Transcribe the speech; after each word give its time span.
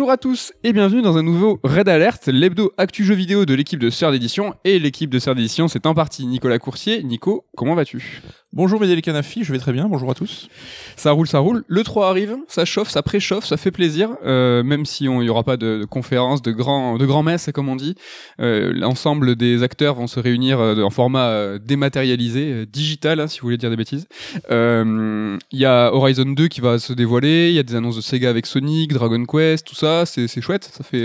Bonjour 0.00 0.12
à 0.12 0.16
tous 0.16 0.54
et 0.64 0.72
bienvenue 0.72 1.02
dans 1.02 1.18
un 1.18 1.22
nouveau 1.22 1.60
Red 1.62 1.86
Alert, 1.86 2.26
l'hebdo 2.28 2.72
actu 2.78 3.04
jeu 3.04 3.14
vidéo 3.14 3.44
de 3.44 3.52
l'équipe 3.52 3.78
de 3.78 3.90
Sœur 3.90 4.12
d'édition. 4.12 4.54
Et 4.64 4.78
l'équipe 4.78 5.10
de 5.10 5.18
Sœur 5.18 5.34
d'édition, 5.34 5.68
c'est 5.68 5.84
en 5.84 5.92
partie 5.92 6.24
Nicolas 6.24 6.58
Coursier. 6.58 7.02
Nico, 7.02 7.44
comment 7.54 7.74
vas-tu? 7.74 8.22
Bonjour 8.52 8.80
Médélic 8.80 9.04
Canafi, 9.04 9.44
je 9.44 9.52
vais 9.52 9.60
très 9.60 9.72
bien, 9.72 9.86
bonjour 9.88 10.10
à 10.10 10.14
tous. 10.14 10.48
Ça 10.96 11.12
roule, 11.12 11.28
ça 11.28 11.38
roule. 11.38 11.62
Le 11.68 11.84
3 11.84 12.08
arrive, 12.08 12.36
ça 12.48 12.64
chauffe, 12.64 12.88
ça 12.88 13.00
préchauffe, 13.00 13.44
ça 13.44 13.56
fait 13.56 13.70
plaisir, 13.70 14.10
euh, 14.26 14.64
même 14.64 14.86
si 14.86 15.04
il 15.04 15.18
n'y 15.20 15.28
aura 15.28 15.44
pas 15.44 15.56
de, 15.56 15.78
de 15.78 15.84
conférence, 15.84 16.42
de 16.42 16.50
grand, 16.50 16.98
de 16.98 17.06
grand 17.06 17.22
messe, 17.22 17.48
comme 17.54 17.68
on 17.68 17.76
dit. 17.76 17.94
Euh, 18.40 18.72
L'ensemble 18.74 19.36
des 19.36 19.62
acteurs 19.62 19.94
vont 19.94 20.08
se 20.08 20.18
réunir 20.18 20.58
euh, 20.58 20.82
en 20.82 20.90
format 20.90 21.58
dématérialisé, 21.58 22.66
digital, 22.66 23.20
hein, 23.20 23.28
si 23.28 23.38
vous 23.38 23.46
voulez 23.46 23.56
dire 23.56 23.70
des 23.70 23.76
bêtises. 23.76 24.08
Il 24.50 25.38
y 25.52 25.64
a 25.64 25.94
Horizon 25.94 26.24
2 26.24 26.48
qui 26.48 26.60
va 26.60 26.80
se 26.80 26.92
dévoiler, 26.92 27.50
il 27.50 27.54
y 27.54 27.60
a 27.60 27.62
des 27.62 27.76
annonces 27.76 27.96
de 27.96 28.00
Sega 28.00 28.30
avec 28.30 28.46
Sonic, 28.46 28.92
Dragon 28.92 29.26
Quest, 29.26 29.64
tout 29.64 29.76
ça, 29.76 30.06
c'est 30.06 30.40
chouette, 30.40 30.68
ça 30.74 30.82
fait, 30.82 30.98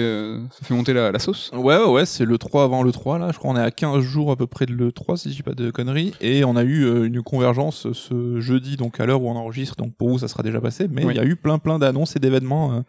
ça 0.50 0.66
fait 0.66 0.74
monter 0.74 0.94
la, 0.94 1.20
sauce. 1.20 1.52
Ouais, 1.54 1.78
ouais, 1.78 2.08
c'est 2.08 2.26
le 2.26 2.40
3 2.40 2.64
avant 2.64 2.82
le 2.82 2.92
3, 2.92 3.20
là, 3.20 3.30
je 3.32 3.38
crois 3.38 3.54
qu'on 3.54 3.60
est 3.60 3.64
à 3.64 3.70
15 3.70 4.04
jours 4.04 4.32
à 4.32 4.36
peu 4.36 4.48
près 4.48 4.66
de 4.66 4.74
le 4.74 4.92
3, 4.92 5.18
si 5.18 5.30
je 5.30 5.36
dis 5.36 5.44
pas 5.44 5.54
de 5.54 5.70
conneries, 5.70 6.12
et 6.22 6.44
on 6.44 6.56
a 6.56 6.64
eu 6.64 7.06
une 7.06 7.22
convergence 7.36 7.92
ce 7.94 8.40
jeudi, 8.40 8.78
donc 8.78 9.00
à 9.00 9.06
l'heure 9.06 9.22
où 9.22 9.30
on 9.30 9.36
enregistre, 9.36 9.76
donc 9.76 9.96
pour 9.96 10.10
vous 10.10 10.20
ça 10.20 10.28
sera 10.28 10.42
déjà 10.44 10.62
passé, 10.62 10.88
mais 10.90 11.02
il 11.02 11.08
Oui. 11.08 11.16
y 11.16 11.20
a 11.20 11.26
eu 11.26 11.36
plein 11.36 11.58
plein 11.60 11.78
d'annonces 11.80 12.16
et 12.16 12.20
d'événements 12.20 12.74
euh, 12.74 12.80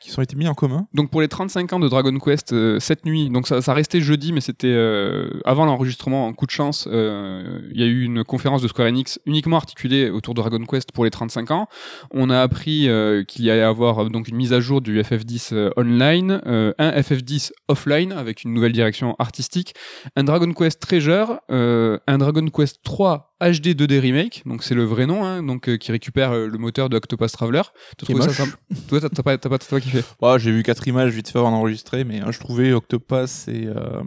qui 0.00 0.10
sont 0.10 0.22
été 0.22 0.34
mis 0.36 0.48
en 0.48 0.54
commun. 0.54 0.86
Donc 0.94 1.10
pour 1.10 1.20
les 1.20 1.28
35 1.28 1.72
ans 1.74 1.78
de 1.80 1.88
Dragon 1.88 2.16
Quest 2.18 2.52
euh, 2.52 2.78
cette 2.80 3.04
nuit, 3.04 3.28
donc 3.30 3.46
ça, 3.46 3.60
ça 3.62 3.74
restait 3.74 4.00
jeudi, 4.00 4.32
mais 4.32 4.40
c'était 4.40 4.66
euh, 4.68 5.30
avant 5.44 5.64
l'enregistrement. 5.64 6.26
En 6.26 6.32
coup 6.32 6.46
de 6.46 6.50
chance, 6.50 6.88
euh, 6.90 7.60
il 7.72 7.80
y 7.80 7.84
a 7.84 7.86
eu 7.86 8.02
une 8.04 8.24
conférence 8.24 8.62
de 8.62 8.68
Square 8.68 8.88
Enix 8.88 9.20
uniquement 9.26 9.56
articulée 9.56 10.10
autour 10.10 10.34
de 10.34 10.40
Dragon 10.40 10.64
Quest 10.64 10.92
pour 10.92 11.04
les 11.04 11.10
35 11.10 11.50
ans. 11.50 11.66
On 12.12 12.30
a 12.30 12.40
appris 12.40 12.88
euh, 12.88 13.24
qu'il 13.24 13.44
y 13.44 13.50
allait 13.50 13.62
avoir 13.62 13.98
euh, 14.04 14.08
donc 14.08 14.28
une 14.28 14.36
mise 14.36 14.52
à 14.52 14.60
jour 14.60 14.80
du 14.80 15.00
FF10 15.00 15.50
euh, 15.54 15.70
online, 15.76 16.40
euh, 16.46 16.72
un 16.78 16.90
FF10 16.92 17.50
offline 17.68 18.12
avec 18.12 18.44
une 18.44 18.52
nouvelle 18.54 18.72
direction 18.72 19.14
artistique, 19.18 19.74
un 20.16 20.24
Dragon 20.24 20.52
Quest 20.52 20.80
Treasure, 20.80 21.40
euh, 21.50 21.98
un 22.06 22.18
Dragon 22.18 22.46
Quest 22.48 22.80
3 22.84 23.31
HD 23.42 23.74
2D 23.74 23.98
remake, 24.00 24.42
donc 24.46 24.62
c'est 24.62 24.74
le 24.74 24.84
vrai 24.84 25.06
nom, 25.06 25.24
hein, 25.24 25.42
donc 25.42 25.68
euh, 25.68 25.76
qui 25.76 25.90
récupère 25.92 26.30
euh, 26.32 26.46
le 26.46 26.58
moteur 26.58 26.88
de 26.88 26.96
Octopus 26.96 27.32
Traveler. 27.32 27.62
T'as 27.98 28.06
Qui 28.06 28.12
trouvé 28.12 28.20
ça 28.20 28.26
moche. 28.28 28.36
sympa 28.36 28.56
Toi, 28.88 29.00
t'as 29.00 29.22
pas, 29.22 29.38
t'as 29.38 29.48
pas, 29.48 29.58
t'as 29.58 29.66
pas 29.68 29.80
kiffé? 29.80 30.02
Ouais, 30.20 30.38
j'ai 30.38 30.52
vu 30.52 30.62
quatre 30.62 30.86
images 30.88 31.12
vite 31.12 31.28
fait 31.28 31.38
avant 31.38 31.50
d'enregistrer, 31.50 32.04
mais 32.04 32.22
euh, 32.22 32.30
je 32.32 32.38
trouvais 32.40 32.72
Octopass 32.72 33.48
et 33.48 33.66
euh, 33.66 34.00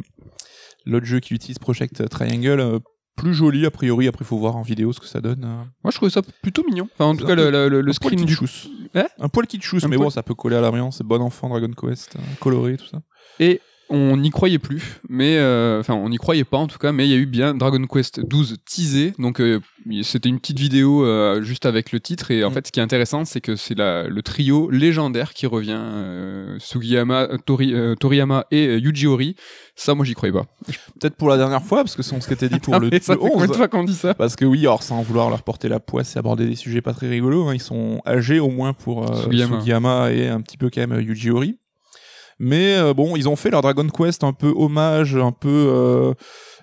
l'autre 0.86 1.06
jeu 1.06 1.19
qui 1.19 1.33
utilise 1.33 1.59
Project 1.59 2.08
Triangle 2.09 2.80
plus 3.17 3.33
joli 3.33 3.66
a 3.66 3.72
priori, 3.72 4.08
après 4.09 4.25
faut 4.25 4.38
voir 4.38 4.58
en 4.58 4.61
vidéo 4.61 4.91
ce 4.91 5.00
que 5.00 5.06
ça 5.08 5.22
donne. 5.22 5.44
euh. 5.45 5.63
Moi, 5.83 5.91
je 5.91 5.95
trouvais 5.95 6.11
ça 6.11 6.22
plutôt 6.41 6.63
mignon. 6.66 6.89
Enfin, 6.95 7.06
en 7.06 7.16
tout 7.16 7.25
cas, 7.25 7.33
peu- 7.36 7.50
le, 7.50 7.69
le- 7.69 7.81
le 7.81 7.91
un 7.91 7.94
poil 7.94 7.94
screen 7.94 8.25
du. 8.25 8.38
Hein 8.94 9.08
Un 9.19 9.30
poil 9.30 9.47
kitschous, 9.47 9.78
Un 9.83 9.88
mais 9.88 9.95
poil- 9.95 10.08
bon, 10.08 10.09
ça 10.09 10.22
peut 10.22 10.36
coller 10.36 10.58
à 10.58 10.61
l'ambiance, 10.61 10.97
c'est 10.97 11.06
bon 11.06 11.22
enfant 11.22 11.47
Dragon 11.47 11.72
Quest, 11.72 12.17
coloré, 12.41 12.75
tout 12.75 12.88
ça. 12.88 13.02
Et 13.39 13.61
on 13.89 14.17
n'y 14.17 14.30
croyait 14.31 14.59
plus, 14.59 15.00
mais 15.09 15.38
euh, 15.38 15.80
enfin, 15.80 15.94
on 15.94 16.09
n'y 16.09 16.17
croyait 16.17 16.44
pas 16.44 16.58
en 16.58 16.67
tout 16.67 16.78
cas, 16.80 16.91
mais 16.91 17.05
il 17.08 17.11
y 17.11 17.14
a 17.14 17.17
eu 17.17 17.25
bien 17.25 17.53
Dragon 17.53 17.86
Quest 17.86 18.19
12 18.19 18.58
teasé. 18.66 19.14
Donc, 19.19 19.39
euh, 19.39 19.59
c'était 20.02 20.30
une 20.30 20.39
petite 20.39 20.58
vidéo 20.59 21.05
euh, 21.05 21.41
juste 21.44 21.66
avec 21.66 21.91
le 21.91 22.00
titre. 22.00 22.31
Et 22.31 22.44
en 22.44 22.50
Mm. 22.50 22.53
fait, 22.53 22.67
ce 22.67 22.72
qui 22.72 22.79
est 22.79 22.84
intéressant, 22.84 23.25
c'est 23.25 23.41
que 23.41 23.56
c'est 23.56 23.75
le 23.78 24.19
trio 24.22 24.69
légendaire 24.72 25.34
qui 25.34 25.45
revient 25.45 25.78
euh, 25.79 26.57
Sugiyama, 26.59 27.28
Tori- 27.45 27.74
euh, 27.74 27.95
Toriyama 27.95 28.45
et 28.51 28.68
euh, 28.68 28.79
Yuji 28.79 29.07
Horii. 29.07 29.35
Ça, 29.75 29.94
moi, 29.94 30.06
j'y 30.06 30.13
croyais 30.13 30.34
pas. 30.34 30.45
Peut-être 31.00 31.16
pour 31.16 31.29
la 31.29 31.38
dernière 31.38 31.62
fois, 31.63 31.84
parce 31.84 31.95
que 31.95 32.01
c'est 32.03 32.19
ce 32.19 32.28
qui 32.28 32.34
était 32.34 32.50
dit 32.50 32.59
pour 32.59 32.74
Ah, 32.75 32.79
le, 32.79 32.90
ça 33.01 33.13
le 33.13 33.19
fait 33.19 33.29
combien 33.29 33.45
de 33.45 33.51
11. 33.51 33.57
fois 33.57 33.68
qu'on 33.68 33.84
dit 33.84 33.94
ça? 33.94 34.13
Parce 34.16 34.35
que 34.35 34.45
oui, 34.45 34.59
alors 34.62 34.81
sans 34.84 35.01
vouloir 35.03 35.29
leur 35.29 35.44
porter 35.44 35.69
la 35.69 35.79
poisse 35.79 36.16
et 36.16 36.19
aborder 36.19 36.47
des 36.47 36.56
sujets 36.56 36.81
pas 36.81 36.94
très 36.94 37.07
rigolos, 37.09 37.47
hein, 37.47 37.53
ils 37.53 37.62
sont 37.62 38.01
âgés 38.07 38.40
au 38.40 38.50
moins 38.50 38.74
pour 38.74 39.06
Sugiyama. 39.24 39.59
Sugiyama. 39.59 40.12
et 40.12 40.28
un 40.28 40.41
petit 40.41 40.57
peu 40.57 40.69
quand 40.74 40.85
même 40.88 41.00
Yuji 41.01 41.29
Horii. 41.29 41.59
Mais 42.40 42.75
euh, 42.75 42.94
bon, 42.94 43.16
ils 43.16 43.29
ont 43.29 43.35
fait 43.35 43.50
leur 43.50 43.62
Dragon 43.62 43.88
Quest 43.88 44.23
un 44.23 44.34
peu 44.34 44.53
hommage, 44.56 45.16
un 45.16 45.31
peu 45.31 45.50
euh, 45.50 46.13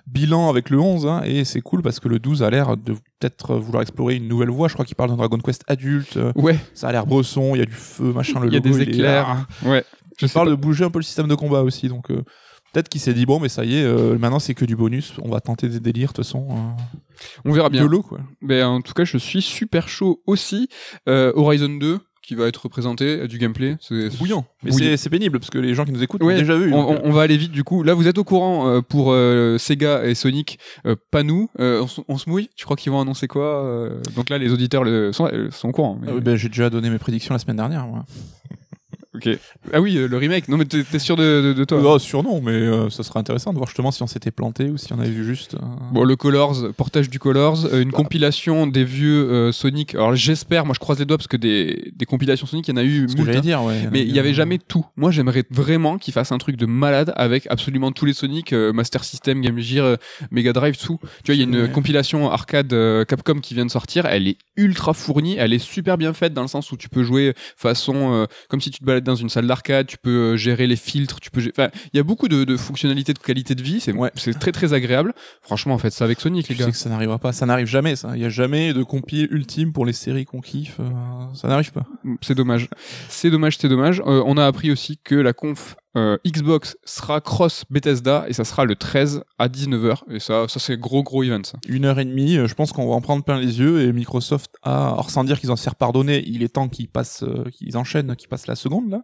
bilan 0.05 0.49
avec 0.49 0.69
le 0.69 0.79
11, 0.79 1.07
hein, 1.07 1.21
et 1.25 1.45
c'est 1.45 1.61
cool 1.61 1.81
parce 1.81 1.99
que 1.99 2.07
le 2.07 2.19
12 2.19 2.43
a 2.43 2.49
l'air 2.49 2.77
de 2.77 2.93
peut-être 3.19 3.55
vouloir 3.55 3.81
explorer 3.81 4.15
une 4.15 4.27
nouvelle 4.27 4.49
voie. 4.49 4.67
Je 4.67 4.73
crois 4.73 4.85
qu'il 4.85 4.95
parle 4.95 5.09
d'un 5.09 5.15
Dragon 5.17 5.37
Quest 5.39 5.63
adulte, 5.67 6.17
euh, 6.17 6.31
Ouais, 6.35 6.59
ça 6.73 6.89
a 6.89 6.91
l'air 6.91 7.05
bresson, 7.05 7.55
il 7.55 7.59
y 7.59 7.61
a 7.61 7.65
du 7.65 7.73
feu, 7.73 8.11
machin, 8.13 8.39
le 8.39 8.47
il 8.47 8.53
y 8.53 8.57
a 8.57 8.59
logo, 8.59 8.77
des 8.77 8.83
éclairs. 8.83 9.47
Ouais. 9.65 9.83
Je 10.19 10.27
parle 10.27 10.49
de 10.49 10.55
bouger 10.55 10.85
un 10.85 10.91
peu 10.91 10.99
le 10.99 11.03
système 11.03 11.27
de 11.27 11.35
combat 11.35 11.63
aussi, 11.63 11.87
donc 11.87 12.11
euh, 12.11 12.21
peut-être 12.71 12.89
qu'il 12.89 13.01
s'est 13.01 13.13
dit 13.13 13.25
bon, 13.25 13.39
mais 13.39 13.49
ça 13.49 13.65
y 13.65 13.77
est, 13.77 13.83
euh, 13.83 14.17
maintenant 14.17 14.39
c'est 14.39 14.53
que 14.53 14.65
du 14.65 14.75
bonus, 14.75 15.13
on 15.23 15.29
va 15.29 15.39
tenter 15.39 15.69
des 15.69 15.79
délires, 15.79 16.09
de 16.09 16.13
toute 16.13 16.25
façon. 16.25 16.47
Euh, 16.51 16.99
On 17.45 17.51
verra 17.51 17.69
bien. 17.69 17.81
YOLO, 17.81 18.03
quoi. 18.03 18.19
Ben, 18.41 18.65
en 18.67 18.81
tout 18.81 18.93
cas, 18.93 19.05
je 19.05 19.17
suis 19.17 19.41
super 19.41 19.87
chaud 19.87 20.21
aussi. 20.27 20.67
Horizon 21.07 21.69
2, 21.69 21.99
qui 22.23 22.35
va 22.35 22.47
être 22.47 22.67
présenté, 22.69 23.19
euh, 23.21 23.27
du 23.27 23.37
gameplay. 23.37 23.75
C'est 23.81 24.17
Bouillant. 24.17 24.45
Mais 24.63 24.71
c'est- 24.71 25.09
pénible 25.09 25.39
parce 25.39 25.51
que 25.51 25.59
les 25.59 25.75
gens 25.75 25.85
qui 25.85 25.91
nous 25.91 26.01
écoutent 26.01 26.23
Ouais, 26.23 26.33
ont 26.35 26.37
déjà 26.39 26.55
vu. 26.57 26.73
On, 26.73 27.05
on 27.05 27.11
va 27.11 27.21
aller 27.21 27.37
vite 27.37 27.51
du 27.51 27.63
coup. 27.63 27.83
Là, 27.83 27.93
vous 27.93 28.07
êtes 28.07 28.17
au 28.17 28.23
courant 28.23 28.67
euh, 28.67 28.81
pour 28.81 29.11
euh, 29.11 29.57
Sega 29.59 30.05
et 30.05 30.15
Sonic, 30.15 30.57
euh, 30.87 30.95
pas 31.11 31.21
nous. 31.21 31.49
Euh, 31.59 31.85
on, 32.07 32.17
se 32.17 32.29
mouille. 32.29 32.49
Tu 32.55 32.65
crois 32.65 32.77
qu'ils 32.77 32.91
vont 32.91 33.01
annoncer 33.01 33.27
quoi 33.27 33.63
euh? 33.65 34.01
Donc 34.15 34.29
là, 34.29 34.37
les 34.39 34.51
auditeurs 34.51 34.83
le, 34.83 35.11
sont, 35.11 35.27
euh, 35.31 35.51
sont 35.51 35.69
au 35.69 35.71
courant. 35.71 35.99
mais- 36.01 36.11
euh, 36.11 36.19
ben, 36.19 36.35
J'ai 36.35 36.47
déjà 36.47 36.69
donné 36.69 36.89
mes 36.89 36.97
prédictions 36.97 37.33
la 37.35 37.39
semaine 37.39 37.57
dernière. 37.57 37.85
Moi. 37.85 38.05
Ok. 39.15 39.29
Ah 39.71 39.79
oui, 39.79 39.95
euh, 39.97 40.07
le 40.07 40.17
remake. 40.17 40.47
Non, 40.47 40.57
mais 40.57 40.65
t'es 40.65 40.83
t'es 40.83 40.97
sûr 40.99 41.15
de, 41.15 41.41
de, 41.41 41.53
de 41.53 41.63
toi 41.65 41.79
Oh, 41.83 41.99
sûr 41.99 42.23
non, 42.23 42.41
mais 42.41 42.51
euh, 42.51 42.89
ça 42.89 43.03
serait 43.03 43.19
intéressant 43.19 43.51
de 43.51 43.57
voir 43.57 43.67
justement 43.67 43.91
si 43.91 44.01
on 44.01 44.07
s'était 44.07 44.31
planté 44.31 44.69
ou 44.69 44.77
si 44.77 44.91
on 44.93 44.99
avait 44.99 45.09
vu 45.09 45.23
juste. 45.25 45.53
euh, 45.55 45.59
Bon, 45.91 46.03
le 46.03 46.15
Colors, 46.15 46.73
portage 46.75 47.09
du 47.09 47.19
Colors, 47.19 47.65
euh, 47.65 47.81
une 47.81 47.91
Bah. 47.91 47.97
compilation 47.97 48.65
des 48.65 48.83
vieux 48.83 49.29
euh, 49.31 49.51
Sonic. 49.51 49.93
Alors 49.95 50.15
j'espère, 50.15 50.65
moi 50.65 50.73
je 50.73 50.79
croise 50.79 50.97
les 50.99 51.05
doigts 51.05 51.17
parce 51.17 51.27
que 51.27 51.37
des, 51.37 51.91
des 51.95 52.05
compilations 52.05 52.47
Sonic, 52.47 52.67
il 52.67 52.71
y 52.71 52.73
en 52.73 52.77
a 52.77 52.83
eu 52.83 53.07
ce 53.07 53.13
que 53.13 53.19
moult, 53.19 53.25
j'allais 53.27 53.37
hein. 53.37 53.41
dire, 53.41 53.63
ouais. 53.63 53.87
Mais 53.91 54.01
il 54.01 54.11
y 54.15 54.19
avait 54.19 54.33
jamais 54.33 54.57
tout. 54.57 54.85
Moi, 54.97 55.11
j'aimerais 55.11 55.43
vraiment 55.51 55.97
qu'ils 55.97 56.13
fassent 56.13 56.31
un 56.31 56.37
truc 56.39 56.55
de 56.57 56.65
malade 56.65 57.13
avec 57.15 57.45
absolument 57.51 57.91
tous 57.91 58.05
les 58.05 58.13
Sonic, 58.13 58.51
euh, 58.53 58.73
Master 58.73 59.03
System, 59.03 59.41
Game 59.41 59.59
Gear, 59.59 59.85
euh, 59.85 59.95
Mega 60.31 60.53
Drive, 60.53 60.77
tout. 60.77 60.99
Tu 61.23 61.31
vois, 61.31 61.35
il 61.35 61.37
y 61.37 61.41
a 61.41 61.43
une 61.45 61.63
Ouais. 61.63 61.69
compilation 61.71 62.31
arcade 62.31 62.73
euh, 62.73 63.05
Capcom 63.05 63.39
qui 63.39 63.53
vient 63.53 63.65
de 63.65 63.71
sortir. 63.71 64.05
Elle 64.07 64.27
est 64.27 64.37
ultra 64.57 64.93
fournie. 64.93 65.35
Elle 65.37 65.53
est 65.53 65.59
super 65.59 65.97
bien 65.99 66.13
faite 66.13 66.33
dans 66.33 66.41
le 66.41 66.47
sens 66.47 66.71
où 66.71 66.77
tu 66.77 66.89
peux 66.89 67.03
jouer 67.03 67.33
façon 67.57 68.13
euh, 68.13 68.25
comme 68.49 68.59
si 68.61 68.71
tu 68.71 68.79
te 68.79 68.85
dans 69.03 69.15
une 69.15 69.29
salle 69.29 69.47
d'arcade. 69.47 69.87
Tu 69.87 69.97
peux 69.97 70.33
euh, 70.33 70.37
gérer 70.37 70.67
les 70.67 70.75
filtres. 70.75 71.19
Tu 71.19 71.29
peux. 71.31 71.41
Enfin, 71.49 71.69
il 71.93 71.97
y 71.97 71.99
a 71.99 72.03
beaucoup 72.03 72.27
de, 72.27 72.43
de 72.43 72.57
fonctionnalités 72.57 73.13
de 73.13 73.19
qualité 73.19 73.55
de 73.55 73.61
vie. 73.61 73.79
C'est 73.79 73.93
Ouais. 73.93 74.11
c'est 74.15 74.37
très 74.39 74.51
très 74.51 74.73
agréable. 74.73 75.13
Franchement, 75.41 75.73
en 75.73 75.77
fait, 75.77 75.89
ça 75.91 76.05
avec 76.05 76.19
Sonic, 76.19 76.47
les 76.49 76.55
gars. 76.55 76.65
sais 76.65 76.71
que 76.71 76.77
ça 76.77 76.89
n'arrivera 76.89 77.19
pas, 77.19 77.31
ça 77.33 77.45
n'arrive 77.45 77.67
jamais, 77.67 77.95
ça. 77.95 78.11
Il 78.15 78.21
y 78.21 78.25
a 78.25 78.29
jamais 78.29 78.73
de 78.73 78.83
compil 78.83 79.27
ultime 79.31 79.71
pour 79.73 79.85
les 79.85 79.93
séries 79.93 80.25
qu'on 80.25 80.41
kiffe. 80.41 80.77
euh, 80.79 80.83
ça 81.33 81.47
n'arrive 81.47 81.71
pas. 81.71 81.85
C'est 82.21 82.35
dommage. 82.35 82.67
C'est 83.09 83.29
dommage, 83.29 83.57
c'est 83.57 83.69
dommage. 83.69 84.01
Euh, 84.05 84.23
on 84.25 84.37
a 84.37 84.45
appris 84.45 84.71
aussi 84.71 84.97
que 85.03 85.15
la 85.15 85.33
conf 85.33 85.75
euh, 85.95 86.17
Xbox 86.25 86.75
sera 86.83 87.21
cross 87.21 87.65
Bethesda 87.69 88.25
et 88.27 88.33
ça 88.33 88.43
sera 88.43 88.65
le 88.65 88.75
13 88.75 89.23
à 89.37 89.47
19h. 89.47 89.97
Et 90.09 90.19
ça, 90.19 90.47
ça 90.47 90.59
c'est 90.59 90.77
gros 90.77 91.03
gros 91.03 91.23
event. 91.23 91.43
Ça. 91.43 91.57
Une 91.67 91.85
heure 91.85 91.99
et 91.99 92.05
demie, 92.05 92.37
euh, 92.37 92.47
je 92.47 92.55
pense 92.55 92.71
qu'on 92.71 92.87
va 92.87 92.95
en 92.95 93.01
prendre 93.01 93.23
plein 93.23 93.39
les 93.39 93.59
yeux 93.59 93.81
et 93.81 93.93
Microsoft 93.93 94.55
a, 94.63 94.93
alors 94.93 95.09
sans 95.11 95.23
dire 95.23 95.39
qu'ils 95.39 95.51
en 95.51 95.55
se 95.55 95.63
faire 95.63 95.75
pardonner, 95.75 96.23
il 96.25 96.41
est 96.43 96.49
temps 96.49 96.67
qu'ils 96.67 96.89
passent, 96.89 97.23
euh, 97.23 97.45
qu'ils 97.51 97.77
enchaînent, 97.77 98.15
qu'ils 98.15 98.29
passent 98.29 98.47
la 98.47 98.55
seconde 98.55 98.89
là. 98.89 99.03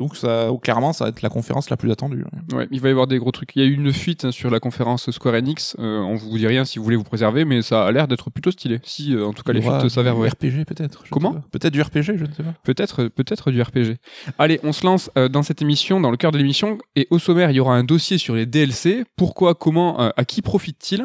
Donc 0.00 0.16
ça, 0.16 0.48
clairement, 0.62 0.94
ça 0.94 1.04
va 1.04 1.10
être 1.10 1.20
la 1.20 1.28
conférence 1.28 1.68
la 1.68 1.76
plus 1.76 1.90
attendue. 1.90 2.24
Ouais, 2.54 2.66
il 2.70 2.80
va 2.80 2.88
y 2.88 2.90
avoir 2.90 3.06
des 3.06 3.18
gros 3.18 3.32
trucs. 3.32 3.54
Il 3.54 3.62
y 3.62 3.66
a 3.66 3.68
eu 3.68 3.74
une 3.74 3.92
fuite 3.92 4.24
hein, 4.24 4.30
sur 4.30 4.48
la 4.48 4.58
conférence 4.58 5.10
Square 5.10 5.34
Enix. 5.34 5.76
Euh, 5.78 5.98
on 5.98 6.14
vous 6.14 6.38
dit 6.38 6.46
rien 6.46 6.64
si 6.64 6.78
vous 6.78 6.84
voulez 6.84 6.96
vous 6.96 7.04
préserver, 7.04 7.44
mais 7.44 7.60
ça 7.60 7.84
a 7.84 7.92
l'air 7.92 8.08
d'être 8.08 8.30
plutôt 8.30 8.50
stylé. 8.50 8.80
Si, 8.82 9.14
euh, 9.14 9.26
en 9.26 9.34
tout 9.34 9.42
cas, 9.42 9.52
les 9.52 9.60
fuites 9.60 9.90
s'avèrent 9.90 10.14
du 10.14 10.20
vraies. 10.20 10.30
RPG 10.30 10.64
peut-être. 10.66 11.04
Comment. 11.10 11.34
Peut-être 11.50 11.74
du 11.74 11.82
RPG, 11.82 12.16
je 12.16 12.24
ne 12.24 12.32
sais 12.32 12.42
pas. 12.42 12.54
Peut-être, 12.64 13.08
peut-être 13.08 13.50
du 13.50 13.60
RPG. 13.60 13.98
Allez, 14.38 14.58
on 14.62 14.72
se 14.72 14.86
lance 14.86 15.10
euh, 15.18 15.28
dans 15.28 15.42
cette 15.42 15.60
émission, 15.60 16.00
dans 16.00 16.10
le 16.10 16.16
cœur 16.16 16.32
de 16.32 16.38
l'émission, 16.38 16.78
et 16.96 17.06
au 17.10 17.18
sommaire, 17.18 17.50
il 17.50 17.56
y 17.56 17.60
aura 17.60 17.76
un 17.76 17.84
dossier 17.84 18.16
sur 18.16 18.34
les 18.34 18.46
DLC. 18.46 19.04
Pourquoi, 19.16 19.54
comment, 19.54 20.00
euh, 20.00 20.08
à 20.16 20.24
qui 20.24 20.40
profite-t-il 20.40 21.04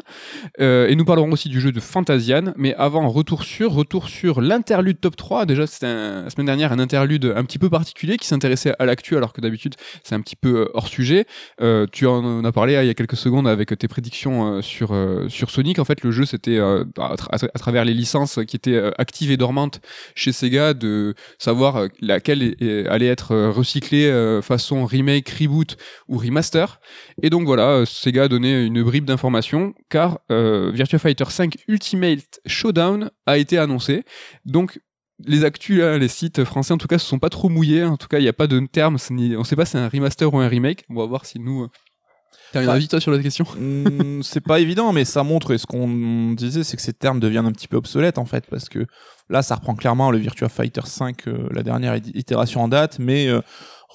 Et 0.58 0.96
nous 0.96 1.04
parlerons 1.04 1.34
aussi 1.34 1.50
du 1.50 1.60
jeu 1.60 1.74
de 1.74 1.82
Fantasian. 1.82 2.54
Mais 2.56 2.74
avant, 2.76 3.10
retour 3.10 3.44
sur, 3.44 3.74
retour 3.74 4.08
sur 4.08 4.40
l'interlude 4.40 5.02
top 5.02 5.18
3. 5.18 5.46
Déjà, 5.46 5.68
c'était 5.68 5.88
la 5.88 6.30
semaine 6.30 6.46
dernière 6.46 6.72
un 6.72 6.80
interlude 6.80 7.34
un 7.36 7.44
petit 7.44 7.60
peu 7.60 7.70
particulier 7.70 8.16
qui 8.16 8.28
s'intéressait 8.28 8.74
à 8.80 8.85
l'actu, 8.86 9.16
alors 9.18 9.34
que 9.34 9.42
d'habitude, 9.42 9.76
c'est 10.04 10.16
un 10.16 10.22
petit 10.22 10.36
peu 10.36 10.62
euh, 10.62 10.70
hors 10.74 10.88
sujet. 10.88 11.26
Euh, 11.62 11.86
tu 11.92 12.06
en 12.08 12.44
as 12.44 12.52
parlé 12.52 12.76
euh, 12.76 12.84
il 12.84 12.88
y 12.88 12.90
a 12.90 12.94
quelques 12.94 13.16
secondes 13.18 13.48
avec 13.48 13.78
tes 13.78 13.88
prédictions 13.88 14.58
euh, 14.58 14.62
sur 14.62 14.96
sur 15.30 15.50
Sonic. 15.50 15.80
En 15.80 15.86
fait, 15.86 16.04
le 16.04 16.12
jeu 16.12 16.26
c'était 16.26 16.60
à, 16.60 16.84
tra- 17.16 17.50
à 17.54 17.60
travers 17.60 17.86
les 17.86 17.94
licences 17.94 18.40
qui 18.48 18.56
étaient 18.56 18.82
actives 18.98 19.32
et 19.32 19.38
dormantes 19.38 19.82
chez 20.16 20.32
Sega 20.32 20.74
de 20.74 21.16
savoir 21.38 21.88
laquelle 22.00 22.56
allait 22.90 23.08
être 23.08 23.36
recyclée 23.50 24.40
façon 24.42 24.86
remake, 24.86 25.30
reboot 25.30 25.78
ou 26.08 26.18
remaster. 26.18 26.80
Et 27.22 27.30
donc 27.30 27.46
voilà, 27.46 27.84
Sega 27.86 28.24
a 28.24 28.28
donné 28.28 28.64
une 28.66 28.84
bribe 28.84 29.06
d'informations 29.06 29.74
car 29.90 30.20
Virtua 30.30 31.00
Fighter 31.00 31.26
5 31.28 31.58
Ultimate 31.68 32.40
Showdown 32.46 33.12
a 33.26 33.38
été 33.38 33.58
annoncé. 33.58 34.04
Donc 34.46 34.80
les 35.24 35.44
actus, 35.46 35.80
là, 35.80 35.98
les 35.98 36.08
sites 36.08 36.44
français 36.44 36.74
en 36.74 36.78
tout 36.78 36.88
cas, 36.88 36.98
se 36.98 37.06
sont 37.08 37.20
pas 37.20 37.30
trop 37.30 37.50
mouillés. 37.50 37.84
En 37.84 37.98
tout 37.98 38.08
cas, 38.08 38.20
il 38.20 38.24
n'y 38.24 38.28
a 38.28 38.34
pas 38.34 38.48
de 38.48 38.60
terme. 38.60 38.98
ni- 39.12 39.36
On 39.38 39.44
sait 39.44 39.56
pas 39.56 39.66
si 39.66 39.72
c'est 39.74 39.78
un 39.78 39.88
remaster 39.90 40.34
ou 40.34 40.40
un 40.40 40.48
remake. 40.48 40.84
On 40.90 40.96
va 40.96 41.06
voir 41.06 41.26
si 41.26 41.40
nous. 41.40 41.68
T'as 42.52 42.62
un 42.62 42.66
Bah, 42.68 42.74
avis 42.74 42.88
toi 42.88 43.00
sur 43.02 43.12
la 43.12 43.20
question 43.20 43.46
Hmm, 43.58 44.22
c'est 44.22 44.42
pas 44.42 44.60
évident, 44.60 44.94
mais 44.94 45.04
ça 45.06 45.24
montre, 45.24 45.54
et 45.54 45.58
ce 45.58 45.66
qu'on 45.66 46.34
disait, 46.34 46.64
c'est 46.64 46.78
que 46.78 46.84
ces 46.84 46.94
termes 46.94 47.20
deviennent 47.20 47.46
un 47.46 47.52
petit 47.52 47.68
peu 47.68 47.78
obsolètes 47.78 48.18
en 48.18 48.26
fait, 48.26 48.46
parce 48.50 48.70
que 48.70 48.86
là, 49.30 49.42
ça 49.42 49.56
reprend 49.56 49.74
clairement 49.76 50.12
le 50.12 50.18
Virtua 50.20 50.48
Fighter 50.50 50.82
5, 50.86 51.28
euh, 51.28 51.48
la 51.52 51.64
dernière 51.64 51.96
itération 51.96 52.62
en 52.62 52.68
date, 52.68 53.00
mais 53.00 53.28
euh, 53.28 53.42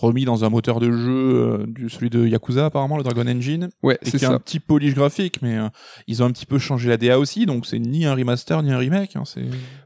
remis 0.01 0.25
dans 0.25 0.45
un 0.45 0.49
moteur 0.49 0.81
de 0.81 0.91
jeu, 0.91 1.09
euh, 1.11 1.65
du, 1.67 1.89
celui 1.89 2.11
de 2.11 2.27
Yakuza 2.27 2.67
apparemment, 2.67 2.97
le 2.97 3.03
Dragon 3.03 3.27
Engine, 3.27 3.69
Ouais, 3.83 3.99
c'est 4.03 4.19
ça. 4.19 4.33
un 4.33 4.39
petit 4.39 4.61
polish 4.61 4.95
graphique, 4.95 5.41
mais 5.43 5.57
euh, 5.59 5.69
ils 6.07 6.23
ont 6.23 6.27
un 6.27 6.31
petit 6.33 6.47
peu 6.47 6.59
changé 6.59 6.89
la 6.89 6.97
DA 6.97 7.19
aussi, 7.19 7.47
donc 7.47 7.67
c'est 7.67 7.79
ni 7.79 8.07
un 8.07 8.15
remaster 8.15 8.63
ni 8.63 8.73
un 8.73 8.79
remake. 8.79 9.17
Hein, 9.17 9.25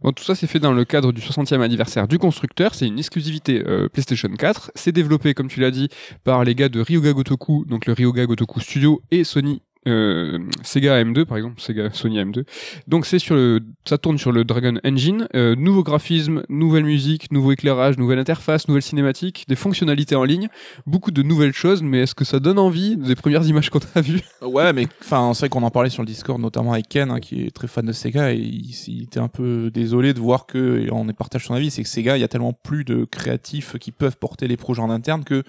Bon, 0.02 0.12
tout 0.12 0.24
ça, 0.24 0.34
c'est 0.34 0.46
fait 0.46 0.58
dans 0.60 0.72
le 0.72 0.84
cadre 0.84 1.12
du 1.12 1.20
60e 1.20 1.60
anniversaire 1.60 2.08
du 2.08 2.18
constructeur. 2.18 2.74
C'est 2.74 2.86
une 2.86 2.98
exclusivité 2.98 3.62
euh, 3.66 3.88
PlayStation 3.88 4.28
4. 4.28 4.72
C'est 4.74 4.92
développé, 4.92 5.34
comme 5.34 5.48
tu 5.48 5.60
l'as 5.60 5.70
dit, 5.70 5.88
par 6.24 6.44
les 6.44 6.54
gars 6.54 6.68
de 6.68 6.80
Ryoga 6.80 7.12
Gotoku, 7.12 7.64
donc 7.66 7.86
le 7.86 7.92
Ryoga 7.92 8.26
Gotoku 8.26 8.60
Studio 8.60 9.02
et 9.10 9.24
Sony. 9.24 9.62
Euh, 9.86 10.38
Sega 10.62 11.02
AM2 11.02 11.24
par 11.24 11.36
exemple, 11.36 11.60
Sega 11.60 11.90
Sony 11.92 12.18
AM2. 12.18 12.44
Donc 12.88 13.06
c'est 13.06 13.18
sur 13.18 13.34
le, 13.34 13.60
ça 13.84 13.98
tourne 13.98 14.18
sur 14.18 14.32
le 14.32 14.44
Dragon 14.44 14.78
Engine. 14.84 15.28
Euh, 15.34 15.54
nouveau 15.56 15.82
graphisme, 15.82 16.42
nouvelle 16.48 16.84
musique, 16.84 17.30
nouveau 17.30 17.52
éclairage, 17.52 17.98
nouvelle 17.98 18.18
interface, 18.18 18.68
nouvelle 18.68 18.82
cinématique, 18.82 19.44
des 19.48 19.56
fonctionnalités 19.56 20.16
en 20.16 20.24
ligne, 20.24 20.48
beaucoup 20.86 21.10
de 21.10 21.22
nouvelles 21.22 21.52
choses. 21.52 21.82
Mais 21.82 22.00
est-ce 22.00 22.14
que 22.14 22.24
ça 22.24 22.40
donne 22.40 22.58
envie 22.58 22.96
des 22.96 23.14
premières 23.14 23.46
images 23.46 23.70
qu'on 23.70 23.80
a 23.94 24.00
vues? 24.00 24.22
Ouais, 24.42 24.72
mais 24.72 24.86
enfin, 25.00 25.32
c'est 25.34 25.40
vrai 25.40 25.48
qu'on 25.48 25.62
en 25.62 25.70
parlait 25.70 25.90
sur 25.90 26.02
le 26.02 26.06
Discord, 26.06 26.40
notamment 26.40 26.72
avec 26.72 26.88
Ken, 26.88 27.10
hein, 27.10 27.20
qui 27.20 27.44
est 27.44 27.50
très 27.50 27.66
fan 27.66 27.86
de 27.86 27.92
Sega, 27.92 28.32
et 28.32 28.36
il, 28.36 28.74
il 28.88 29.02
était 29.04 29.20
un 29.20 29.28
peu 29.28 29.70
désolé 29.72 30.14
de 30.14 30.20
voir 30.20 30.46
que, 30.46 30.80
et 30.80 30.92
on 30.92 31.06
partage 31.14 31.46
son 31.46 31.54
avis, 31.54 31.70
c'est 31.70 31.82
que 31.82 31.88
Sega, 31.88 32.16
il 32.16 32.20
y 32.20 32.24
a 32.24 32.28
tellement 32.28 32.52
plus 32.52 32.84
de 32.84 33.04
créatifs 33.04 33.78
qui 33.78 33.92
peuvent 33.92 34.16
porter 34.16 34.48
les 34.48 34.56
projets 34.56 34.82
en 34.82 34.90
interne 34.90 35.24
que 35.24 35.42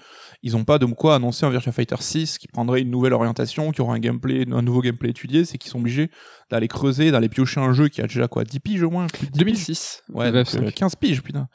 ils 0.46 0.56
ont 0.56 0.64
pas 0.64 0.78
de 0.78 0.86
quoi 0.86 1.16
annoncer 1.16 1.44
un 1.44 1.50
Virtua 1.50 1.72
Fighter 1.72 1.96
6 1.98 2.38
qui 2.38 2.46
prendrait 2.48 2.80
une 2.82 2.90
nouvelle 2.90 3.12
orientation, 3.12 3.72
qui 3.72 3.80
aura 3.80 3.94
un 3.94 3.98
gameplay, 3.98 4.44
un 4.50 4.62
nouveau 4.62 4.80
gameplay 4.80 5.10
étudié, 5.10 5.44
c'est 5.44 5.58
qu'ils 5.58 5.70
sont 5.70 5.80
obligés 5.80 6.10
d'aller 6.50 6.68
creuser, 6.68 7.10
d'aller 7.10 7.28
piocher 7.28 7.58
un 7.60 7.72
jeu 7.72 7.88
qui 7.88 8.00
a 8.00 8.06
déjà 8.06 8.28
quoi, 8.28 8.44
10 8.44 8.60
piges 8.60 8.82
au 8.84 8.90
moins, 8.90 9.08
plus 9.08 9.26
de 9.26 9.32
10 9.32 9.38
piges 9.38 9.38
2006. 9.66 10.02
Ouais, 10.12 10.30
donc, 10.30 10.46
VF5. 10.46 10.64
euh, 10.66 10.70
15 10.70 10.94
piges, 10.96 11.22
putain. 11.22 11.48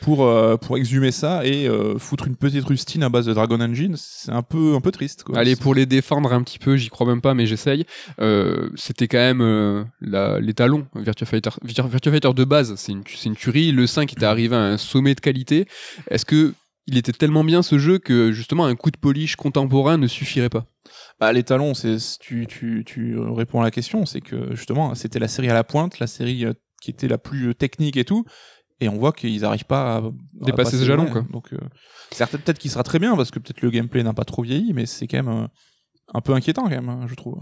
Pour, 0.00 0.24
euh, 0.24 0.56
pour 0.56 0.78
exhumer 0.78 1.10
ça 1.12 1.44
et 1.44 1.68
euh, 1.68 1.98
foutre 1.98 2.26
une 2.26 2.36
petite 2.36 2.64
rustine 2.64 3.02
à 3.02 3.10
base 3.10 3.26
de 3.26 3.34
Dragon 3.34 3.60
Engine, 3.60 3.96
c'est 3.98 4.32
un 4.32 4.40
peu, 4.40 4.74
un 4.74 4.80
peu 4.80 4.90
triste. 4.92 5.24
Quoi. 5.24 5.36
Allez, 5.36 5.56
pour 5.56 5.74
les 5.74 5.84
défendre 5.84 6.32
un 6.32 6.42
petit 6.42 6.58
peu, 6.58 6.78
j'y 6.78 6.88
crois 6.88 7.06
même 7.06 7.20
pas, 7.20 7.34
mais 7.34 7.44
j'essaye. 7.44 7.84
Euh, 8.18 8.70
C'était 8.76 9.08
quand 9.08 9.18
même 9.18 9.42
euh, 9.42 9.84
la- 10.00 10.40
les 10.40 10.54
talons. 10.54 10.86
Virtua 10.94 11.26
Fighter, 11.26 11.50
Virtua, 11.62 11.86
Virtua 11.86 12.12
Fighter 12.12 12.32
de 12.34 12.44
base, 12.44 12.74
c'est 12.76 12.92
une, 12.92 13.02
c'est 13.14 13.28
une 13.28 13.36
tuerie. 13.36 13.72
Le 13.72 13.86
5 13.86 14.10
était 14.14 14.24
arrivé 14.24 14.56
à 14.56 14.60
un 14.60 14.78
sommet 14.78 15.14
de 15.14 15.20
qualité. 15.20 15.66
Est-ce 16.10 16.24
que 16.24 16.54
il 16.90 16.98
était 16.98 17.12
tellement 17.12 17.44
bien 17.44 17.62
ce 17.62 17.78
jeu 17.78 17.98
que 17.98 18.32
justement 18.32 18.66
un 18.66 18.74
coup 18.74 18.90
de 18.90 18.98
polish 18.98 19.36
contemporain 19.36 19.96
ne 19.96 20.06
suffirait 20.06 20.50
pas 20.50 20.66
Bah, 21.18 21.32
les 21.32 21.42
talons, 21.42 21.74
c'est 21.74 21.96
tu, 22.18 22.46
tu, 22.46 22.84
tu 22.84 23.18
réponds 23.18 23.60
à 23.60 23.64
la 23.64 23.70
question, 23.70 24.04
c'est 24.04 24.20
que 24.20 24.54
justement, 24.54 24.94
c'était 24.94 25.18
la 25.18 25.28
série 25.28 25.48
à 25.48 25.54
la 25.54 25.64
pointe, 25.64 25.98
la 25.98 26.06
série 26.06 26.44
euh, 26.44 26.52
qui 26.82 26.90
était 26.90 27.08
la 27.08 27.18
plus 27.18 27.48
euh, 27.48 27.54
technique 27.54 27.96
et 27.96 28.04
tout, 28.04 28.24
et 28.80 28.88
on 28.88 28.96
voit 28.96 29.12
qu'ils 29.12 29.42
n'arrivent 29.42 29.66
pas 29.66 29.96
à, 29.96 30.02
Dépasser 30.32 30.56
passer 30.56 30.78
ce 30.78 30.84
jalon, 30.84 31.06
quoi. 31.06 31.24
Donc, 31.30 31.52
euh, 31.52 31.58
certes, 32.12 32.32
peut-être 32.32 32.58
qu'il 32.58 32.70
sera 32.70 32.82
très 32.82 32.98
bien 32.98 33.14
parce 33.14 33.30
que 33.30 33.38
peut-être 33.38 33.60
le 33.60 33.70
gameplay 33.70 34.02
n'a 34.02 34.14
pas 34.14 34.24
trop 34.24 34.42
vieilli, 34.42 34.72
mais 34.72 34.86
c'est 34.86 35.06
quand 35.06 35.22
même 35.22 35.28
euh, 35.28 35.46
un 36.14 36.20
peu 36.22 36.32
inquiétant 36.32 36.62
quand 36.62 36.70
même, 36.70 37.06
je 37.06 37.14
trouve. 37.14 37.38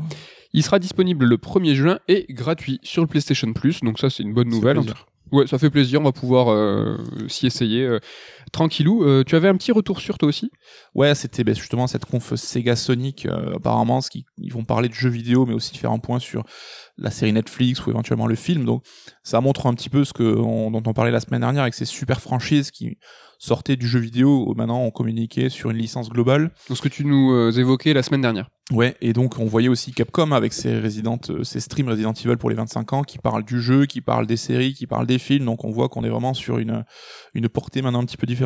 Il 0.53 0.65
sera 0.65 0.81
disponible 0.81 1.27
le 1.27 1.37
1er 1.37 1.75
juin 1.75 2.01
et 2.09 2.27
gratuit 2.31 2.81
sur 2.83 3.03
le 3.03 3.09
PlayStation 3.09 3.53
Plus. 3.53 3.81
Donc 3.81 4.01
ça, 4.01 4.11
c'est 4.11 4.25
une 4.25 4.35
bonne 4.35 4.49
nouvelle. 4.49 4.81
Ouais, 5.31 5.47
ça 5.47 5.59
fait 5.59 5.71
plaisir. 5.71 6.01
On 6.01 6.05
va 6.05 6.12
pouvoir 6.12 6.51
euh, 6.51 6.97
s'y 7.29 7.47
essayer 7.47 7.99
tranquillou. 8.50 9.05
Euh, 9.05 9.25
tu 9.25 9.37
avais 9.37 9.49
un 9.49 9.56
petit 9.56 9.73
retour 9.73 10.00
sur 10.00 10.19
toi 10.19 10.29
aussi? 10.29 10.50
Ouais, 10.95 11.15
c'était 11.15 11.45
ben, 11.45 11.55
justement 11.55 11.87
cette 11.87 12.05
conf 12.05 12.35
Sega 12.35 12.77
Sonic, 12.77 13.27
euh, 13.27 13.56
apparemment, 13.56 14.00
ce 14.00 14.11
qui, 14.11 14.27
ils 14.39 14.53
vont 14.53 14.65
parler 14.65 14.89
de 14.89 14.95
jeux 14.95 15.09
vidéo, 15.09 15.47
mais 15.47 15.55
aussi 15.55 15.77
faire 15.77 15.93
un 15.93 15.99
point 15.99 16.19
sur 16.19 16.45
la 16.97 17.11
série 17.11 17.33
Netflix 17.33 17.85
ou 17.87 17.91
éventuellement 17.91 18.27
le 18.27 18.35
film. 18.35 18.65
Donc, 18.65 18.85
ça 19.23 19.41
montre 19.41 19.67
un 19.67 19.75
petit 19.75 19.91
peu 19.91 20.05
ce 20.05 20.12
que 20.12 20.23
on, 20.23 20.71
dont 20.71 20.83
on 20.87 20.93
parlait 20.93 21.11
la 21.11 21.21
semaine 21.21 21.41
dernière 21.41 21.62
avec 21.62 21.75
ces 21.75 21.85
super 21.85 22.21
franchises 22.21 22.71
qui 22.71 22.99
sortaient 23.39 23.77
du 23.77 23.87
jeu 23.87 24.00
vidéo, 24.00 24.53
maintenant 24.56 24.83
on 24.83 24.91
communiquait 24.91 25.49
sur 25.49 25.71
une 25.71 25.79
licence 25.79 26.11
globale. 26.11 26.51
Donc 26.69 26.77
ce 26.77 26.83
que 26.83 26.89
tu 26.89 27.05
nous 27.05 27.33
euh, 27.33 27.53
évoquais 27.53 27.94
la 27.94 28.03
semaine 28.03 28.21
dernière. 28.21 28.49
Ouais, 28.73 28.97
et 29.01 29.12
donc 29.12 29.39
on 29.39 29.47
voyait 29.47 29.69
aussi 29.69 29.93
Capcom 29.93 30.33
avec 30.33 30.53
ses 30.53 30.79
Resident, 30.79 31.19
euh, 31.31 31.44
ses 31.44 31.61
streams 31.61 31.89
Resident 31.89 32.12
Evil 32.12 32.37
pour 32.37 32.51
les 32.51 32.56
25 32.56 32.93
ans, 32.93 33.03
qui 33.03 33.19
parlent 33.19 33.44
du 33.44 33.62
jeu, 33.62 33.87
qui 33.87 34.01
parlent 34.01 34.27
des 34.27 34.37
séries, 34.37 34.75
qui 34.75 34.87
parlent 34.87 35.06
des 35.06 35.19
films. 35.19 35.47
Donc 35.47 35.65
on 35.65 35.71
voit 35.71 35.89
qu'on 35.89 36.05
est 36.05 36.11
vraiment 36.11 36.35
sur 36.35 36.59
une 36.59 36.85
une 37.33 37.49
portée 37.49 37.81
maintenant 37.81 38.03
un 38.03 38.06
petit 38.06 38.17
peu 38.17 38.27
différente, 38.27 38.38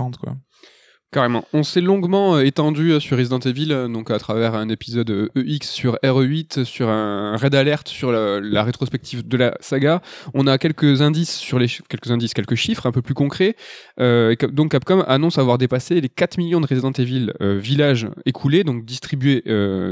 Carrément. 1.13 1.45
On 1.53 1.63
s'est 1.63 1.83
longuement 1.83 2.37
euh, 2.37 2.45
étendu 2.47 2.93
euh, 2.93 2.99
sur 2.99 3.19
Resident 3.19 3.39
Evil, 3.41 3.71
euh, 3.71 3.87
donc 3.87 4.11
à 4.11 4.19
travers 4.19 4.55
un 4.55 4.71
épisode 4.71 5.29
EX 5.37 5.69
sur 5.69 5.99
RE8, 6.03 6.65
sur 6.65 6.89
un 6.89 7.37
raid 7.37 7.55
alert 7.55 7.87
sur 7.87 8.11
la, 8.13 8.63
rétrospective 8.65 9.29
de 9.29 9.37
la 9.37 9.55
saga. 9.61 10.01
On 10.33 10.47
a 10.47 10.57
quelques 10.57 11.03
indices 11.03 11.37
sur 11.37 11.59
les 11.59 11.67
quelques 11.69 12.11
indices, 12.11 12.33
quelques 12.33 12.55
chiffres 12.55 12.87
un 12.87 12.93
peu 12.93 13.03
plus 13.03 13.13
concrets. 13.13 13.57
Donc 13.99 14.71
Capcom 14.71 15.05
annonce 15.07 15.37
avoir 15.37 15.59
dépassé 15.59 16.01
les 16.01 16.09
4 16.09 16.39
millions 16.39 16.63
de 16.63 16.67
Resident 16.67 16.93
Evil 16.93 17.33
villages 17.41 18.09
écoulés, 18.25 18.65
donc 18.65 18.85
distribués 18.87 19.43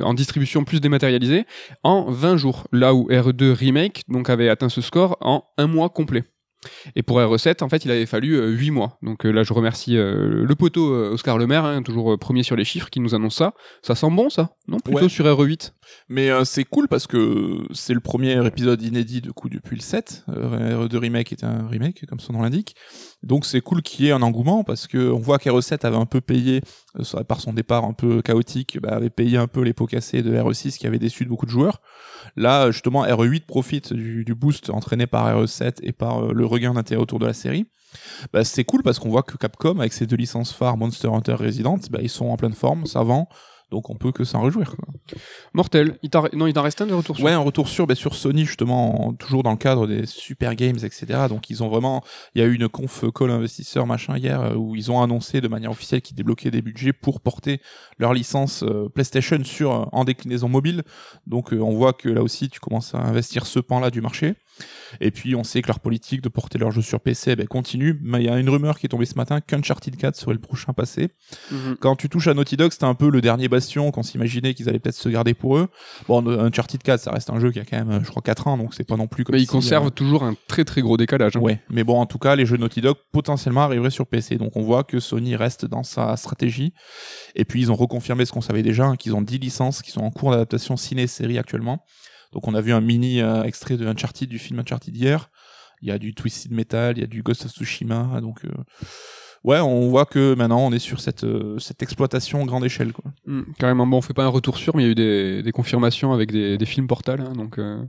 en 0.03 0.15
distribution 0.15 0.65
plus 0.65 0.81
dématérialisée, 0.81 1.45
en 1.83 2.11
20 2.11 2.37
jours. 2.37 2.67
Là 2.73 2.95
où 2.95 3.11
RE2 3.11 3.53
Remake 3.53 4.05
donc 4.09 4.31
avait 4.31 4.49
atteint 4.49 4.69
ce 4.69 4.81
score 4.81 5.19
en 5.21 5.45
un 5.59 5.67
mois 5.67 5.91
complet. 5.91 6.25
Et 6.97 7.03
pour 7.03 7.19
R7, 7.19 7.65
en 7.65 7.69
fait, 7.69 7.85
il 7.85 7.91
avait 7.91 8.07
fallu 8.07 8.35
euh, 8.35 8.49
8 8.51 8.71
mois. 8.71 8.99
Donc 9.03 9.25
euh, 9.25 9.31
là, 9.31 9.43
je 9.43 9.53
remercie 9.53 9.97
euh, 9.97 10.45
le 10.45 10.55
poteau 10.55 10.93
euh, 10.93 11.13
Oscar 11.13 11.39
Lemaire, 11.39 11.65
hein, 11.65 11.83
toujours 11.83 12.19
premier 12.19 12.43
sur 12.43 12.57
les 12.57 12.65
chiffres, 12.65 12.91
qui 12.91 13.01
nous 13.01 13.15
annonce 13.15 13.37
ça. 13.37 13.55
Ça 13.83 13.95
sent 13.95 14.11
bon, 14.11 14.29
ça? 14.31 14.51
Non 14.69 14.79
Plutôt 14.79 15.01
Ouais. 15.03 15.09
sur 15.09 15.25
RE8 15.25 15.73
Mais 16.09 16.31
euh, 16.31 16.45
c'est 16.45 16.65
cool 16.65 16.87
parce 16.89 17.07
que 17.07 17.59
c'est 17.73 17.95
le 17.95 18.01
premier 18.01 18.45
épisode 18.47 18.83
inédit 18.83 19.21
de 19.21 19.31
coup 19.31 19.49
depuis 19.49 19.77
le 19.77 19.83
7. 19.83 20.25
Euh, 20.29 20.87
RE2 20.87 20.97
Remake 20.97 21.33
est 21.33 21.45
un 21.45 21.67
remake, 21.67 22.05
comme 22.07 22.21
son 22.21 22.35
nom 22.35 22.43
l'indique. 22.43 22.77
Donc 23.23 23.47
c'est 23.47 23.61
cool 23.61 23.83
qu'il 23.83 24.05
y 24.05 24.09
ait 24.09 24.13
un 24.13 24.23
engouement 24.23 24.65
parce 24.65 24.87
que 24.87 25.11
on 25.11 25.19
voit 25.19 25.39
qu'RE7 25.39 25.87
avait 25.87 25.97
un 25.97 26.07
peu 26.07 26.21
payé, 26.21 26.61
par 27.29 27.41
son 27.41 27.53
départ 27.53 27.85
un 27.85 27.93
peu 27.93 28.23
chaotique, 28.23 28.79
bah, 28.81 28.91
avait 28.93 29.11
payé 29.11 29.37
un 29.39 29.47
peu 29.47 29.63
les 29.63 29.73
pots 29.73 29.87
cassés 29.87 30.23
de 30.23 30.35
RE6 30.37 30.77
qui 30.79 30.87
avait 30.87 30.99
déçu 30.99 31.25
de 31.25 31.29
beaucoup 31.29 31.47
de 31.47 31.51
joueurs. 31.51 31.81
Là, 32.37 32.71
justement, 32.71 33.05
RE8 33.05 33.47
profite 33.47 33.93
du, 33.93 34.35
boost 34.35 34.71
entraîné 34.71 35.07
par 35.07 35.29
RE7 35.29 35.79
et 35.83 35.93
par 35.93 36.25
euh, 36.25 36.33
le 36.33 36.47
regain 36.47 36.75
d'intérêt 36.75 37.01
autour 37.01 37.19
de 37.19 37.27
la 37.27 37.33
série. 37.33 37.67
Bah, 38.33 38.45
c'est 38.45 38.65
cool 38.65 38.83
parce 38.83 38.99
qu'on 38.99 39.11
voit 39.11 39.23
que 39.23 39.37
Capcom, 39.37 39.81
avec 39.81 39.93
ses 39.93 40.07
deux 40.07 40.17
licences 40.17 40.53
phares, 40.53 40.77
Monster 40.77 41.09
Hunter 41.09 41.35
Resident, 41.35 41.79
bah, 41.91 41.99
ils 42.03 42.09
sont 42.09 42.27
en 42.27 42.37
pleine 42.37 42.55
forme, 42.55 42.87
ça 42.87 43.03
vend. 43.03 43.29
Donc 43.71 43.91
on 43.91 43.95
peut 43.95 44.13
que 44.13 44.25
s'en 44.25 44.43
réjouir. 44.43 44.75
Quoi. 44.77 44.89
Mortel. 45.55 45.99
Il 46.03 46.11
non, 46.35 46.47
il 46.47 46.53
t'en 46.53 46.63
reste 46.63 46.81
un 46.83 46.87
de 46.87 46.95
retour 46.95 47.17
sur 47.17 47.25
Ouais, 47.25 47.33
un 47.33 47.39
retour 47.39 47.69
sur, 47.69 47.87
ben, 47.87 47.95
sur 47.95 48.15
Sony, 48.15 48.45
justement, 48.45 49.09
en- 49.09 49.13
toujours 49.13 49.43
dans 49.43 49.51
le 49.53 49.57
cadre 49.57 49.87
des 49.87 50.07
super 50.07 50.55
games, 50.55 50.77
etc. 50.83 51.27
Donc, 51.29 51.51
ils 51.51 51.63
ont 51.63 51.69
vraiment, 51.69 52.03
il 52.35 52.41
y 52.41 52.45
a 52.45 52.47
eu 52.49 52.55
une 52.55 52.69
conf 52.69 53.05
call 53.15 53.31
investisseur, 53.31 53.87
machin, 53.87 54.17
hier, 54.17 54.41
euh, 54.41 54.55
où 54.55 54.77
ils 54.77 54.91
ont 54.91 55.03
annoncé 55.03 55.41
de 55.41 55.49
manière 55.49 55.71
officielle 55.71 56.03
qu'ils 56.03 56.17
débloquaient 56.17 56.51
des 56.51 56.63
budgets 56.63 56.93
pour 56.93 57.21
porter 57.21 57.61
leur 57.99 58.13
licence 58.13 58.63
euh, 58.63 58.89
PlayStation 58.89 59.43
sur, 59.45 59.73
euh, 59.73 59.85
en 59.93 60.05
déclinaison 60.05 60.49
mobile. 60.49 60.83
Donc, 61.27 61.53
euh, 61.53 61.61
on 61.61 61.75
voit 61.75 61.93
que 61.93 62.09
là 62.09 62.23
aussi, 62.23 62.49
tu 62.49 62.61
commences 62.61 62.95
à 62.95 62.99
investir 62.99 63.47
ce 63.47 63.59
pan-là 63.61 63.91
du 63.91 64.01
marché. 64.01 64.35
Et 65.01 65.11
puis, 65.11 65.35
on 65.35 65.45
sait 65.45 65.63
que 65.63 65.69
leur 65.69 65.81
politique 65.81 66.21
de 66.23 66.29
porter 66.29 66.59
leurs 66.59 66.71
jeux 66.71 66.83
sur 66.83 67.01
PC, 67.01 67.37
ben, 67.37 67.47
continue. 67.47 67.99
Mais 68.03 68.19
il 68.23 68.27
y 68.27 68.29
a 68.29 68.39
une 68.39 68.49
rumeur 68.49 68.79
qui 68.79 68.87
est 68.87 68.89
tombée 68.89 69.07
ce 69.07 69.15
matin 69.15 69.41
qu'Uncharted 69.41 69.97
4 69.97 70.17
serait 70.17 70.35
le 70.35 70.41
prochain 70.41 70.73
passé. 70.73 71.11
Mhm. 71.51 71.77
Quand 71.81 71.97
tu 71.97 72.09
touches 72.09 72.29
à 72.29 72.35
Naughty 72.35 72.57
Dog, 72.57 72.73
c'était 72.73 72.85
un 72.85 72.95
peu 72.95 73.11
le 73.11 73.21
dernier 73.21 73.49
bastion 73.49 73.91
qu'on 73.91 74.03
s'imaginait 74.03 74.55
qu'ils 74.55 74.69
allaient 74.69 74.79
peut-être 74.79 74.95
se 74.97 75.09
garder 75.09 75.35
pour 75.35 75.57
eux. 75.57 75.69
Bon, 76.09 76.27
Uncharted 76.27 76.83
4, 76.83 77.01
ça 77.01 77.11
reste 77.13 77.31
un 77.31 77.41
jeu 77.41 77.51
qui 77.53 77.61
a 77.61 77.65
quand 77.65 77.85
même, 77.85 78.03
je 78.05 78.11
crois, 78.11 78.23
4 78.23 78.47
ans, 78.49 78.57
donc 78.59 78.75
c'est 78.75 78.85
pas 78.85 78.97
non 78.97 79.07
plus 79.07 79.25
comme 79.25 79.35
Mais 79.35 79.41
il 79.43 79.47
si, 79.47 79.53
conserve 79.53 79.87
euh, 79.87 79.91
toujours 79.91 80.25
un 80.25 80.35
très 80.49 80.65
très 80.65 80.81
gros 80.83 80.97
décalage. 80.97 81.37
hein. 81.37 81.41
Ouais, 81.41 81.61
mais 81.71 81.85
bon, 81.85 81.99
en 82.01 82.07
tout 82.07 82.19
cas, 82.19 82.37
les 82.37 82.47
jeux 82.47 82.57
Naughty 82.57 82.81
Dog 82.81 82.97
potentiellement 83.13 83.63
arriveraient 83.63 83.91
sur 83.91 84.07
PC. 84.07 84.37
Donc 84.37 84.57
on 84.57 84.63
voit 84.63 84.85
que 84.85 85.01
Sony 85.01 85.37
reste 85.37 85.65
dans 85.67 85.83
sa 85.83 86.17
stratégie. 86.17 86.73
Et 87.35 87.45
puis 87.45 87.61
ils 87.61 87.71
ont 87.73 87.77
reconfirmé 87.77 88.25
ce 88.25 88.33
qu'on 88.33 88.41
savait 88.41 88.63
déjà, 88.63 88.87
hein, 88.87 88.97
qu'ils 88.97 89.15
ont 89.15 89.23
10 89.23 89.39
licences 89.39 89.83
qui 89.83 89.91
sont 89.91 90.01
en 90.03 90.11
cours 90.11 90.31
d'adaptation 90.31 90.77
ciné-série 90.77 91.39
actuellement. 91.39 91.85
Donc 92.33 92.47
on 92.49 92.55
a 92.55 92.61
vu 92.61 92.73
un 92.73 92.81
mini 92.81 93.21
euh, 93.21 93.43
extrait 93.45 93.77
de 93.77 93.87
Uncharted, 93.87 94.29
du 94.29 94.39
film 94.39 94.59
Uncharted 94.61 94.97
hier. 94.97 95.31
Il 95.83 95.89
y 95.89 95.93
a 95.93 95.99
du 95.99 96.15
Twisted 96.15 96.53
Metal, 96.53 96.97
il 96.97 97.01
y 97.01 97.05
a 97.05 97.07
du 97.07 97.23
Ghost 97.23 97.45
of 97.47 97.53
Tsushima. 97.53 98.21
Donc 98.21 98.45
euh, 98.45 98.49
ouais, 99.45 99.59
on 99.61 99.89
voit 99.89 100.05
que 100.07 100.35
maintenant 100.35 100.61
on 100.61 100.73
est 100.73 100.79
sur 100.79 101.01
cette, 101.01 101.25
euh, 101.25 101.59
cette 101.59 101.83
exploitation 101.83 102.45
grande 102.45 102.65
échelle. 102.65 102.93
Quoi. 102.93 103.11
Mm, 103.27 103.43
carrément. 103.59 103.87
Bon, 103.87 103.97
on 103.99 104.03
fait 104.03 104.15
pas 104.15 104.25
un 104.25 104.29
retour 104.29 104.57
sûr, 104.59 104.77
mais 104.77 104.83
il 104.83 104.87
y 104.87 104.89
a 104.89 104.93
eu 104.93 104.95
des, 104.95 105.43
des 105.43 105.53
confirmations 105.53 106.13
avec 106.13 106.31
des, 106.33 106.59
des 106.59 106.67
films 106.67 106.87
portales. 106.87 107.21
hein, 107.23 107.33
donc, 107.35 107.59
euh, 107.59 107.83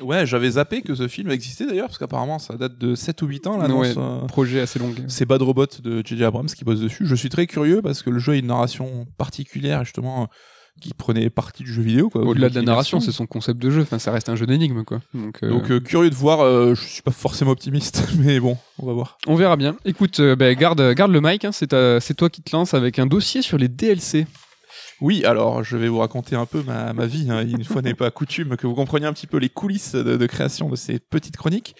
Ouais, 0.00 0.26
j'avais 0.26 0.50
zappé 0.52 0.82
que 0.82 0.94
ce 0.94 1.08
film 1.08 1.28
existait 1.32 1.66
d'ailleurs, 1.66 1.88
parce 1.88 1.98
qu'apparemment 1.98 2.38
ça 2.38 2.56
date 2.56 2.78
de 2.78 2.94
7 2.94 3.20
ou 3.22 3.26
8 3.26 3.46
ans, 3.48 3.56
l'annonce. 3.58 3.88
Ouais. 3.88 3.94
euh, 3.98 4.20
projet 4.26 4.60
assez 4.60 4.78
long. 4.78 4.94
C'est 5.08 5.26
Bad 5.26 5.42
Robot 5.42 5.66
de 5.82 6.02
J.J. 6.06 6.22
Abrams 6.24 6.46
qui 6.46 6.64
bosse 6.64 6.78
dessus. 6.80 7.04
Je 7.04 7.14
suis 7.16 7.28
très 7.30 7.48
curieux 7.48 7.82
parce 7.82 8.02
que 8.04 8.10
le 8.10 8.20
jeu 8.20 8.34
a 8.34 8.36
une 8.36 8.46
narration 8.46 9.06
particulière, 9.16 9.84
justement, 9.84 10.28
qui 10.80 10.94
prenait 10.94 11.30
partie 11.30 11.62
du 11.62 11.72
jeu 11.72 11.82
vidéo. 11.82 12.10
Quoi, 12.10 12.22
Au-delà 12.22 12.48
de 12.48 12.54
la 12.54 12.62
narration, 12.62 13.00
c'est 13.00 13.12
son 13.12 13.26
concept 13.26 13.60
de 13.60 13.70
jeu. 13.70 13.82
Enfin, 13.82 13.98
ça 13.98 14.12
reste 14.12 14.28
un 14.28 14.36
jeu 14.36 14.46
d'énigme, 14.46 14.84
quoi. 14.84 15.00
Donc, 15.14 15.38
euh, 15.42 15.48
Donc 15.50 15.70
euh, 15.70 15.80
curieux 15.80 16.10
de 16.10 16.14
voir, 16.14 16.40
euh, 16.40 16.74
je 16.74 16.82
suis 16.82 17.02
pas 17.02 17.10
forcément 17.10 17.50
optimiste, 17.50 18.08
mais 18.18 18.40
bon, 18.40 18.56
on 18.78 18.86
va 18.86 18.92
voir. 18.92 19.18
on 19.26 19.34
verra 19.34 19.56
bien. 19.56 19.76
Écoute, 19.84 20.20
euh, 20.20 20.36
ben, 20.36 20.56
garde, 20.56 20.94
garde 20.94 21.12
le 21.12 21.20
mic. 21.20 21.44
hein, 21.44 21.52
c'est 21.52 21.68
toi 22.14 22.30
qui 22.30 22.42
te 22.42 22.54
lances 22.54 22.74
avec 22.74 22.98
un 22.98 23.06
dossier 23.06 23.42
sur 23.42 23.58
les 23.58 23.68
DLC. 23.68 24.26
Oui, 25.00 25.24
alors 25.24 25.62
je 25.62 25.76
vais 25.76 25.88
vous 25.88 25.98
raconter 25.98 26.34
un 26.34 26.44
peu 26.46 26.62
ma, 26.64 26.92
ma 26.92 27.06
vie, 27.06 27.28
hein, 27.30 27.46
une 27.46 27.64
fois 27.64 27.82
n'est 27.82 27.94
pas 27.94 28.10
coutume, 28.10 28.56
que 28.56 28.66
vous 28.66 28.74
compreniez 28.74 29.06
un 29.06 29.12
petit 29.12 29.28
peu 29.28 29.36
les 29.38 29.48
coulisses 29.48 29.94
de, 29.94 30.16
de 30.16 30.26
création 30.26 30.68
de 30.68 30.76
ces 30.76 30.98
petites 30.98 31.36
chroniques. 31.36 31.74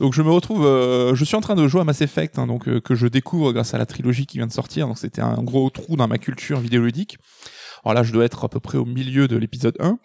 Donc 0.00 0.14
je 0.14 0.22
me 0.22 0.30
retrouve, 0.30 0.64
euh, 0.66 1.14
je 1.14 1.24
suis 1.24 1.36
en 1.36 1.40
train 1.40 1.54
de 1.54 1.66
jouer 1.68 1.82
à 1.82 1.84
Mass 1.84 2.00
Effect, 2.00 2.38
hein, 2.38 2.46
donc 2.46 2.68
euh, 2.68 2.80
que 2.80 2.94
je 2.94 3.06
découvre 3.06 3.52
grâce 3.52 3.74
à 3.74 3.78
la 3.78 3.86
trilogie 3.86 4.26
qui 4.26 4.38
vient 4.38 4.46
de 4.48 4.52
sortir. 4.52 4.88
Donc 4.88 4.98
c'était 4.98 5.20
un 5.22 5.42
gros 5.42 5.70
trou 5.70 5.96
dans 5.96 6.08
ma 6.08 6.18
culture 6.18 6.58
vidéoludique. 6.58 7.18
Alors 7.84 7.94
là, 7.94 8.02
je 8.02 8.12
dois 8.12 8.24
être 8.24 8.44
à 8.44 8.48
peu 8.48 8.60
près 8.60 8.78
au 8.78 8.84
milieu 8.84 9.28
de 9.28 9.36
l'épisode 9.36 9.76
1. 9.80 9.98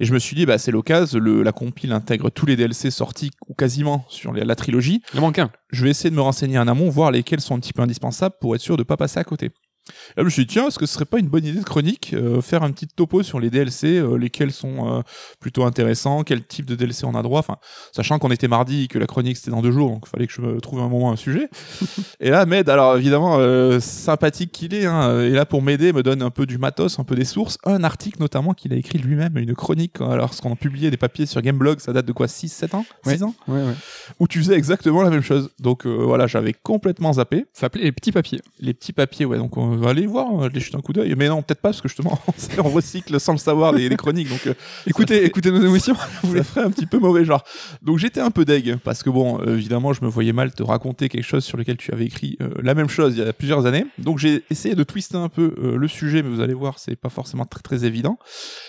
Et 0.00 0.04
je 0.04 0.12
me 0.12 0.18
suis 0.18 0.34
dit, 0.34 0.44
bah, 0.46 0.58
c'est 0.58 0.72
l'occasion, 0.72 1.20
la 1.20 1.52
compile 1.52 1.92
intègre 1.92 2.30
tous 2.30 2.46
les 2.46 2.56
DLC 2.56 2.90
sortis, 2.90 3.30
ou 3.48 3.54
quasiment, 3.54 4.04
sur 4.08 4.32
les- 4.32 4.44
la 4.44 4.56
trilogie. 4.56 5.02
Il 5.12 5.18
en 5.20 5.22
manque 5.22 5.38
un. 5.38 5.50
Je 5.70 5.84
vais 5.84 5.90
essayer 5.90 6.10
de 6.10 6.16
me 6.16 6.20
renseigner 6.20 6.58
en 6.58 6.66
amont, 6.66 6.88
voir 6.88 7.10
lesquels 7.12 7.40
sont 7.40 7.54
un 7.54 7.60
petit 7.60 7.72
peu 7.72 7.82
indispensables 7.82 8.34
pour 8.40 8.54
être 8.56 8.60
sûr 8.60 8.76
de 8.76 8.82
pas 8.82 8.96
passer 8.96 9.20
à 9.20 9.24
côté. 9.24 9.50
Et 9.88 9.92
là, 10.16 10.18
je 10.18 10.24
me 10.24 10.30
suis 10.30 10.46
dit, 10.46 10.52
tiens, 10.54 10.68
est-ce 10.68 10.78
que 10.78 10.86
ce 10.86 10.94
serait 10.94 11.04
pas 11.04 11.18
une 11.18 11.26
bonne 11.28 11.44
idée 11.44 11.58
de 11.58 11.64
chronique, 11.64 12.12
euh, 12.14 12.40
faire 12.40 12.62
un 12.62 12.70
petit 12.70 12.86
topo 12.86 13.22
sur 13.22 13.40
les 13.40 13.50
DLC, 13.50 13.98
euh, 13.98 14.16
lesquels 14.16 14.52
sont 14.52 14.98
euh, 14.98 15.02
plutôt 15.40 15.64
intéressants, 15.64 16.22
quel 16.22 16.44
type 16.44 16.66
de 16.66 16.74
DLC 16.76 17.04
on 17.04 17.14
a 17.14 17.22
droit, 17.22 17.40
enfin, 17.40 17.56
sachant 17.92 18.18
qu'on 18.18 18.30
était 18.30 18.46
mardi 18.48 18.84
et 18.84 18.86
que 18.88 18.98
la 18.98 19.06
chronique 19.06 19.36
c'était 19.36 19.50
dans 19.50 19.62
deux 19.62 19.72
jours, 19.72 19.90
donc 19.90 20.04
il 20.06 20.10
fallait 20.10 20.26
que 20.26 20.32
je 20.32 20.40
me 20.40 20.60
trouve 20.60 20.80
un 20.80 20.88
moment 20.88 21.10
un 21.10 21.16
sujet. 21.16 21.48
et 22.20 22.30
là, 22.30 22.46
Med, 22.46 22.68
alors 22.68 22.96
évidemment, 22.96 23.38
sympathique 23.80 24.52
qu'il 24.52 24.74
est, 24.74 24.86
hein, 24.86 25.20
et 25.20 25.30
là 25.30 25.46
pour 25.46 25.62
m'aider, 25.62 25.92
me 25.92 26.02
donne 26.02 26.22
un 26.22 26.30
peu 26.30 26.46
du 26.46 26.58
matos, 26.58 26.98
un 26.98 27.04
peu 27.04 27.14
des 27.16 27.24
sources, 27.24 27.58
un 27.64 27.82
article 27.84 28.20
notamment 28.20 28.54
qu'il 28.54 28.72
a 28.72 28.76
écrit 28.76 28.98
lui-même, 28.98 29.36
une 29.36 29.54
chronique, 29.54 30.00
alors 30.00 30.16
lorsqu'on 30.16 30.52
a 30.52 30.56
publié 30.56 30.90
des 30.90 30.96
papiers 30.96 31.26
sur 31.26 31.42
Gameblog, 31.42 31.80
ça 31.80 31.92
date 31.92 32.06
de 32.06 32.12
quoi, 32.12 32.28
6, 32.28 32.48
7 32.48 32.74
ans? 32.74 32.86
6 33.04 33.08
Ouais. 33.10 33.22
ans? 33.24 33.34
Ouais, 33.48 33.62
ouais. 33.62 33.74
où 34.20 34.28
tu 34.28 34.38
faisais 34.38 34.54
exactement 34.54 35.02
la 35.02 35.10
même 35.10 35.22
chose. 35.22 35.50
Donc 35.58 35.86
voilà, 35.86 36.26
j'avais 36.26 36.52
complètement 36.52 37.14
zappé. 37.14 37.46
Ça 37.52 37.62
s'appelait 37.62 37.84
les 37.84 37.92
petits 37.92 38.12
papiers. 38.12 38.40
Les 38.60 38.74
petits 38.74 38.92
papiers, 38.92 39.24
ouais, 39.24 39.38
donc 39.38 39.56
on 39.56 39.71
va 39.76 39.90
aller 39.90 40.06
voir, 40.06 40.42
aller 40.42 40.60
jeter 40.60 40.76
un 40.76 40.80
coup 40.80 40.92
d'œil. 40.92 41.14
Mais 41.16 41.28
non, 41.28 41.42
peut-être 41.42 41.60
pas, 41.60 41.70
parce 41.70 41.80
que 41.80 41.88
justement, 41.88 42.18
on 42.58 42.70
recycle 42.70 43.18
sans 43.20 43.32
le 43.32 43.38
savoir 43.38 43.72
les, 43.72 43.88
les 43.88 43.96
chroniques, 43.96 44.28
donc 44.28 44.46
euh, 44.46 44.54
Écoutez, 44.86 45.24
écoutez 45.24 45.50
nos 45.50 45.62
émotions. 45.62 45.94
ça 46.34 46.44
ferait 46.44 46.64
un 46.64 46.70
petit 46.70 46.86
peu 46.86 46.98
mauvais 46.98 47.24
genre. 47.24 47.44
Donc 47.82 47.98
j'étais 47.98 48.20
un 48.20 48.30
peu 48.30 48.44
deg, 48.44 48.76
parce 48.78 49.02
que 49.02 49.10
bon, 49.10 49.40
euh, 49.40 49.56
évidemment, 49.56 49.92
je 49.92 50.04
me 50.04 50.08
voyais 50.08 50.32
mal 50.32 50.52
te 50.52 50.62
raconter 50.62 51.08
quelque 51.08 51.24
chose 51.24 51.44
sur 51.44 51.56
lequel 51.56 51.76
tu 51.76 51.92
avais 51.92 52.04
écrit 52.04 52.36
euh, 52.40 52.50
la 52.62 52.74
même 52.74 52.88
chose 52.88 53.14
il 53.16 53.24
y 53.24 53.28
a 53.28 53.32
plusieurs 53.32 53.66
années. 53.66 53.86
Donc 53.98 54.18
j'ai 54.18 54.44
essayé 54.50 54.74
de 54.74 54.82
twister 54.82 55.16
un 55.16 55.28
peu 55.28 55.54
euh, 55.58 55.76
le 55.76 55.88
sujet, 55.88 56.22
mais 56.22 56.28
vous 56.28 56.40
allez 56.40 56.54
voir, 56.54 56.78
c'est 56.78 56.96
pas 56.96 57.08
forcément 57.08 57.44
très 57.44 57.62
très 57.62 57.84
évident. 57.84 58.18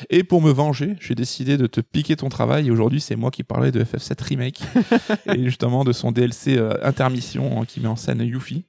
Et 0.09 0.23
pour 0.23 0.41
me 0.41 0.51
venger, 0.51 0.95
j'ai 0.99 1.15
décidé 1.15 1.57
de 1.57 1.67
te 1.67 1.81
piquer 1.81 2.15
ton 2.15 2.29
travail. 2.29 2.67
Et 2.67 2.71
aujourd'hui, 2.71 3.01
c'est 3.01 3.15
moi 3.15 3.31
qui 3.31 3.43
parlais 3.43 3.71
de 3.71 3.83
FF7 3.83 4.23
Remake 4.23 4.61
et 5.33 5.43
justement 5.43 5.83
de 5.83 5.91
son 5.91 6.11
DLC 6.11 6.57
euh, 6.57 6.73
Intermission 6.83 7.61
hein, 7.61 7.65
qui 7.65 7.79
met 7.79 7.87
en 7.87 7.95
scène 7.95 8.21
Yuffie. 8.21 8.65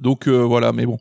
Donc 0.00 0.26
euh, 0.28 0.42
voilà, 0.42 0.72
mais 0.72 0.86
bon. 0.86 0.98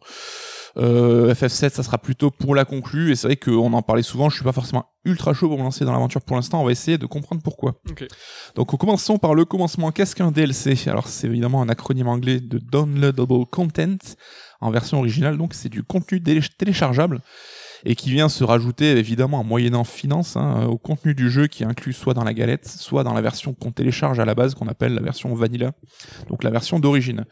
Euh, 0.78 1.34
FF7, 1.34 1.70
ça 1.70 1.84
sera 1.84 1.98
plutôt 1.98 2.32
pour 2.32 2.56
la 2.56 2.64
conclue, 2.64 3.12
et 3.12 3.16
c'est 3.16 3.28
vrai 3.28 3.36
qu'on 3.36 3.74
en 3.74 3.82
parlait 3.82 4.04
souvent, 4.04 4.30
je 4.30 4.36
suis 4.36 4.44
pas 4.44 4.52
forcément 4.52 4.86
ultra 5.04 5.34
chaud 5.34 5.48
pour 5.48 5.58
me 5.58 5.64
lancer 5.64 5.84
dans 5.84 5.92
l'aventure 5.92 6.22
pour 6.22 6.36
l'instant, 6.36 6.62
on 6.62 6.66
va 6.66 6.72
essayer 6.72 6.98
de 6.98 7.06
comprendre 7.06 7.42
pourquoi. 7.42 7.82
Donc 8.56 8.78
commençons 8.78 9.18
par 9.18 9.34
le 9.34 9.46
commencement, 9.46 9.92
qu'est-ce 9.92 10.16
qu'un 10.16 10.32
DLC 10.32 10.78
Alors 10.88 11.08
c'est 11.08 11.28
évidemment 11.28 11.62
un 11.62 11.70
acronyme 11.70 12.08
anglais 12.08 12.40
de 12.40 12.60
Downloadable 12.60 13.46
Content, 13.48 13.98
en 14.62 14.72
version 14.72 15.00
originale, 15.00 15.38
donc 15.38 15.54
c'est 15.54 15.70
du 15.70 15.84
contenu 15.84 16.22
téléchargeable, 16.22 17.22
et 17.86 17.96
qui 17.96 18.12
vient 18.12 18.30
se 18.30 18.44
rajouter 18.44 18.92
évidemment 18.98 19.40
en 19.40 19.44
moyennant 19.44 19.84
finance 19.84 20.36
hein, 20.36 20.66
au 20.66 20.78
contenu 20.78 21.14
du 21.14 21.30
jeu 21.30 21.48
qui 21.48 21.64
est 21.64 21.66
inclus 21.66 21.94
soit 21.94 22.14
dans 22.14 22.24
la 22.24 22.34
galette, 22.34 22.68
soit 22.68 23.04
dans 23.04 23.14
la 23.14 23.22
version 23.22 23.54
qu'on 23.54 23.72
télécharge 23.72 24.20
à 24.20 24.26
la 24.26 24.36
base, 24.36 24.56
qu'on 24.56 24.68
appelle 24.68 24.94
la 24.94 25.02
version 25.02 25.34
vanilla, 25.34 25.72
donc 26.30 26.44
la 26.44 26.50
version 26.50 26.80
d'origine. 26.80 27.26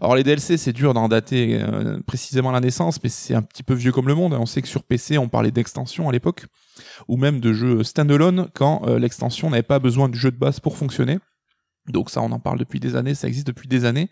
Alors 0.00 0.16
les 0.16 0.24
DLC, 0.24 0.56
c'est 0.56 0.72
dur 0.72 0.94
d'en 0.94 1.08
dater 1.08 1.60
euh, 1.60 1.98
précisément 2.06 2.50
la 2.50 2.60
naissance, 2.60 3.02
mais 3.02 3.08
c'est 3.08 3.34
un 3.34 3.42
petit 3.42 3.62
peu 3.62 3.74
vieux 3.74 3.92
comme 3.92 4.08
le 4.08 4.14
monde. 4.14 4.34
On 4.34 4.46
sait 4.46 4.62
que 4.62 4.68
sur 4.68 4.82
PC, 4.82 5.18
on 5.18 5.28
parlait 5.28 5.50
d'extension 5.50 6.08
à 6.08 6.12
l'époque, 6.12 6.46
ou 7.08 7.16
même 7.16 7.40
de 7.40 7.52
jeux 7.52 7.82
standalone 7.82 8.48
quand 8.54 8.82
euh, 8.86 8.98
l'extension 8.98 9.50
n'avait 9.50 9.62
pas 9.62 9.78
besoin 9.78 10.08
du 10.08 10.18
jeu 10.18 10.30
de 10.30 10.38
base 10.38 10.60
pour 10.60 10.76
fonctionner. 10.76 11.18
Donc 11.88 12.10
ça, 12.10 12.20
on 12.22 12.32
en 12.32 12.40
parle 12.40 12.58
depuis 12.58 12.80
des 12.80 12.96
années, 12.96 13.14
ça 13.14 13.28
existe 13.28 13.46
depuis 13.46 13.68
des 13.68 13.84
années. 13.84 14.10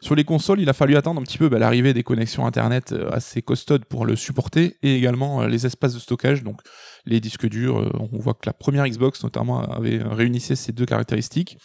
Sur 0.00 0.14
les 0.14 0.24
consoles, 0.24 0.60
il 0.60 0.68
a 0.68 0.72
fallu 0.72 0.96
attendre 0.96 1.20
un 1.20 1.24
petit 1.24 1.38
peu 1.38 1.48
bah, 1.48 1.58
l'arrivée 1.58 1.94
des 1.94 2.02
connexions 2.02 2.46
Internet 2.46 2.92
euh, 2.92 3.10
assez 3.10 3.40
costaudes 3.40 3.84
pour 3.84 4.04
le 4.04 4.16
supporter, 4.16 4.76
et 4.82 4.96
également 4.96 5.42
euh, 5.42 5.48
les 5.48 5.64
espaces 5.64 5.94
de 5.94 5.98
stockage, 5.98 6.42
donc 6.42 6.60
les 7.06 7.20
disques 7.20 7.48
durs. 7.48 7.78
euh, 7.78 7.90
on 7.98 8.18
voit 8.18 8.34
que 8.34 8.46
la 8.46 8.52
première 8.52 8.86
Xbox, 8.86 9.22
notamment, 9.22 9.62
avait 9.62 10.02
réunissait 10.02 10.56
ces 10.56 10.72
deux 10.72 10.86
caractéristiques. 10.86 11.58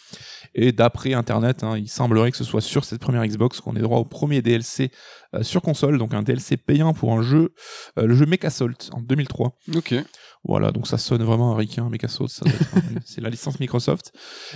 Et 0.54 0.72
d'après 0.72 1.12
Internet, 1.14 1.64
hein, 1.64 1.76
il 1.76 1.88
semblerait 1.88 2.30
que 2.30 2.36
ce 2.36 2.44
soit 2.44 2.60
sur 2.60 2.84
cette 2.84 3.00
première 3.00 3.26
Xbox 3.26 3.60
qu'on 3.60 3.76
ait 3.76 3.82
droit 3.82 3.98
au 3.98 4.04
premier 4.04 4.42
DLC 4.42 4.90
sur 5.42 5.62
console, 5.62 5.98
donc 5.98 6.12
un 6.12 6.22
DLC 6.22 6.56
payant 6.56 6.92
pour 6.92 7.12
un 7.12 7.22
jeu, 7.22 7.54
le 7.96 8.14
jeu 8.14 8.26
Mechasalt 8.26 8.90
en 8.92 9.00
2003. 9.00 9.56
Ok. 9.76 9.94
Voilà, 10.42 10.72
donc 10.72 10.86
ça 10.86 10.96
sonne 10.96 11.22
vraiment 11.22 11.54
ricain, 11.54 11.90
ça 12.08 12.24
un- 12.46 12.80
c'est 13.04 13.20
la 13.20 13.28
licence 13.28 13.60
Microsoft. 13.60 14.10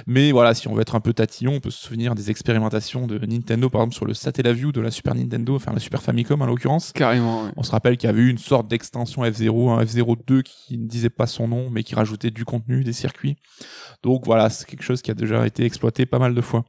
Mais 0.06 0.32
voilà, 0.32 0.54
si 0.54 0.66
on 0.66 0.74
veut 0.74 0.80
être 0.80 0.94
un 0.94 1.00
peu 1.00 1.12
tatillon, 1.12 1.52
on 1.56 1.60
peut 1.60 1.70
se 1.70 1.78
souvenir 1.82 2.14
des 2.14 2.30
expérimentations 2.30 3.06
de 3.06 3.18
Nintendo, 3.18 3.68
par 3.68 3.82
exemple 3.82 3.94
sur 3.96 4.06
le 4.06 4.14
Satellaview 4.14 4.72
de 4.72 4.80
la 4.80 4.90
Super 4.90 5.14
Nintendo, 5.14 5.54
enfin 5.56 5.72
la 5.74 5.80
Super 5.80 6.02
Famicom 6.02 6.40
en 6.40 6.46
l'occurrence. 6.46 6.92
Carrément. 6.92 7.44
ouais. 7.44 7.50
On 7.58 7.62
se 7.62 7.70
rappelle 7.70 7.98
qu'il 7.98 8.06
y 8.06 8.10
avait 8.10 8.22
eu 8.22 8.30
une 8.30 8.38
sorte 8.38 8.66
d'extension 8.66 9.22
F0, 9.24 9.70
un 9.78 9.84
F02 9.84 10.42
qui 10.42 10.78
ne 10.78 10.86
disait 10.88 11.10
pas 11.10 11.26
son 11.26 11.48
nom, 11.48 11.68
mais 11.68 11.82
qui 11.82 11.94
rajoutait 11.94 12.30
du 12.30 12.46
contenu, 12.46 12.82
des 12.82 12.94
circuits. 12.94 13.36
Donc 14.02 14.24
voilà, 14.24 14.48
c'est 14.48 14.66
quelque 14.66 14.82
chose 14.84 15.02
qui 15.02 15.10
a 15.10 15.14
déjà 15.14 15.46
été 15.46 15.64
exploité 15.64 16.06
pas 16.06 16.18
mal 16.18 16.34
de 16.34 16.40
fois. 16.40 16.64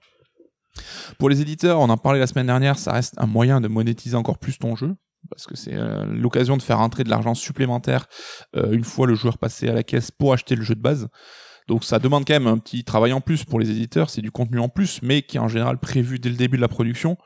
Pour 1.17 1.29
les 1.29 1.39
éditeurs, 1.39 1.79
on 1.79 1.89
en 1.89 1.95
parlait 1.97 2.19
la 2.19 2.27
semaine 2.27 2.47
dernière, 2.47 2.77
ça 2.77 2.91
reste 2.91 3.13
un 3.17 3.27
moyen 3.27 3.61
de 3.61 3.69
monétiser 3.69 4.17
encore 4.17 4.37
plus 4.39 4.57
ton 4.57 4.75
jeu, 4.75 4.93
parce 5.29 5.45
que 5.45 5.55
c'est 5.55 5.73
euh, 5.73 6.05
l'occasion 6.05 6.57
de 6.57 6.61
faire 6.61 6.79
entrer 6.79 7.03
de 7.03 7.09
l'argent 7.09 7.35
supplémentaire 7.35 8.05
euh, 8.55 8.71
une 8.71 8.83
fois 8.83 9.07
le 9.07 9.15
joueur 9.15 9.37
passé 9.37 9.67
à 9.67 9.73
la 9.73 9.83
caisse 9.83 10.11
pour 10.11 10.33
acheter 10.33 10.55
le 10.55 10.63
jeu 10.63 10.75
de 10.75 10.81
base. 10.81 11.07
Donc 11.67 11.83
ça 11.83 11.97
demande 11.97 12.25
quand 12.25 12.33
même 12.33 12.47
un 12.47 12.57
petit 12.57 12.83
travail 12.83 13.11
en 13.11 13.21
plus 13.21 13.43
pour 13.43 13.59
les 13.59 13.71
éditeurs, 13.71 14.09
c'est 14.09 14.21
du 14.21 14.31
contenu 14.31 14.59
en 14.59 14.69
plus, 14.69 14.99
mais 15.01 15.23
qui 15.23 15.37
est 15.37 15.39
en 15.39 15.47
général 15.47 15.79
prévu 15.79 16.19
dès 16.19 16.29
le 16.29 16.35
début 16.35 16.57
de 16.57 16.61
la 16.61 16.67
production, 16.67 17.17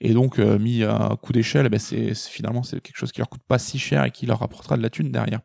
et 0.00 0.14
donc 0.14 0.38
euh, 0.38 0.58
mis 0.58 0.82
à 0.82 1.16
coup 1.20 1.32
d'échelle, 1.32 1.66
eh 1.66 1.68
ben 1.68 1.78
c'est 1.78 2.14
finalement 2.14 2.62
c'est 2.62 2.80
quelque 2.80 2.96
chose 2.96 3.12
qui 3.12 3.20
leur 3.20 3.28
coûte 3.28 3.42
pas 3.46 3.58
si 3.58 3.78
cher 3.78 4.04
et 4.04 4.10
qui 4.10 4.24
leur 4.24 4.40
rapportera 4.40 4.76
de 4.76 4.82
la 4.82 4.88
thune 4.88 5.12
derrière. 5.12 5.40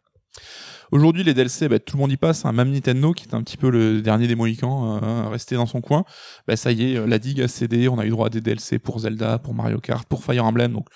Aujourd'hui, 0.91 1.23
les 1.23 1.33
DLC, 1.33 1.67
bah, 1.67 1.79
tout 1.79 1.97
le 1.97 2.01
monde 2.01 2.11
y 2.11 2.17
passe. 2.17 2.45
hein. 2.45 2.51
Même 2.53 2.71
Nintendo, 2.71 3.11
qui 3.13 3.25
est 3.25 3.33
un 3.33 3.43
petit 3.43 3.57
peu 3.57 3.69
le 3.69 4.01
dernier 4.01 4.27
des 4.27 4.35
Mohicans, 4.35 4.99
euh, 5.03 5.29
resté 5.29 5.55
dans 5.55 5.65
son 5.65 5.81
coin, 5.81 6.05
bah, 6.47 6.55
ça 6.55 6.71
y 6.71 6.93
est, 6.93 6.97
euh, 6.97 7.05
la 7.07 7.19
digue 7.19 7.41
a 7.41 7.47
cédé. 7.47 7.87
On 7.89 7.99
a 7.99 8.05
eu 8.05 8.09
droit 8.09 8.27
à 8.27 8.29
des 8.29 8.41
DLC 8.41 8.79
pour 8.79 8.99
Zelda, 8.99 9.37
pour 9.39 9.53
Mario 9.53 9.79
Kart, 9.79 10.07
pour 10.07 10.23
Fire 10.23 10.45
Emblem. 10.45 10.71
Donc 10.73 10.87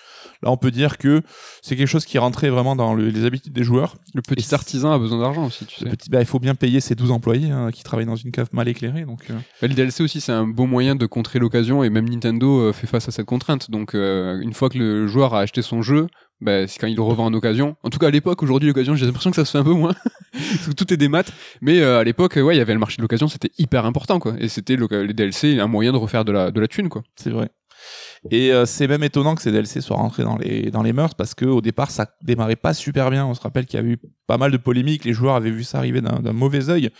là, 0.44 0.50
on 0.52 0.58
peut 0.58 0.72
dire 0.72 0.98
que 0.98 1.22
c'est 1.62 1.76
quelque 1.76 1.88
chose 1.88 2.06
qui 2.06 2.18
rentré 2.18 2.50
vraiment 2.50 2.76
dans 2.76 2.94
le- 2.94 3.10
les 3.10 3.26
habitudes 3.26 3.54
des 3.54 3.64
joueurs. 3.64 3.96
Le 4.14 4.22
petit 4.22 4.48
Et- 4.50 4.54
artisan 4.54 4.92
a 4.92 5.00
besoin 5.00 5.20
d'argent 5.20 5.46
aussi, 5.46 5.66
tu 5.66 5.78
sais. 5.80 5.90
Petit, 5.90 6.10
bah, 6.10 6.20
il 6.22 6.26
faut 6.26 6.40
bien 6.40 6.56
payer 6.56 6.80
ses 6.80 6.96
12 6.96 7.12
employés 7.12 7.52
hein, 7.52 7.72
qui 7.72 7.84
travaillent 7.84 8.06
dans 8.06 8.16
une 8.16 8.32
cave 8.32 8.48
mal 8.54 8.68
éclairée. 8.68 9.06
Donc, 9.06 9.24
euh, 9.30 9.34
Bah, 9.62 9.68
le 9.68 9.74
DLC 9.74 10.04
aussi, 10.04 10.22
c'est 10.22 10.32
un 10.32 10.48
beau 10.48 10.66
moyen 10.66 10.96
de 10.96 11.06
contrer 11.06 11.40
l'occasion 11.40 11.84
et 11.84 11.90
même 11.90 12.08
Nintendo 12.10 12.60
euh, 12.62 12.74
fait 12.74 12.88
face 12.88 13.08
à 13.08 13.12
cette 13.12 13.26
contrainte. 13.26 13.70
Donc, 13.72 13.94
euh, 13.96 14.40
une 14.42 14.54
fois 14.54 14.70
que 14.70 14.78
le 14.78 15.08
joueur 15.08 15.34
a 15.34 15.42
acheté 15.42 15.62
son 15.62 15.82
jeu, 15.82 16.08
bah, 16.42 16.68
c'est 16.68 16.80
quand 16.80 16.88
il 16.88 16.96
le 16.96 17.02
revend 17.02 17.26
en 17.26 17.34
occasion. 17.34 17.76
En 17.84 17.90
tout 17.90 18.00
cas, 18.00 18.08
à 18.08 18.12
l'époque, 18.12 18.42
aujourd'hui, 18.44 18.68
l'occasion, 18.68 18.96
j'ai 18.96 19.06
l'impression 19.06 19.30
que 19.30 19.36
ça 19.36 19.46
se 19.46 19.52
fait 19.52 19.58
un 19.60 19.64
peu 19.64 19.74
moins. 19.74 19.94
Parce 20.34 20.68
que 20.68 20.74
tout 20.74 20.94
est 20.94 20.98
des 20.98 21.08
maths. 21.10 21.32
Mais 21.62 21.80
euh, 21.82 22.00
à 22.00 22.04
l'époque, 22.04 22.36
ouais, 22.38 22.56
il 22.56 22.58
y 22.58 22.62
avait 22.62 22.74
le 22.74 22.80
marché 22.80 22.98
de 22.98 23.02
l'occasion, 23.02 23.28
c'était 23.28 23.52
hyper 23.58 23.86
important, 23.86 24.20
quoi. 24.20 24.34
Et 24.40 24.48
c'était 24.48 24.76
le- 24.76 24.88
les 25.04 25.14
DLC 25.14 25.60
un 25.60 25.68
moyen 25.68 25.92
de 25.92 25.98
refaire 25.98 26.26
de 26.26 26.32
la, 26.32 26.52
de 26.52 26.60
la 26.60 26.68
thune, 26.68 26.90
quoi. 26.90 27.04
c'est 27.16 27.30
vrai. 27.32 27.50
Et 28.30 28.54
euh, 28.54 28.68
c'est 28.68 28.88
même 28.88 29.02
étonnant 29.04 29.34
que 29.34 29.42
ces 29.42 29.52
DLC 29.52 29.82
soient 29.82 29.98
rentrés 29.98 30.22
dans 30.24 30.38
les, 30.38 30.70
dans 30.70 30.84
les 30.84 30.94
mœurs 30.94 31.16
parce 31.16 31.34
que 31.34 31.46
au 31.46 31.62
départ 31.62 31.90
ça 31.90 32.06
démarrait 32.22 32.56
pas 32.56 32.76
super 32.76 33.10
bien. 33.10 33.26
On 33.26 33.34
se 33.34 33.42
rappelle 33.42 33.66
qu'il 33.66 33.80
y 33.80 33.84
a 33.84 33.86
eu 33.86 33.98
pas 34.28 34.38
mal 34.38 34.52
de 34.52 34.58
polémiques, 34.58 35.04
les 35.04 35.14
joueurs 35.14 35.34
avaient 35.34 35.50
vu 35.50 35.64
ça 35.64 35.80
arriver 35.80 36.02
d'un 36.02 36.20
d'un 36.20 36.32
mauvais 36.32 36.70
œil. 36.70 36.92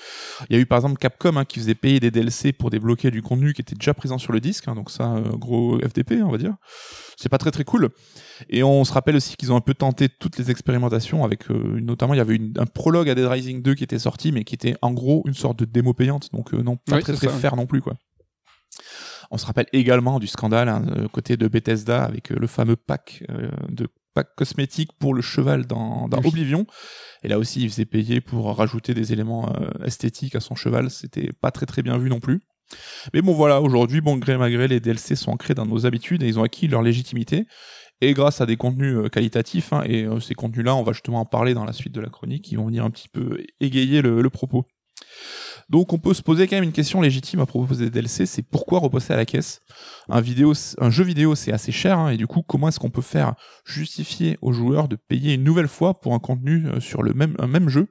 Il 0.50 0.56
y 0.56 0.58
a 0.58 0.60
eu 0.60 0.66
par 0.66 0.80
exemple 0.80 0.98
Capcom 0.98 1.38
hein, 1.38 1.46
qui 1.46 1.60
faisait 1.60 1.76
payer 1.76 2.00
des 2.00 2.10
DLC 2.10 2.52
pour 2.54 2.72
débloquer 2.72 3.12
du 3.12 3.22
contenu 3.22 3.54
qui 3.54 3.62
était 3.62 3.76
déjà 3.76 3.94
présent 3.94 4.18
sur 4.18 4.34
le 4.34 4.40
disque, 4.40 4.68
hein, 4.68 4.74
donc 4.74 4.90
ça 4.90 5.14
euh, 5.14 5.22
gros 5.38 5.78
FDP 5.80 6.24
on 6.24 6.32
va 6.32 6.40
dire. 6.40 6.56
C'est 7.18 7.30
pas 7.30 7.38
très 7.38 7.52
très 7.52 7.64
cool. 7.66 7.90
Et 8.50 8.64
on 8.64 8.84
se 8.84 8.94
rappelle 8.94 9.16
aussi 9.16 9.36
qu'ils 9.38 9.52
ont 9.52 9.56
un 9.56 9.62
peu 9.62 9.74
tenté 9.74 10.10
toutes 10.10 10.38
les 10.38 10.52
expérimentations 10.52 11.24
avec 11.24 11.50
euh, 11.52 11.80
notamment 11.82 12.14
il 12.14 12.18
y 12.18 12.22
avait 12.22 12.36
une- 12.36 12.54
un 12.58 12.66
prologue 12.66 13.10
à 13.10 13.16
Dead 13.16 13.26
Rising 13.26 13.62
2 13.62 13.74
qui 13.76 13.84
était 13.84 14.00
sorti 14.00 14.32
mais 14.32 14.44
qui 14.44 14.56
était 14.56 14.76
en 14.82 14.92
gros 14.92 15.24
une 15.26 15.34
sorte 15.34 15.60
de 15.60 15.66
démo 15.66 15.94
payante 15.94 16.30
donc 16.34 16.54
euh, 16.54 16.62
non 16.62 16.78
pas 16.78 17.00
très 17.02 17.14
très 17.14 17.28
ça, 17.28 17.34
ouais. 17.34 17.40
fair 17.40 17.56
non 17.56 17.66
plus 17.66 17.82
quoi. 17.82 17.96
On 19.32 19.38
se 19.38 19.46
rappelle 19.46 19.68
également 19.74 20.20
du 20.20 20.28
scandale 20.28 20.70
hein, 20.70 20.86
euh, 20.98 21.08
côté 21.08 21.38
de 21.38 21.48
Bethesda 21.48 22.04
avec 22.04 22.30
le 22.30 22.48
fameux 22.48 22.76
pack 22.76 23.24
de 23.70 23.88
pack 24.14 24.28
cosmétique 24.36 24.92
pour 25.00 25.14
le 25.14 25.22
cheval 25.22 25.66
dans, 25.66 26.10
dans 26.10 26.20
Oui. 26.20 26.28
Oblivion. 26.28 26.66
Et 27.24 27.30
là 27.30 27.40
aussi, 27.40 27.62
il 27.62 27.70
faisait 27.70 27.86
payer 27.86 28.20
pour 28.20 28.54
rajouter 28.58 28.94
des 28.94 29.14
éléments 29.14 29.50
euh, 29.56 29.86
esthétiques 29.86 30.36
à 30.36 30.42
son 30.42 30.54
cheval. 30.56 30.90
C'était 30.90 31.30
pas 31.32 31.50
très 31.52 31.66
très 31.66 31.82
bien 31.82 31.98
vu 31.98 32.10
non 32.10 32.20
plus. 32.20 32.42
Mais 33.14 33.22
bon 33.22 33.34
voilà, 33.34 33.62
aujourd'hui, 33.62 34.02
bon 34.02 34.18
gré 34.18 34.38
malgré, 34.38 34.68
les 34.68 34.82
DLC 34.82 35.16
sont 35.16 35.32
ancrés 35.32 35.54
dans 35.54 35.66
nos 35.66 35.86
habitudes 35.86 36.24
et 36.24 36.28
ils 36.28 36.38
ont 36.40 36.44
acquis 36.44 36.68
leur 36.68 36.82
légitimité. 36.82 37.46
Et 38.02 38.14
grâce 38.14 38.42
à 38.42 38.48
des 38.48 38.58
contenus 38.58 38.98
euh, 38.98 39.10
qualitatifs, 39.10 39.74
hein, 39.74 39.84
et 39.86 40.06
euh, 40.06 40.20
ces 40.20 40.34
contenus-là, 40.34 40.76
on 40.76 40.84
va 40.84 40.92
justement 40.92 41.22
en 41.22 41.26
parler 41.26 41.54
dans 41.54 41.66
la 41.66 41.74
suite 41.74 41.94
de 41.94 42.02
la 42.02 42.10
chronique, 42.10 42.44
qui 42.44 42.56
vont 42.56 42.66
venir 42.66 42.84
un 42.84 42.90
petit 42.90 43.08
peu 43.08 43.44
égayer 43.60 44.02
le, 44.02 44.30
propos. 44.30 44.66
Donc 45.70 45.94
on 45.94 46.00
peut 46.00 46.14
se 46.14 46.22
poser 46.22 46.48
quand 46.48 46.56
même 46.56 46.64
une 46.64 46.72
question 46.72 47.02
légitime 47.02 47.40
à 47.42 47.46
propos 47.46 47.76
des 47.76 47.90
DLC, 47.90 48.26
c'est 48.26 48.42
pourquoi 48.42 48.80
repasser 48.80 49.14
à 49.14 49.18
la 49.18 49.26
caisse? 49.26 49.62
Un, 50.10 50.22
jeu 50.90 51.04
vidéo 51.04 51.36
c'est 51.36 51.54
assez 51.54 51.72
cher, 51.72 52.00
hein, 52.00 52.10
et 52.10 52.18
du 52.18 52.28
coup 52.28 52.42
comment 52.42 52.68
est-ce 52.70 52.80
qu'on 52.80 52.90
peut 52.90 53.02
faire 53.02 53.36
justifier 53.66 54.38
aux 54.42 54.52
joueurs 54.52 54.88
de 54.88 54.96
payer 54.96 55.36
une 55.36 55.44
nouvelle 55.44 55.68
fois 55.68 56.00
pour 56.00 56.14
un 56.14 56.20
contenu 56.20 56.68
euh, 56.68 56.80
sur 56.80 57.04
le 57.04 57.14
même, 57.14 57.36
un 57.40 57.48
même 57.48 57.70
jeu? 57.70 57.88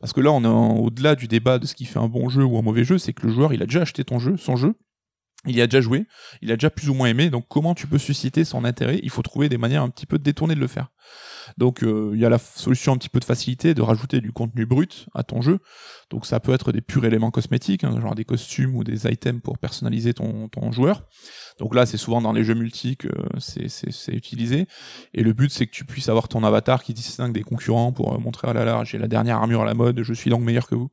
Parce 0.00 0.12
que 0.12 0.20
là, 0.20 0.30
on 0.30 0.44
est 0.44 0.80
au-delà 0.80 1.16
du 1.16 1.26
débat 1.26 1.58
de 1.58 1.66
ce 1.66 1.74
qui 1.74 1.84
fait 1.84 1.98
un 1.98 2.08
bon 2.08 2.28
jeu 2.28 2.44
ou 2.44 2.58
un 2.58 2.62
mauvais 2.62 2.84
jeu, 2.84 2.98
c'est 2.98 3.12
que 3.12 3.26
le 3.26 3.32
joueur, 3.32 3.52
il 3.52 3.62
a 3.62 3.66
déjà 3.66 3.82
acheté 3.82 4.04
ton 4.04 4.18
jeu, 4.18 4.36
son 4.36 4.54
jeu, 4.56 4.74
il 5.48 5.56
y 5.56 5.62
a 5.62 5.66
déjà 5.66 5.80
joué, 5.80 6.06
il 6.42 6.52
a 6.52 6.56
déjà 6.56 6.70
plus 6.70 6.88
ou 6.88 6.94
moins 6.94 7.08
aimé, 7.08 7.30
donc 7.30 7.46
comment 7.48 7.74
tu 7.74 7.86
peux 7.86 7.98
susciter 7.98 8.44
son 8.44 8.64
intérêt? 8.64 9.00
Il 9.02 9.10
faut 9.10 9.22
trouver 9.22 9.48
des 9.48 9.58
manières 9.58 9.82
un 9.82 9.88
petit 9.88 10.06
peu 10.06 10.18
détournées 10.18 10.54
de 10.54 10.60
le 10.60 10.66
faire. 10.66 10.88
Donc 11.56 11.82
euh, 11.82 12.10
il 12.14 12.20
y 12.20 12.24
a 12.24 12.28
la 12.28 12.38
solution 12.38 12.92
un 12.92 12.96
petit 12.98 13.08
peu 13.08 13.20
de 13.20 13.24
facilité 13.24 13.74
de 13.74 13.82
rajouter 13.82 14.20
du 14.20 14.32
contenu 14.32 14.66
brut 14.66 15.06
à 15.14 15.22
ton 15.22 15.40
jeu. 15.40 15.60
Donc 16.10 16.24
ça 16.24 16.40
peut 16.40 16.54
être 16.54 16.72
des 16.72 16.80
purs 16.80 17.04
éléments 17.04 17.30
cosmétiques, 17.30 17.84
hein, 17.84 18.00
genre 18.00 18.14
des 18.14 18.24
costumes 18.24 18.74
ou 18.74 18.82
des 18.82 19.06
items 19.06 19.42
pour 19.42 19.58
personnaliser 19.58 20.14
ton, 20.14 20.48
ton 20.48 20.72
joueur. 20.72 21.04
Donc 21.58 21.74
là 21.74 21.84
c'est 21.84 21.98
souvent 21.98 22.22
dans 22.22 22.32
les 22.32 22.44
jeux 22.44 22.54
multi 22.54 22.96
que 22.96 23.08
c'est, 23.38 23.68
c'est, 23.68 24.12
utilisé. 24.12 24.66
Et 25.12 25.22
le 25.22 25.34
but 25.34 25.50
c'est 25.50 25.66
que 25.66 25.72
tu 25.72 25.84
puisses 25.84 26.08
avoir 26.08 26.28
ton 26.28 26.44
avatar 26.44 26.82
qui 26.82 26.94
distingue 26.94 27.32
des 27.32 27.42
concurrents 27.42 27.92
pour 27.92 28.14
euh, 28.14 28.18
montrer 28.18 28.48
ah 28.48 28.54
là 28.54 28.64
là 28.64 28.84
j'ai 28.84 28.96
la 28.96 29.08
dernière 29.08 29.36
armure 29.36 29.62
à 29.62 29.64
la 29.66 29.74
mode, 29.74 30.02
je 30.02 30.14
suis 30.14 30.30
donc 30.30 30.42
meilleur 30.42 30.66
que 30.66 30.74
vous. 30.74 30.90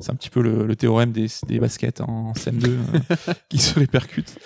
C'est 0.00 0.10
un 0.10 0.16
petit 0.16 0.30
peu 0.30 0.42
le, 0.42 0.66
le 0.66 0.74
théorème 0.76 1.12
des, 1.12 1.26
des 1.46 1.60
baskets 1.60 2.00
en 2.00 2.32
CM2 2.32 2.66
euh, 2.66 3.34
qui 3.48 3.58
se 3.58 3.78
répercute. 3.78 4.36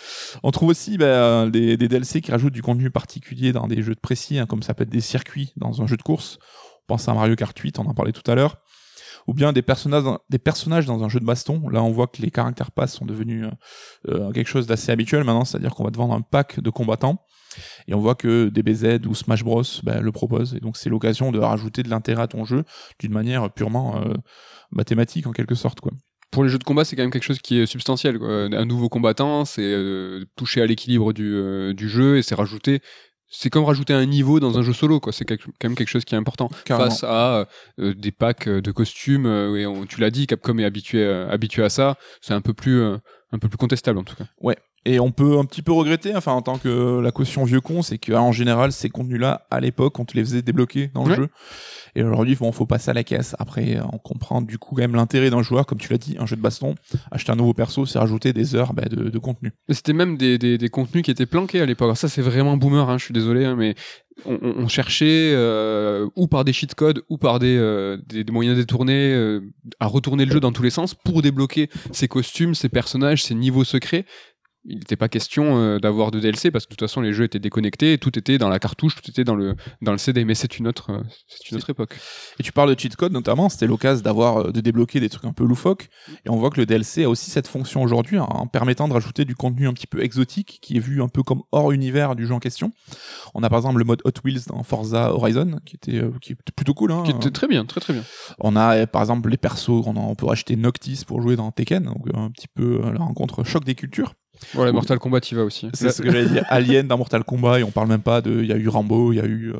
On 0.42 0.50
trouve 0.50 0.68
aussi 0.68 0.98
bah, 0.98 1.48
des, 1.48 1.78
des 1.78 1.88
DLC 1.88 2.20
qui 2.20 2.30
rajoutent 2.30 2.52
du 2.52 2.62
contenu 2.62 2.90
particulier 2.90 3.52
dans 3.52 3.68
des 3.68 3.82
jeux 3.82 3.94
de 3.94 4.00
précis, 4.00 4.38
hein, 4.38 4.46
comme 4.46 4.62
ça 4.62 4.74
peut 4.74 4.82
être 4.82 4.90
des 4.90 5.00
circuits 5.00 5.54
dans 5.56 5.80
un 5.80 5.86
jeu 5.86 5.96
de 5.96 6.02
course. 6.02 6.38
On 6.82 6.94
pense 6.94 7.08
à 7.08 7.14
Mario 7.14 7.36
Kart 7.36 7.56
8, 7.56 7.78
on 7.78 7.86
en 7.86 7.94
parlait 7.94 8.12
tout 8.12 8.28
à 8.28 8.34
l'heure. 8.34 8.60
Ou 9.26 9.34
bien 9.34 9.52
des 9.52 9.62
personnages, 9.62 10.04
dans- 10.86 11.02
un 11.02 11.08
jeu 11.08 11.20
de 11.20 11.24
baston. 11.24 11.68
Là, 11.68 11.82
on 11.82 11.90
voit 11.90 12.06
que 12.06 12.22
les 12.22 12.30
caractères 12.30 12.70
pass 12.70 12.94
sont 12.94 13.06
devenus 13.06 13.46
euh, 14.08 14.14
euh, 14.14 14.32
quelque 14.32 14.48
chose 14.48 14.66
d'assez 14.66 14.92
habituel 14.92 15.24
maintenant, 15.24 15.44
c'est-à-dire 15.44 15.74
qu'on 15.74 15.84
va 15.84 15.90
te 15.90 15.96
vendre 15.96 16.14
un 16.14 16.20
pack 16.20 16.60
de 16.60 16.70
combattants. 16.70 17.24
Et 17.88 17.94
on 17.94 18.00
voit 18.00 18.14
que 18.14 18.48
DBZ 18.48 19.06
ou 19.06 19.14
Smash 19.14 19.42
Bros 19.42 19.62
bah, 19.82 20.00
le 20.00 20.12
propose. 20.12 20.54
Et 20.54 20.60
donc, 20.60 20.76
c'est 20.76 20.88
l'occasion 20.88 21.32
de 21.32 21.38
rajouter 21.38 21.82
de 21.82 21.88
l'intérêt 21.88 22.22
à 22.22 22.28
ton 22.28 22.44
jeu 22.44 22.64
d'une 23.00 23.12
manière 23.12 23.50
purement 23.52 24.00
euh, 24.00 24.14
mathématique, 24.70 25.26
en 25.26 25.32
quelque 25.32 25.54
sorte. 25.54 25.80
Pour 26.30 26.44
les 26.44 26.48
jeux 26.50 26.58
de 26.58 26.64
combat, 26.64 26.84
c'est 26.84 26.94
quand 26.94 27.02
même 27.02 27.10
quelque 27.10 27.24
chose 27.24 27.40
qui 27.40 27.58
est 27.58 27.66
substantiel. 27.66 28.18
Un 28.22 28.64
nouveau 28.64 28.88
combattant, 28.88 29.44
c'est 29.44 29.74
toucher 30.36 30.62
à 30.62 30.66
l'équilibre 30.66 31.12
du, 31.12 31.74
du 31.74 31.88
jeu 31.88 32.18
et 32.18 32.22
c'est 32.22 32.36
rajouter. 32.36 32.82
C'est 33.32 33.48
comme 33.48 33.64
rajouter 33.64 33.92
un 33.94 34.06
niveau 34.06 34.40
dans 34.40 34.58
un 34.58 34.62
jeu 34.62 34.72
solo, 34.72 34.98
quoi. 34.98 35.12
C'est 35.12 35.24
quand 35.24 35.36
même 35.62 35.76
quelque 35.76 35.88
chose 35.88 36.04
qui 36.04 36.14
est 36.14 36.18
important 36.18 36.50
Carrément. 36.64 36.90
face 36.90 37.04
à 37.04 37.46
euh, 37.78 37.94
des 37.94 38.10
packs 38.10 38.48
euh, 38.48 38.60
de 38.60 38.72
costumes. 38.72 39.26
euh, 39.26 39.56
et 39.56 39.66
on- 39.66 39.86
tu 39.86 40.00
l'as 40.00 40.10
dit, 40.10 40.26
Capcom 40.26 40.58
est 40.58 40.64
habitué, 40.64 41.04
euh, 41.04 41.30
habitué 41.30 41.62
à 41.62 41.68
ça. 41.70 41.96
C'est 42.20 42.34
un 42.34 42.40
peu 42.40 42.52
plus, 42.54 42.80
euh, 42.80 42.98
un 43.32 43.38
peu 43.38 43.48
plus 43.48 43.56
contestable 43.58 43.98
en 44.00 44.04
tout 44.04 44.16
cas. 44.16 44.24
Et 44.86 44.98
on 44.98 45.10
peut 45.12 45.38
un 45.38 45.44
petit 45.44 45.60
peu 45.60 45.72
regretter, 45.72 46.16
enfin 46.16 46.32
en 46.32 46.40
tant 46.40 46.56
que 46.56 47.00
la 47.00 47.12
caution 47.12 47.44
vieux 47.44 47.60
con, 47.60 47.82
c'est 47.82 47.98
qu'en 47.98 48.32
général 48.32 48.72
ces 48.72 48.88
contenus-là, 48.88 49.46
à 49.50 49.60
l'époque, 49.60 49.98
on 49.98 50.06
te 50.06 50.16
les 50.16 50.24
faisait 50.24 50.40
débloquer 50.42 50.88
dans 50.94 51.04
le 51.04 51.10
Ouais. 51.10 51.16
jeu. 51.16 51.28
Et 51.96 52.02
aujourd'hui, 52.04 52.36
bon, 52.36 52.50
faut 52.52 52.66
passer 52.66 52.90
à 52.90 52.94
la 52.94 53.02
caisse. 53.04 53.34
Après, 53.38 53.78
on 53.92 53.98
comprend 53.98 54.40
du 54.40 54.58
coup 54.58 54.74
quand 54.76 54.80
même 54.82 54.94
l'intérêt 54.94 55.28
d'un 55.28 55.42
joueur, 55.42 55.66
comme 55.66 55.78
tu 55.78 55.90
l'as 55.90 55.98
dit, 55.98 56.16
un 56.18 56.24
jeu 56.24 56.36
de 56.36 56.40
baston. 56.40 56.76
Acheter 57.10 57.32
un 57.32 57.36
nouveau 57.36 57.52
perso, 57.52 57.84
c'est 57.84 57.98
rajouter 57.98 58.32
des 58.32 58.54
heures 58.54 58.72
bah, 58.72 58.84
de, 58.88 59.10
de 59.10 59.18
contenu. 59.18 59.52
C'était 59.68 59.92
même 59.92 60.16
des, 60.16 60.38
des, 60.38 60.56
des 60.56 60.68
contenus 60.68 61.02
qui 61.02 61.10
étaient 61.10 61.26
planqués 61.26 61.60
à 61.60 61.66
l'époque. 61.66 61.86
Alors 61.86 61.96
Ça, 61.98 62.08
c'est 62.08 62.22
vraiment 62.22 62.56
boomer, 62.56 62.88
hein, 62.88 62.96
je 62.96 63.04
suis 63.04 63.12
désolé, 63.12 63.44
hein, 63.44 63.56
mais 63.56 63.74
on, 64.24 64.38
on- 64.42 64.68
cherchait, 64.68 65.32
euh, 65.34 66.06
ou 66.16 66.26
par 66.28 66.44
des 66.44 66.52
cheat 66.52 66.74
codes, 66.74 67.02
ou 67.08 67.18
par 67.18 67.38
des, 67.40 67.56
euh, 67.58 67.98
des, 68.06 68.22
des 68.24 68.32
moyens 68.32 68.56
détournés, 68.56 69.12
euh, 69.12 69.40
à 69.80 69.86
retourner 69.86 70.24
le 70.26 70.32
jeu 70.32 70.40
dans 70.40 70.52
tous 70.52 70.62
les 70.62 70.70
sens 70.70 70.94
pour 70.94 71.22
débloquer 71.22 71.68
ces 71.90 72.06
costumes, 72.08 72.54
ces 72.54 72.68
personnages, 72.68 73.24
ces 73.24 73.34
niveaux 73.34 73.64
secrets. 73.64 74.06
Il 74.66 74.76
n'était 74.76 74.96
pas 74.96 75.08
question 75.08 75.56
euh, 75.56 75.78
d'avoir 75.78 76.10
de 76.10 76.20
DLC 76.20 76.50
parce 76.50 76.66
que 76.66 76.70
de 76.70 76.76
toute 76.76 76.86
façon 76.86 77.00
les 77.00 77.14
jeux 77.14 77.24
étaient 77.24 77.38
déconnectés, 77.38 77.96
tout 77.96 78.18
était 78.18 78.36
dans 78.36 78.50
la 78.50 78.58
cartouche, 78.58 78.94
tout 78.94 79.08
était 79.10 79.24
dans 79.24 79.34
le 79.34 79.56
dans 79.80 79.92
le 79.92 79.96
CD. 79.98 80.26
Mais 80.26 80.34
c'est 80.34 80.58
une 80.58 80.68
autre, 80.68 80.90
euh, 80.92 81.02
c'est 81.28 81.50
une 81.50 81.56
autre 81.56 81.70
époque. 81.70 81.96
Et 82.38 82.42
tu 82.42 82.52
parles 82.52 82.74
de 82.74 82.78
cheat 82.78 82.94
code 82.94 83.12
notamment, 83.12 83.48
c'était 83.48 83.66
l'occasion 83.66 84.02
d'avoir 84.04 84.36
euh, 84.48 84.52
de 84.52 84.60
débloquer 84.60 85.00
des 85.00 85.08
trucs 85.08 85.24
un 85.24 85.32
peu 85.32 85.44
loufoques. 85.44 85.88
Et 86.26 86.30
on 86.30 86.36
voit 86.36 86.50
que 86.50 86.60
le 86.60 86.66
DLC 86.66 87.04
a 87.04 87.08
aussi 87.08 87.30
cette 87.30 87.48
fonction 87.48 87.82
aujourd'hui 87.82 88.18
hein, 88.18 88.26
en 88.28 88.46
permettant 88.46 88.86
de 88.86 88.92
rajouter 88.92 89.24
du 89.24 89.34
contenu 89.34 89.66
un 89.66 89.72
petit 89.72 89.86
peu 89.86 90.02
exotique 90.02 90.58
qui 90.60 90.76
est 90.76 90.80
vu 90.80 91.00
un 91.02 91.08
peu 91.08 91.22
comme 91.22 91.40
hors 91.52 91.72
univers 91.72 92.14
du 92.14 92.26
jeu 92.26 92.34
en 92.34 92.38
question. 92.38 92.70
On 93.34 93.42
a 93.42 93.48
par 93.48 93.60
exemple 93.60 93.78
le 93.78 93.84
mode 93.86 94.02
Hot 94.04 94.12
Wheels 94.24 94.42
dans 94.48 94.62
Forza 94.62 95.14
Horizon 95.14 95.58
qui 95.64 95.76
était 95.76 95.96
euh, 96.02 96.10
qui 96.20 96.32
était 96.32 96.52
plutôt 96.54 96.74
cool. 96.74 96.92
Hein. 96.92 97.02
Qui 97.06 97.12
était 97.12 97.30
très 97.30 97.48
bien, 97.48 97.64
très 97.64 97.80
très 97.80 97.94
bien. 97.94 98.04
On 98.38 98.56
a 98.56 98.86
par 98.86 99.00
exemple 99.00 99.30
les 99.30 99.38
persos, 99.38 99.70
on, 99.86 99.96
a- 99.96 100.00
on 100.00 100.14
peut 100.16 100.26
racheter 100.26 100.54
Noctis 100.56 101.04
pour 101.06 101.22
jouer 101.22 101.36
dans 101.36 101.50
Tekken, 101.50 101.84
donc 101.84 102.04
un 102.12 102.30
petit 102.30 102.48
peu 102.48 102.78
la 102.92 102.98
rencontre 102.98 103.42
choc 103.42 103.64
des 103.64 103.74
cultures. 103.74 104.12
Voilà, 104.54 104.72
Mortal 104.72 104.98
Kombat 104.98 105.20
y 105.30 105.34
va 105.34 105.44
aussi. 105.44 105.68
C'est 105.74 105.90
ce 105.90 106.02
que 106.02 106.10
j'allais 106.10 106.28
dire. 106.28 106.44
Alien 106.48 106.86
dans 106.86 106.98
Mortal 106.98 107.24
Kombat 107.24 107.60
et 107.60 107.62
on 107.62 107.70
parle 107.70 107.88
même 107.88 108.02
pas 108.02 108.20
de, 108.20 108.40
il 108.40 108.46
y 108.46 108.52
a 108.52 108.56
eu 108.56 108.68
Rambo, 108.68 109.12
il 109.12 109.16
y 109.16 109.20
a 109.20 109.26
eu 109.26 109.52
euh, 109.52 109.58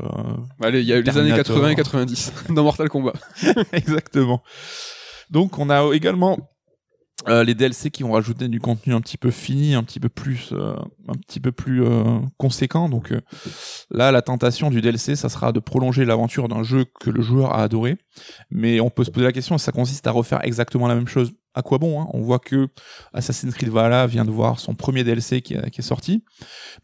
Allez, 0.63 0.81
il 0.81 0.87
y 0.87 0.93
a 0.93 0.99
eu 0.99 1.03
les 1.03 1.19
années 1.19 1.31
Terminator. 1.31 1.57
80 1.57 1.69
et 1.71 1.77
90 1.77 2.33
dans 2.51 2.63
Mortal 2.63 2.89
Kombat. 2.89 3.13
Exactement. 3.73 4.43
Donc 5.31 5.59
on 5.59 5.71
a 5.71 5.95
également 5.95 6.39
euh, 7.29 7.45
les 7.45 7.55
DLC 7.55 7.91
qui 7.91 8.03
vont 8.03 8.13
rajouter 8.13 8.49
du 8.49 8.59
contenu 8.59 8.95
un 8.95 9.01
petit 9.01 9.19
peu 9.19 9.31
fini, 9.31 9.75
un 9.75 9.85
petit 9.85 10.01
peu 10.01 10.09
plus, 10.09 10.51
euh, 10.53 10.75
un 11.09 11.15
petit 11.15 11.41
peu 11.41 11.53
plus 11.53 11.85
conséquent. 12.39 12.89
Donc 12.89 13.13
là, 13.91 14.11
la 14.11 14.23
tentation 14.23 14.71
du 14.71 14.81
DLC, 14.81 15.15
ça 15.15 15.29
sera 15.29 15.53
de 15.53 15.61
prolonger 15.61 16.05
l'aventure 16.05 16.49
d'un 16.49 16.63
jeu 16.63 16.87
que 17.01 17.11
le 17.11 17.21
joueur 17.21 17.53
a 17.53 17.63
adoré. 17.63 17.99
Mais 18.51 18.81
on 18.81 18.91
peut 18.91 19.05
se 19.05 19.11
poser 19.11 19.27
la 19.27 19.33
question, 19.33 19.59
ça 19.59 19.73
consiste 19.73 20.07
à 20.07 20.11
refaire 20.11 20.41
exactement 20.43 20.89
la 20.89 20.95
même 20.95 21.09
chose. 21.09 21.33
À 21.55 21.63
quoi 21.63 21.79
bon 21.79 22.01
hein? 22.01 22.07
On 22.13 22.21
voit 22.21 22.39
que 22.39 22.69
Assassin's 23.13 23.55
Creed 23.55 23.71
Valhalla 23.71 24.07
vient 24.07 24.25
de 24.25 24.31
voir 24.31 24.61
son 24.61 24.75
premier 24.75 25.03
DLC 25.03 25.43
qui, 25.43 25.55
est- 25.55 25.83
sorti, 25.83 26.25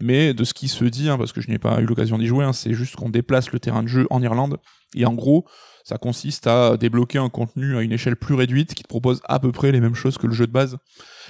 mais 0.01 0.35
de 0.35 0.43
ce 0.45 0.55
qui 0.55 0.69
se 0.69 0.85
dit, 0.85 1.09
hein, 1.09 1.19
parce 1.19 1.33
que 1.33 1.41
je 1.41 1.49
n'ai 1.51 1.59
pas 1.59 1.81
eu 1.81 1.85
l'occasion 1.87 2.19
d'y 2.19 2.27
jouer, 2.27 2.45
hein, 2.45 2.53
c'est 2.53 2.73
juste 2.75 2.97
qu'on 2.97 3.09
déplace 3.11 3.53
le 3.53 3.61
terrain 3.61 3.83
de 3.83 3.89
jeu 3.89 4.07
en 4.11 4.23
Irlande 4.23 4.59
et 4.95 5.05
en 5.07 5.15
gros, 5.15 5.47
ça 5.85 5.99
consiste 5.99 6.49
à 6.49 6.77
débloquer 6.77 7.19
un 7.19 7.29
contenu 7.29 7.77
à 7.77 7.83
une 7.83 7.93
échelle 7.93 8.17
plus 8.17 8.35
réduite 8.35 8.75
qui 8.75 8.83
te 8.83 8.89
propose 8.89 9.21
à 9.27 9.39
peu 9.39 9.53
près 9.53 9.71
les 9.71 9.81
mêmes 9.81 9.95
choses 9.95 10.19
que 10.19 10.27
le 10.27 10.33
jeu 10.33 10.49
de 10.49 10.53
base. 10.53 10.79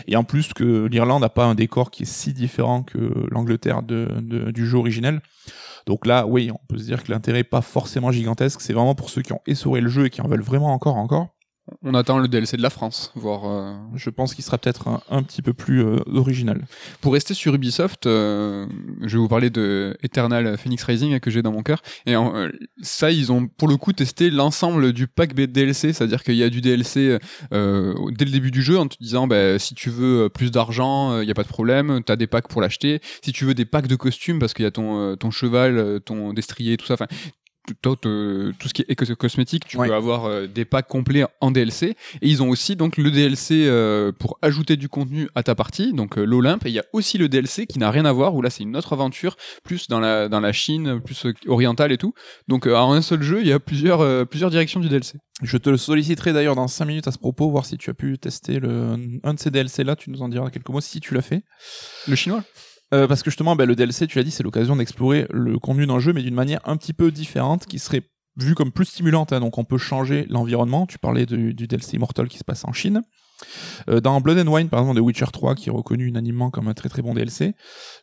Et 0.06 0.16
en 0.16 0.24
plus 0.24 0.54
que 0.54 0.86
l'Irlande 0.86 1.20
n'a 1.20 1.28
pas 1.28 1.44
un 1.44 1.54
décor 1.54 1.90
qui 1.90 2.04
est 2.04 2.06
si 2.06 2.32
différent 2.32 2.82
que 2.82 3.12
l'Angleterre 3.30 3.82
du 3.82 4.66
jeu 4.66 4.78
originel. 4.78 5.20
Donc 5.86 6.06
là, 6.06 6.26
oui, 6.26 6.50
on 6.50 6.66
peut 6.68 6.78
se 6.78 6.84
dire 6.84 7.04
que 7.04 7.12
l'intérêt 7.12 7.40
est 7.40 7.44
pas 7.44 7.60
forcément 7.60 8.10
gigantesque. 8.10 8.60
C'est 8.62 8.72
vraiment 8.72 8.94
pour 8.94 9.10
ceux 9.10 9.20
qui 9.20 9.32
ont 9.34 9.42
essoré 9.46 9.82
le 9.82 9.88
jeu 9.90 10.06
et 10.06 10.10
qui 10.10 10.22
en 10.22 10.28
veulent 10.28 10.42
vraiment 10.42 10.72
encore, 10.72 10.96
encore. 10.96 11.35
On 11.82 11.94
attend 11.94 12.18
le 12.18 12.28
DLC 12.28 12.56
de 12.56 12.62
la 12.62 12.70
France, 12.70 13.10
voire. 13.16 13.44
euh, 13.50 13.74
Je 13.96 14.08
pense 14.10 14.34
qu'il 14.34 14.44
sera 14.44 14.56
peut-être 14.56 14.86
un, 14.86 15.00
un 15.10 15.22
petit 15.24 15.42
peu 15.42 15.52
plus 15.52 15.82
euh, 15.84 15.98
original. 16.14 16.64
Pour 17.00 17.12
rester 17.14 17.34
sur 17.34 17.54
Ubisoft, 17.54 18.06
euh, 18.06 18.66
je 19.02 19.16
vais 19.16 19.18
vous 19.20 19.26
parler 19.28 19.50
de 19.50 19.96
Eternal 20.02 20.56
Phoenix 20.58 20.84
Rising 20.84 21.18
que 21.18 21.28
j'ai 21.30 21.42
dans 21.42 21.50
mon 21.50 21.62
cœur. 21.64 21.82
Et 22.06 22.14
en- 22.14 22.36
euh, 22.36 22.50
ça, 22.82 23.10
ils 23.10 23.32
ont 23.32 23.48
pour 23.48 23.66
le 23.66 23.76
coup 23.76 23.92
testé 23.92 24.30
l'ensemble 24.30 24.92
du 24.92 25.08
pack 25.08 25.34
B- 25.34 25.46
DLC, 25.48 25.92
c'est-à-dire 25.92 26.22
qu'il 26.22 26.36
y 26.36 26.44
a 26.44 26.50
du 26.50 26.60
DLC 26.60 27.18
euh, 27.52 27.94
dès 28.16 28.24
le 28.26 28.30
début 28.30 28.52
du 28.52 28.62
jeu 28.62 28.78
en 28.78 28.86
te 28.86 28.96
disant 29.00 29.26
bah, 29.26 29.58
si 29.58 29.74
tu 29.74 29.90
veux 29.90 30.28
plus 30.28 30.52
d'argent, 30.52 31.20
il 31.20 31.24
n'y 31.24 31.32
a 31.32 31.34
pas 31.34 31.42
de 31.42 31.48
problème, 31.48 32.00
tu 32.06 32.12
as 32.12 32.16
des 32.16 32.28
packs 32.28 32.46
pour 32.48 32.60
l'acheter. 32.60 33.00
Si 33.22 33.32
tu 33.32 33.44
veux 33.44 33.54
des 33.54 33.64
packs 33.64 33.88
de 33.88 33.96
costumes, 33.96 34.38
parce 34.38 34.54
qu'il 34.54 34.62
y 34.64 34.68
a 34.68 34.70
ton, 34.70 35.00
euh, 35.00 35.16
ton 35.16 35.32
cheval, 35.32 35.78
euh, 35.78 35.98
ton 35.98 36.32
destrier, 36.32 36.76
tout 36.76 36.86
ça, 36.86 36.94
enfin 36.94 37.06
tout, 37.82 37.96
ce 38.02 38.72
qui 38.74 38.84
est 38.88 39.14
cosmétique, 39.16 39.64
tu 39.66 39.76
Ouais. 39.76 39.88
peux 39.88 39.94
avoir 39.94 40.24
euh, 40.26 40.46
des 40.46 40.64
packs 40.64 40.86
complets 40.88 41.24
en 41.40 41.50
DLC. 41.50 41.96
Et 42.22 42.28
ils 42.28 42.42
ont 42.42 42.48
aussi 42.48 42.76
donc 42.76 42.96
le 42.96 43.10
DLC 43.10 43.64
euh, 43.66 44.12
pour 44.12 44.38
ajouter 44.42 44.76
du 44.76 44.88
contenu 44.88 45.28
à 45.34 45.42
ta 45.42 45.54
partie, 45.54 45.92
donc 45.92 46.18
euh, 46.18 46.24
l'Olympe. 46.24 46.64
Et 46.66 46.70
il 46.70 46.74
y 46.74 46.78
a 46.78 46.84
aussi 46.92 47.18
le 47.18 47.28
DLC 47.28 47.66
qui 47.66 47.78
n'a 47.78 47.90
rien 47.90 48.04
à 48.04 48.12
voir, 48.12 48.34
où 48.34 48.42
là 48.42 48.50
c'est 48.50 48.62
une 48.62 48.76
autre 48.76 48.92
aventure, 48.92 49.36
plus 49.64 49.88
dans 49.88 50.00
la, 50.00 50.28
dans 50.28 50.40
la 50.40 50.52
Chine, 50.52 51.00
plus 51.00 51.26
orientale 51.46 51.92
et 51.92 51.98
tout. 51.98 52.14
Donc 52.48 52.66
en 52.66 52.92
un 52.92 53.02
seul 53.02 53.22
jeu, 53.22 53.40
il 53.40 53.46
y 53.48 53.52
a 53.52 53.60
plusieurs, 53.60 54.26
plusieurs 54.28 54.50
directions 54.50 54.80
du 54.80 54.88
DLC. 54.88 55.18
Je 55.42 55.58
te 55.58 55.68
le 55.68 55.76
solliciterai 55.76 56.32
d'ailleurs 56.32 56.54
dans 56.56 56.66
5 56.68 56.84
minutes 56.86 57.08
à 57.08 57.12
ce 57.12 57.18
propos, 57.18 57.50
voir 57.50 57.66
si 57.66 57.76
tu 57.76 57.90
as 57.90 57.94
pu 57.94 58.18
tester 58.18 58.58
le, 58.58 58.96
un 59.22 59.34
de 59.34 59.38
ces 59.38 59.50
DLC 59.50 59.84
là. 59.84 59.94
Tu 59.96 60.10
nous 60.10 60.22
en 60.22 60.28
diras 60.28 60.48
quelques 60.50 60.68
mots 60.70 60.80
si 60.80 61.00
tu 61.00 61.12
l'as 61.14 61.20
fait. 61.22 61.42
Le 62.08 62.14
chinois 62.16 62.42
Euh, 62.94 63.06
parce 63.08 63.22
que 63.22 63.30
justement, 63.30 63.56
bah, 63.56 63.66
le 63.66 63.74
DLC, 63.74 64.06
tu 64.06 64.18
l'as 64.18 64.24
dit, 64.24 64.30
c'est 64.30 64.42
l'occasion 64.42 64.76
d'explorer 64.76 65.26
le 65.30 65.58
contenu 65.58 65.86
d'un 65.86 65.98
jeu, 65.98 66.12
mais 66.12 66.22
d'une 66.22 66.34
manière 66.34 66.60
un 66.64 66.76
petit 66.76 66.92
peu 66.92 67.10
différente, 67.10 67.66
qui 67.66 67.78
serait 67.78 68.02
vue 68.36 68.54
comme 68.54 68.70
plus 68.70 68.84
stimulante. 68.84 69.32
hein. 69.32 69.40
Donc 69.40 69.58
on 69.58 69.64
peut 69.64 69.78
changer 69.78 70.26
l'environnement. 70.28 70.86
Tu 70.86 70.98
parlais 70.98 71.26
du, 71.26 71.54
DLC 71.54 71.96
Immortal 71.96 72.28
qui 72.28 72.38
se 72.38 72.44
passe 72.44 72.64
en 72.64 72.72
Chine. 72.72 73.02
Euh, 73.90 74.00
dans 74.00 74.20
Blood 74.20 74.38
and 74.38 74.50
Wine, 74.50 74.68
par 74.68 74.80
exemple, 74.80 74.96
de 74.96 75.02
Witcher 75.02 75.26
3, 75.32 75.54
qui 75.54 75.68
est 75.68 75.72
reconnu 75.72 76.06
unanimement 76.06 76.50
comme 76.50 76.68
un 76.68 76.74
très 76.74 76.88
très 76.88 77.02
bon 77.02 77.12
DLC, 77.12 77.54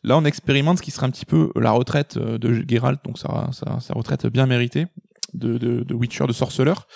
là 0.04 0.16
on 0.16 0.24
expérimente 0.24 0.78
ce 0.78 0.82
qui 0.82 0.92
serait 0.92 1.06
un 1.06 1.10
petit 1.10 1.26
peu 1.26 1.50
la 1.56 1.72
retraite 1.72 2.16
euh, 2.18 2.38
de 2.38 2.64
Geralt, 2.68 3.04
donc 3.04 3.18
sa, 3.18 3.50
sa, 3.52 3.80
sa 3.80 3.94
retraite 3.94 4.26
bien 4.28 4.46
méritée 4.46 4.86
de, 5.32 5.58
de, 5.58 5.82
de 5.82 5.94
Witcher, 5.94 6.26
de 6.28 6.32
sorceleur, 6.32 6.86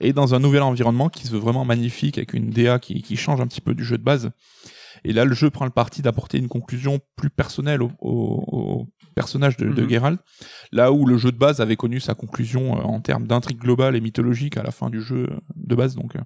et 0.00 0.12
dans 0.12 0.34
un 0.34 0.40
nouvel 0.40 0.62
environnement 0.62 1.08
qui 1.08 1.26
se 1.26 1.30
veut 1.30 1.38
vraiment 1.38 1.64
magnifique, 1.64 2.18
avec 2.18 2.34
une 2.34 2.50
DA 2.50 2.80
qui, 2.80 3.00
qui 3.02 3.16
change 3.16 3.40
un 3.40 3.46
petit 3.46 3.60
peu 3.60 3.74
du 3.74 3.84
jeu 3.84 3.96
de 3.96 4.02
base. 4.02 4.30
Et 5.04 5.12
là, 5.12 5.24
le 5.24 5.34
jeu 5.34 5.50
prend 5.50 5.64
le 5.66 5.70
parti 5.70 6.00
d'apporter 6.02 6.38
une 6.38 6.48
conclusion 6.48 6.98
plus 7.16 7.30
personnelle 7.30 7.82
au, 7.82 7.90
au- 8.00 8.44
au 8.80 8.88
personnage 9.14 9.56
de, 9.56 9.68
de 9.68 9.82
Mhm. 9.82 9.90
Geralt, 9.90 10.20
là 10.72 10.90
où 10.92 11.06
le 11.06 11.16
jeu 11.18 11.30
de 11.30 11.36
base 11.38 11.60
avait 11.60 11.76
connu 11.76 12.00
sa 12.00 12.14
conclusion 12.14 12.76
euh, 12.78 12.82
en 12.82 13.00
termes 13.00 13.26
d'intrigue 13.26 13.58
globale 13.58 13.96
et 13.96 14.00
mythologique 14.00 14.56
à 14.56 14.62
la 14.62 14.70
fin 14.70 14.90
du 14.90 15.00
jeu 15.02 15.26
euh, 15.30 15.36
de 15.56 15.74
base. 15.74 15.94
Donc, 15.94 16.16
euh, 16.16 16.20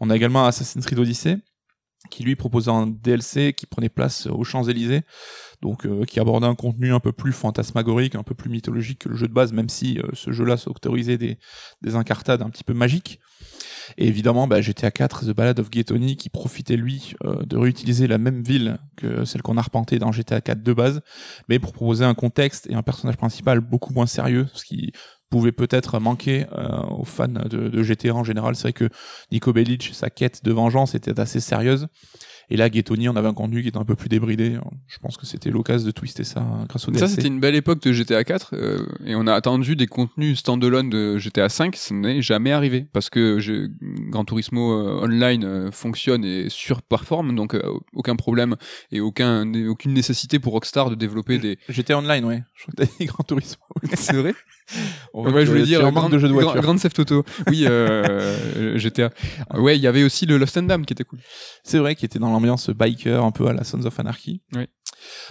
on 0.00 0.08
a 0.10 0.16
également 0.16 0.46
Assassin's 0.46 0.84
Creed 0.86 0.98
Odyssey, 0.98 1.36
qui 2.10 2.22
lui 2.22 2.36
proposait 2.36 2.70
un 2.70 2.86
DLC 2.86 3.52
qui 3.52 3.66
prenait 3.66 3.88
place 3.88 4.26
aux 4.26 4.44
Champs-Élysées, 4.44 5.02
donc 5.62 5.86
euh, 5.86 6.04
qui 6.04 6.20
abordait 6.20 6.46
un 6.46 6.54
contenu 6.54 6.92
un 6.92 7.00
peu 7.00 7.12
plus 7.12 7.32
fantasmagorique, 7.32 8.14
un 8.14 8.22
peu 8.22 8.34
plus 8.34 8.50
mythologique 8.50 9.00
que 9.00 9.08
le 9.08 9.16
jeu 9.16 9.28
de 9.28 9.32
base, 9.32 9.52
même 9.52 9.68
si 9.68 9.98
euh, 9.98 10.08
ce 10.12 10.32
jeu-là 10.32 10.56
s'autorisait 10.56 11.18
des, 11.18 11.38
des 11.82 11.96
incartades 11.96 12.42
un 12.42 12.50
petit 12.50 12.64
peu 12.64 12.74
magiques. 12.74 13.20
Et 13.98 14.08
évidemment, 14.08 14.48
bah, 14.48 14.60
GTA 14.60 14.90
4, 14.90 15.26
The 15.26 15.30
Ballad 15.30 15.60
of 15.60 15.70
Gay 15.70 15.84
Tony, 15.84 16.16
qui 16.16 16.28
profitait 16.28 16.76
lui 16.76 17.14
euh, 17.24 17.42
de 17.44 17.56
réutiliser 17.56 18.06
la 18.06 18.18
même 18.18 18.42
ville 18.42 18.78
que 18.96 19.24
celle 19.24 19.42
qu'on 19.42 19.56
a 19.56 19.60
arpentée 19.60 19.98
dans 19.98 20.12
GTA 20.12 20.40
4 20.40 20.62
de 20.62 20.72
base, 20.72 21.00
mais 21.48 21.58
pour 21.58 21.72
proposer 21.72 22.04
un 22.04 22.14
contexte 22.14 22.68
et 22.68 22.74
un 22.74 22.82
personnage 22.82 23.16
principal 23.16 23.60
beaucoup 23.60 23.92
moins 23.92 24.06
sérieux, 24.06 24.46
ce 24.54 24.64
qui 24.64 24.92
pouvait 25.30 25.52
peut-être 25.52 25.98
manquer 25.98 26.46
euh, 26.56 26.68
aux 26.90 27.04
fans 27.04 27.26
de, 27.28 27.68
de 27.68 27.82
GTA 27.82 28.14
en 28.14 28.24
général. 28.24 28.54
C'est 28.56 28.62
vrai 28.62 28.72
que 28.72 28.88
Nico 29.32 29.52
Bellic, 29.52 29.90
sa 29.92 30.10
quête 30.10 30.44
de 30.44 30.52
vengeance 30.52 30.94
était 30.94 31.18
assez 31.18 31.40
sérieuse. 31.40 31.88
Et 32.48 32.56
là, 32.56 32.70
Ghetoni, 32.70 33.08
on 33.08 33.16
avait 33.16 33.26
un 33.26 33.34
contenu 33.34 33.60
qui 33.60 33.66
était 33.68 33.76
un 33.76 33.84
peu 33.84 33.96
plus 33.96 34.08
débridé. 34.08 34.56
Je 34.86 34.98
pense 35.00 35.16
que 35.16 35.26
c'était 35.26 35.50
l'occasion 35.50 35.84
de 35.84 35.90
twister 35.90 36.22
ça 36.22 36.40
hein, 36.42 36.64
grâce 36.68 36.86
au 36.88 36.92
Ça, 36.92 37.00
DLC. 37.00 37.14
c'était 37.16 37.26
une 37.26 37.40
belle 37.40 37.56
époque 37.56 37.82
de 37.82 37.90
GTA 37.92 38.22
4, 38.22 38.50
euh, 38.54 38.86
et 39.04 39.16
on 39.16 39.26
a 39.26 39.34
attendu 39.34 39.74
des 39.74 39.88
contenus 39.88 40.38
standalone 40.38 40.88
de 40.88 41.18
GTA 41.18 41.48
5, 41.48 41.74
ça 41.74 41.92
n'est 41.92 42.22
jamais 42.22 42.52
arrivé, 42.52 42.86
parce 42.92 43.10
que 43.10 43.40
je- 43.40 43.68
Gran 44.10 44.24
Turismo 44.24 44.74
euh, 44.74 45.04
Online 45.04 45.70
fonctionne 45.72 46.24
et 46.24 46.48
surperforme, 46.48 47.34
donc 47.34 47.56
aucun 47.92 48.14
problème 48.14 48.54
et 48.92 49.00
aucun, 49.00 49.52
aucune 49.66 49.92
nécessité 49.92 50.38
pour 50.38 50.52
Rockstar 50.52 50.88
de 50.88 50.94
développer 50.94 51.38
des... 51.38 51.58
GTA 51.68 51.98
Online, 51.98 52.24
ouais. 52.26 52.44
Je 52.54 52.62
crois 52.62 52.74
que 52.76 52.82
t'as 52.84 52.96
dit 53.00 53.06
Grand 53.06 53.24
Turismo. 53.24 53.64
C'est 53.94 54.14
vrai? 54.14 54.34
On 55.14 55.30
Ouais, 55.32 55.46
je 55.46 55.50
voulais 55.50 55.62
dire 55.64 55.80
en 55.80 55.84
manques 55.92 55.94
Grand, 55.94 56.08
de 56.08 56.18
jeux 56.18 56.28
de 56.28 56.32
Grand- 56.32 56.42
voiture. 56.42 56.62
Grand 56.62 56.76
Theft 56.76 56.98
Auto. 56.98 57.24
Oui, 57.48 57.64
euh, 57.68 58.76
GTA. 58.78 59.10
Ouais, 59.54 59.76
il 59.76 59.82
y 59.82 59.86
avait 59.86 60.02
aussi 60.02 60.26
le 60.26 60.36
Lost 60.38 60.56
and 60.56 60.62
Damned 60.64 60.86
qui 60.86 60.92
était 60.92 61.04
cool. 61.04 61.18
C'est 61.62 61.78
vrai 61.78 61.94
qu'il 61.94 62.06
était 62.06 62.18
dans 62.18 62.30
l'ambiance 62.30 62.70
biker, 62.70 63.24
un 63.24 63.30
peu 63.30 63.46
à 63.46 63.52
la 63.52 63.64
Sons 63.64 63.84
of 63.84 63.98
Anarchy. 64.00 64.42
Oui. 64.54 64.66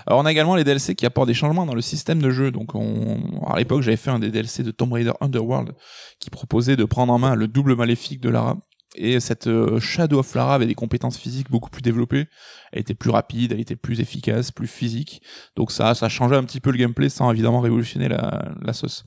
Alors 0.08 0.20
on 0.20 0.26
a 0.26 0.32
également 0.32 0.56
les 0.56 0.64
DLC 0.64 0.96
qui 0.96 1.06
apportent 1.06 1.28
des 1.28 1.34
changements 1.34 1.66
dans 1.66 1.74
le 1.76 1.82
système 1.82 2.22
de 2.22 2.30
jeu. 2.30 2.52
Donc 2.52 2.76
on... 2.76 3.42
à 3.48 3.58
l'époque 3.58 3.82
j'avais 3.82 3.98
fait 3.98 4.12
un 4.12 4.20
des 4.20 4.30
DLC 4.30 4.64
de 4.64 4.72
Tomb 4.72 4.94
Raider 4.94 5.12
Underworld 5.22 5.74
qui 6.20 6.30
proposait 6.30 6.76
de 6.78 6.86
prendre 6.86 7.12
en 7.12 7.18
main 7.20 7.36
le 7.36 7.48
double 7.48 7.76
maléfique 7.76 8.22
de 8.22 8.30
Lara. 8.30 8.58
Et 8.98 9.20
cette 9.20 9.48
euh, 9.48 9.80
Shadow 9.80 10.20
of 10.20 10.34
Lara 10.36 10.56
avait 10.56 10.66
des 10.66 10.76
compétences 10.76 11.18
physiques 11.18 11.50
beaucoup 11.50 11.70
plus 11.70 11.82
développées. 11.82 12.28
Elle 12.72 12.82
était 12.82 12.94
plus 12.94 13.10
rapide, 13.10 13.52
elle 13.52 13.60
était 13.60 13.76
plus 13.76 14.00
efficace, 14.00 14.52
plus 14.52 14.68
physique. 14.68 15.22
Donc 15.56 15.72
ça, 15.72 15.96
ça 15.96 16.10
changeait 16.10 16.36
un 16.36 16.44
petit 16.44 16.62
peu 16.62 16.72
le 16.72 16.78
gameplay 16.78 17.10
sans 17.10 17.32
évidemment 17.32 17.60
révolutionner 17.60 18.08
la, 18.08 18.74
sauce. 18.74 19.06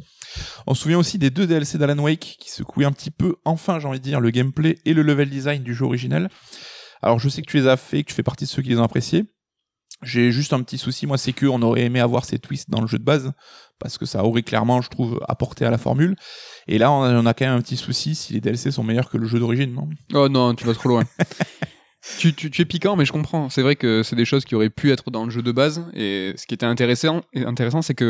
On 0.67 0.75
se 0.75 0.83
souvient 0.83 0.99
aussi 0.99 1.19
des 1.19 1.31
deux 1.31 1.47
DLC 1.47 1.79
d'Alan 1.79 1.99
Wake 1.99 2.37
qui 2.39 2.51
secouaient 2.51 2.85
un 2.85 2.93
petit 2.93 3.11
peu, 3.11 3.37
enfin 3.45 3.79
j'ai 3.79 3.89
envie 3.89 3.99
de 3.99 4.05
dire, 4.05 4.21
le 4.21 4.31
gameplay 4.31 4.79
et 4.85 4.95
le 4.95 5.03
level 5.03 5.31
design 5.31 5.63
du 5.63 5.75
jeu 5.75 5.85
originel. 5.85 6.29
Alors 7.03 7.19
je 7.19 7.29
sais 7.29 7.43
que 7.43 7.51
tu 7.51 7.57
les 7.57 7.67
as 7.67 7.77
fait, 7.77 8.03
que 8.03 8.09
tu 8.09 8.15
fais 8.15 8.23
partie 8.23 8.45
de 8.45 8.51
ceux 8.51 8.63
qui 8.63 8.71
les 8.71 8.79
ont 8.79 8.85
appréciés. 8.85 9.27
J'ai 10.03 10.31
juste 10.31 10.53
un 10.53 10.63
petit 10.63 10.79
souci, 10.79 11.07
moi, 11.07 11.19
c'est 11.19 11.33
que 11.33 11.47
on 11.47 11.61
aurait 11.63 11.83
aimé 11.83 12.01
avoir 12.01 12.25
ces 12.25 12.39
twists 12.39 12.71
dans 12.71 12.81
le 12.81 12.87
jeu 12.87 12.99
de 12.99 13.05
base, 13.05 13.33
parce 13.79 13.99
que 13.99 14.07
ça 14.07 14.25
aurait 14.25 14.43
clairement, 14.43 14.81
je 14.81 14.91
trouve, 14.91 15.21
apporté 15.29 15.65
à 15.65 15.71
la 15.71 15.79
formule. 15.79 16.17
Et 16.69 16.79
là, 16.79 16.93
on 16.93 17.03
a, 17.03 17.13
on 17.15 17.27
a 17.27 17.35
quand 17.35 17.47
même 17.47 17.57
un 17.57 17.61
petit 17.61 17.77
souci 17.77 18.15
si 18.15 18.33
les 18.33 18.41
DLC 18.41 18.71
sont 18.71 18.85
meilleurs 18.85 19.11
que 19.11 19.17
le 19.17 19.27
jeu 19.27 19.39
d'origine, 19.39 19.73
non? 19.73 19.89
Oh 20.15 20.29
non, 20.29 20.55
tu 20.55 20.65
vas 20.65 20.75
trop 20.75 20.89
loin. 20.89 21.05
tu, 22.19 22.35
tu, 22.35 22.51
tu 22.51 22.63
es 22.63 22.65
piquant, 22.65 22.97
mais 22.97 23.05
je 23.05 23.13
comprends. 23.13 23.49
C'est 23.49 23.63
vrai 23.63 23.77
que 23.77 24.03
c'est 24.03 24.17
des 24.17 24.25
choses 24.25 24.45
qui 24.45 24.55
auraient 24.55 24.71
pu 24.71 24.91
être 24.93 25.11
dans 25.11 25.25
le 25.25 25.31
jeu 25.31 25.43
de 25.43 25.53
base. 25.53 25.85
Et 25.95 26.33
ce 26.37 26.47
qui 26.47 26.55
était 26.55 26.67
intéressant, 26.67 27.23
intéressant 27.35 27.83
c'est 27.83 27.95
que 27.95 28.05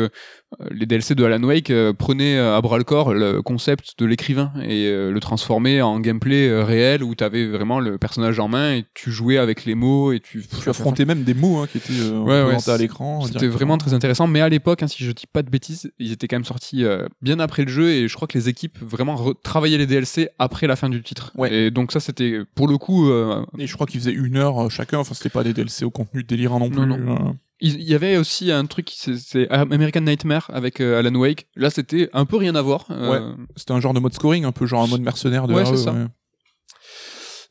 euh, 0.61 0.67
les 0.71 0.85
DLC 0.85 1.15
de 1.15 1.23
Alan 1.23 1.43
Wake 1.43 1.69
euh, 1.69 1.93
prenaient 1.93 2.37
euh, 2.37 2.55
à 2.55 2.61
bras 2.61 2.77
le 2.77 2.83
corps 2.83 3.13
le 3.13 3.41
concept 3.41 3.95
de 3.97 4.05
l'écrivain 4.05 4.51
et 4.63 4.89
le 4.89 5.19
transformaient 5.19 5.81
en 5.81 5.99
gameplay 5.99 6.61
réel 6.61 7.03
où 7.03 7.15
tu 7.15 7.23
avais 7.23 7.47
vraiment 7.47 7.79
le 7.79 7.97
personnage 7.97 8.39
en 8.39 8.47
main 8.47 8.73
et 8.73 8.85
tu 8.93 9.11
jouais 9.11 9.37
avec 9.37 9.65
les 9.65 9.75
mots 9.75 10.11
et 10.11 10.19
tu, 10.19 10.43
Tu 10.61 10.69
affrontais 10.69 11.05
même 11.05 11.23
des 11.23 11.33
mots 11.33 11.59
hein, 11.59 11.67
qui 11.67 11.77
étaient 11.77 11.93
euh, 11.93 12.19
Ouais, 12.19 12.31
ouais, 12.31 12.41
représentés 12.43 12.71
à 12.71 12.77
l'écran. 12.77 13.21
C'était 13.21 13.47
vraiment 13.47 13.77
très 13.77 13.93
intéressant, 13.93 14.27
mais 14.27 14.41
à 14.41 14.49
l'époque, 14.49 14.83
hein, 14.83 14.87
si 14.87 15.03
je 15.03 15.11
dis 15.11 15.27
pas 15.27 15.43
de 15.43 15.49
bêtises, 15.49 15.91
ils 15.99 16.11
étaient 16.11 16.27
quand 16.27 16.37
même 16.37 16.45
sortis 16.45 16.83
euh, 16.83 17.07
bien 17.21 17.39
après 17.39 17.63
le 17.63 17.69
jeu 17.69 17.89
et 17.89 18.07
je 18.07 18.15
crois 18.15 18.27
que 18.27 18.37
les 18.37 18.49
équipes 18.49 18.77
vraiment 18.81 19.33
travaillaient 19.43 19.77
les 19.77 19.87
DLC 19.87 20.29
après 20.39 20.67
la 20.67 20.75
fin 20.75 20.89
du 20.89 21.01
titre. 21.01 21.31
Ouais. 21.35 21.53
Et 21.53 21.71
donc 21.71 21.91
ça, 21.91 21.99
c'était 21.99 22.39
pour 22.55 22.67
le 22.67 22.77
coup 22.77 23.09
euh, 23.09 23.45
Et 23.57 23.67
je 23.67 23.75
crois 23.79 23.87
qu'ils 23.87 23.99
faisaient 24.01 24.11
une 24.13 24.37
heure 24.37 24.65
euh, 24.65 24.69
chacun. 24.69 24.99
Enfin, 24.99 25.13
c'était 25.13 25.29
pas 25.29 25.43
des 25.43 25.53
DLC 25.53 25.85
au 25.85 25.89
contenu 25.91 26.23
délirant 26.23 26.59
non 26.59 26.69
plus. 26.69 26.85
Non, 26.85 26.97
euh. 27.29 27.33
Il 27.61 27.75
il 27.75 27.83
y 27.89 27.93
avait 27.95 28.15
aussi 28.17 28.51
un 28.51 28.65
truc, 28.65 28.89
c'est 28.93 29.49
American 29.49 30.01
Nightmare 30.01 30.49
avec 30.53 30.79
euh, 30.79 30.99
Alan 30.99 31.13
Wake. 31.15 31.47
Là, 31.55 31.69
c'était 31.69 32.09
un 32.13 32.25
peu 32.25 32.37
rien 32.37 32.55
à 32.55 32.61
voir. 32.61 32.85
euh, 32.89 33.33
C'était 33.57 33.73
un 33.73 33.81
genre 33.81 33.93
de 33.93 33.99
mode 33.99 34.13
scoring, 34.13 34.45
un 34.45 34.51
peu 34.53 34.65
genre 34.65 34.83
un 34.83 34.87
mode 34.87 35.01
mercenaire 35.01 35.45
de 35.47 35.53
Ouais, 35.53 35.63
RE, 35.63 35.75
ça. 35.75 35.91
ouais. 35.93 36.05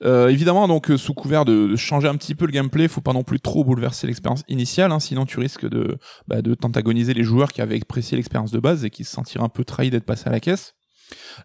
Euh, 0.05 0.29
évidemment, 0.29 0.69
donc 0.69 0.93
sous 0.97 1.13
couvert 1.13 1.45
de, 1.45 1.67
de 1.67 1.77
changer 1.77 2.07
un 2.07 2.15
petit 2.17 2.37
peu 2.37 2.47
le 2.47 2.53
gameplay, 2.53 2.87
faut 2.87 3.01
pas 3.01 3.13
non 3.13 3.25
plus 3.25 3.41
trop 3.41 3.65
bouleverser 3.65 4.07
l'expérience 4.07 4.45
initiale, 4.49 4.93
hein, 4.93 5.01
sinon 5.01 5.27
tu 5.27 5.41
risques 5.41 5.69
de, 5.69 5.99
bah, 6.29 6.41
de 6.41 6.55
t'antagoniser 6.55 7.15
les 7.15 7.25
joueurs 7.25 7.53
qui 7.53 7.61
avaient 7.61 7.81
apprécié 7.81 8.17
l'expérience 8.17 8.53
de 8.53 8.61
base 8.61 8.85
et 8.85 8.91
qui 8.91 9.03
se 9.03 9.11
sentiraient 9.11 9.43
un 9.45 9.49
peu 9.49 9.65
trahis 9.65 9.91
d'être 9.91 10.05
passés 10.05 10.29
à 10.29 10.31
la 10.31 10.39
caisse. 10.39 10.75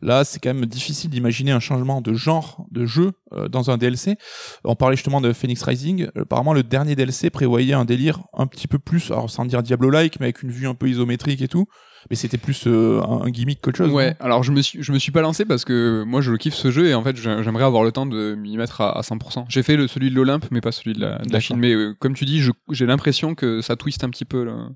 Là, 0.02 0.24
c'est 0.24 0.40
quand 0.40 0.54
même 0.54 0.66
difficile 0.66 1.10
d'imaginer 1.10 1.52
un 1.52 1.60
changement 1.60 2.02
de 2.02 2.14
genre 2.14 2.66
de 2.72 2.86
jeu 2.86 3.12
euh, 3.34 3.48
dans 3.48 3.70
un 3.72 3.78
DLC. 3.78 4.18
On 4.64 4.76
parlait 4.76 4.96
justement 4.96 5.22
de 5.22 5.32
Phoenix 5.34 5.62
Rising. 5.64 6.08
Apparemment, 6.16 6.54
le 6.54 6.64
dernier 6.64 6.96
DLC 6.96 7.30
prévoyait 7.30 7.74
un 7.74 7.86
délire 7.86 8.20
un 8.34 8.48
petit 8.48 8.68
peu 8.68 8.80
plus, 8.80 9.12
alors 9.12 9.30
sans 9.30 9.46
dire 9.46 9.64
Diablo-like, 9.64 10.20
mais 10.20 10.28
avec 10.28 10.44
une 10.44 10.52
vue 10.52 10.68
un 10.68 10.76
peu 10.76 10.90
isométrique 10.90 11.42
et 11.42 11.48
tout. 11.48 11.66
Mais 12.10 12.18
c'était 12.18 12.38
plus 12.38 12.64
euh, 12.68 13.02
un 13.02 13.30
gimmick 13.30 13.62
qu'autre 13.62 13.78
chose. 13.78 13.90
Ouais, 13.94 14.18
alors 14.20 14.44
je 14.44 14.52
me 14.52 14.62
suis 14.62 14.84
je 14.84 14.92
me 14.92 15.00
suis 15.00 15.14
pas 15.14 15.22
lancé 15.22 15.46
parce 15.46 15.64
que 15.64 16.04
moi 16.06 16.20
je 16.20 16.34
kiffe 16.34 16.54
ce 16.54 16.70
jeu 16.70 16.88
et 16.88 16.94
en 16.96 17.02
fait 17.02 17.16
j'ai- 17.16 17.42
j'aimerais 17.44 17.64
avoir 17.64 17.82
le 17.84 17.94
temps 17.94 18.06
de 18.06 18.36
m'y 18.36 18.58
mettre 18.58 18.82
à, 18.82 18.98
à 18.98 19.02
100%. 19.04 19.46
J'ai 19.48 19.64
fait 19.64 19.78
le 19.78 19.88
celui 19.88 20.10
de 20.10 20.16
l'Olympe 20.16 20.48
mais 20.52 20.60
pas 20.60 20.74
celui 20.74 20.92
de 20.92 21.00
la, 21.00 21.20
de 21.20 21.32
la. 21.32 21.40
Chine. 21.40 21.56
Mais 21.58 21.72
euh, 21.74 21.96
comme 21.98 22.14
tu 22.14 22.26
dis, 22.26 22.44
j'ai 22.72 22.86
l'impression 22.86 23.36
que 23.36 23.62
ça 23.62 23.78
twist 23.78 24.04
un 24.04 24.10
petit 24.10 24.26
peu. 24.26 24.44
Là. 24.44 24.68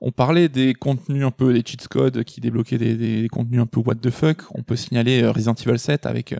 On 0.00 0.12
parlait 0.12 0.48
des 0.48 0.74
contenus 0.74 1.24
un 1.24 1.30
peu 1.30 1.52
des 1.52 1.62
cheat 1.66 1.88
codes 1.88 2.22
qui 2.24 2.40
débloquaient 2.40 2.78
des, 2.78 2.94
des- 2.96 3.22
des 3.22 3.28
contenus 3.28 3.60
un 3.60 3.66
peu 3.66 3.80
what 3.80 3.96
the 3.96 4.10
fuck. 4.10 4.42
On 4.54 4.62
peut 4.62 4.76
signaler 4.76 5.22
euh, 5.22 5.32
Resident 5.32 5.54
Evil 5.54 5.78
7 5.78 6.06
avec 6.06 6.32
euh, 6.32 6.36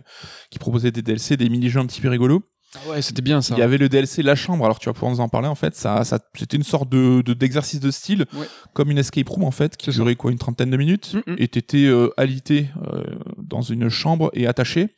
qui 0.49 0.59
proposait 0.59 0.91
des 0.91 1.01
DLC, 1.01 1.35
des 1.37 1.49
mini-jeux 1.49 1.79
un 1.79 1.85
petit 1.85 2.01
peu 2.01 2.09
rigolos. 2.09 2.41
Ah 2.75 2.91
ouais, 2.91 3.01
c'était 3.01 3.23
bien 3.23 3.41
ça. 3.41 3.55
Il 3.55 3.59
y 3.59 3.63
avait 3.63 3.79
le 3.79 3.89
DLC 3.89 4.21
La 4.21 4.35
Chambre. 4.35 4.63
Alors 4.63 4.77
tu 4.77 4.87
vas 4.87 4.93
pouvoir 4.93 5.11
nous 5.11 5.19
en 5.21 5.27
parler 5.27 5.47
en 5.47 5.55
fait. 5.55 5.75
Ça, 5.75 6.03
ça 6.03 6.19
c'était 6.37 6.55
une 6.55 6.63
sorte 6.63 6.87
de 6.87 7.21
de- 7.23 7.33
d'exercice 7.33 7.79
de, 7.79 7.89
style, 7.89 8.25
Ouais. 8.35 8.45
comme 8.73 8.91
une 8.91 8.99
escape 8.99 9.27
room 9.27 9.43
en 9.43 9.49
fait, 9.51 9.75
qui 9.75 9.89
durait 9.89 10.15
quoi 10.15 10.31
une 10.31 10.37
trentaine 10.37 10.69
de 10.69 10.77
minutes. 10.77 11.15
Mm, 11.25 11.31
mm. 11.31 11.35
Et 11.39 11.47
t'étais 11.47 11.85
euh, 11.85 12.09
alité 12.15 12.67
euh, 12.93 13.03
dans 13.37 13.61
une 13.63 13.89
chambre 13.89 14.29
et 14.33 14.45
attaché. 14.45 14.95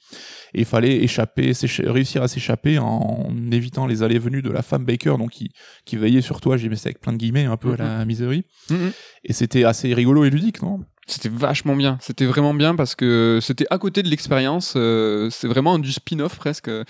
Et 0.53 0.59
il 0.59 0.65
fallait 0.65 1.03
échapper, 1.03 1.51
réussir 1.79 2.23
à 2.23 2.27
s'échapper 2.27 2.79
en 2.79 3.29
évitant 3.51 3.87
les 3.87 4.03
allées 4.03 4.15
et 4.15 4.19
venues 4.19 4.41
de 4.41 4.49
la 4.49 4.61
femme 4.61 4.85
Baker, 4.85 5.15
donc 5.17 5.31
qui, 5.31 5.51
qui 5.85 5.97
veillait 5.97 6.21
sur 6.21 6.41
toi. 6.41 6.57
J'ai 6.57 6.69
mis 6.69 6.77
ça 6.77 6.87
avec 6.87 6.99
plein 6.99 7.13
de 7.13 7.17
guillemets, 7.17 7.45
un 7.45 7.57
peu 7.57 7.73
à 7.73 7.77
la 7.77 8.05
miserie. 8.05 8.43
Mhm. 8.69 8.91
Et 9.23 9.33
c'était 9.33 9.63
assez 9.63 9.93
rigolo 9.93 10.25
et 10.25 10.29
ludique, 10.29 10.61
non? 10.61 10.81
C'était 11.07 11.29
vachement 11.29 11.75
bien. 11.75 11.97
C'était 11.99 12.25
vraiment 12.25 12.53
bien 12.53 12.75
parce 12.75 12.95
que 12.95 13.39
c'était 13.41 13.65
à 13.69 13.77
côté 13.79 14.01
de 14.03 14.07
l'expérience. 14.07 14.75
euh, 14.77 15.29
c'est 15.31 15.47
vraiment 15.47 15.77
du 15.79 15.91
spin-off 15.91 16.37
presque 16.37 16.69
euh, 16.69 16.85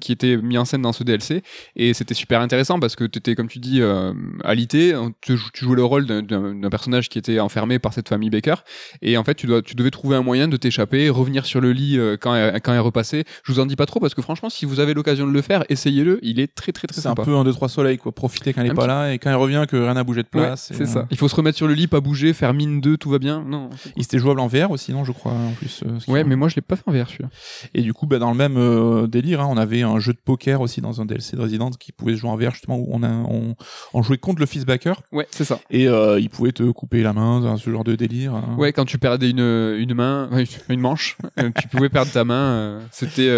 qui 0.00 0.10
était 0.10 0.36
mis 0.38 0.58
en 0.58 0.64
scène 0.64 0.82
dans 0.82 0.92
ce 0.92 1.04
DLC. 1.04 1.42
Et 1.76 1.94
c'était 1.94 2.14
super 2.14 2.40
intéressant 2.40 2.80
parce 2.80 2.96
que 2.96 3.04
tu 3.04 3.18
étais, 3.18 3.34
comme 3.36 3.48
tu 3.48 3.58
dis, 3.60 3.80
euh, 3.80 4.12
alité. 4.42 4.94
Tu, 5.20 5.36
tu 5.52 5.64
jouais 5.64 5.76
le 5.76 5.84
rôle 5.84 6.06
d'un- 6.06 6.68
personnage 6.70 7.08
qui 7.10 7.18
était 7.18 7.38
enfermé 7.40 7.78
par 7.78 7.92
cette 7.92 8.08
famille 8.08 8.30
Baker. 8.30 8.54
Et 9.02 9.16
en 9.18 9.22
fait, 9.24 9.34
tu, 9.34 9.46
dois, 9.46 9.60
tu 9.62 9.74
devais 9.76 9.90
trouver 9.90 10.16
un 10.16 10.22
moyen 10.22 10.48
de 10.48 10.56
t'échapper, 10.56 11.08
revenir 11.10 11.44
sur 11.46 11.60
le 11.60 11.72
lit 11.72 11.98
euh, 11.98 12.16
quand, 12.18 12.34
elle, 12.34 12.58
quand 12.62 12.72
elle 12.72 12.80
repassait. 12.80 13.24
Je 13.44 13.52
vous 13.52 13.60
en 13.60 13.66
dis 13.66 13.76
pas 13.76 13.86
trop 13.86 14.00
parce 14.00 14.14
que 14.14 14.22
franchement, 14.22 14.48
si 14.50 14.64
vous 14.64 14.80
avez 14.80 14.94
l'occasion 14.94 15.26
de 15.26 15.32
le 15.32 15.42
faire, 15.42 15.64
essayez-le. 15.68 16.18
Il 16.22 16.40
est 16.40 16.52
très 16.54 16.72
très 16.72 16.88
très 16.88 17.00
C'est 17.00 17.06
un 17.06 17.10
sympa. 17.10 17.24
peu 17.24 17.36
un 17.36 17.44
2-3 17.44 17.68
soleil, 17.68 17.98
quoi. 17.98 18.12
Profiter 18.12 18.52
quand 18.54 18.62
elle 18.62 18.68
est 18.68 18.70
Un 18.70 18.74
pas 18.74 18.82
petit- 18.82 18.88
là 18.88 19.12
et 19.12 19.18
quand 19.18 19.28
elle 19.30 19.36
revient 19.36 19.66
que 19.68 19.76
rien 19.76 19.94
n'a 19.94 20.04
bougé 20.04 20.22
de 20.22 20.28
place. 20.28 20.72
c'est 20.74 20.86
ça. 20.86 21.06
Il 21.10 21.16
faut 21.18 21.28
se 21.28 21.34
remettre 21.36 21.58
sur 21.58 21.68
le 21.68 21.74
lit, 21.74 21.86
pas 21.86 22.00
bouger, 22.00 22.32
faire 22.32 22.54
mine 22.54 22.80
2, 22.80 22.96
tout 22.96 23.10
va 23.10 23.18
bien. 23.18 23.41
Non. 23.46 23.70
Il 23.96 24.02
était 24.02 24.18
jouable 24.18 24.40
en 24.40 24.46
VR 24.46 24.70
aussi, 24.70 24.92
non, 24.92 25.04
je 25.04 25.12
crois, 25.12 25.32
en 25.32 25.52
plus. 25.52 25.82
euh, 25.86 25.98
Ouais, 26.12 26.24
mais 26.24 26.36
moi 26.36 26.48
je 26.48 26.56
l'ai 26.56 26.62
pas 26.62 26.76
fait 26.76 26.82
en 26.86 26.92
VR 26.92 27.08
celui-là. 27.08 27.30
Et 27.74 27.82
du 27.82 27.92
coup, 27.92 28.06
bah, 28.06 28.18
dans 28.18 28.30
le 28.30 28.36
même 28.36 28.56
euh, 28.56 29.06
délire, 29.06 29.40
hein, 29.40 29.48
on 29.50 29.56
avait 29.56 29.82
un 29.82 29.98
jeu 29.98 30.12
de 30.12 30.18
poker 30.24 30.60
aussi 30.60 30.80
dans 30.80 31.00
un 31.00 31.04
DLC 31.06 31.36
de 31.36 31.42
Resident 31.42 31.70
qui 31.70 31.92
pouvait 31.92 32.12
se 32.14 32.18
jouer 32.18 32.30
en 32.30 32.36
VR, 32.36 32.50
justement, 32.52 32.76
où 32.76 32.88
on, 32.90 33.02
a, 33.02 33.08
on, 33.10 33.54
on 33.94 34.02
jouait 34.02 34.18
contre 34.18 34.40
le 34.40 34.46
fils 34.46 34.64
backer 34.64 35.02
Ouais, 35.12 35.26
c'est 35.30 35.44
ça. 35.44 35.60
et 35.70 35.88
euh, 35.88 36.18
il 36.20 36.30
pouvait 36.30 36.52
te 36.52 36.62
couper 36.70 37.02
la 37.02 37.12
main 37.12 37.56
ce 37.56 37.70
genre 37.70 37.84
de 37.84 37.94
délire. 37.96 38.34
hein. 38.34 38.54
Ouais, 38.58 38.72
quand 38.72 38.84
tu 38.84 38.98
perdais 38.98 39.30
une, 39.30 39.40
une 39.40 39.94
main, 39.94 40.28
une 40.68 40.80
manche, 40.80 41.16
euh, 41.38 41.50
tu 41.60 41.68
pouvais 41.68 41.88
perdre 41.88 42.10
ta 42.12 42.24
main. 42.24 42.80
c'était, 42.90 43.28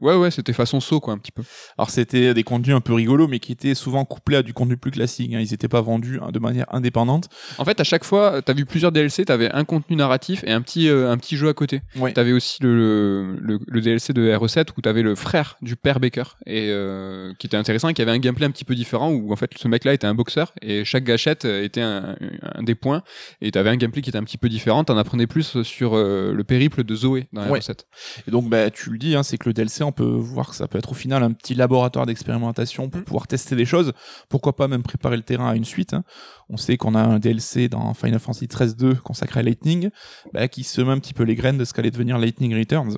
ouais, 0.00 0.14
ouais, 0.16 0.30
c'était 0.30 0.52
façon 0.52 0.80
saut, 0.80 1.00
quoi, 1.00 1.14
un 1.14 1.18
petit 1.18 1.32
peu. 1.32 1.42
Alors 1.76 1.90
c'était 1.90 2.34
des 2.34 2.42
contenus 2.44 2.74
un 2.76 2.80
peu 2.80 2.92
rigolos, 2.94 3.28
mais 3.28 3.38
qui 3.38 3.52
étaient 3.52 3.74
souvent 3.74 4.04
couplés 4.04 4.36
à 4.36 4.42
du 4.42 4.52
contenu 4.54 4.76
plus 4.76 4.90
classique. 4.90 5.32
hein. 5.34 5.40
Ils 5.40 5.50
n'étaient 5.50 5.68
pas 5.68 5.80
vendus 5.80 6.20
de 6.32 6.38
manière 6.38 6.66
indépendante. 6.70 7.28
En 7.58 7.64
fait, 7.64 7.80
à 7.80 7.84
chaque 7.84 8.04
fois, 8.04 8.42
t'as 8.42 8.52
vu 8.52 8.64
plusieurs 8.66 8.92
DLC, 8.98 9.24
t'avais 9.24 9.50
un 9.52 9.64
contenu 9.64 9.96
narratif 9.96 10.42
et 10.44 10.52
un 10.52 10.60
petit, 10.62 10.88
euh, 10.88 11.10
un 11.10 11.16
petit 11.18 11.36
jeu 11.36 11.48
à 11.48 11.54
côté. 11.54 11.80
Ouais. 11.96 12.12
T'avais 12.12 12.32
aussi 12.32 12.62
le, 12.62 13.36
le, 13.40 13.58
le 13.66 13.80
DLC 13.80 14.12
de 14.12 14.30
RE7 14.30 14.68
où 14.76 14.80
t'avais 14.80 15.02
le 15.02 15.14
frère 15.14 15.56
du 15.62 15.76
père 15.76 16.00
Baker 16.00 16.24
et 16.46 16.68
euh, 16.70 17.32
qui 17.38 17.46
était 17.46 17.56
intéressant 17.56 17.88
et 17.88 17.94
qui 17.94 18.02
avait 18.02 18.10
un 18.10 18.18
gameplay 18.18 18.46
un 18.46 18.50
petit 18.50 18.64
peu 18.64 18.74
différent 18.74 19.10
où 19.10 19.32
en 19.32 19.36
fait 19.36 19.50
ce 19.56 19.68
mec-là 19.68 19.92
était 19.94 20.06
un 20.06 20.14
boxeur 20.14 20.52
et 20.62 20.84
chaque 20.84 21.04
gâchette 21.04 21.44
était 21.44 21.80
un, 21.80 22.16
un 22.54 22.62
des 22.62 22.74
points 22.74 23.02
et 23.40 23.50
t'avais 23.50 23.70
un 23.70 23.76
gameplay 23.76 24.02
qui 24.02 24.10
était 24.10 24.18
un 24.18 24.24
petit 24.24 24.38
peu 24.38 24.48
différent. 24.48 24.84
T'en 24.84 24.96
apprenais 24.98 25.26
plus 25.26 25.62
sur 25.62 25.96
euh, 25.96 26.32
le 26.32 26.44
périple 26.44 26.84
de 26.84 26.94
Zoé 26.94 27.26
dans 27.32 27.48
Ouais. 27.48 27.60
RE7. 27.60 27.80
Et 28.26 28.30
donc, 28.30 28.48
bah, 28.50 28.70
tu 28.70 28.90
le 28.90 28.98
dis, 28.98 29.14
hein, 29.16 29.22
c'est 29.22 29.38
que 29.38 29.48
le 29.48 29.52
DLC, 29.52 29.82
on 29.84 29.92
peut 29.92 30.04
voir 30.04 30.50
que 30.50 30.54
ça 30.56 30.68
peut 30.68 30.78
être 30.78 30.90
au 30.92 30.94
final 30.94 31.22
un 31.22 31.32
petit 31.32 31.54
laboratoire 31.54 32.04
d'expérimentation 32.06 32.88
pour 32.90 33.00
Mm. 33.00 33.04
pouvoir 33.04 33.26
tester 33.26 33.54
des 33.56 33.64
choses. 33.64 33.92
Pourquoi 34.28 34.56
pas 34.56 34.68
même 34.68 34.82
préparer 34.82 35.16
le 35.16 35.22
terrain 35.22 35.48
à 35.50 35.54
une 35.56 35.64
suite. 35.64 35.94
hein. 35.94 36.02
On 36.50 36.56
sait 36.56 36.76
qu'on 36.76 36.94
a 36.94 37.02
un 37.02 37.18
DLC 37.18 37.68
dans 37.68 37.92
Final 37.94 38.18
Fantasy 38.18 38.46
13.2 38.46 38.96
consacré 38.96 39.40
à 39.40 39.42
Lightning, 39.42 39.90
bah, 40.32 40.48
qui 40.48 40.64
sème 40.64 40.88
un 40.88 40.98
petit 40.98 41.14
peu 41.14 41.24
les 41.24 41.34
graines 41.34 41.58
de 41.58 41.64
ce 41.64 41.74
qu'allait 41.74 41.90
devenir 41.90 42.18
Lightning 42.18 42.56
Returns. 42.56 42.96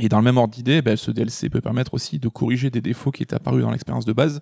Et 0.00 0.08
dans 0.08 0.18
le 0.18 0.24
même 0.24 0.36
ordre 0.36 0.54
d'idée, 0.54 0.80
bah, 0.82 0.96
ce 0.96 1.10
DLC 1.10 1.50
peut 1.50 1.60
permettre 1.60 1.94
aussi 1.94 2.18
de 2.18 2.28
corriger 2.28 2.70
des 2.70 2.80
défauts 2.80 3.10
qui 3.10 3.22
étaient 3.22 3.34
apparus 3.34 3.62
dans 3.62 3.70
l'expérience 3.70 4.04
de 4.04 4.12
base. 4.12 4.40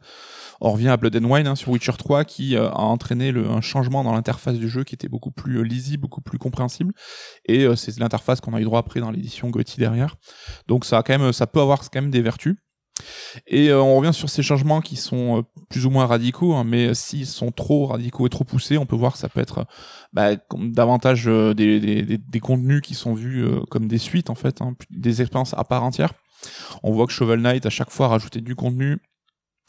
On 0.61 0.73
revient 0.73 0.89
à 0.89 0.97
Blood 0.97 1.17
and 1.17 1.25
Wine 1.25 1.47
hein, 1.47 1.55
sur 1.55 1.71
Witcher 1.71 1.93
3 1.97 2.25
qui 2.25 2.57
euh, 2.57 2.69
a 2.69 2.81
entraîné 2.81 3.31
un 3.31 3.61
changement 3.61 4.05
dans 4.05 4.13
l'interface 4.13 4.59
du 4.59 4.69
jeu 4.69 4.85
qui 4.85 4.95
était 4.95 5.09
beaucoup 5.09 5.31
plus 5.31 5.59
euh, 5.59 5.63
lisible, 5.63 6.03
beaucoup 6.03 6.21
plus 6.21 6.39
compréhensible. 6.39 6.93
Et 7.47 7.65
euh, 7.65 7.77
c'est 7.77 7.99
l'interface 7.99 8.41
qu'on 8.41 8.55
a 8.55 8.61
eu 8.61 8.65
droit 8.65 8.81
après 8.81 9.01
dans 9.01 9.11
l'édition 9.11 9.49
GOTY 9.49 9.79
derrière. 9.79 10.17
Donc 10.67 10.85
ça 10.85 10.99
a 10.99 11.03
quand 11.03 11.19
même, 11.19 11.33
ça 11.33 11.47
peut 11.47 11.61
avoir 11.61 11.81
quand 11.81 12.01
même 12.01 12.11
des 12.11 12.23
vertus. 12.23 12.57
Et 13.47 13.69
euh, 13.69 13.81
on 13.81 13.97
revient 13.97 14.15
sur 14.15 14.29
ces 14.29 14.43
changements 14.43 14.81
qui 14.81 14.97
sont 14.97 15.39
euh, 15.39 15.43
plus 15.69 15.87
ou 15.87 15.91
moins 15.91 16.07
radicaux, 16.07 16.55
hein, 16.55 16.65
mais 16.65 16.95
s'ils 16.95 17.27
sont 17.27 17.53
trop 17.53 17.87
radicaux 17.87 18.27
et 18.27 18.31
trop 18.31 18.45
poussés, 18.45 18.79
on 18.79 18.87
peut 18.87 18.97
voir 18.97 19.13
que 19.13 19.19
ça 19.19 19.29
peut 19.29 19.41
être 19.41 19.67
bah, 20.13 20.31
davantage 20.55 21.29
euh, 21.29 21.55
des, 21.55 22.41
contenus 22.41 22.81
qui 22.81 22.95
sont 22.95 23.15
vus 23.15 23.45
comme 23.71 23.89
des 23.89 23.99
suites 23.99 24.31
en 24.31 24.35
fait, 24.35 24.61
hein, 24.61 24.75
des 24.91 25.21
expériences 25.23 25.55
à 25.55 25.65
part 25.65 25.83
entière. 25.85 26.13
On 26.83 26.93
voit 26.93 27.07
que 27.07 27.13
Shovel 27.13 27.41
Knight 27.41 27.67
à 27.67 27.71
chaque 27.71 27.91
fois 27.91 28.09
rajoutait 28.09 28.41
du 28.41 28.55
contenu 28.55 28.99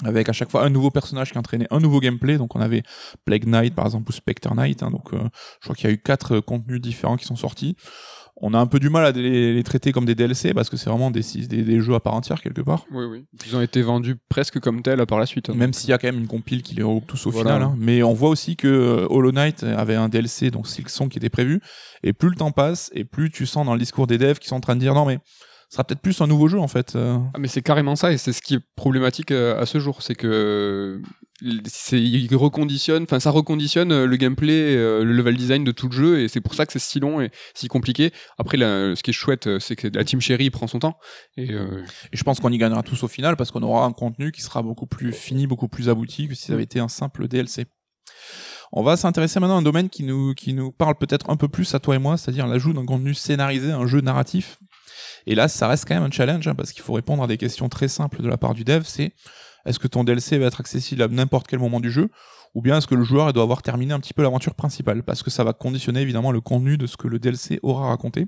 avec 0.04 0.30
à 0.30 0.34
chaque 0.34 0.52
fois 0.52 0.64
un 0.64 0.70
nouveau 0.70 0.92
personnage 0.92 1.32
qui 1.32 1.38
entraînait 1.40 1.68
un 1.72 1.80
nouveau 1.80 2.00
gameplay. 2.00 2.38
Donc 2.38 2.56
on 2.56 2.62
avait 2.62 2.84
Plague 3.26 3.48
Knight 3.48 3.74
par 3.74 3.86
exemple 3.86 4.10
ou 4.10 4.12
Spectre 4.12 4.54
Knight. 4.54 4.84
hein, 4.84 4.92
donc 4.92 5.12
je 5.14 5.64
crois 5.64 5.76
qu'il 5.76 5.90
y 5.90 5.92
a 5.92 5.94
eu 5.94 5.98
quatre 5.98 6.40
contenus 6.40 6.82
différents 6.82 7.18
qui 7.18 7.26
sont 7.26 7.36
sortis. 7.36 7.76
On 8.40 8.54
a 8.54 8.60
un 8.60 8.68
peu 8.68 8.80
du 8.80 8.90
mal 8.90 9.04
à 9.04 9.12
les, 9.12 9.54
les 9.56 9.64
traiter 9.64 9.92
comme 9.92 10.06
des 10.06 10.14
DLC 10.14 10.54
parce 10.54 10.70
que 10.70 10.78
c'est 10.78 10.90
vraiment 10.92 11.10
des, 11.10 11.22
des, 11.48 11.64
des 11.64 11.80
jeux 11.82 11.96
à 11.96 12.00
part 12.00 12.14
entière 12.14 12.40
quelque 12.42 12.62
part. 12.62 12.86
Oui, 12.92 13.06
oui. 13.06 13.26
Ils 13.48 13.56
ont 13.56 13.62
été 13.62 13.82
vendus 13.82 14.16
presque 14.30 14.60
comme 14.60 14.84
tels 14.84 15.04
par 15.08 15.18
la 15.18 15.26
suite. 15.26 15.50
hein. 15.50 15.56
Même 15.56 15.74
s'il 15.74 15.90
y 15.90 15.94
a 15.94 15.98
quand 15.98 16.08
même 16.08 16.20
une 16.20 16.28
compile 16.28 16.62
qui 16.62 16.76
les 16.76 16.84
regroupe 16.84 17.08
tous 17.08 17.26
au 17.26 17.32
Voilà. 17.32 17.56
final. 17.56 17.64
hein. 17.64 17.76
Mais 17.80 18.04
on 18.04 18.14
voit 18.14 18.30
aussi 18.30 18.56
que 18.56 18.68
euh, 18.68 19.08
Hollow 19.10 19.32
Knight 19.32 19.64
avait 19.64 19.96
un 19.96 20.08
DLC, 20.08 20.52
donc 20.52 20.68
Silksong, 20.68 21.10
qui 21.10 21.18
était 21.18 21.30
prévu. 21.30 21.62
Et 22.04 22.14
plus 22.14 22.30
le 22.30 22.36
temps 22.36 22.52
passe, 22.52 22.92
et 22.94 23.06
plus 23.06 23.32
tu 23.32 23.48
sens 23.48 23.66
dans 23.66 23.74
le 23.74 23.80
discours 23.80 24.06
des 24.06 24.20
devs 24.20 24.38
qui 24.38 24.48
sont 24.48 24.58
en 24.58 24.62
train 24.62 24.76
de 24.76 24.82
dire 24.82 24.94
non 24.94 25.06
mais 25.06 25.18
sera 25.70 25.84
peut-être 25.84 26.02
plus 26.02 26.22
un 26.22 26.28
nouveau 26.28 26.48
jeu 26.48 26.60
en 26.60 26.68
fait. 26.68 26.96
euh. 26.96 27.18
Ah, 27.34 27.40
mais 27.40 27.48
c'est 27.48 27.62
carrément 27.62 27.96
ça, 27.96 28.12
et 28.12 28.18
c'est 28.18 28.34
ce 28.34 28.42
qui 28.42 28.56
est 28.56 28.62
problématique 28.76 29.32
euh, 29.32 29.60
à 29.62 29.66
ce 29.66 29.80
jour, 29.80 30.02
c'est 30.02 30.16
que 30.16 31.02
il 31.42 32.36
reconditionne, 32.36 33.04
enfin 33.04 33.20
ça 33.20 33.30
reconditionne 33.30 33.92
euh, 33.92 34.06
le 34.08 34.16
gameplay, 34.16 34.76
le 34.76 35.04
level 35.04 35.38
design 35.38 35.64
de 35.64 35.72
tout 35.72 35.88
le 35.88 35.94
jeu, 35.94 36.20
et 36.22 36.28
c'est 36.30 36.42
pour 36.42 36.56
ça 36.56 36.66
que 36.66 36.74
c'est 36.74 36.80
si 36.80 37.00
long 37.00 37.22
et 37.22 37.30
si 37.54 37.68
compliqué. 37.68 38.12
Après, 38.38 38.58
ce 38.58 39.02
qui 39.04 39.12
est 39.12 39.14
chouette, 39.14 39.60
c'est 39.60 39.76
que 39.76 39.88
la 39.88 40.04
team 40.04 40.20
Cherry 40.22 40.50
prend 40.50 40.68
son 40.68 40.80
temps, 40.80 40.98
et 41.36 41.52
euh, 41.52 41.84
Et 42.12 42.18
je 42.18 42.24
pense 42.24 42.40
qu'on 42.40 42.52
y 42.52 42.58
gagnera 42.58 42.82
tous 42.82 43.04
au 43.04 43.08
final 43.08 43.36
parce 43.36 43.52
qu'on 43.52 43.62
aura 43.62 43.86
un 43.86 43.92
contenu 43.92 44.32
qui 44.32 44.42
sera 44.42 44.64
beaucoup 44.64 44.88
plus 44.88 45.12
fini, 45.12 45.48
beaucoup 45.48 45.68
plus 45.68 45.90
abouti 45.90 46.28
que 46.28 46.34
si 46.34 46.46
ça 46.46 46.54
avait 46.54 46.64
été 46.64 46.80
un 46.80 46.88
simple 46.88 47.28
DLC. 47.28 47.66
On 48.72 48.84
va 48.84 48.98
s'intéresser 48.98 49.40
maintenant 49.40 49.56
à 49.56 49.60
un 49.60 49.64
domaine 49.64 49.90
qui 49.90 50.04
nous, 50.04 50.34
qui 50.34 50.54
nous 50.54 50.72
parle 50.72 50.96
peut-être 50.96 51.30
un 51.30 51.38
peu 51.38 51.48
plus 51.48 51.74
à 51.76 51.80
toi 51.80 51.96
et 51.96 52.00
moi, 52.00 52.18
c'est-à-dire 52.18 52.48
l'ajout 52.48 52.74
d'un 52.74 52.86
contenu 52.86 53.14
scénarisé, 53.14 53.72
un 53.72 53.86
jeu 53.88 54.02
narratif. 54.02 54.58
Et 55.26 55.36
là, 55.36 55.48
ça 55.48 55.68
reste 55.68 55.86
quand 55.88 55.96
même 55.96 56.04
un 56.04 56.12
challenge 56.12 56.48
hein, 56.48 56.56
parce 56.56 56.72
qu'il 56.72 56.84
faut 56.84 56.94
répondre 56.94 57.24
à 57.24 57.28
des 57.28 57.38
questions 57.38 57.70
très 57.70 57.88
simples 57.88 58.22
de 58.22 58.28
la 58.28 58.38
part 58.38 58.54
du 58.54 58.64
dev. 58.64 58.84
C'est 58.86 59.14
est-ce 59.66 59.80
que 59.80 59.88
ton 59.88 60.04
DLC 60.04 60.38
va 60.38 60.48
être 60.48 60.62
accessible 60.62 61.02
à 61.02 61.08
n'importe 61.08 61.48
quel 61.48 61.60
moment 61.60 61.80
du 61.80 61.92
jeu 61.92 62.10
ou 62.56 62.62
bien 62.62 62.78
est-ce 62.78 62.88
que 62.88 62.96
le 62.96 63.04
joueur 63.04 63.32
doit 63.34 63.44
avoir 63.44 63.62
terminé 63.62 63.94
un 63.94 64.00
petit 64.00 64.14
peu 64.14 64.24
l'aventure 64.24 64.56
principale? 64.56 65.04
Parce 65.04 65.22
que 65.22 65.30
ça 65.30 65.44
va 65.44 65.54
conditionner 65.54 66.02
évidemment 66.02 66.32
le 66.32 66.42
contenu 66.42 66.78
de 66.78 66.88
ce 66.88 66.98
que 66.98 67.08
le 67.08 67.20
DLC 67.20 67.60
aura 67.62 67.90
raconté. 67.90 68.28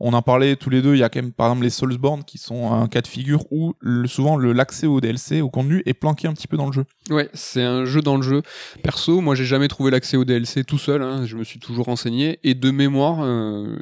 On 0.00 0.12
en 0.12 0.22
parlait 0.22 0.56
tous 0.56 0.70
les 0.70 0.82
deux, 0.82 0.94
il 0.94 0.98
y 0.98 1.02
a 1.02 1.08
quand 1.08 1.22
même 1.22 1.32
par 1.32 1.46
exemple 1.48 1.64
les 1.64 1.70
Soulsborne 1.70 2.22
qui 2.24 2.38
sont 2.38 2.72
un 2.72 2.86
cas 2.88 3.00
de 3.00 3.06
figure 3.06 3.44
où 3.50 3.74
le- 3.80 4.06
souvent 4.08 4.36
l'accès 4.38 4.86
au 4.86 5.00
DLC, 5.00 5.40
au 5.40 5.48
contenu 5.50 5.82
est 5.86 5.94
planqué 5.94 6.28
un 6.28 6.32
petit 6.34 6.46
peu 6.48 6.56
dans 6.56 6.66
le 6.66 6.72
jeu. 6.72 6.84
ouais, 7.10 7.28
c'est 7.34 7.62
un 7.62 7.84
jeu 7.84 8.02
dans 8.02 8.16
le 8.16 8.22
jeu. 8.22 8.42
Perso, 8.82 9.20
moi 9.20 9.34
j'ai 9.34 9.44
jamais 9.44 9.68
trouvé 9.68 9.90
l'accès 9.90 10.16
au 10.16 10.24
DLC 10.24 10.64
tout 10.64 10.78
seul, 10.78 11.02
hein, 11.02 11.24
je 11.24 11.36
me 11.36 11.44
suis 11.44 11.58
toujours 11.58 11.86
renseigné, 11.86 12.38
et 12.44 12.54
de 12.54 12.70
mémoire, 12.70 13.20
euh, 13.22 13.78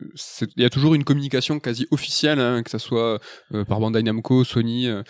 il 0.57 0.63
y 0.63 0.67
a 0.67 0.71
toujours 0.71 0.95
une 0.95 1.05
communication 1.05 1.59
quasi 1.59 1.87
officielle, 1.91 2.39
hein, 2.39 2.63
que 2.63 2.71
ça 2.71 2.79
soit 2.79 3.19
euh, 3.53 3.65
par 3.65 3.81
Bandai 3.81 4.03
Namco, 4.03 4.45
Sony. 4.45 4.87
euh, 4.89 5.03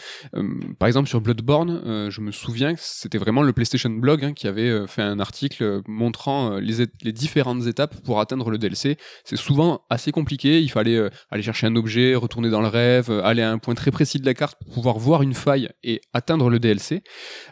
par 0.78 0.86
exemple 0.88 1.08
sur 1.08 1.20
Bloodborne, 1.20 2.10
je 2.10 2.20
me 2.20 2.30
souviens 2.32 2.74
que 2.74 2.80
c'était 2.82 3.18
vraiment 3.18 3.42
le 3.42 3.52
PlayStation 3.52 3.90
Blog 3.90 4.24
hein, 4.24 4.32
qui 4.32 4.46
avait 4.46 4.86
fait 4.86 5.02
un 5.02 5.20
article 5.20 5.82
montrant 5.86 6.58
les, 6.58 6.86
les 7.02 7.12
différentes 7.12 7.66
étapes 7.66 8.00
pour 8.04 8.20
atteindre 8.20 8.50
le 8.50 8.58
DLC. 8.58 8.96
C'est 9.24 9.36
souvent 9.36 9.82
assez 9.90 10.12
compliqué, 10.12 10.60
il 10.60 10.70
fallait 10.70 10.93
euh, 10.96 11.10
aller 11.30 11.42
chercher 11.42 11.66
un 11.66 11.76
objet, 11.76 12.14
retourner 12.14 12.50
dans 12.50 12.60
le 12.60 12.68
rêve, 12.68 13.10
euh, 13.10 13.24
aller 13.24 13.42
à 13.42 13.50
un 13.50 13.58
point 13.58 13.74
très 13.74 13.90
précis 13.90 14.18
de 14.18 14.26
la 14.26 14.34
carte 14.34 14.58
pour 14.58 14.74
pouvoir 14.74 14.98
voir 14.98 15.22
une 15.22 15.34
faille 15.34 15.68
et 15.82 16.00
atteindre 16.12 16.50
le 16.50 16.58
DLC. 16.58 17.02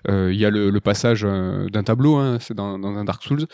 Euh, 0.08 0.32
Il 0.32 0.38
y 0.38 0.44
a 0.44 0.50
le, 0.50 0.80
passage 0.80 1.22
d'un 1.22 1.82
tableau, 1.84 2.16
hein, 2.16 2.38
c'est 2.40 2.54
dans 2.54 2.74
un 2.74 3.04
Dark 3.04 3.22
Souls. 3.22 3.46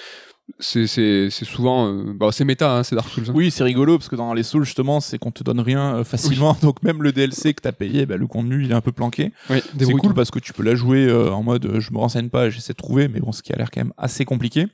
C'est 0.61 1.31
souvent... 1.31 1.89
euh, 1.89 2.13
bah, 2.15 2.31
c'est 2.33 2.45
méta, 2.45 2.73
hein, 2.73 2.83
c'est 2.83 2.97
Dark 2.97 3.09
Souls. 3.09 3.25
hein. 3.29 3.33
Oui, 3.35 3.51
c'est 3.51 3.65
rigolo 3.65 3.99
parce 3.99 4.09
que 4.09 4.17
dans 4.17 4.35
les 4.35 4.43
Souls 4.43 4.65
justement, 4.65 5.01
c'est 5.01 5.19
qu'on 5.19 5.31
te 5.31 5.45
donne 5.45 5.61
rien 5.61 5.97
euh, 5.97 6.05
facilement, 6.05 6.57
donc 6.63 6.83
même 6.83 7.03
le 7.03 7.13
DLC 7.13 7.55
que 7.55 7.63
t'as 7.63 7.73
payé, 7.73 8.07
bah, 8.07 8.17
le 8.17 8.27
contenu 8.27 8.65
il 8.65 8.71
est 8.71 8.75
un 8.75 8.81
peu 8.81 8.93
planqué. 8.93 9.33
C'est 9.79 9.93
cool 9.93 10.15
parce 10.15 10.31
que 10.31 10.39
tu 10.39 10.53
peux 10.53 10.63
la 10.63 10.75
jouer 10.75 11.07
euh, 11.07 11.31
en 11.33 11.43
mode 11.43 11.79
je 11.79 11.93
me 11.93 11.99
renseigne 11.99 12.29
pas, 12.29 12.51
j'essaie 12.51 12.73
de 12.73 12.79
trouver, 12.79 13.09
mais 13.09 13.21
bon, 13.21 13.33
ce 13.33 13.43
qui 13.43 13.53
a 13.53 13.57
l'air 13.57 13.71
quand 13.71 13.81
même 13.81 13.93
assez 13.97 14.25
compliqué. 14.25 14.67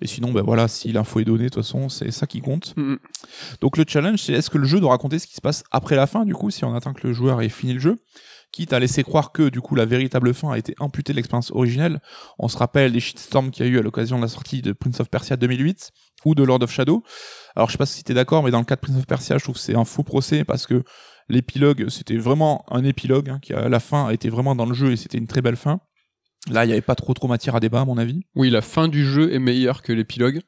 Et 0.00 0.06
sinon, 0.06 0.30
bah 0.30 0.42
voilà, 0.42 0.68
si 0.68 0.92
l'info 0.92 1.18
est 1.18 1.24
donnée, 1.24 1.44
de 1.44 1.48
toute 1.48 1.64
façon, 1.64 1.88
c'est 1.88 2.12
ça 2.12 2.26
qui 2.28 2.40
compte. 2.40 2.74
Mm, 2.76 2.92
mm. 2.92 2.98
Donc 3.60 3.76
le 3.76 3.84
challenge, 3.88 4.20
c'est 4.20 4.32
est-ce 4.32 4.50
que 4.50 4.58
le 4.58 4.66
jeu 4.66 4.78
doit 4.78 4.90
raconter 4.90 5.18
ce 5.18 5.26
qui 5.26 5.34
se 5.34 5.40
passe 5.40 5.64
après 5.72 5.96
la 5.96 6.06
fin, 6.06 6.24
du 6.24 6.34
coup, 6.34 6.50
si 6.50 6.64
on 6.64 6.74
attend 6.74 6.92
que 6.92 7.06
le 7.06 7.12
joueur 7.12 7.42
ait 7.42 7.48
fini 7.48 7.72
le 7.72 7.80
jeu, 7.80 7.98
quitte 8.54 8.72
à 8.72 8.78
laisser 8.78 9.02
croire 9.02 9.32
que, 9.32 9.48
du 9.48 9.60
coup, 9.60 9.74
la 9.74 9.84
véritable 9.84 10.32
fin 10.32 10.52
a 10.52 10.58
été 10.58 10.76
amputée 10.78 11.12
de 11.12 11.16
l'expérience 11.16 11.50
originelle. 11.50 12.00
On 12.38 12.46
se 12.46 12.56
rappelle 12.56 12.92
des 12.92 13.00
shitstorms 13.00 13.50
qu'il 13.50 13.66
y 13.66 13.68
a 13.68 13.72
eu 13.72 13.78
à 13.80 13.82
l'occasion 13.82 14.16
de 14.16 14.22
la 14.22 14.28
sortie 14.28 14.62
de 14.62 14.72
Prince 14.72 15.00
of 15.00 15.10
Persia 15.10 15.36
2008 15.36 15.90
ou 16.24 16.36
de 16.36 16.44
Lord 16.44 16.62
of 16.62 16.70
Shadow. 16.70 17.02
Alors 17.56 17.68
je 17.68 17.72
sais 17.72 17.78
pas 17.78 17.86
si 17.86 18.04
t'es 18.04 18.14
d'accord, 18.14 18.44
mais 18.44 18.52
dans 18.52 18.60
le 18.60 18.64
cas 18.64 18.76
de 18.76 18.80
Prince 18.80 18.96
of 18.96 19.06
Persia, 19.06 19.38
je 19.38 19.42
trouve 19.42 19.56
que 19.56 19.60
c'est 19.60 19.74
un 19.74 19.84
faux 19.84 20.04
procès 20.04 20.44
parce 20.44 20.68
que 20.68 20.84
l'épilogue, 21.28 21.88
c'était 21.88 22.16
vraiment 22.16 22.64
un 22.70 22.84
épilogue, 22.84 23.28
hein, 23.28 23.40
qui 23.42 23.52
à 23.52 23.68
la 23.68 23.80
fin 23.80 24.06
a 24.06 24.12
été 24.12 24.28
vraiment 24.28 24.54
dans 24.54 24.66
le 24.66 24.74
jeu 24.74 24.92
et 24.92 24.96
c'était 24.96 25.18
une 25.18 25.26
très 25.26 25.42
belle 25.42 25.56
fin. 25.56 25.80
Là, 26.48 26.64
il 26.64 26.68
n'y 26.68 26.74
avait 26.74 26.82
pas 26.82 26.94
trop 26.94 27.12
trop 27.12 27.26
matière 27.26 27.56
à 27.56 27.60
débat, 27.60 27.80
à 27.80 27.84
mon 27.86 27.98
avis. 27.98 28.20
Oui, 28.36 28.50
la 28.50 28.60
fin 28.60 28.86
du 28.86 29.04
jeu 29.04 29.32
est 29.32 29.38
meilleure 29.38 29.82
que 29.82 29.92
l'épilogue. 29.92 30.40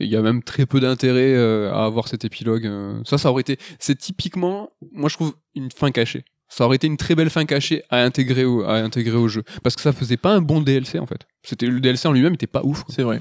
Il 0.00 0.08
y 0.08 0.16
a 0.16 0.22
même 0.22 0.42
très 0.42 0.64
peu 0.64 0.80
d'intérêt 0.80 1.34
euh, 1.34 1.70
à 1.72 1.84
avoir 1.84 2.08
cet 2.08 2.24
épilogue. 2.24 2.66
euh. 2.66 3.02
Ça, 3.04 3.18
ça 3.18 3.30
aurait 3.30 3.42
été... 3.42 3.58
C'est 3.78 3.96
typiquement, 3.96 4.70
moi 4.92 5.10
je 5.10 5.14
trouve, 5.16 5.34
une 5.54 5.70
fin 5.70 5.90
cachée. 5.90 6.24
Ça 6.54 6.66
aurait 6.66 6.76
été 6.76 6.86
une 6.86 6.98
très 6.98 7.14
belle 7.14 7.30
fin 7.30 7.46
cachée 7.46 7.82
à 7.88 8.02
intégrer 8.02 8.44
au, 8.44 8.62
à 8.64 8.74
intégrer 8.74 9.16
au 9.16 9.26
jeu. 9.26 9.42
Parce 9.62 9.74
que 9.74 9.80
ça 9.80 9.92
faisait 9.92 10.18
pas 10.18 10.34
un 10.34 10.42
bon 10.42 10.60
DLC 10.60 10.98
en 10.98 11.06
fait. 11.06 11.20
C'était 11.42 11.66
Le 11.66 11.80
DLC 11.80 12.06
en 12.08 12.12
lui-même 12.12 12.34
était 12.34 12.46
pas 12.46 12.60
ouf. 12.62 12.84
C'est 12.90 13.02
vrai. 13.02 13.20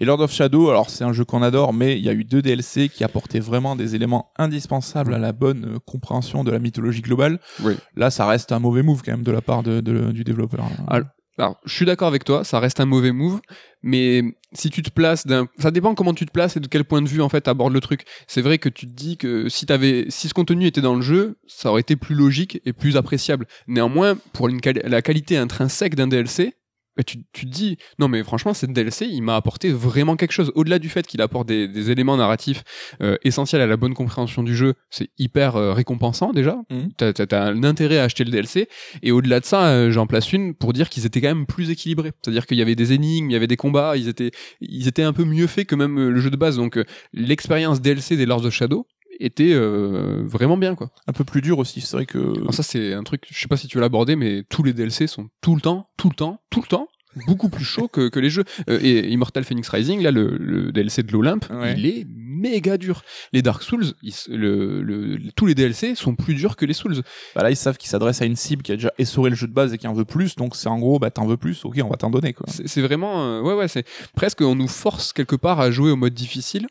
Et 0.00 0.04
Lord 0.04 0.20
of 0.20 0.32
Shadow, 0.32 0.70
alors 0.70 0.90
c'est 0.90 1.04
un 1.04 1.12
jeu 1.12 1.24
qu'on 1.24 1.40
adore, 1.42 1.72
mais 1.72 1.96
il 1.96 2.04
y 2.04 2.08
a 2.08 2.12
eu 2.12 2.24
deux 2.24 2.42
DLC 2.42 2.88
qui 2.88 3.04
apportaient 3.04 3.38
vraiment 3.38 3.76
des 3.76 3.94
éléments 3.94 4.32
indispensables 4.38 5.14
à 5.14 5.18
la 5.18 5.32
bonne 5.32 5.74
euh, 5.76 5.78
compréhension 5.86 6.42
de 6.42 6.50
la 6.50 6.58
mythologie 6.58 7.00
globale. 7.02 7.38
Oui. 7.62 7.74
Là, 7.96 8.10
ça 8.10 8.26
reste 8.26 8.50
un 8.50 8.58
mauvais 8.58 8.82
move 8.82 9.02
quand 9.04 9.12
même 9.12 9.22
de 9.22 9.32
la 9.32 9.40
part 9.40 9.62
de, 9.62 9.80
de- 9.80 10.10
du 10.10 10.24
développeur. 10.24 10.64
Ah, 10.88 11.00
Alors, 11.38 11.56
je 11.64 11.74
suis 11.74 11.86
d'accord 11.86 12.08
avec 12.08 12.24
toi, 12.24 12.42
ça 12.44 12.58
reste 12.60 12.80
un 12.80 12.86
mauvais 12.86 13.12
move, 13.12 13.40
mais 13.84 14.22
si 14.54 14.70
tu 14.70 14.82
te 14.82 14.90
places 14.90 15.26
d'un, 15.26 15.46
ça 15.58 15.70
dépend 15.70 15.94
comment 15.94 16.14
tu 16.14 16.24
te 16.24 16.32
places 16.32 16.56
et 16.56 16.60
de 16.60 16.66
quel 16.68 16.84
point 16.84 17.02
de 17.02 17.08
vue 17.08 17.20
en 17.20 17.28
fait 17.28 17.48
abordes 17.48 17.74
le 17.74 17.80
truc. 17.80 18.06
C'est 18.26 18.40
vrai 18.40 18.56
que 18.56 18.70
tu 18.70 18.86
te 18.86 18.92
dis 18.92 19.18
que 19.18 19.50
si 19.50 19.66
t'avais, 19.66 20.06
si 20.08 20.28
ce 20.28 20.34
contenu 20.34 20.66
était 20.66 20.80
dans 20.80 20.94
le 20.94 21.02
jeu, 21.02 21.36
ça 21.46 21.70
aurait 21.70 21.82
été 21.82 21.94
plus 21.94 22.14
logique 22.14 22.62
et 22.64 22.72
plus 22.72 22.96
appréciable. 22.96 23.46
Néanmoins, 23.68 24.16
pour 24.32 24.48
la 24.48 25.02
qualité 25.02 25.36
intrinsèque 25.36 25.96
d'un 25.96 26.06
DLC, 26.06 26.54
tu, 27.02 27.18
tu 27.32 27.46
te 27.46 27.50
dis 27.50 27.76
non 27.98 28.08
mais 28.08 28.22
franchement 28.22 28.54
cette 28.54 28.72
DLC 28.72 29.06
il 29.06 29.22
m'a 29.22 29.34
apporté 29.36 29.70
vraiment 29.72 30.16
quelque 30.16 30.32
chose 30.32 30.52
au-delà 30.54 30.78
du 30.78 30.88
fait 30.88 31.06
qu'il 31.06 31.20
apporte 31.22 31.48
des, 31.48 31.66
des 31.66 31.90
éléments 31.90 32.16
narratifs 32.16 32.62
euh, 33.02 33.16
essentiels 33.24 33.60
à 33.62 33.66
la 33.66 33.76
bonne 33.76 33.94
compréhension 33.94 34.42
du 34.42 34.54
jeu 34.54 34.74
c'est 34.90 35.08
hyper 35.18 35.56
euh, 35.56 35.72
récompensant 35.72 36.32
déjà 36.32 36.56
Mhm. 36.70 36.90
t'as, 36.96 37.12
t'as- 37.12 37.26
t'as 37.26 37.42
un 37.44 37.64
intérêt 37.64 37.98
à 37.98 38.04
acheter 38.04 38.24
le 38.24 38.30
DLC 38.30 38.68
et 39.02 39.10
au-delà 39.12 39.40
de 39.40 39.44
ça, 39.44 39.66
euh, 39.68 39.90
j'en 39.90 40.06
place 40.06 40.32
une 40.32 40.54
pour 40.54 40.72
dire 40.72 40.88
qu'ils 40.88 41.04
étaient 41.06 41.20
quand 41.20 41.28
même 41.28 41.46
plus 41.46 41.70
équilibrés. 41.70 42.12
C'est-à-dire 42.22 42.46
qu'il 42.46 42.56
y 42.58 42.62
avait 42.62 42.74
des 42.76 42.92
énigmes, 42.92 43.30
il 43.30 43.32
y 43.32 43.36
avait 43.36 43.46
des 43.46 43.56
combats, 43.56 43.96
ils 43.96 44.08
étaient, 44.08 44.30
ils 44.60 44.86
étaient 44.88 45.02
un 45.02 45.12
peu 45.12 45.24
mieux 45.24 45.46
faits 45.46 45.66
que 45.66 45.74
même 45.74 45.98
euh, 45.98 46.10
le 46.10 46.20
jeu 46.20 46.30
de 46.30 46.36
base. 46.36 46.56
Donc 46.56 46.78
l'expérience 47.12 47.80
DLC 47.80 48.16
des 48.16 48.26
Lords 48.26 48.44
of 48.44 48.52
Shadow 48.52 48.86
était 49.20 49.52
euh, 49.52 50.22
vraiment 50.24 50.56
bien 50.56 50.74
quoi. 50.74 50.90
Un 51.06 51.12
peu 51.12 51.24
plus 51.24 51.40
dur 51.42 51.58
aussi, 51.58 51.80
c'est 51.80 51.96
vrai 51.96 52.06
que... 52.06 52.18
Alors 52.38 52.54
ça 52.54 52.62
c'est 52.62 52.92
un 52.94 53.02
truc, 53.02 53.26
je 53.30 53.38
sais 53.38 53.48
pas 53.48 53.56
si 53.56 53.66
tu 53.68 53.78
l'as 53.80 53.86
abordé, 53.86 54.16
mais 54.16 54.42
tous 54.48 54.62
les 54.62 54.72
DLC 54.72 55.06
sont 55.06 55.28
tout 55.40 55.54
le 55.54 55.60
temps, 55.60 55.88
tout 55.96 56.08
le 56.08 56.14
temps, 56.14 56.40
tout 56.50 56.60
le 56.60 56.66
temps 56.66 56.88
beaucoup 57.28 57.48
plus 57.48 57.64
chaud 57.64 57.86
que, 57.86 58.08
que 58.08 58.18
les 58.18 58.28
jeux. 58.28 58.42
Euh, 58.68 58.80
et 58.82 59.08
Immortal 59.10 59.44
Phoenix 59.44 59.68
Rising, 59.68 60.02
là, 60.02 60.10
le, 60.10 60.36
le 60.36 60.72
DLC 60.72 61.04
de 61.04 61.12
l'Olympe, 61.12 61.44
Ouais. 61.48 61.74
il 61.78 61.86
est 61.86 62.04
méga 62.50 62.76
dur. 62.78 63.02
Les 63.32 63.42
Dark 63.42 63.62
Souls, 63.62 63.86
ils 64.02 64.10
s- 64.10 64.28
le, 64.30 64.82
le- 64.82 65.18
tous 65.34 65.46
les 65.46 65.54
DLC 65.54 65.94
sont 65.94 66.14
plus 66.14 66.34
durs 66.34 66.56
que 66.56 66.64
les 66.66 66.74
Souls. 66.74 66.96
Bah 67.34 67.42
là, 67.42 67.50
ils 67.50 67.56
savent 67.56 67.76
qu'ils 67.78 67.88
s'adressent 67.90 68.22
à 68.22 68.26
une 68.26 68.36
cible 68.36 68.62
qui 68.62 68.72
a 68.72 68.76
déjà 68.76 68.92
essoré 68.98 69.30
le 69.30 69.36
jeu 69.36 69.46
de 69.46 69.52
base 69.52 69.72
et 69.72 69.78
qui 69.78 69.86
en 69.86 69.92
veut 69.94 70.04
plus. 70.04 70.36
Donc 70.36 70.54
c'est 70.56 70.68
en 70.68 70.78
gros, 70.78 70.98
bah 70.98 71.10
t'en 71.10 71.26
veux 71.26 71.36
plus, 71.36 71.64
ok, 71.64 71.78
on 71.84 71.88
va 71.88 71.96
t'en 71.96 72.10
donner 72.10 72.32
quoi. 72.32 72.46
C'est 72.48 72.68
c'est 72.68 72.82
vraiment, 72.82 73.24
euh, 73.24 73.40
ouais, 73.42 73.54
ouais, 73.54 73.68
c'est 73.68 73.84
presque 74.14 74.40
on 74.42 74.54
nous 74.54 74.68
force 74.68 75.12
quelque 75.12 75.36
part 75.36 75.60
à 75.60 75.70
jouer 75.70 75.90
au 75.90 75.96
mode 75.96 76.14
difficile 76.14 76.66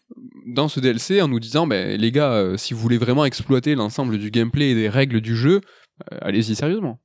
dans 0.46 0.68
ce 0.68 0.80
DLC 0.80 1.22
en 1.22 1.28
nous 1.28 1.40
disant, 1.40 1.66
ben 1.68 2.00
les 2.00 2.12
gars, 2.12 2.32
euh, 2.34 2.58
si 2.58 2.74
vous 2.74 2.80
voulez 2.82 2.98
vraiment 2.98 3.26
exploiter 3.26 3.76
l'ensemble 3.76 4.18
du 4.18 4.30
gameplay 4.30 4.72
et 4.72 4.76
des 4.76 4.90
règles 4.90 5.22
du 5.22 5.36
jeu, 5.36 5.62
euh, 6.12 6.18
allez-y 6.22 6.56
sérieusement. 6.56 7.00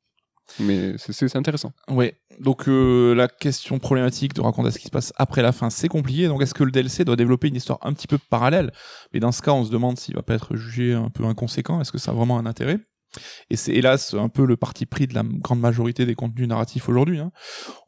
Mais 0.60 0.94
c'est- 0.98 1.36
intéressant. 1.36 1.72
Ouais. 1.88 2.14
Donc 2.40 2.68
euh, 2.68 3.14
la 3.14 3.28
question 3.28 3.78
problématique 3.78 4.34
de 4.34 4.40
raconter 4.40 4.70
ce 4.70 4.78
qui 4.78 4.86
se 4.86 4.90
passe 4.90 5.12
après 5.16 5.42
la 5.42 5.52
fin, 5.52 5.70
c'est 5.70 5.88
compliqué. 5.88 6.26
Donc 6.28 6.42
est-ce 6.42 6.54
que 6.54 6.64
le 6.64 6.70
DLC 6.70 7.04
doit 7.04 7.16
développer 7.16 7.48
une 7.48 7.56
histoire 7.56 7.78
un 7.82 7.92
petit 7.92 8.06
peu 8.06 8.18
parallèle? 8.30 8.72
Mais 9.12 9.20
dans 9.20 9.32
ce 9.32 9.42
cas, 9.42 9.52
on 9.52 9.64
se 9.64 9.70
demande 9.70 9.98
s'il 9.98 10.14
va 10.14 10.22
pas 10.22 10.34
être 10.34 10.56
jugé 10.56 10.94
un 10.94 11.10
peu 11.10 11.24
inconséquent. 11.24 11.80
Est-ce 11.80 11.92
que 11.92 11.98
ça 11.98 12.12
a 12.12 12.14
vraiment 12.14 12.38
un 12.38 12.46
intérêt? 12.46 12.78
Et 13.50 13.56
c'est 13.56 13.72
hélas 13.72 14.14
un 14.14 14.28
peu 14.28 14.44
le 14.44 14.56
parti 14.56 14.86
pris 14.86 15.06
de 15.06 15.14
la 15.14 15.22
grande 15.24 15.60
majorité 15.60 16.04
des 16.06 16.14
contenus 16.14 16.46
narratifs 16.48 16.88
aujourd'hui. 16.88 17.18
hein. 17.18 17.30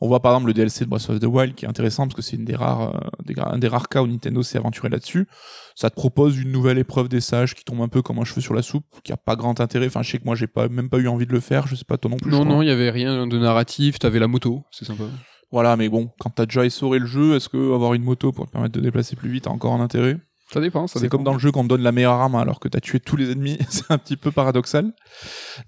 On 0.00 0.08
voit 0.08 0.20
par 0.20 0.32
exemple 0.32 0.48
le 0.48 0.54
DLC 0.54 0.84
de 0.84 0.90
Breath 0.90 1.10
of 1.10 1.20
the 1.20 1.24
Wild 1.24 1.54
qui 1.54 1.64
est 1.64 1.68
intéressant 1.68 2.04
parce 2.04 2.14
que 2.14 2.22
c'est 2.22 2.36
une 2.36 2.44
des 2.44 2.56
rares, 2.56 2.96
euh, 2.96 3.00
des, 3.24 3.34
un 3.38 3.58
des 3.58 3.68
rares 3.68 3.88
cas 3.88 4.02
où 4.02 4.06
Nintendo 4.06 4.42
s'est 4.42 4.58
aventuré 4.58 4.88
là-dessus. 4.88 5.28
Ça 5.74 5.90
te 5.90 5.94
propose 5.94 6.38
une 6.38 6.50
nouvelle 6.52 6.78
épreuve 6.78 7.08
des 7.08 7.20
sages 7.20 7.54
qui 7.54 7.64
tombe 7.64 7.80
un 7.82 7.88
peu 7.88 8.02
comme 8.02 8.18
un 8.18 8.24
cheveu 8.24 8.40
sur 8.40 8.54
la 8.54 8.62
soupe, 8.62 8.84
qui 9.04 9.12
a 9.12 9.16
pas 9.16 9.36
grand 9.36 9.60
intérêt. 9.60 9.86
Enfin, 9.86 10.02
je 10.02 10.10
sais 10.10 10.18
que 10.18 10.24
moi 10.24 10.34
j'ai 10.34 10.46
pas 10.46 10.68
même 10.68 10.88
pas 10.88 10.98
eu 10.98 11.08
envie 11.08 11.26
de 11.26 11.32
le 11.32 11.40
faire. 11.40 11.66
Je 11.66 11.74
sais 11.74 11.84
pas 11.84 11.96
toi 11.98 12.10
non 12.10 12.16
plus. 12.16 12.30
Non, 12.30 12.44
non, 12.44 12.62
il 12.62 12.68
y 12.68 12.70
avait 12.70 12.90
rien 12.90 13.26
de 13.26 13.38
narratif. 13.38 13.98
T'avais 13.98 14.18
la 14.18 14.26
moto, 14.28 14.62
c'est 14.70 14.84
sympa. 14.84 15.04
Voilà, 15.52 15.76
mais 15.76 15.88
bon, 15.88 16.10
quand 16.20 16.30
t'as 16.30 16.46
déjà 16.46 16.64
essoré 16.64 17.00
le 17.00 17.06
jeu, 17.06 17.34
est-ce 17.34 17.48
que 17.48 17.74
avoir 17.74 17.94
une 17.94 18.04
moto 18.04 18.30
pour 18.30 18.46
te 18.46 18.52
permettre 18.52 18.74
de 18.74 18.80
déplacer 18.80 19.16
plus 19.16 19.30
vite 19.30 19.48
a 19.48 19.50
encore 19.50 19.72
un 19.74 19.80
intérêt? 19.80 20.16
Ça 20.52 20.60
dépend. 20.60 20.86
Ça 20.86 20.94
C'est 20.94 21.02
dépend. 21.02 21.18
comme 21.18 21.24
dans 21.24 21.32
le 21.32 21.38
jeu 21.38 21.52
qu'on 21.52 21.62
te 21.62 21.68
donne 21.68 21.82
la 21.82 21.92
meilleure 21.92 22.14
arme 22.14 22.34
alors 22.34 22.58
que 22.58 22.68
t'as 22.68 22.80
tué 22.80 22.98
tous 22.98 23.16
les 23.16 23.30
ennemis, 23.30 23.58
c'est 23.68 23.90
un 23.90 23.98
petit 23.98 24.16
peu 24.16 24.32
paradoxal. 24.32 24.92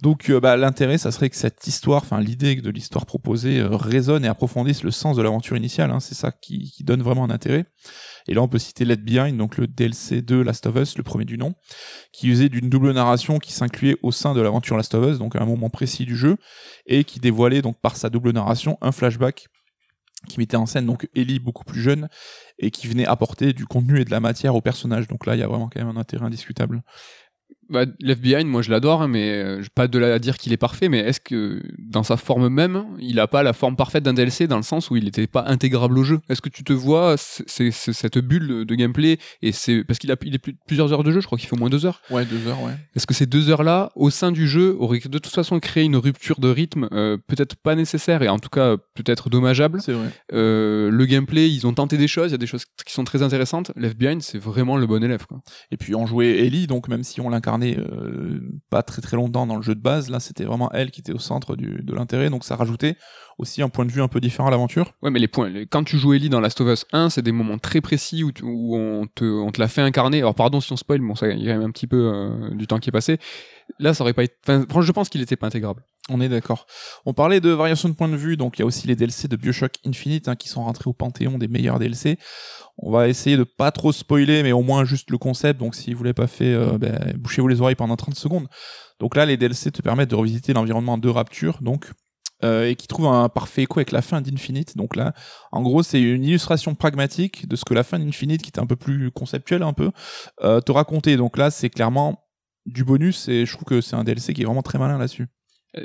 Donc 0.03 0.29
euh, 0.31 0.41
bah, 0.41 0.57
l'intérêt, 0.57 0.99
ça 0.99 1.13
serait 1.13 1.31
que 1.31 1.37
cette 1.37 1.67
histoire, 1.67 2.03
enfin 2.03 2.21
l'idée 2.21 2.57
de 2.57 2.71
l'histoire 2.71 3.07
proposée 3.07 3.61
euh, 3.61 3.77
résonne 3.77 4.25
et 4.25 4.29
approfondisse 4.29 4.83
le 4.83 4.91
sens 4.91 5.17
de 5.17 5.23
l'aventure 5.23 5.57
initiale, 5.57 5.91
hein, 5.91 6.01
c'est 6.01 6.15
ça 6.15 6.33
qui, 6.33 6.71
qui 6.71 6.83
donne 6.85 7.03
vraiment 7.03 7.25
un 7.25 7.31
intérêt. 7.31 7.67
Et 8.29 8.35
là 8.35 8.43
on 8.43 8.49
peut 8.49 8.59
citer 8.59 8.85
Let 8.85 8.97
Behind, 8.97 9.37
donc 9.37 9.57
le 9.57 9.67
DLC 9.67 10.23
2 10.23 10.43
Last 10.43 10.67
of 10.67 10.77
Us, 10.77 10.97
le 10.97 11.05
premier 11.05 11.25
du 11.25 11.39
nom, 11.39 11.55
qui 12.13 12.29
usait 12.29 12.49
d'une 12.49 12.69
double 12.69 12.93
narration 12.93 13.39
qui 13.39 13.53
s'incluait 13.53 13.97
au 14.03 14.11
sein 14.11 14.35
de 14.35 14.41
l'aventure 14.41 14.77
Last 14.77 14.95
of 14.95 15.13
Us, 15.13 15.19
donc 15.19 15.37
à 15.37 15.43
un 15.43 15.47
moment 15.47 15.71
précis 15.71 16.05
du 16.05 16.17
jeu, 16.17 16.37
et 16.87 17.05
qui 17.05 17.21
dévoilait 17.21 17.63
donc 17.63 17.81
par 17.81 17.97
sa 17.97 18.11
double 18.11 18.33
narration 18.33 18.79
un 18.81 18.93
flashback 18.93 19.47
qui 20.29 20.39
mettait 20.39 20.57
en 20.57 20.67
scène 20.67 20.87
donc 20.87 21.09
Ellie 21.15 21.39
beaucoup 21.39 21.65
plus 21.65 21.81
jeune 21.81 22.09
et 22.59 22.71
qui 22.71 22.87
venait 22.87 23.07
apporter 23.07 23.53
du 23.53 23.67
contenu 23.67 24.01
et 24.01 24.05
de 24.05 24.11
la 24.11 24.21
matière 24.21 24.55
au 24.55 24.61
personnage. 24.61 25.09
Donc 25.09 25.27
là, 25.27 25.35
il 25.35 25.41
y 25.41 25.43
a 25.43 25.49
vraiment 25.49 25.69
quand 25.69 25.81
même 25.81 25.97
un 25.97 26.01
intérêt 26.01 26.25
indiscutable. 26.25 26.83
Bah, 27.73 27.87
Left 28.01 28.21
Behind, 28.21 28.47
moi 28.47 28.61
je 28.63 28.71
l'adore, 28.71 29.03
hein, 29.03 29.09
mais 29.09 29.31
euh, 29.33 29.63
pas 29.75 29.89
de 29.89 29.99
là 29.99 30.15
à 30.15 30.19
dire 30.19 30.37
qu'il 30.37 30.53
est 30.53 30.59
parfait, 30.59 30.89
mais 30.89 30.99
est-ce 30.99 31.21
que 31.21 31.63
dans 31.79 32.03
sa 32.03 32.17
forme 32.17 32.49
même, 32.49 32.85
il 33.01 33.19
a 33.19 33.27
pas 33.27 33.43
la 33.43 33.53
forme 33.53 33.77
parfaite 33.77 34.05
d'un 34.05 34.13
DLC 34.13 34.47
dans 34.47 34.59
le 34.59 34.63
sens 34.63 34.91
où 34.91 34.97
il 34.97 35.05
n'était 35.05 35.27
pas 35.27 35.45
intégrable 35.47 35.99
au 35.99 36.05
jeu? 36.05 36.21
Est-ce 36.29 36.43
que 36.43 36.51
tu 36.51 36.65
te 36.65 36.73
vois, 36.73 37.17
c'est 37.17 37.71
cette 37.71 38.19
bulle 38.19 38.65
de 38.67 38.75
gameplay, 38.75 39.19
et 39.41 39.53
c'est 39.53 39.85
parce 39.85 39.99
qu'il 39.99 40.13
a 40.13 40.17
il 40.25 40.35
est 40.35 40.39
plus, 40.39 40.55
plusieurs 40.67 40.93
heures 40.93 41.03
de 41.03 41.11
jeu, 41.11 41.21
je 41.21 41.27
crois 41.27 41.39
qu'il 41.39 41.49
fait 41.49 41.57
au 41.57 41.59
moins 41.59 41.71
deux 41.71 41.87
heures. 41.87 42.01
Ouais, 42.11 42.25
deux 42.27 42.47
heures, 42.47 42.63
ouais. 42.63 42.75
Est-ce 42.95 43.07
que 43.07 43.15
ces 43.15 43.27
deux 43.27 43.49
heures-là, 43.49 43.91
au 43.97 44.11
sein 44.11 44.33
du 44.33 44.47
jeu, 44.47 44.77
auraient 44.79 45.01
de 45.01 45.19
toute 45.19 45.35
façon 45.35 45.59
créé 45.59 45.85
une 45.85 45.97
rupture 45.97 46.41
de 46.41 46.49
rythme, 46.49 46.89
euh, 46.93 47.17
peut-être 47.27 47.57
pas 47.57 47.75
nécessaire, 47.75 48.23
et 48.23 48.29
en 48.29 48.39
tout 48.39 48.51
cas 48.51 48.77
peut-être 48.95 49.31
dommageable? 49.31 49.81
C'est 49.81 49.93
vrai. 49.93 50.09
Euh, 50.33 50.91
Le 50.91 51.07
gameplay, 51.07 51.51
ils 51.51 51.67
ont 51.67 51.73
tenté 51.73 51.97
des 51.97 52.09
choses, 52.09 52.29
il 52.29 52.33
y 52.33 52.35
a 52.35 52.39
des 52.39 52.47
choses 52.47 52.65
qui 52.85 52.93
sont 52.93 53.05
très 53.05 53.23
intéressantes. 53.23 53.73
Left 53.77 53.97
Behind, 53.97 54.23
c'est 54.23 54.39
vraiment 54.39 54.77
le 54.77 54.87
bon 54.87 55.03
élève. 55.03 55.27
Quoi. 55.27 55.41
Et 55.71 55.77
puis 55.77 55.95
on 55.95 56.07
jouait 56.07 56.39
Ellie, 56.41 56.67
donc 56.67 56.89
même 56.89 57.03
si 57.03 57.21
on 57.21 57.33
euh, 57.63 58.41
pas 58.71 58.83
très 58.83 59.03
très 59.03 59.17
longtemps 59.17 59.47
dans 59.47 59.57
le 59.57 59.63
jeu 59.63 59.75
de 59.75 59.81
base, 59.81 60.11
là 60.11 60.21
c'était 60.21 60.45
vraiment 60.45 60.71
elle 60.73 60.91
qui 60.91 61.01
était 61.01 61.13
au 61.13 61.19
centre 61.19 61.57
du, 61.57 61.83
de 61.83 61.95
l'intérêt, 61.95 62.31
donc 62.31 62.45
ça 62.45 62.57
rajoutait 62.57 62.97
aussi 63.39 63.63
un 63.63 63.69
point 63.69 63.85
de 63.85 63.91
vue 63.93 64.03
un 64.03 64.09
peu 64.09 64.21
différent 64.21 64.49
à 64.49 64.51
l'aventure. 64.51 64.93
Ouais, 65.03 65.11
mais 65.11 65.19
les 65.19 65.29
points, 65.29 65.49
les- 65.49 65.67
quand 65.67 65.85
tu 65.85 65.99
joues 65.99 66.13
Ellie 66.15 66.29
dans 66.29 66.41
Last 66.41 66.61
of 66.61 66.69
Us 66.69 66.85
1, 66.93 67.11
c'est 67.11 67.23
des 67.23 67.33
moments 67.33 67.59
très 67.59 67.81
précis 67.81 68.23
où, 68.25 68.33
tu- 68.33 68.45
où 68.45 68.77
on, 68.77 69.07
te, 69.07 69.25
on 69.25 69.51
te 69.51 69.61
l'a 69.61 69.69
fait 69.69 69.81
incarner. 69.83 70.19
Alors, 70.19 70.35
pardon 70.35 70.61
si 70.61 70.73
on 70.73 70.77
spoil, 70.77 71.01
bon, 71.01 71.15
ça, 71.15 71.29
il 71.29 71.43
y 71.43 71.49
a 71.49 71.53
quand 71.55 71.59
même 71.61 71.69
un 71.69 71.73
petit 71.73 71.87
peu 71.87 72.11
euh, 72.15 72.51
du 72.55 72.67
temps 72.67 72.79
qui 72.79 72.91
est 72.91 72.93
passé. 72.93 73.19
Là, 73.79 73.95
ça 73.95 74.03
aurait 74.05 74.13
pas 74.13 74.25
été. 74.25 74.35
Enfin, 74.45 74.61
franchement, 74.69 74.83
je 74.83 74.93
pense 74.93 75.09
qu'il 75.09 75.21
était 75.23 75.37
pas 75.37 75.47
intégrable. 75.47 75.83
On 76.11 76.21
est 76.21 76.29
d'accord. 76.29 76.67
On 77.07 77.15
parlait 77.15 77.41
de 77.41 77.51
variation 77.51 77.89
de 77.89 77.95
point 77.95 78.09
de 78.09 78.17
vue, 78.17 78.37
donc 78.37 78.59
il 78.59 78.63
y 78.63 78.65
a 78.65 78.67
aussi 78.67 78.87
les 78.89 78.97
DLC 78.97 79.29
de 79.29 79.37
Bioshock 79.37 79.75
Infinite 79.87 80.27
hein, 80.29 80.35
qui 80.35 80.49
sont 80.49 80.65
rentrés 80.65 80.91
au 80.91 80.93
panthéon 80.93 81.39
des 81.39 81.47
meilleurs 81.47 81.79
DLC. 81.79 82.19
On 82.77 82.91
va 82.91 83.09
essayer 83.09 83.37
de 83.37 83.45
pas 83.45 83.71
trop 83.71 83.93
spoiler, 83.93 84.43
mais 84.43 84.51
au 84.53 84.63
moins 84.63 84.85
juste 84.85 85.11
le 85.11 85.19
concept. 85.19 85.61
Donc 85.61 85.75
si 85.77 85.95
vous 85.95 86.03
l'avez 86.03 86.13
pas 86.13 86.27
fait, 86.27 86.53
euh, 86.53 86.77
ben, 86.77 87.15
bouchez-vous 87.17 87.47
les 87.49 87.61
oreilles 87.61 87.77
pendant 87.77 87.97
30 87.97 88.17
secondes. 88.17 88.49
Donc 88.99 89.15
là, 89.17 89.25
les 89.27 89.37
DLC 89.37 89.71
te 89.71 89.81
permettent 89.81 90.11
de 90.11 90.17
revisiter 90.17 90.53
l'environnement 90.53 90.99
de 90.99 91.09
Rapture, 91.09 91.59
donc 91.63 91.87
euh, 92.45 92.69
et 92.69 92.75
qui 92.75 92.87
trouve 92.87 93.07
un 93.07 93.29
parfait 93.29 93.63
écho 93.63 93.79
avec 93.79 93.93
la 93.93 94.03
fin 94.03 94.21
d'Infinite. 94.21 94.77
Donc 94.77 94.97
là, 94.97 95.15
en 95.53 95.63
gros, 95.63 95.83
c'est 95.83 96.01
une 96.01 96.25
illustration 96.25 96.75
pragmatique 96.75 97.49
de 97.49 97.57
ce 97.57 97.65
que 97.65 97.75
la 97.75 97.85
fin 97.85 97.99
d'Infinite, 97.99 98.43
qui 98.43 98.49
était 98.49 98.61
un 98.61 98.67
peu 98.67 98.77
plus 98.77 99.11
conceptuelle 99.11 99.63
un 99.63 99.73
peu, 99.73 99.91
euh, 100.43 100.61
te 100.61 100.73
racontait. 100.73 101.17
Donc 101.17 101.37
là, 101.37 101.51
c'est 101.51 101.71
clairement 101.71 102.25
du 102.67 102.85
bonus 102.85 103.29
et 103.29 103.47
je 103.47 103.53
trouve 103.53 103.65
que 103.65 103.81
c'est 103.81 103.97
un 103.97 104.05
DLC 104.05 104.35
qui 104.35 104.43
est 104.43 104.45
vraiment 104.45 104.63
très 104.63 104.79
malin 104.79 104.99
là-dessus. 104.99 105.29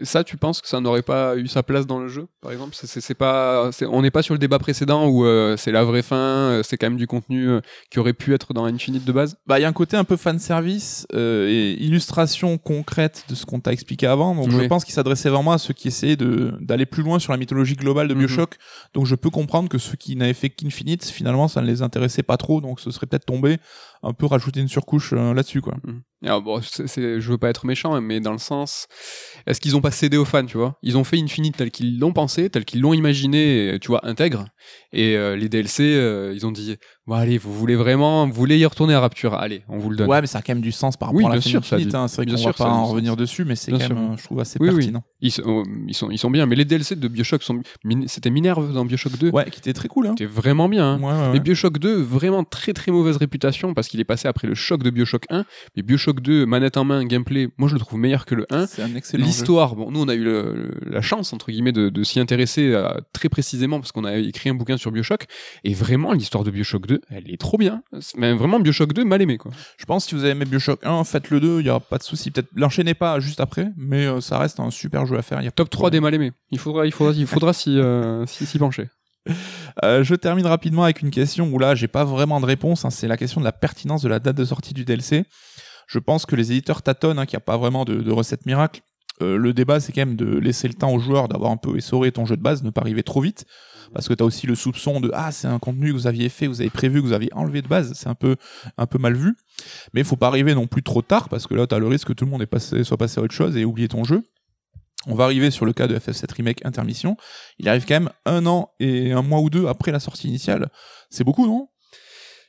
Ça, 0.02 0.26
tu 0.26 0.36
penses 0.36 0.60
que 0.62 0.68
ça 0.68 0.82
n'aurait 0.82 1.02
pas 1.02 1.38
eu 1.38 1.48
sa 1.48 1.64
place 1.64 1.88
dans 1.88 2.00
le 2.00 2.10
jeu, 2.10 2.28
par 2.42 2.52
exemple? 2.52 2.76
C'est- 2.76 3.14
pas, 3.14 3.70
c'est- 3.72 3.86
on 3.86 4.02
n'est 4.02 4.12
pas 4.12 4.22
sur 4.22 4.34
le 4.34 4.38
débat 4.38 4.60
précédent 4.60 5.08
où 5.08 5.26
euh, 5.26 5.56
c'est 5.56 5.72
la 5.72 5.86
vraie 5.86 6.02
fin, 6.02 6.16
euh, 6.18 6.62
c'est 6.64 6.76
quand 6.78 6.88
même 6.88 6.98
du 6.98 7.08
contenu 7.08 7.48
euh, 7.50 7.62
qui 7.90 8.00
aurait 8.00 8.12
pu 8.12 8.34
être 8.34 8.54
dans 8.54 8.66
Infinite 8.66 9.06
de 9.06 9.12
base? 9.14 9.38
Bah, 9.48 9.60
il 9.60 9.62
y 9.62 9.66
a 9.66 9.68
un 9.70 9.74
côté 9.74 9.96
un 9.96 10.04
peu 10.04 10.18
fan 10.18 10.40
service 10.40 11.08
euh, 11.14 11.48
et 11.50 11.82
illustration 11.82 12.58
concrète 12.58 13.24
de 13.30 13.36
ce 13.36 13.46
qu'on 13.46 13.62
t'a 13.62 13.72
expliqué 13.72 14.08
avant. 14.08 14.36
Donc, 14.36 14.52
je 14.52 14.68
pense 14.68 14.84
qu'il 14.84 14.94
s'adressait 14.94 15.30
vraiment 15.30 15.54
à 15.54 15.58
ceux 15.58 15.74
qui 15.74 15.88
essayaient 15.88 16.18
de 16.18 16.54
d'aller 16.60 16.86
plus 16.86 17.02
loin 17.04 17.18
sur 17.20 17.32
la 17.32 17.38
mythologie 17.38 17.76
globale 17.76 18.10
de 18.10 18.14
Mhm. 18.14 18.26
Bioshock. 18.26 18.58
Donc, 18.94 19.06
je 19.06 19.16
peux 19.16 19.30
comprendre 19.30 19.70
que 19.70 19.78
ceux 19.78 19.96
qui 19.96 20.18
n'avaient 20.18 20.34
fait 20.34 20.50
qu'Infinite, 20.50 21.06
finalement, 21.06 21.48
ça 21.48 21.62
ne 21.62 21.66
les 21.68 21.82
intéressait 21.82 22.24
pas 22.24 22.36
trop. 22.36 22.60
Donc, 22.60 22.82
ce 22.82 22.92
serait 22.92 23.06
peut-être 23.08 23.26
tombé 23.26 23.58
un 24.04 24.14
peu 24.14 24.26
rajouter 24.26 24.60
une 24.60 24.68
surcouche 24.68 25.14
euh, 25.14 25.34
là-dessus, 25.34 25.62
quoi. 25.62 25.76
Alors 26.24 26.42
bon, 26.42 26.62
c'est- 26.62 27.20
je 27.20 27.32
veux 27.32 27.38
pas 27.38 27.50
être 27.50 27.66
méchant, 27.66 28.00
mais 28.02 28.20
dans 28.20 28.32
le 28.32 28.38
sens, 28.38 28.88
est-ce 29.46 29.62
qu'ils 29.62 29.76
ont 29.76 29.82
pas 29.82 29.92
cédé 29.92 30.18
aux 30.18 30.26
fans, 30.26 30.46
tu 30.46 30.58
vois? 30.58 30.78
Ils 30.82 30.98
ont 30.98 31.04
fait 31.04 31.18
Infinite 31.20 31.58
tel 31.58 31.72
qu'ils 31.72 32.00
l'ont 32.00 32.14
pensé, 32.14 32.50
tel 32.50 32.66
qu'ils 32.66 32.82
l'ont 32.82 32.94
imaginé, 32.94 33.78
tu 33.82 33.88
vois, 33.90 34.06
intègre. 34.08 34.46
Et 34.94 35.16
euh, 35.16 35.36
les 35.36 35.50
DLC, 35.50 35.84
euh, 35.96 36.34
ils 36.34 36.46
ont 36.46 36.52
dit, 36.52 36.78
bon 37.08 37.14
allez, 37.16 37.38
vous 37.38 37.54
voulez 37.54 37.76
vraiment, 37.76 38.28
vous 38.28 38.34
voulez 38.34 38.58
y 38.58 38.66
retourner 38.66 38.94
à 38.94 39.00
Rapture, 39.00 39.34
allez, 39.34 39.64
on 39.70 39.78
vous 39.78 39.90
le 39.90 39.96
donne. 39.98 40.10
Ouais, 40.10 40.22
mais 40.22 40.28
ça 40.28 40.40
a 40.40 40.42
quand 40.42 40.54
même 40.54 40.62
du 40.62 40.72
sens 40.72 40.98
par 40.98 41.08
rapport 41.10 41.18
Oui, 41.18 41.26
à 41.26 41.30
la 41.30 41.36
bien 41.36 41.42
fin 41.42 41.50
sûr, 41.50 41.66
ça 41.66 41.78
du- 41.78 41.88
hein. 41.96 42.08
C'est 42.08 42.18
vrai 42.18 42.26
bien 42.26 42.36
qu'on 42.36 42.42
sûr, 42.42 42.52
va 42.52 42.58
ça 42.58 42.64
pas 42.66 42.70
en 42.70 42.86
revenir 42.86 43.16
dessus, 43.16 43.46
mais 43.46 43.56
c'est 43.56 43.72
quand 43.72 43.80
sûr. 43.80 43.96
même, 43.96 44.18
je 44.18 44.24
trouve, 44.24 44.40
assez 44.40 44.58
Oui, 44.60 44.70
oui. 44.70 44.76
pertinent. 44.76 45.04
Ils, 45.22 45.32
sont, 45.32 45.42
oh, 45.46 45.64
ils 45.88 45.94
sont, 45.96 46.12
ils 46.12 46.18
sont 46.18 46.30
bien, 46.30 46.46
mais 46.46 46.56
les 46.56 46.66
DLC 46.66 46.96
de 46.96 47.08
Bioshock 47.08 47.42
sont, 47.44 47.62
c'était 48.08 48.30
Minerve 48.30 48.74
dans 48.74 48.86
Bioshock 48.86 49.18
2, 49.18 49.30
Ouais, 49.32 49.50
qui 49.50 49.60
était 49.60 49.74
très 49.74 49.88
cool, 49.88 50.08
hein. 50.08 50.16
c'était 50.18 50.30
vraiment 50.32 50.70
bien. 50.70 50.94
hein. 50.94 51.00
Ouais, 51.00 51.06
ouais, 51.06 51.20
ouais. 51.28 51.34
Mais 51.34 51.40
Bioshock 51.40 51.80
2, 51.80 51.96
vraiment 51.96 52.44
très 52.44 52.74
très 52.74 52.92
mauvaise 52.92 53.18
réputation 53.18 53.74
parce 53.74 53.88
qu'il 53.88 54.00
est 54.00 54.04
passé 54.06 54.28
après 54.28 54.48
le 54.48 54.54
choc 54.56 54.84
de 54.84 54.90
Bioshock 54.90 55.24
1. 55.30 55.46
Mais 55.76 55.84
Bioshock 55.84 56.20
2, 56.22 56.46
manette 56.46 56.78
en 56.78 56.84
main, 56.84 57.04
gameplay, 57.06 57.48
moi 57.58 57.68
je 57.70 57.74
le 57.74 57.80
trouve 57.80 58.00
meilleur 58.00 58.26
que 58.26 58.36
le 58.36 58.46
1. 58.52 58.68
C'est 58.68 58.84
un 58.84 58.94
excellent. 58.96 59.26
L'histoire, 59.26 59.76
bon, 59.76 59.92
nous 59.92 60.02
on 60.02 60.08
a 60.08 60.14
eu 60.14 60.24
le- 60.24 60.54
le- 60.56 60.92
la 60.92 61.02
chance 61.02 61.34
entre 61.34 61.52
guillemets 61.52 61.72
de, 61.72 61.90
de 61.90 62.04
s'y 62.04 62.20
intéresser 62.20 62.74
euh, 62.74 62.90
très 63.14 63.30
précisément 63.30 63.80
parce 63.80 63.92
qu'on 63.92 64.04
a 64.04 64.18
écrit 64.18 64.50
un 64.50 64.54
bouquin 64.56 64.78
sur 64.78 64.92
Bioshock 64.92 65.26
et 65.64 65.74
vraiment 65.74 66.12
l'histoire 66.14 66.44
de 66.44 66.52
Bioshock 66.52 66.86
2, 66.86 66.97
elle 67.10 67.32
est 67.32 67.40
trop 67.40 67.58
bien. 67.58 67.84
Mais 68.16 68.34
vraiment 68.34 68.60
Bioshock 68.60 68.94
2 68.94 69.04
mal 69.06 69.22
aimé 69.22 69.38
quoi. 69.38 69.52
Je 69.78 69.86
pense 69.86 70.06
que 70.06 70.10
si 70.10 70.16
vous 70.16 70.22
avez 70.22 70.32
aimé 70.32 70.46
Bioshock 70.46 70.86
1, 70.86 71.04
faites 71.04 71.30
le 71.30 71.40
2, 71.40 71.60
il 71.60 71.66
y 71.66 71.70
a 71.70 71.80
pas 71.80 71.98
de 71.98 72.04
souci. 72.04 72.32
Peut-être 72.32 72.50
l'enchaînez 72.56 72.94
pas 72.94 73.20
juste 73.20 73.40
après, 73.40 73.70
mais 73.78 74.06
euh, 74.06 74.22
ça 74.22 74.38
reste 74.38 74.60
un 74.60 74.72
super 74.72 75.06
jeu 75.06 75.18
à 75.18 75.22
faire. 75.22 75.42
Y 75.42 75.48
a 75.48 75.52
pas 75.52 75.56
Top 75.56 75.68
de 75.68 75.72
3 75.72 75.90
des 75.90 76.00
mal 76.00 76.14
aimés. 76.14 76.32
Il 76.52 76.60
faudra, 76.60 76.86
il 76.86 76.92
faudra, 76.92 77.14
il 77.14 77.28
faudra 77.28 77.54
s'y 77.54 77.78
euh, 77.78 78.26
pencher. 78.60 78.88
Euh, 79.84 80.04
je 80.04 80.16
termine 80.16 80.48
rapidement 80.48 80.86
avec 80.86 81.02
une 81.02 81.12
question 81.12 81.50
où 81.52 81.60
là, 81.60 81.76
j'ai 81.76 81.88
pas 81.88 82.04
vraiment 82.04 82.40
de 82.40 82.46
réponse. 82.46 82.84
hein. 82.86 82.90
c'est 82.90 83.08
la 83.08 83.18
question 83.18 83.42
de 83.42 83.46
la 83.46 83.52
pertinence 83.52 84.02
de 84.02 84.10
la 84.10 84.20
date 84.20 84.36
de 84.36 84.46
sortie 84.46 84.74
du 84.74 84.86
DLC. 84.86 85.26
Je 85.86 86.00
pense 86.00 86.26
que 86.26 86.36
les 86.36 86.52
éditeurs 86.52 86.82
tâtonnent, 86.82 87.20
hein, 87.20 87.26
qu'il 87.28 87.36
n'y 87.38 87.42
a 87.44 87.46
pas 87.46 87.58
vraiment 87.58 87.86
de, 87.86 87.96
de 87.96 88.12
recette 88.12 88.46
miracle. 88.48 88.82
Euh, 89.22 89.38
le 89.38 89.54
débat, 89.54 89.80
c'est 89.80 89.92
quand 89.92 90.02
même 90.02 90.16
de 90.16 90.38
laisser 90.38 90.68
le 90.68 90.74
temps 90.74 90.92
aux 90.92 91.00
joueurs 91.00 91.28
d'avoir 91.28 91.52
un 91.52 91.58
peu 91.58 91.76
essoré 91.78 92.12
ton 92.12 92.26
jeu 92.26 92.38
de 92.38 92.42
base, 92.42 92.64
ne 92.64 92.70
pas 92.70 92.82
arriver 92.82 93.04
trop 93.04 93.22
vite. 93.22 93.46
Parce 93.94 94.08
que 94.08 94.14
tu 94.14 94.24
as 94.24 94.26
aussi 94.26 94.48
le 94.48 94.56
soupçon 94.56 95.00
de 95.00 95.12
ah 95.14 95.32
c'est 95.32 95.48
un 95.48 95.60
contenu 95.60 95.90
que 95.90 95.94
vous 95.94 96.08
aviez 96.08 96.30
fait, 96.30 96.48
vous 96.48 96.62
avez 96.62 96.70
prévu, 96.70 97.02
que 97.02 97.08
vous 97.08 97.14
aviez 97.14 97.34
enlevé 97.34 97.62
de 97.62 97.68
base, 97.68 97.94
c'est 97.94 98.08
un 98.08 98.16
peu 98.16 98.38
mal 99.00 99.16
vu. 99.16 99.36
Mais 99.94 100.02
il 100.02 100.06
faut 100.06 100.16
pas 100.16 100.28
arriver 100.28 100.54
non 100.54 100.68
plus 100.68 100.84
trop 100.84 101.02
tard 101.02 101.30
parce 101.30 101.48
que 101.48 101.54
là 101.54 101.68
tu 101.68 101.76
as 101.76 101.80
le 101.80 101.88
risque 101.88 102.08
que 102.08 102.14
tout 102.14 102.26
le 102.26 102.32
monde 102.32 102.46
soit 102.84 102.98
passé 102.98 103.20
à 103.20 103.24
autre 103.24 103.34
chose 103.34 103.58
et 103.58 103.66
oublier 103.66 103.88
ton 103.88 104.04
jeu. 104.04 104.24
On 105.06 105.16
va 105.16 105.24
arriver 105.24 105.52
sur 105.52 105.66
le 105.66 105.74
cas 105.74 105.88
de 105.88 105.98
FF7 105.98 106.34
Remake 106.36 106.66
Intermission. 106.66 107.16
Il 107.60 107.70
arrive 107.70 107.86
quand 107.86 107.96
même 107.96 108.10
un 108.26 108.46
an 108.46 108.72
et 108.80 109.14
un 109.14 109.22
mois 109.22 109.40
ou 109.40 109.50
deux 109.50 109.68
après 109.68 109.92
la 109.92 110.00
sortie 110.00 110.28
initiale. 110.28 110.70
C'est 111.10 111.24
beaucoup, 111.24 111.46
non? 111.46 111.70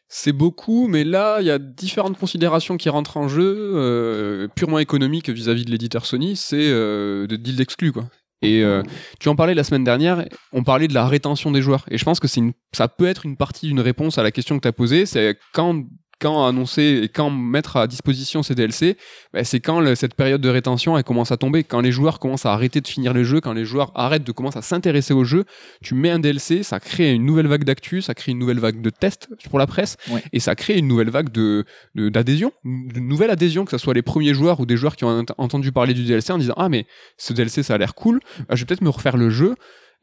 C'est 0.09 0.32
beaucoup, 0.32 0.89
mais 0.89 1.05
là, 1.05 1.41
il 1.41 1.47
y 1.47 1.51
a 1.51 1.59
différentes 1.59 2.18
considérations 2.18 2.78
qui 2.78 2.89
rentrent 2.89 3.18
en 3.18 3.28
jeu, 3.28 3.72
euh, 3.74 4.49
purement 4.49 4.78
économiques 4.78 5.28
vis-à-vis 5.28 5.66
de 5.66 5.70
l'éditeur 5.70 6.07
Sony, 6.07 6.34
c'est 6.34 6.70
euh, 6.70 7.26
de 7.26 7.36
deal 7.36 7.57
d'exclus, 7.57 7.93
quoi. 7.93 8.09
Et 8.43 8.62
euh, 8.62 8.82
tu 9.18 9.28
en 9.28 9.36
parlais 9.36 9.55
la 9.55 9.64
semaine 9.64 9.84
dernière, 9.84 10.24
on 10.53 10.62
parlait 10.62 10.89
de 10.89 10.95
la 10.95 11.07
rétention 11.07 11.51
des 11.51 11.62
joueurs. 11.62 11.84
Et 11.91 11.99
je 11.99 12.05
pense 12.05 12.20
que 12.20 12.28
c'est 12.28 12.41
une, 12.41 12.53
ça 12.72 12.89
peut 12.89 13.07
être 13.07 13.26
une 13.26 13.36
partie 13.36 13.66
d'une 13.66 13.80
réponse 13.80 14.18
à 14.18 14.22
la 14.22 14.30
question 14.30 14.57
que 14.57 14.62
tu 14.62 14.68
as 14.68 14.72
posée. 14.72 15.07
C'est 15.07 15.36
quand 15.53 15.82
quand 16.20 16.46
annoncer 16.46 17.00
et 17.04 17.08
quand 17.08 17.30
mettre 17.30 17.76
à 17.76 17.86
disposition 17.86 18.42
ces 18.42 18.54
DLC, 18.54 18.96
bah, 19.32 19.44
c'est 19.44 19.60
quand 19.60 19.80
le- 19.80 19.94
cette 19.94 20.14
période 20.14 20.40
de 20.40 20.48
rétention 20.48 20.96
elle 20.98 21.04
commence 21.04 21.30
à 21.32 21.36
tomber, 21.36 21.64
quand 21.64 21.80
les 21.80 21.92
joueurs 21.92 22.18
commencent 22.18 22.46
à 22.46 22.52
arrêter 22.52 22.80
de 22.80 22.88
finir 22.88 23.12
les 23.14 23.24
jeux, 23.24 23.40
quand 23.40 23.52
les 23.52 23.64
joueurs 23.64 23.92
arrêtent 23.94 24.24
de 24.24 24.32
commencer 24.32 24.58
à 24.58 24.62
s'intéresser 24.62 25.14
au 25.14 25.24
jeu, 25.24 25.44
tu 25.82 25.94
mets 25.94 26.10
un 26.10 26.18
DLC, 26.18 26.62
ça 26.62 26.80
crée 26.80 27.12
une 27.12 27.24
nouvelle 27.24 27.46
vague 27.46 27.64
d'actu, 27.64 28.02
ça 28.02 28.14
crée 28.14 28.32
une 28.32 28.38
nouvelle 28.38 28.58
vague 28.58 28.80
de 28.80 28.90
tests 28.90 29.28
pour 29.48 29.58
la 29.58 29.66
presse, 29.66 29.96
Ouais. 30.10 30.22
et 30.32 30.40
ça 30.40 30.54
crée 30.54 30.76
une 30.78 30.88
nouvelle 30.88 31.10
vague 31.10 31.30
de 31.30 31.64
d'adhésion, 31.94 32.52
de, 32.64 33.00
nouvelle 33.00 33.30
adhésion, 33.30 33.64
que 33.64 33.70
ce 33.70 33.78
soit 33.78 33.94
les 33.94 34.02
premiers 34.02 34.34
joueurs 34.34 34.60
ou 34.60 34.66
des 34.66 34.76
joueurs 34.76 34.96
qui 34.96 35.04
ont 35.04 35.20
ent- 35.20 35.24
entendu 35.38 35.72
parler 35.72 35.94
du 35.94 36.04
DLC 36.04 36.32
en 36.32 36.38
disant 36.38 36.54
ah 36.56 36.68
mais 36.68 36.86
ce 37.16 37.32
DLC 37.32 37.62
ça 37.62 37.74
a 37.74 37.78
l'air 37.78 37.94
cool, 37.94 38.20
ah, 38.48 38.54
je 38.56 38.62
vais 38.62 38.66
peut-être 38.66 38.82
me 38.82 38.90
refaire 38.90 39.16
le 39.16 39.30
jeu. 39.30 39.54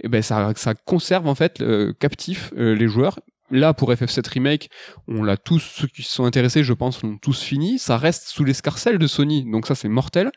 Et 0.03 0.09
ben 0.09 0.21
ça, 0.21 0.51
ça 0.57 0.73
conserve 0.75 1.25
en 1.25 1.35
fait 1.35 1.61
euh, 1.61 1.93
captif 1.97 2.51
euh, 2.57 2.75
les 2.75 2.89
joueurs. 2.89 3.17
Là 3.51 3.73
pour 3.73 3.91
FF7 3.91 4.27
remake, 4.29 4.69
on 5.07 5.23
l'a 5.23 5.37
tous 5.37 5.59
ceux 5.59 5.87
qui 5.87 6.01
se 6.01 6.11
sont 6.11 6.25
intéressés, 6.25 6.63
je 6.63 6.73
pense, 6.73 7.03
l'ont 7.03 7.17
tous 7.17 7.41
fini. 7.41 7.77
Ça 7.77 7.97
reste 7.97 8.27
sous 8.27 8.43
l'escarcelle 8.43 8.97
de 8.97 9.07
Sony, 9.07 9.49
donc 9.49 9.67
ça 9.67 9.75
c'est 9.75 9.89
mortel. 9.89 10.31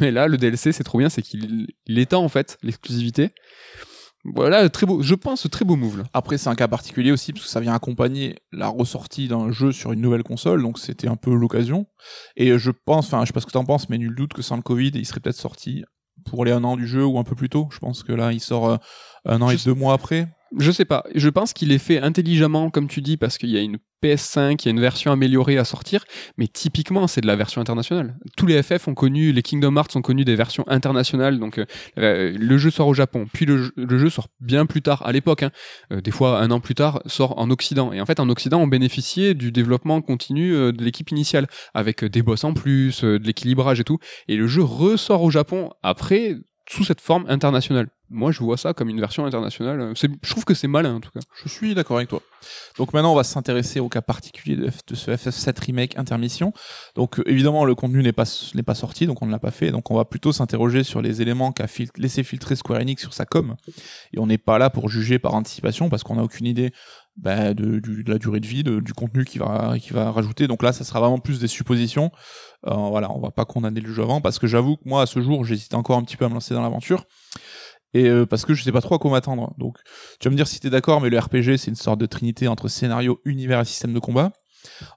Mais 0.00 0.10
là 0.10 0.28
le 0.28 0.38
DLC 0.38 0.72
c'est 0.72 0.84
trop 0.84 0.98
bien, 0.98 1.08
c'est 1.08 1.22
qu'il 1.22 1.66
il 1.86 1.98
étend 1.98 2.24
en 2.24 2.28
fait 2.28 2.58
l'exclusivité. 2.62 3.32
Voilà, 4.24 4.68
très 4.68 4.86
beau, 4.86 5.02
je 5.02 5.16
pense 5.16 5.48
très 5.50 5.64
beau 5.64 5.74
move 5.74 5.98
là. 5.98 6.04
Après, 6.12 6.38
c'est 6.38 6.48
un 6.48 6.54
cas 6.54 6.68
particulier 6.68 7.10
aussi, 7.10 7.32
parce 7.32 7.44
que 7.44 7.50
ça 7.50 7.58
vient 7.58 7.74
accompagner 7.74 8.36
la 8.52 8.68
ressortie 8.68 9.26
d'un 9.26 9.50
jeu 9.50 9.72
sur 9.72 9.92
une 9.92 10.00
nouvelle 10.00 10.22
console, 10.22 10.62
donc 10.62 10.78
c'était 10.78 11.08
un 11.08 11.16
peu 11.16 11.34
l'occasion. 11.34 11.86
Et 12.36 12.56
je 12.56 12.70
pense, 12.70 13.06
enfin, 13.06 13.22
je 13.22 13.26
sais 13.26 13.32
pas 13.32 13.40
ce 13.40 13.46
que 13.46 13.52
t'en 13.52 13.64
penses, 13.64 13.88
mais 13.88 13.98
nul 13.98 14.14
doute 14.14 14.32
que 14.32 14.42
sans 14.42 14.54
le 14.54 14.62
Covid, 14.62 14.92
il 14.94 15.04
serait 15.06 15.18
peut-être 15.18 15.36
sorti 15.36 15.84
pour 16.24 16.44
les 16.44 16.52
un 16.52 16.62
an 16.62 16.76
du 16.76 16.86
jeu 16.86 17.04
ou 17.04 17.18
un 17.18 17.24
peu 17.24 17.34
plus 17.34 17.48
tôt. 17.48 17.68
Je 17.72 17.80
pense 17.80 18.04
que 18.04 18.12
là, 18.12 18.32
il 18.32 18.40
sort 18.40 18.70
euh, 18.70 18.76
un 19.24 19.42
an 19.42 19.48
Je 19.48 19.56
et 19.56 19.64
deux 19.64 19.74
mois 19.74 19.94
après. 19.94 20.28
Je 20.58 20.70
sais 20.70 20.84
pas. 20.84 21.04
Je 21.14 21.28
pense 21.28 21.52
qu'il 21.52 21.72
est 21.72 21.78
fait 21.78 21.98
intelligemment, 22.00 22.70
comme 22.70 22.88
tu 22.88 23.00
dis, 23.00 23.16
parce 23.16 23.38
qu'il 23.38 23.48
y 23.50 23.56
a 23.56 23.60
une 23.60 23.78
PS5, 24.02 24.60
il 24.62 24.66
y 24.66 24.68
a 24.68 24.70
une 24.72 24.80
version 24.80 25.12
améliorée 25.12 25.56
à 25.58 25.64
sortir. 25.64 26.04
Mais 26.36 26.48
typiquement, 26.48 27.06
c'est 27.06 27.20
de 27.20 27.26
la 27.26 27.36
version 27.36 27.60
internationale. 27.60 28.16
Tous 28.36 28.46
les 28.46 28.62
FF 28.62 28.88
ont 28.88 28.94
connu, 28.94 29.32
les 29.32 29.42
Kingdom 29.42 29.76
Hearts 29.76 29.94
ont 29.96 30.02
connu 30.02 30.24
des 30.24 30.34
versions 30.34 30.64
internationales. 30.66 31.38
Donc, 31.38 31.58
euh, 31.98 32.36
le 32.38 32.58
jeu 32.58 32.70
sort 32.70 32.88
au 32.88 32.94
Japon, 32.94 33.26
puis 33.32 33.46
le, 33.46 33.70
jeu- 33.98 34.10
sort 34.10 34.28
bien 34.40 34.66
plus 34.66 34.82
tard, 34.82 35.02
à 35.06 35.12
l'époque, 35.12 35.42
hein, 35.42 35.50
euh, 35.92 36.00
des 36.00 36.10
fois 36.10 36.40
un 36.40 36.50
an 36.50 36.60
plus 36.60 36.74
tard, 36.74 37.00
sort 37.06 37.38
en 37.38 37.50
Occident. 37.50 37.92
Et 37.92 38.00
en 38.00 38.06
fait, 38.06 38.20
en 38.20 38.28
Occident, 38.28 38.60
on 38.60 38.66
bénéficiait 38.66 39.34
du 39.34 39.52
développement 39.52 40.02
continu 40.02 40.52
euh, 40.54 40.72
de 40.72 40.84
l'équipe 40.84 41.10
initiale, 41.10 41.46
avec 41.72 42.04
des 42.04 42.22
boss 42.22 42.44
en 42.44 42.52
plus, 42.54 43.02
de 43.04 43.16
l'équilibrage 43.24 43.80
et 43.80 43.84
tout. 43.84 43.98
Et 44.28 44.36
le 44.36 44.46
jeu 44.48 44.62
ressort 44.62 45.22
au 45.22 45.30
Japon 45.30 45.70
après 45.82 46.36
sous 46.68 46.84
cette 46.84 47.00
forme 47.00 47.24
internationale. 47.28 47.88
Moi, 48.12 48.30
je 48.30 48.40
vois 48.40 48.56
ça 48.56 48.74
comme 48.74 48.88
une 48.88 49.00
version 49.00 49.24
internationale. 49.24 49.92
Je 49.96 50.30
trouve 50.30 50.44
que 50.44 50.54
c'est 50.54 50.68
malin 50.68 50.96
en 50.96 51.00
tout 51.00 51.10
cas. 51.10 51.20
Je 51.42 51.48
suis 51.48 51.74
d'accord 51.74 51.96
avec 51.96 52.08
toi. 52.10 52.20
Donc 52.76 52.92
maintenant, 52.92 53.12
on 53.12 53.16
va 53.16 53.24
s'intéresser 53.24 53.80
au 53.80 53.88
cas 53.88 54.02
particulier 54.02 54.56
de, 54.56 54.70
ce 54.94 55.10
FF7 55.10 55.64
remake 55.64 55.98
intermission. 55.98 56.52
Donc 56.94 57.18
euh, 57.18 57.22
évidemment, 57.26 57.64
le 57.64 57.74
contenu 57.74 58.02
n'est 58.02 58.12
pas 58.12 58.24
n'est 58.54 58.62
pas 58.62 58.74
sorti, 58.74 59.06
donc 59.06 59.22
on 59.22 59.26
ne 59.26 59.30
l'a 59.32 59.38
pas 59.38 59.50
fait. 59.50 59.70
Donc 59.70 59.90
on 59.90 59.96
va 59.96 60.04
plutôt 60.04 60.32
s'interroger 60.32 60.84
sur 60.84 61.00
les 61.00 61.22
éléments 61.22 61.52
qu'a 61.52 61.66
fil- 61.66 61.88
laissé 61.96 62.22
filtrer 62.22 62.54
Square 62.56 62.80
Enix 62.80 63.00
sur 63.00 63.14
sa 63.14 63.24
com. 63.24 63.56
Et 64.12 64.18
on 64.18 64.26
n'est 64.26 64.38
pas 64.38 64.58
là 64.58 64.70
pour 64.70 64.88
juger 64.88 65.18
par 65.18 65.34
anticipation 65.34 65.88
parce 65.88 66.02
qu'on 66.02 66.16
n'a 66.16 66.22
aucune 66.22 66.46
idée 66.46 66.72
bah, 67.16 67.54
de, 67.54 67.78
de 67.78 68.10
la 68.10 68.18
durée 68.18 68.40
de 68.40 68.46
vie, 68.46 68.62
du 68.64 68.92
contenu 68.94 69.24
qui 69.24 69.38
va 69.38 69.74
qui 69.80 69.92
va 69.92 70.10
rajouter. 70.10 70.46
Donc 70.48 70.62
là, 70.62 70.72
ça 70.72 70.84
sera 70.84 71.00
vraiment 71.00 71.18
plus 71.18 71.38
des 71.40 71.48
suppositions. 71.48 72.10
Euh, 72.66 72.74
voilà, 72.74 73.10
on 73.12 73.20
va 73.20 73.30
pas 73.30 73.44
condamner 73.44 73.80
le 73.80 73.92
jeu 73.92 74.02
avant 74.02 74.20
parce 74.20 74.38
que 74.38 74.46
j'avoue 74.46 74.76
que 74.76 74.82
moi, 74.86 75.02
à 75.02 75.06
ce 75.06 75.20
jour, 75.20 75.44
j'hésitais 75.44 75.74
encore 75.76 75.96
un 75.98 76.02
petit 76.02 76.16
peu 76.16 76.24
à 76.24 76.28
me 76.28 76.34
lancer 76.34 76.54
dans 76.54 76.62
l'aventure. 76.62 77.04
Et 77.94 78.08
euh, 78.08 78.24
parce 78.24 78.44
que 78.44 78.54
je 78.54 78.62
sais 78.62 78.72
pas 78.72 78.80
trop 78.80 78.94
à 78.94 78.98
quoi 78.98 79.10
m'attendre. 79.10 79.52
Donc 79.58 79.78
tu 80.18 80.28
vas 80.28 80.30
me 80.30 80.36
dire 80.36 80.46
si 80.46 80.60
t'es 80.60 80.70
d'accord, 80.70 81.00
mais 81.00 81.10
le 81.10 81.18
RPG, 81.18 81.58
c'est 81.58 81.68
une 81.68 81.76
sorte 81.76 82.00
de 82.00 82.06
trinité 82.06 82.48
entre 82.48 82.68
scénario, 82.68 83.20
univers 83.24 83.60
et 83.60 83.64
système 83.64 83.92
de 83.92 83.98
combat. 83.98 84.32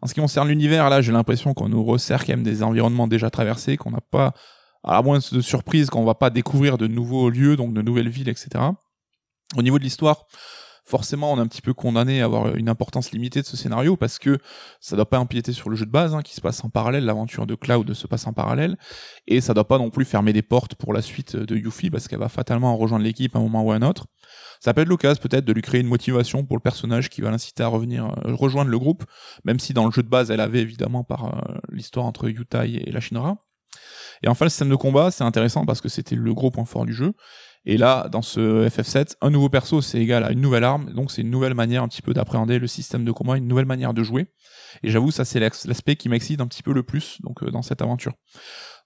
En 0.02 0.08
ce 0.08 0.14
qui 0.14 0.22
concerne 0.22 0.48
l'univers, 0.48 0.90
là, 0.90 1.02
j'ai 1.02 1.12
l'impression 1.12 1.54
qu'on 1.54 1.70
nous 1.70 1.84
resserre 1.84 2.26
quand 2.26 2.34
même 2.34 2.44
des 2.44 2.64
environnements 2.64 3.08
déjà 3.08 3.30
traversés, 3.30 3.78
qu'on 3.78 3.92
n'a 3.92 4.02
pas, 4.02 4.34
à 4.84 5.02
moins 5.02 5.20
de 5.20 5.42
surprise, 5.42 5.90
qu'on 5.90 6.06
va 6.06 6.16
pas 6.16 6.30
découvrir 6.30 6.78
de 6.78 6.88
nouveaux 6.88 7.30
lieux, 7.30 7.56
donc 7.56 7.74
de 7.74 7.82
nouvelles 7.82 8.10
villes, 8.10 8.30
etc. 8.30 8.50
Au 9.58 9.62
niveau 9.62 9.80
de 9.80 9.84
l'histoire, 9.84 10.26
forcément, 10.86 11.34
on 11.34 11.38
est 11.38 11.42
un 11.42 11.48
petit 11.48 11.62
peu 11.62 11.74
condamné 11.74 12.22
à 12.22 12.26
avoir 12.26 12.56
une 12.56 12.70
importance 12.70 13.12
limitée 13.12 13.42
de 13.42 13.48
ce 13.48 13.58
scénario 13.58 13.98
parce 13.98 14.20
que 14.20 14.38
ça 14.80 14.96
doit 14.96 15.10
pas 15.10 15.20
empiéter 15.20 15.52
sur 15.52 15.70
le 15.70 15.76
jeu 15.76 15.86
de 15.86 15.92
base, 15.92 16.14
hein, 16.14 16.22
qui 16.22 16.36
se 16.36 16.42
passe 16.42 16.64
en 16.64 16.70
parallèle, 16.70 17.06
l'aventure 17.06 17.48
de 17.48 17.56
Cloud 17.56 17.94
se 17.94 18.08
passe 18.08 18.28
en 18.28 18.34
parallèle, 18.34 18.78
et 19.28 19.42
ça 19.42 19.54
doit 19.54 19.68
pas 19.68 19.80
non 19.80 19.90
plus 19.90 20.06
fermer 20.06 20.32
des 20.32 20.44
portes 20.44 20.76
pour 20.76 20.94
la 20.94 21.02
suite 21.02 21.36
de 21.36 21.56
Yuffie 21.56 21.90
parce 21.90 22.08
qu'elle 22.08 22.20
va 22.20 22.30
fatalement 22.30 22.78
rejoindre 22.78 23.04
l'équipe 23.04 23.36
à 23.36 23.40
un 23.40 23.42
moment 23.42 23.64
ou 23.64 23.72
à 23.72 23.76
un 23.76 23.82
autre. 23.82 24.06
Ça 24.60 24.74
peut 24.74 24.82
être 24.82 24.88
l'occasion 24.88 25.22
peut-être 25.22 25.46
de 25.46 25.54
lui 25.54 25.62
créer 25.62 25.82
une 25.82 25.88
motivation 25.88 26.46
pour 26.46 26.58
le 26.58 26.62
personnage 26.62 27.10
qui 27.10 27.22
va 27.22 27.32
l'inciter 27.32 27.64
à 27.64 27.68
revenir 27.68 28.06
euh, 28.06 28.36
rejoindre 28.36 28.70
le 28.70 28.80
groupe, 28.80 29.04
même 29.44 29.60
si 29.60 29.74
dans 29.74 29.86
le 29.86 29.92
jeu 29.92 30.04
de 30.04 30.10
base 30.10 30.32
elle 30.32 30.40
avait 30.40 30.62
évidemment 30.62 31.04
par 31.04 31.26
euh, 31.26 31.58
l'histoire 31.72 32.06
entre 32.06 32.30
Yutai 32.30 32.84
et 32.88 32.92
la 32.92 33.00
Shinra. 33.00 33.38
Et 34.24 34.28
enfin 34.28 34.46
le 34.46 34.50
système 34.50 34.70
de 34.70 34.76
combat 34.76 35.12
c'est 35.12 35.24
intéressant 35.24 35.66
parce 35.66 35.82
que 35.82 35.90
c'était 35.90 36.16
le 36.16 36.34
gros 36.34 36.52
point 36.52 36.66
fort 36.66 36.86
du 36.86 36.94
jeu. 36.94 37.14
Et 37.66 37.78
là, 37.78 38.08
dans 38.12 38.22
ce 38.22 38.68
FF7, 38.68 39.16
un 39.22 39.30
nouveau 39.32 39.50
perso, 39.50 39.82
c'est 39.82 40.00
égal 40.00 40.24
à 40.24 40.32
une 40.32 40.42
nouvelle 40.42 40.64
arme, 40.64 40.94
donc 40.94 41.12
c'est 41.12 41.22
une 41.22 41.32
nouvelle 41.32 41.56
manière 41.56 41.82
un 41.82 41.88
petit 41.88 42.04
peu 42.04 42.14
d'appréhender 42.14 42.60
le 42.60 42.68
système 42.68 43.04
de 43.04 43.12
combat, 43.12 43.38
une 43.38 43.48
nouvelle 43.48 43.66
manière 43.66 43.94
de 43.94 44.04
jouer. 44.04 44.28
Et 44.84 44.92
j'avoue, 44.92 45.10
ça 45.10 45.26
c'est 45.26 45.40
l'aspect 45.40 45.96
qui 45.96 46.10
m'excite 46.10 46.42
un 46.42 46.48
petit 46.48 46.62
peu 46.62 46.74
le 46.74 46.84
plus 46.84 47.18
donc 47.22 47.44
euh, 47.44 47.50
dans 47.50 47.62
cette 47.62 47.82
aventure. 47.82 48.14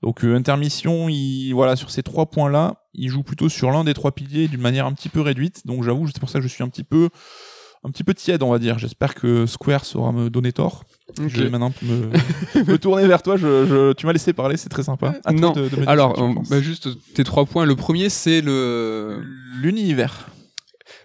Donc 0.01 0.23
euh, 0.23 0.36
intermission, 0.36 1.09
il, 1.09 1.51
voilà, 1.51 1.75
sur 1.75 1.91
ces 1.91 2.03
trois 2.03 2.30
points-là, 2.30 2.86
il 2.93 3.09
joue 3.09 3.23
plutôt 3.23 3.49
sur 3.49 3.71
l'un 3.71 3.84
des 3.84 3.93
trois 3.93 4.13
piliers 4.13 4.47
d'une 4.47 4.61
manière 4.61 4.86
un 4.86 4.93
petit 4.93 5.09
peu 5.09 5.19
réduite. 5.19 5.65
Donc 5.65 5.84
j'avoue, 5.84 6.07
c'est 6.07 6.19
pour 6.19 6.30
ça 6.30 6.39
que 6.39 6.43
je 6.43 6.47
suis 6.47 6.63
un 6.63 6.69
petit 6.69 6.86
peu, 6.86 7.09
un 7.84 7.89
petit 7.91 8.03
peu 8.03 8.13
tiède, 8.13 8.43
on 8.43 8.51
va 8.51 8.59
dire. 8.59 8.77
J'espère 8.80 9.15
que 9.15 9.45
Square 9.45 9.86
saura 9.86 10.11
me 10.11 10.30
donner 10.30 10.51
tort. 10.51 10.84
Je 11.27 11.43
vais 11.43 11.49
maintenant 11.49 11.73
me, 11.82 12.09
me 12.71 12.77
tourner 12.77 13.07
vers 13.07 13.21
toi. 13.23 13.38
Je, 13.38 13.65
je- 13.65 13.93
tu 13.93 14.05
m'as 14.05 14.13
laissé 14.13 14.34
parler, 14.34 14.57
c'est 14.57 14.69
très 14.69 14.84
sympa. 14.84 15.15
À 15.25 15.32
Non. 15.32 15.51
de- 15.53 15.69
de 15.69 15.88
Alors, 15.88 16.21
euh, 16.21 16.34
bah, 16.49 16.61
juste 16.61 16.89
tes 17.13 17.23
trois 17.23 17.45
points. 17.45 17.65
Le 17.65 17.75
premier, 17.75 18.09
c'est 18.09 18.41
le 18.41 19.23
l'univers. 19.61 20.27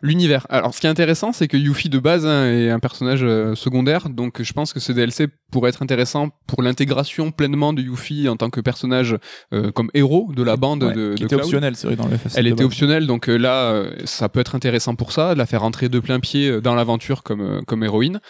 L'univers. 0.04 0.46
Alors, 0.50 0.74
ce 0.74 0.80
qui 0.80 0.86
est 0.86 0.90
intéressant, 0.90 1.32
c'est 1.32 1.48
que 1.48 1.56
Yuffie 1.56 1.88
de 1.88 1.98
base 1.98 2.26
hein, 2.26 2.46
est 2.46 2.70
un 2.70 2.78
personnage 2.78 3.22
euh, 3.22 3.54
secondaire, 3.54 4.08
donc 4.10 4.42
je 4.42 4.52
pense 4.52 4.72
que 4.72 4.78
ce 4.80 4.92
DLC 4.92 5.28
pourrait 5.50 5.70
être 5.70 5.82
intéressant 5.82 6.28
pour 6.46 6.62
l'intégration 6.62 7.30
pleinement 7.32 7.72
de 7.72 7.80
Yuffie 7.82 8.28
en 8.28 8.36
tant 8.36 8.50
que 8.50 8.60
personnage 8.60 9.16
euh, 9.52 9.72
comme 9.72 9.90
héros 9.94 10.30
de 10.36 10.42
la 10.42 10.56
bande 10.56 10.84
Ouais, 10.84 10.92
de, 10.94 11.14
qui 11.14 11.22
de 11.22 11.26
était 11.26 11.36
Cloud. 11.36 11.44
optionnel, 11.46 11.74
c'est 11.76 11.86
vrai, 11.86 11.96
dans 11.96 12.06
le 12.06 12.16
FF7. 12.16 12.32
Elle 12.36 12.46
était 12.46 12.56
base. 12.56 12.66
optionnelle, 12.66 13.06
donc 13.06 13.28
euh, 13.28 13.36
là, 13.36 13.70
euh, 13.72 13.90
ça 14.04 14.28
peut 14.28 14.40
être 14.40 14.54
intéressant 14.54 14.94
pour 14.94 15.12
ça, 15.12 15.32
de 15.34 15.38
la 15.38 15.46
faire 15.46 15.62
rentrer 15.62 15.88
de 15.88 15.98
plein 16.00 16.20
pied 16.20 16.60
dans 16.60 16.74
l'aventure 16.74 17.22
comme, 17.22 17.62
comme 17.66 17.82
héroïne. 17.82 18.20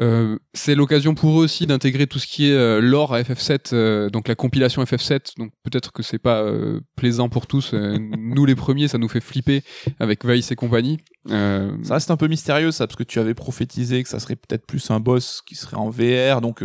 Euh, 0.00 0.38
c'est 0.54 0.74
l'occasion 0.74 1.14
pour 1.14 1.40
eux 1.40 1.44
aussi 1.44 1.66
d'intégrer 1.66 2.08
tout 2.08 2.18
ce 2.18 2.26
qui 2.26 2.48
est 2.48 2.54
euh, 2.54 2.80
lore 2.80 3.14
à 3.14 3.22
FF7, 3.22 3.72
euh, 3.72 4.10
donc 4.10 4.26
la 4.26 4.34
compilation 4.34 4.82
FF7. 4.82 5.38
Donc 5.38 5.52
peut-être 5.62 5.92
que 5.92 6.02
c'est 6.02 6.18
pas 6.18 6.42
euh, 6.42 6.80
plaisant 6.96 7.28
pour 7.28 7.46
tous. 7.46 7.72
nous 7.74 8.44
les 8.44 8.56
premiers, 8.56 8.88
ça 8.88 8.98
nous 8.98 9.08
fait 9.08 9.20
flipper 9.20 9.62
avec 10.00 10.24
Vice 10.24 10.50
et 10.50 10.56
compagnie. 10.56 10.98
Ça 11.28 11.94
reste 11.94 12.10
un 12.10 12.16
peu 12.16 12.28
mystérieux, 12.28 12.70
ça, 12.70 12.86
parce 12.86 12.96
que 12.96 13.04
tu 13.04 13.18
avais 13.18 13.34
prophétisé 13.34 14.02
que 14.02 14.08
ça 14.08 14.18
serait 14.18 14.36
peut-être 14.36 14.66
plus 14.66 14.90
un 14.90 15.00
boss 15.00 15.42
qui 15.46 15.54
serait 15.54 15.76
en 15.76 15.88
VR, 15.88 16.40
donc 16.40 16.62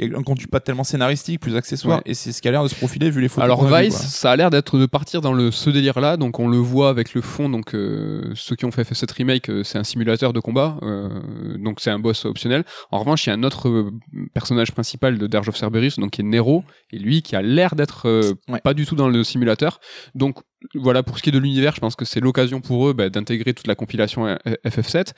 un 0.00 0.22
contenu 0.22 0.46
pas 0.46 0.60
tellement 0.60 0.84
scénaristique, 0.84 1.40
plus 1.40 1.56
accessoire, 1.56 1.98
Ouais. 1.98 2.02
et 2.06 2.14
c'est 2.14 2.32
ce 2.32 2.42
qui 2.42 2.48
a 2.48 2.50
l'air 2.50 2.62
de 2.62 2.68
se 2.68 2.74
profiler 2.74 3.10
vu 3.10 3.20
les 3.20 3.28
photos. 3.28 3.44
Alors 3.44 3.64
Vice, 3.66 3.94
ça 3.94 4.32
a 4.32 4.36
l'air 4.36 4.50
d'être 4.50 4.78
de 4.78 4.86
partir 4.86 5.20
dans 5.20 5.32
le 5.32 5.50
ce 5.50 5.70
délire 5.70 6.00
là, 6.00 6.16
donc 6.16 6.38
on 6.40 6.48
le 6.48 6.56
voit 6.58 6.88
avec 6.88 7.14
le 7.14 7.20
fond. 7.20 7.48
Donc 7.48 7.74
euh, 7.74 8.32
ceux 8.34 8.56
qui 8.56 8.64
ont 8.64 8.70
fait 8.72 8.82
FF7 8.82 9.12
remake, 9.12 9.50
euh, 9.50 9.62
c'est 9.62 9.78
un 9.78 9.84
simulateur 9.84 10.32
de 10.32 10.40
combat, 10.40 10.76
euh, 10.82 11.08
donc 11.58 11.80
c'est 11.80 11.90
un 11.90 11.98
boss 11.98 12.24
optionnel. 12.24 12.64
En 12.90 12.98
revanche, 12.98 13.26
il 13.26 13.30
y 13.30 13.32
a 13.32 13.36
un 13.36 13.42
autre 13.44 13.68
euh, 13.68 13.90
personnage 14.32 14.72
principal 14.72 15.18
de 15.18 15.26
Dirge 15.26 15.48
of 15.48 15.56
Cerberus, 15.56 15.92
donc 15.98 16.10
qui 16.12 16.20
est 16.22 16.24
Nero, 16.24 16.64
et 16.90 16.98
lui 16.98 17.22
qui 17.22 17.36
a 17.36 17.42
l'air 17.42 17.74
d'être 17.76 18.08
euh, 18.08 18.32
Ouais. 18.48 18.60
pas 18.60 18.74
du 18.74 18.86
tout 18.86 18.96
dans 18.96 19.08
le 19.08 19.22
simulateur. 19.24 19.78
Donc 20.14 20.38
voilà, 20.74 21.02
pour 21.02 21.18
ce 21.18 21.22
qui 21.22 21.28
est 21.28 21.32
de 21.32 21.38
l'univers, 21.38 21.74
je 21.74 21.80
pense 21.80 21.94
que 21.96 22.04
c'est 22.04 22.20
l'occasion 22.20 22.60
pour 22.60 22.88
eux 22.88 22.92
bah, 22.92 23.08
d'intégrer 23.10 23.54
toute 23.54 23.66
la 23.66 23.74
compilation 23.74 24.26
euh, 24.26 24.36
FF7. 24.66 25.12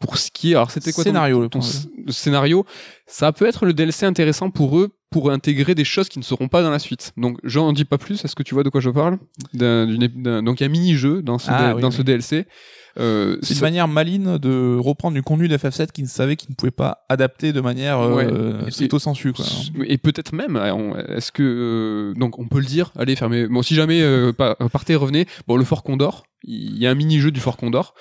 Pour 0.00 0.16
ce 0.18 0.30
qui 0.30 0.52
est, 0.52 0.54
alors 0.54 0.70
c'était 0.70 0.92
quoi 0.92 1.04
ton- 1.04 1.10
Scénario, 1.10 1.40
le 1.40 1.48
ton, 1.48 1.60
scénario 2.08 2.64
Ça 3.06 3.32
peut 3.32 3.46
être 3.46 3.64
le 3.66 3.72
DLC 3.72 4.06
intéressant 4.06 4.50
pour 4.50 4.78
eux 4.78 4.90
pour 5.10 5.30
intégrer 5.30 5.74
des 5.74 5.84
choses 5.84 6.08
qui 6.08 6.18
ne 6.18 6.24
seront 6.24 6.48
pas 6.48 6.62
dans 6.62 6.70
la 6.70 6.78
suite. 6.78 7.12
Donc 7.16 7.38
j'en 7.42 7.72
dis 7.72 7.84
pas 7.86 7.96
plus. 7.98 8.24
Est-ce 8.24 8.36
que 8.36 8.42
tu 8.42 8.54
vois 8.54 8.62
de 8.62 8.68
quoi 8.68 8.80
je 8.80 8.90
parle? 8.90 9.18
Donc 9.54 10.60
il 10.60 10.60
y 10.60 10.64
a 10.64 10.66
un 10.66 10.68
mini-jeu 10.68 11.22
dans 11.22 11.38
ce, 11.38 11.50
Ah, 11.50 11.68
D- 11.70 11.74
oui, 11.76 11.82
dans 11.82 11.88
oui. 11.90 11.94
ce 11.96 12.02
DLC. 12.02 12.46
Euh, 12.98 13.36
C'est 13.42 13.54
une 13.54 13.60
manière 13.60 13.88
maligne 13.88 14.38
de 14.38 14.76
reprendre 14.78 15.14
du 15.14 15.22
contenu 15.22 15.48
d'FF7 15.48 15.92
qui 15.92 16.02
ne 16.02 16.08
savait 16.08 16.36
qu'il 16.36 16.50
ne 16.50 16.54
pouvait 16.54 16.70
pas 16.70 17.04
adapter 17.08 17.52
de 17.52 17.60
manière 17.60 18.00
euh, 18.00 18.14
Ouais. 18.14 18.68
Et- 18.68 18.70
stricto 18.70 18.98
sensu, 18.98 19.32
quoi. 19.32 19.44
Et 19.86 19.98
peut-être 19.98 20.32
même, 20.34 20.56
euh, 20.56 21.16
est-ce 21.16 21.30
que 21.32 21.42
euh, 22.14 22.18
donc 22.18 22.38
on 22.38 22.46
peut 22.46 22.58
le 22.58 22.64
dire 22.66 22.92
Allez, 22.98 23.14
fermez. 23.16 23.46
Bon, 23.46 23.62
si 23.62 23.74
jamais 23.74 24.00
euh, 24.02 24.32
pa- 24.32 24.56
partez, 24.72 24.94
revenez. 24.96 25.26
Bon, 25.46 25.56
le 25.56 25.64
Fort 25.64 25.82
Condor, 25.82 26.24
Il 26.44 26.78
y 26.78 26.86
a 26.86 26.90
un 26.90 26.94
mini-jeu 26.94 27.30
du 27.32 27.40
Fort 27.40 27.56
Condor. 27.56 27.94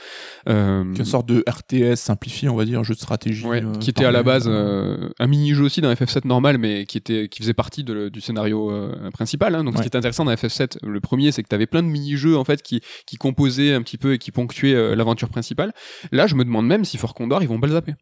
Euh, 0.48 0.84
Une 0.84 1.06
sorte 1.06 1.28
de 1.28 1.44
RTS 1.50 1.96
simplifié, 1.96 2.50
on 2.50 2.56
va 2.56 2.66
dire, 2.66 2.80
un 2.80 2.84
jeu 2.84 2.94
de 2.94 3.00
stratégie. 3.00 3.46
Ouais, 3.46 3.64
euh, 3.64 3.74
qui 3.80 3.90
était 3.90 4.06
à 4.06 4.12
la 4.12 4.22
base 4.24 4.46
euh, 4.48 5.10
un 5.20 5.28
mini-jeu 5.28 5.64
aussi 5.64 5.82
dans 5.82 5.92
FF7 5.92 6.28
normal, 6.28 6.58
mais 6.60 6.86
qui 6.86 6.98
était 6.98 7.30
qui 7.30 7.40
faisait 7.42 7.54
partie 7.56 7.84
de- 7.84 8.10
du 8.10 8.22
scénario 8.22 8.72
euh, 8.72 9.10
principal. 9.12 9.56
hein. 9.56 9.64
Donc 9.64 9.76
ce 9.78 9.82
qui 9.82 9.88
était 9.88 9.98
intéressant 9.98 10.24
dans 10.26 10.32
FF7, 10.34 10.78
le 10.84 11.00
premier, 11.02 11.32
c'est 11.32 11.42
que 11.42 11.48
tu 11.50 11.56
avais 11.56 11.66
plein 11.68 11.82
de 11.82 11.88
mini-jeux 11.88 12.38
en 12.38 12.44
fait 12.44 12.62
qui 12.62 12.82
qui 13.08 13.18
composaient 13.18 13.74
un 13.74 13.82
petit 13.82 13.98
peu 13.98 14.14
et 14.14 14.18
qui 14.20 14.32
ponctuaient 14.32 14.76
euh, 14.76 14.96
l'aventure 14.96 15.30
principale. 15.30 15.74
Là, 16.12 16.28
je 16.28 16.36
me 16.36 16.44
demande 16.46 16.68
même 16.68 16.86
si 16.86 16.98
Fort 16.98 17.16
Condor 17.16 17.42
ils 17.42 17.48
vont 17.50 17.60
pas 17.60 17.68
le 17.68 17.74
zapper, 17.74 17.96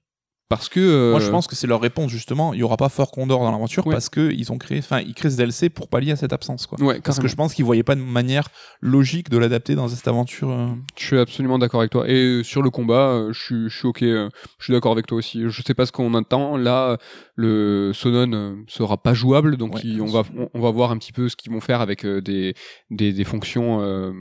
parce 0.48 0.70
que 0.70 0.80
euh, 0.80 1.12
Moi, 1.12 1.20
je 1.20 1.30
pense 1.32 1.48
que 1.48 1.56
c'est 1.56 1.66
leur 1.68 1.82
réponse, 1.82 2.12
justement. 2.12 2.54
Il 2.54 2.60
y 2.60 2.64
aura 2.64 2.78
pas 2.78 2.90
Fort 2.90 3.10
Condor 3.12 3.40
dans 3.42 3.52
l'aventure 3.52 3.86
Ouais. 3.88 3.94
parce 3.94 4.10
que 4.10 4.32
ils 4.32 4.52
ont 4.52 4.58
créé, 4.58 4.80
enfin, 4.80 5.00
ils 5.00 5.14
créent 5.14 5.30
ce 5.32 5.38
DLC 5.38 5.70
pour 5.70 5.88
pallier 5.88 6.12
à 6.12 6.16
cette 6.16 6.34
absence, 6.34 6.68
quoi. 6.68 6.80
ouais, 6.82 7.02
Parce 7.04 7.20
que 7.20 7.28
je 7.28 7.36
pense 7.36 7.54
qu'ils 7.54 7.66
voyaient 7.66 7.84
pas 7.84 7.96
de 7.96 8.02
manière 8.02 8.48
logique 8.82 9.30
de 9.30 9.38
l'adapter 9.38 9.76
dans 9.76 9.88
cette 9.88 10.08
aventure. 10.08 10.52
euh. 10.52 10.68
Je 10.98 11.06
suis 11.06 11.18
absolument 11.18 11.58
d'accord 11.58 11.80
avec 11.82 11.92
toi. 11.92 12.08
Et 12.08 12.14
euh, 12.14 12.44
sur 12.44 12.62
le 12.62 12.70
combat, 12.70 13.26
je 13.32 13.40
suis, 13.42 13.70
je 13.70 13.78
suis 13.78 13.88
ok. 13.88 14.00
Je 14.02 14.30
suis 14.60 14.74
d'accord 14.74 14.92
avec 14.92 15.08
toi 15.08 15.18
aussi. 15.18 15.42
Je 15.48 15.62
sais 15.64 15.74
pas 15.74 15.86
ce 15.86 15.92
qu'on 15.92 16.14
attend. 16.14 16.58
Là, 16.58 16.98
le 17.36 17.92
Sonon 17.94 18.58
sera 18.68 18.98
pas 18.98 19.14
jouable, 19.14 19.58
donc 19.58 19.76
Ouais, 19.76 19.82
il- 19.84 20.02
on 20.02 20.06
va, 20.08 20.24
on, 20.38 20.50
on 20.54 20.60
va 20.62 20.72
voir 20.72 20.92
un 20.92 20.98
petit 20.98 21.12
peu 21.12 21.28
ce 21.28 21.36
qu'ils 21.36 21.52
vont 21.52 21.60
faire 21.62 21.82
avec 21.82 22.06
des, 22.06 22.54
des, 22.92 23.14
des 23.14 23.24
fonctions. 23.24 23.80
euh, 23.82 24.12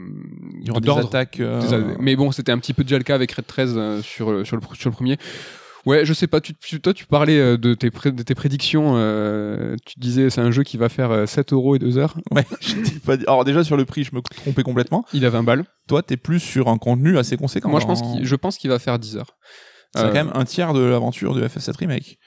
Il 0.61 0.67
y 0.67 0.71
aura 0.71 0.79
des 0.79 0.89
attaques. 0.89 1.39
euh, 1.39 1.61
Des 1.61 1.95
Mais 1.99 2.15
bon, 2.15 2.31
c'était 2.31 2.51
un 2.51 2.57
petit 2.57 2.73
peu 2.73 2.83
déjà 2.83 2.97
le 2.97 3.03
cas 3.03 3.15
avec 3.15 3.31
Red 3.31 3.45
13 3.45 3.73
euh, 3.77 4.01
sur, 4.01 4.45
sur, 4.45 4.57
le, 4.57 4.61
sur 4.73 4.89
le 4.89 4.95
premier. 4.95 5.17
Ouais, 5.85 6.03
je 6.05 6.13
sais 6.13 6.25
pas, 6.27 6.41
tu, 6.41 6.53
tu- 6.55 6.81
toi 6.81 6.93
tu 6.93 7.05
parlais 7.05 7.37
euh, 7.39 7.57
de 7.57 7.73
tes, 7.75 7.91
pré- 7.91 8.11
de 8.11 8.23
tes 8.23 8.33
prédictions, 8.33 8.93
euh, 8.95 9.75
tu 9.85 9.99
disais 9.99 10.29
c'est 10.31 10.41
un 10.41 10.49
jeu 10.49 10.63
qui 10.63 10.77
va 10.77 10.89
faire 10.89 11.11
euh, 11.11 11.25
7 11.27 11.53
euros 11.53 11.75
et 11.75 11.79
2 11.79 11.97
heures, 11.99 12.15
Ouais, 12.31 12.43
pas 13.05 13.17
dit- 13.17 13.25
Alors 13.27 13.45
déjà 13.45 13.63
sur 13.63 13.77
le 13.77 13.85
prix, 13.85 14.03
je 14.03 14.15
me 14.15 14.21
trompais 14.21 14.63
complètement. 14.63 15.05
il 15.13 15.25
a 15.25 15.29
20 15.29 15.43
balles. 15.43 15.65
Toi, 15.87 16.01
t'es 16.01 16.17
plus 16.17 16.39
sur 16.39 16.69
un 16.69 16.77
contenu 16.79 17.17
assez 17.19 17.37
conséquent. 17.37 17.69
Moi 17.69 17.79
je 17.81 17.85
pense 17.85 18.01
dans- 18.01 18.49
qu'il 18.57 18.69
va 18.71 18.79
faire 18.79 18.97
10 18.97 19.17
heures. 19.17 19.35
c'est 19.95 20.01
Euh, 20.01 20.07
quand 20.07 20.13
même 20.25 20.31
un 20.33 20.43
tiers 20.45 20.73
de 20.73 20.79
l'aventure 20.81 21.35
de 21.35 21.47
FF7 21.47 21.77
remake. 21.77 22.17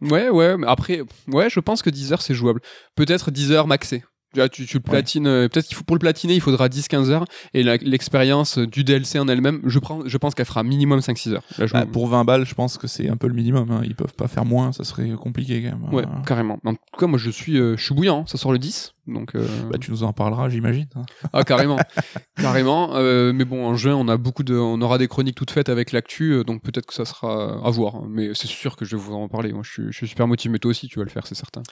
Ouais, 0.00 0.28
ouais, 0.28 0.56
mais 0.58 0.66
après, 0.66 1.02
ouais, 1.28 1.48
je 1.48 1.60
pense 1.60 1.82
que 1.82 1.90
10 1.90 2.12
heures 2.12 2.22
c'est 2.22 2.34
jouable. 2.34 2.60
Peut-être 2.96 3.30
10 3.30 3.52
heures 3.52 3.66
maxé. 3.68 4.02
Tu, 4.36 4.40
vois, 4.40 4.48
tu, 4.50 4.66
tu 4.66 4.76
le 4.76 4.82
platines, 4.82 5.26
euh, 5.26 5.48
peut-être 5.48 5.66
qu'il 5.66 5.76
faut 5.76 5.82
pour 5.84 5.96
le 5.96 6.00
platiner, 6.00 6.34
il 6.34 6.42
faudra 6.42 6.68
10-15 6.68 7.08
heures. 7.08 7.24
Et 7.54 7.62
l'expérience 7.62 8.58
du 8.58 8.84
DLC 8.84 9.18
en 9.18 9.28
elle-même, 9.28 9.62
je, 9.64 9.78
prends, 9.78 10.00
je 10.06 10.16
pense 10.18 10.34
qu'elle 10.34 10.44
fera 10.44 10.62
minimum 10.62 11.00
5-6 11.00 11.32
heures. 11.32 11.42
Là, 11.58 11.66
je- 11.66 11.72
Bah, 11.72 11.86
pour 11.90 12.06
20 12.08 12.24
balles, 12.24 12.44
je 12.44 12.54
pense 12.54 12.76
que 12.76 12.86
c'est 12.86 13.08
un 13.08 13.16
peu 13.16 13.28
le 13.28 13.34
minimum. 13.34 13.70
hein. 13.70 13.80
Ils 13.84 13.94
peuvent 13.94 14.12
pas 14.14 14.28
faire 14.28 14.44
moins, 14.44 14.72
ça 14.72 14.84
serait 14.84 15.08
compliqué 15.12 15.62
quand 15.62 15.78
même. 15.78 15.94
Ouais, 15.94 16.02
Euh, 16.04 16.22
carrément. 16.26 16.58
En 16.66 16.74
tout 16.74 16.80
cas, 16.98 17.06
moi 17.06 17.18
je 17.18 17.30
suis, 17.30 17.58
euh, 17.58 17.76
je 17.78 17.82
suis 17.84 17.94
bouillant, 17.94 18.20
hein. 18.20 18.24
ça 18.26 18.36
sort 18.36 18.52
le 18.52 18.58
10. 18.58 18.92
Donc, 19.06 19.34
euh, 19.34 19.46
Bah, 19.70 19.78
tu 19.80 19.90
nous 19.90 20.02
en 20.02 20.12
parleras, 20.12 20.48
j'imagine. 20.48 20.86
hein. 20.96 21.02
Ah 21.32 21.44
carrément, 21.44 21.76
carrément. 22.40 22.96
Euh, 22.96 23.32
mais 23.32 23.44
bon, 23.44 23.64
en 23.66 23.76
juin, 23.76 23.94
on 23.94 24.08
a 24.08 24.16
beaucoup 24.16 24.42
de, 24.42 24.54
on 24.56 24.80
aura 24.82 24.98
des 24.98 25.06
chroniques 25.08 25.36
toutes 25.36 25.50
faites 25.52 25.68
avec 25.68 25.92
l'actu, 25.92 26.32
euh, 26.32 26.44
donc 26.44 26.62
peut-être 26.62 26.86
que 26.86 26.94
ça 26.94 27.04
sera 27.04 27.60
à 27.64 27.70
voir. 27.70 27.96
hein. 27.96 28.06
Mais 28.10 28.30
c'est 28.34 28.48
sûr 28.48 28.76
que 28.76 28.84
je 28.84 28.96
vais 28.96 29.02
vous 29.02 29.14
en 29.14 29.28
parler. 29.28 29.52
Moi, 29.52 29.62
je 29.64 29.70
suis, 29.70 29.82
je 29.90 29.96
suis 29.96 30.08
super 30.08 30.26
motivé. 30.26 30.50
Mais 30.52 30.58
toi 30.58 30.70
aussi, 30.70 30.88
tu 30.88 30.98
vas 30.98 31.04
le 31.04 31.10
faire, 31.10 31.26
c'est 31.26 31.34
certain. 31.36 31.62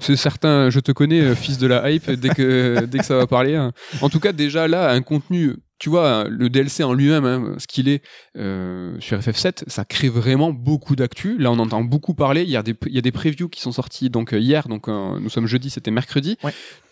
C'est 0.00 0.16
certain. 0.16 0.70
Je 0.70 0.80
te 0.80 0.92
connais, 0.92 1.34
fils 1.34 1.58
de 1.58 1.66
la 1.66 1.90
hype. 1.90 2.10
Dès 2.10 2.30
que, 2.30 2.84
dès 2.90 2.98
que 2.98 3.04
ça 3.04 3.16
va 3.16 3.26
parler. 3.26 3.54
hein. 3.54 3.72
En 4.02 4.08
tout 4.08 4.20
cas, 4.20 4.32
déjà 4.32 4.66
là, 4.68 4.90
un 4.90 5.02
contenu. 5.02 5.54
Tu 5.78 5.90
vois, 5.90 6.24
le 6.28 6.48
DLC 6.48 6.84
en 6.84 6.94
lui-même, 6.94 7.24
hein, 7.26 7.54
ce 7.58 7.66
qu'il 7.66 7.88
est 7.88 8.02
euh, 8.38 8.96
sur 8.98 9.18
FF7, 9.18 9.64
ça 9.66 9.84
crée 9.84 10.08
vraiment 10.08 10.50
beaucoup 10.50 10.96
d'actu. 10.96 11.36
Là, 11.36 11.50
on 11.50 11.58
entend 11.58 11.84
beaucoup 11.84 12.14
parler. 12.14 12.42
Il 12.44 12.48
y 12.48 12.56
a 12.56 12.62
des, 12.62 12.74
il 12.86 12.94
y 12.94 12.98
a 12.98 13.02
des 13.02 13.12
previews 13.12 13.50
qui 13.50 13.60
sont 13.60 13.72
sortis 13.72 14.08
donc 14.08 14.32
euh, 14.32 14.38
hier. 14.38 14.68
Donc, 14.68 14.88
euh, 14.88 15.20
nous 15.20 15.28
sommes 15.28 15.46
jeudi, 15.46 15.68
c'était 15.68 15.90
mercredi. 15.90 16.38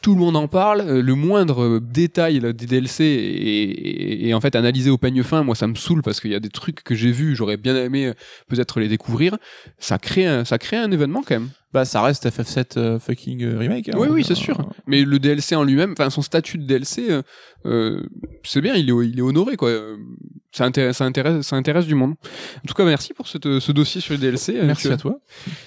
Tout 0.05 0.13
le 0.15 0.21
monde 0.21 0.37
en 0.37 0.49
parle. 0.49 0.83
euh, 0.83 1.01
Le 1.03 1.15
moindre 1.15 1.63
euh, 1.65 1.81
détail 1.81 2.39
là, 2.39 2.53
des 2.53 2.67
DLC 2.67 3.05
est, 3.05 4.27
est- 4.27 4.29
est 4.29 4.35
en 4.35 4.41
fait 4.43 4.55
analysé 4.55 4.91
au 4.91 4.99
peigne 4.99 5.23
fin. 5.23 5.43
Moi, 5.43 5.55
ça 5.55 5.67
me 5.67 5.75
saoule 5.75 6.03
parce 6.03 6.21
qu'il 6.21 6.31
y 6.31 6.35
a 6.35 6.41
des 6.41 6.51
trucs 6.51 6.85
que 6.85 6.95
j'ai 6.95 7.11
vus. 7.11 7.35
J'aurais 7.35 7.57
bien 7.57 7.75
aimé 7.75 8.09
euh, 8.09 8.13
peut-être 8.49 8.81
les 8.81 8.89
découvrir. 8.89 9.39
Ça 9.79 9.97
crée, 9.99 10.27
un, 10.27 10.45
ça 10.45 10.59
crée 10.59 10.77
un 10.77 10.91
événement 10.91 11.23
quand 11.27 11.37
même. 11.37 11.49
Bah, 11.73 11.87
ça 11.87 12.03
reste 12.03 12.29
FF7 12.29 12.79
euh, 12.79 12.99
fucking 12.99 13.43
euh, 13.45 13.59
remake. 13.59 13.89
hein. 13.89 13.97
Oui, 13.97 14.09
oui, 14.11 14.21
Euh, 14.21 14.25
c'est 14.29 14.35
sûr. 14.35 14.59
Mais 14.87 15.03
le 15.05 15.19
DLC 15.19 15.57
en 15.57 15.65
lui-même, 15.65 15.93
enfin 15.99 16.11
son 16.11 16.21
statut 16.23 16.59
de 16.59 16.65
DLC, 16.67 17.09
c'est 18.45 18.61
bien, 18.61 18.75
il 18.75 18.91
est, 18.91 19.09
il 19.09 19.19
est 19.19 19.23
honoré 19.23 19.57
quoi. 19.57 19.71
Ça 20.55 20.65
intéresse, 20.65 20.99
ça 20.99 21.05
intéresse, 21.05 21.45
ça 21.45 21.57
intéresse 21.57 21.85
du 21.85 21.97
monde. 21.97 22.13
En 22.13 22.69
tout 22.69 22.75
cas, 22.75 22.85
merci 22.85 23.13
pour 23.13 23.27
ce 23.27 23.73
dossier 23.73 24.01
sur 24.01 24.15
les 24.15 24.21
DLC. 24.21 24.57
euh, 24.57 24.65
Merci 24.65 24.87
à 24.87 24.97
toi. 24.97 25.19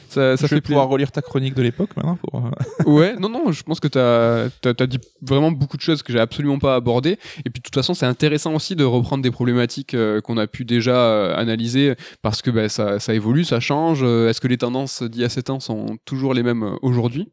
Ça, 0.08 0.38
ça 0.38 0.44
je 0.44 0.48
fait 0.48 0.56
vais 0.56 0.62
pouvoir 0.62 0.88
relire 0.88 1.12
ta 1.12 1.22
chronique 1.22 1.56
de 1.56 1.62
l'époque 1.62 1.90
maintenant. 1.98 2.16
Pour, 2.16 2.46
euh, 2.46 2.84
Ouais, 2.90 3.14
non, 3.20 3.28
non, 3.28 3.52
je 3.52 3.64
pense 3.64 3.82
que 3.82 3.90
t'as 3.90 4.46
as, 4.64 4.88
dit 4.88 5.00
vraiment 5.22 5.52
beaucoup 5.52 5.76
de 5.76 5.82
choses 5.82 6.04
que 6.04 6.14
j'ai 6.14 6.22
absolument 6.22 6.58
pas 6.58 6.76
abordées. 6.76 7.20
Et 7.40 7.50
puis 7.50 7.60
de 7.60 7.64
toute 7.64 7.76
façon, 7.76 7.94
c'est 7.94 8.06
intéressant 8.06 8.56
aussi 8.56 8.78
de 8.78 8.86
reprendre 8.86 9.22
des 9.22 9.32
problématiques 9.32 9.94
euh, 9.94 10.22
qu'on 10.22 10.38
a 10.38 10.48
pu 10.48 10.64
déjà 10.64 10.96
euh, 10.96 11.36
analyser 11.36 11.96
parce 12.22 12.42
que 12.42 12.50
bah, 12.50 12.70
ça, 12.70 13.02
ça 13.02 13.14
évolue, 13.14 13.44
ça 13.44 13.60
change. 13.60 14.04
Est-ce 14.04 14.40
que 14.40 14.48
les 14.48 14.58
tendances 14.58 15.04
d'il 15.04 15.20
y 15.22 15.26
a 15.26 15.30
7 15.30 15.50
ans 15.50 15.60
sont 15.60 15.98
toujours 16.06 16.34
les 16.34 16.44
mêmes 16.44 16.78
aujourd'hui? 16.82 17.28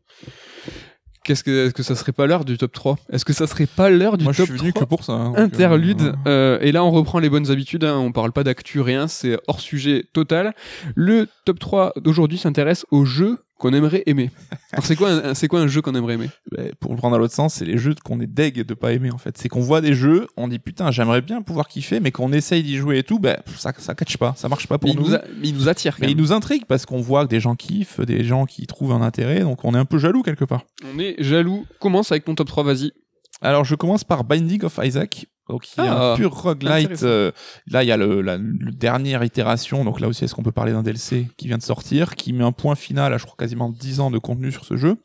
Qu'est-ce 1.24 1.42
que, 1.42 1.66
est-ce 1.66 1.74
que 1.74 1.82
ça 1.82 1.94
serait 1.96 2.12
pas 2.12 2.26
l'heure 2.26 2.44
du 2.44 2.58
top 2.58 2.72
3 2.72 2.96
Est-ce 3.10 3.24
que 3.24 3.32
ça 3.32 3.46
serait 3.46 3.66
pas 3.66 3.88
l'heure 3.90 4.18
du 4.18 4.24
Moi, 4.24 4.32
je 4.34 4.38
top 4.42 4.46
suis 4.50 4.58
venu 4.58 4.70
3 4.72 4.82
que 4.82 4.88
pour 4.88 5.04
ça. 5.04 5.12
hein, 5.14 5.28
donc, 5.30 5.38
Interlude. 5.38 6.02
euh, 6.02 6.12
Euh, 6.26 6.58
et 6.60 6.70
là, 6.70 6.84
on 6.84 6.90
reprend 6.90 7.18
les 7.18 7.30
bonnes 7.30 7.50
habitudes. 7.50 7.84
hein. 7.84 7.96
On 7.98 8.12
parle 8.12 8.30
pas 8.32 8.44
d'actu, 8.44 8.80
rien. 8.80 9.08
C'est 9.08 9.38
hors 9.48 9.60
sujet 9.60 10.04
total. 10.12 10.54
Le 10.94 11.26
top 11.44 11.58
3 11.58 11.92
d'aujourd'hui 11.96 12.38
s'intéresse 12.38 12.84
aux 12.90 13.04
jeux 13.06 13.38
qu'on 13.68 13.72
aimerait 13.74 14.02
aimer. 14.06 14.30
Alors, 14.72 14.84
c'est 14.84 14.94
quoi, 14.96 15.10
un- 15.10 15.34
c'est 15.34 15.48
quoi 15.48 15.60
un 15.60 15.66
jeu 15.68 15.80
qu'on 15.80 15.94
aimerait 15.94 16.14
aimer? 16.14 16.28
Bah, 16.52 16.64
pour 16.80 16.90
le 16.92 16.98
prendre 16.98 17.14
dans 17.16 17.18
l'autre 17.18 17.32
sens, 17.34 17.54
c'est 17.54 17.64
les 17.64 17.78
jeux 17.78 17.94
qu'on 18.04 18.20
est 18.20 18.26
deg 18.26 18.62
de 18.64 18.74
pas 18.74 18.92
aimer 18.92 19.10
en 19.10 19.16
fait. 19.18 19.38
C'est 19.38 19.48
qu'on 19.48 19.60
voit 19.62 19.80
des 19.80 19.94
jeux, 19.94 20.26
on 20.36 20.48
dit 20.48 20.58
putain, 20.58 20.90
j'aimerais 20.90 21.22
bien 21.22 21.40
pouvoir 21.40 21.66
kiffer, 21.68 21.98
mais 22.00 22.10
qu'on 22.10 22.32
essaye 22.32 22.62
d'y 22.62 22.76
jouer 22.76 22.98
et 22.98 23.02
tout, 23.02 23.18
bah, 23.18 23.38
ça, 23.56 23.72
ça 23.78 23.94
catch 23.94 24.18
pas, 24.18 24.34
ça 24.36 24.48
marche 24.50 24.66
pas 24.66 24.76
pour 24.78 24.90
mais 24.90 24.94
il, 24.94 25.00
nous. 25.00 25.08
nous 25.08 25.14
a- 25.14 25.22
mais 25.40 25.48
il 25.48 25.54
nous 25.54 25.68
attire. 25.68 25.94
quand 25.96 26.02
Mais 26.02 26.10
il 26.12 26.16
même. 26.16 26.24
nous 26.24 26.32
intrigue 26.32 26.64
parce 26.66 26.84
qu'on 26.84 27.00
voit 27.00 27.24
que 27.24 27.30
des 27.30 27.40
gens 27.40 27.54
kiffent, 27.54 28.00
des 28.00 28.22
gens 28.22 28.44
qui 28.44 28.66
trouvent 28.66 28.92
un 28.92 29.00
intérêt, 29.02 29.40
donc 29.40 29.64
on 29.64 29.74
est 29.74 29.78
un 29.78 29.84
peu 29.86 29.98
jaloux 29.98 30.22
quelque 30.22 30.44
part. 30.44 30.64
On 30.94 30.98
est 30.98 31.16
jaloux. 31.22 31.64
Commence 31.80 32.12
avec 32.12 32.24
ton 32.26 32.34
top 32.34 32.48
3, 32.48 32.64
vas-y. 32.64 32.92
Alors 33.40 33.64
je 33.64 33.74
commence 33.74 34.04
par 34.04 34.24
Binding 34.24 34.62
of 34.64 34.78
Isaac, 34.82 35.26
donc 35.48 35.64
est 35.66 35.68
Ah, 35.78 36.12
un 36.12 36.16
pur 36.16 36.32
roguelite. 36.34 37.02
euh, 37.02 37.30
là 37.66 37.82
il 37.84 37.86
y 37.86 37.92
a 37.92 37.96
le, 37.96 38.22
la 38.22 38.36
le 38.38 38.72
dernière 38.72 39.22
itération, 39.24 39.84
donc 39.84 40.00
là 40.00 40.08
aussi 40.08 40.24
est-ce 40.24 40.34
qu'on 40.34 40.42
peut 40.42 40.52
parler 40.52 40.72
d'un 40.72 40.82
DLC 40.82 41.28
qui 41.36 41.46
vient 41.48 41.58
de 41.58 41.62
sortir, 41.62 42.14
qui 42.16 42.32
met 42.32 42.44
un 42.44 42.52
point 42.52 42.74
final 42.74 43.12
à 43.12 43.18
je 43.18 43.24
crois 43.24 43.36
quasiment 43.38 43.68
10 43.70 44.00
ans 44.00 44.10
de 44.10 44.18
contenu 44.18 44.50
sur 44.52 44.64
ce 44.64 44.76
jeu. 44.76 44.96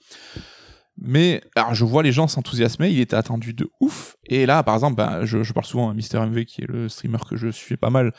Mais 1.01 1.41
alors 1.55 1.73
je 1.73 1.85
vois 1.85 2.03
les 2.03 2.11
gens 2.11 2.27
s'enthousiasmer, 2.27 2.89
il 2.89 2.99
était 2.99 3.15
attendu 3.15 3.53
de 3.53 3.69
ouf. 3.79 4.15
Et 4.25 4.45
là 4.45 4.63
par 4.63 4.75
exemple, 4.75 4.95
bah, 4.97 5.25
je, 5.25 5.43
je 5.43 5.53
parle 5.53 5.65
souvent 5.65 5.89
à 5.89 5.93
Mister 5.93 6.19
MV 6.19 6.45
qui 6.45 6.61
est 6.61 6.67
le 6.67 6.89
streamer 6.89 7.19
que 7.29 7.35
je 7.37 7.47
suis 7.49 7.77
pas 7.77 7.89
mal, 7.89 8.13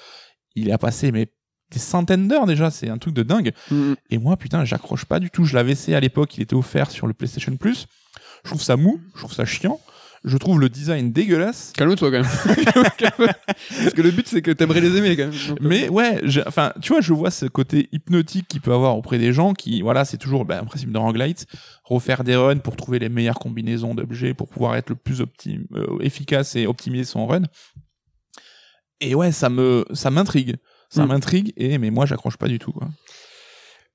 il 0.55 0.73
a 0.73 0.79
passé 0.79 1.13
mais 1.13 1.33
des 1.71 1.79
centaines 1.79 2.27
d'heures 2.27 2.47
déjà, 2.47 2.71
c'est 2.71 2.89
un 2.89 2.99
truc 2.99 3.15
de 3.15 3.23
dingue. 3.23 3.53
Mm. 3.71 3.93
Et 4.11 4.19
moi, 4.19 4.37
putain, 4.37 4.65
j'accroche 4.65 5.05
pas 5.05 5.21
du 5.21 5.31
tout. 5.31 5.45
Je 5.45 5.55
l'avais 5.55 5.71
essayé 5.71 5.97
à 5.97 6.01
l'époque, 6.01 6.37
il 6.37 6.43
était 6.43 6.57
offert 6.57 6.91
sur 6.91 7.07
le 7.07 7.13
PlayStation 7.15 7.57
Plus. 7.57 7.87
Je 8.43 8.51
trouve 8.51 8.61
ça 8.63 8.77
mou, 8.77 9.01
je 9.15 9.21
trouve 9.21 9.33
ça 9.33 9.45
chiant. 9.45 9.79
Je 10.23 10.37
trouve 10.37 10.61
le 10.61 10.69
design 10.69 11.13
dégueulasse. 11.13 11.73
Calme-toi 11.77 12.11
quand 12.11 12.19
même. 12.21 12.27
Parce 13.17 13.95
que 13.95 14.03
le 14.03 14.11
but, 14.11 14.29
c'est 14.29 14.43
que 14.43 14.51
t'aimerais 14.51 14.81
les 14.83 14.97
aimer 14.99 15.17
quand 15.17 15.29
même. 15.29 15.49
Donc, 15.49 15.59
Mais 15.63 15.89
ouais, 15.89 16.21
je- 16.25 16.43
enfin, 16.47 16.73
tu 16.83 16.93
vois, 16.93 17.01
je 17.01 17.13
vois 17.15 17.31
ce 17.31 17.47
côté 17.47 17.89
hypnotique 17.93 18.47
qu'il 18.49 18.61
peut 18.61 18.73
avoir 18.75 18.97
auprès 18.99 19.19
des 19.19 19.33
gens 19.33 19.55
qui, 19.55 19.81
voilà, 19.81 20.05
c'est 20.05 20.19
toujours 20.19 20.45
bah, 20.45 20.59
un 20.61 20.65
principe 20.65 20.93
de 20.93 20.99
roguelite, 20.99 21.47
refaire 21.85 22.23
des 22.23 22.37
runs 22.37 22.59
pour 22.59 22.77
trouver 22.77 22.99
les 22.99 23.09
meilleures 23.09 23.39
combinaisons 23.39 23.95
d'objets 23.95 24.35
pour 24.35 24.49
pouvoir 24.49 24.77
être 24.77 24.91
le 24.91 24.97
plus 24.97 25.23
optim, 25.23 25.65
euh, 25.75 25.87
efficace 26.01 26.55
et 26.55 26.67
optimiser 26.67 27.05
son 27.05 27.27
run. 27.27 27.43
Et 29.01 29.15
ouais, 29.15 29.33
ça 29.33 29.49
me, 29.49 29.87
ça 29.95 30.11
m'intrigue. 30.11 30.57
Ça 30.91 31.05
Mm. 31.05 31.09
m'intrigue 31.09 31.53
et 31.57 31.79
mais 31.79 31.91
moi 31.91 32.05
j'accroche 32.05 32.37
pas 32.37 32.49
du 32.49 32.59
tout 32.59 32.73
quoi. 32.73 32.89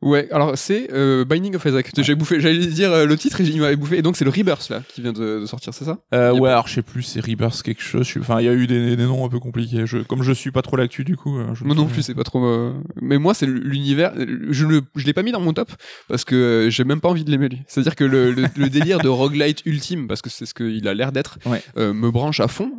Ouais, 0.06 0.28
alors 0.32 0.58
c'est 0.58 0.90
euh, 0.94 1.26
Binding 1.26 1.56
of 1.56 1.66
Isaac. 1.66 1.92
J'ai 1.98 2.16
bouffé, 2.16 2.40
j'allais 2.40 2.68
dire 2.68 2.92
euh, 2.94 3.06
le 3.06 3.18
titre 3.18 3.42
et 3.42 3.44
il 3.44 3.60
m'avait 3.60 3.76
bouffé. 3.76 3.98
Et 3.98 4.02
donc 4.02 4.16
c'est 4.16 4.24
le 4.24 4.30
Rebirth 4.32 4.70
là 4.70 4.82
qui 4.88 5.02
vient 5.02 5.12
de, 5.12 5.40
de 5.42 5.46
sortir, 5.46 5.74
c'est 5.74 5.84
ça? 5.84 5.98
Euh, 6.14 6.32
ouais, 6.32 6.42
pas- 6.42 6.52
alors 6.52 6.68
je 6.68 6.76
sais 6.76 6.82
plus, 6.84 7.02
c'est 7.04 7.20
Rebirth 7.20 7.62
quelque 7.64 7.82
chose. 7.82 8.08
Enfin, 8.20 8.40
il 8.40 8.46
y 8.46 8.50
a 8.50 8.54
eu 8.54 8.68
des, 8.68 8.96
des 8.96 9.04
noms 9.04 9.26
un 9.26 9.30
peu 9.30 9.40
compliqués. 9.40 9.86
Je, 9.86 9.98
comme 9.98 10.22
je 10.24 10.32
suis 10.32 10.52
pas 10.52 10.62
trop 10.62 10.78
l'actu 10.78 11.04
du 11.04 11.18
coup. 11.18 11.38
je 11.54 11.64
Moi 11.64 11.76
non 11.76 11.88
plus, 11.88 12.04
c'est 12.04 12.14
pas 12.14 12.24
trop. 12.24 12.72
Mais 13.02 13.18
moi, 13.18 13.34
c'est 13.34 13.48
l'univers. 13.48 14.14
Je 14.50 14.66
le, 14.68 14.82
je 14.96 15.06
l'ai 15.06 15.14
pas 15.14 15.24
mis 15.24 15.32
dans 15.32 15.42
mon 15.42 15.54
top 15.54 15.72
parce 16.08 16.24
que 16.24 16.68
j'ai 16.70 16.84
même 16.84 17.02
pas 17.02 17.10
envie 17.10 17.24
de 17.26 17.32
l'aimer 17.32 17.50
lui. 17.50 17.62
C'est-à-dire 17.68 17.96
que 17.96 18.04
le, 18.04 18.32
le, 18.32 18.46
le 18.56 18.70
délire 18.70 19.00
de 19.00 19.08
roguelite 19.10 19.64
ultime, 19.66 20.08
parce 20.08 20.22
que 20.22 20.30
c'est 20.30 20.46
ce 20.46 20.54
qu'il 20.54 20.88
a 20.88 20.94
l'air 20.94 21.12
d'être, 21.12 21.40
Ouais. 21.48 21.64
me 21.78 22.12
branche 22.12 22.40
à 22.40 22.48
fond. 22.48 22.72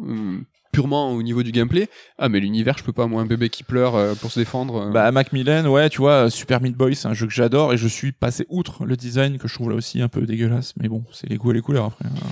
Purement 0.77 1.12
au 1.12 1.22
niveau 1.22 1.43
du 1.43 1.53
gameplay. 1.53 1.89
Ah 2.18 2.29
mais 2.29 2.39
l'univers, 2.41 2.77
je 2.79 2.85
peux 2.85 2.93
pas 2.93 3.07
moi 3.07 3.22
un 3.22 3.27
bébé 3.27 3.49
qui 3.49 3.62
pleure 3.64 3.95
euh, 3.97 4.14
pour 4.14 4.31
se 4.31 4.39
défendre. 4.41 4.89
euh. 4.89 4.91
Bah, 4.91 5.11
Macmillan, 5.11 5.66
ouais, 5.66 5.89
tu 5.89 5.99
vois, 5.99 6.29
Super 6.31 6.61
Meat 6.61 6.77
Boy, 6.77 6.95
c'est 6.95 7.09
un 7.09 7.14
jeu 7.14 7.27
que 7.27 7.33
j'adore 7.33 7.72
et 7.72 7.77
je 7.77 7.89
suis 7.89 8.12
passé 8.12 8.47
outre 8.51 8.85
le 8.85 8.97
design 8.97 9.39
que 9.39 9.49
je 9.49 9.55
trouve 9.55 9.70
là 9.70 9.77
aussi 9.77 10.03
un 10.03 10.09
peu 10.09 10.22
dégueulasse. 10.22 10.74
Mais 10.81 10.89
bon, 10.89 11.05
c'est 11.12 11.29
les 11.29 11.37
goûts 11.37 11.51
et 11.53 11.55
les 11.55 11.61
couleurs 11.62 11.87
après. 11.87 12.05
hein. 12.07 12.29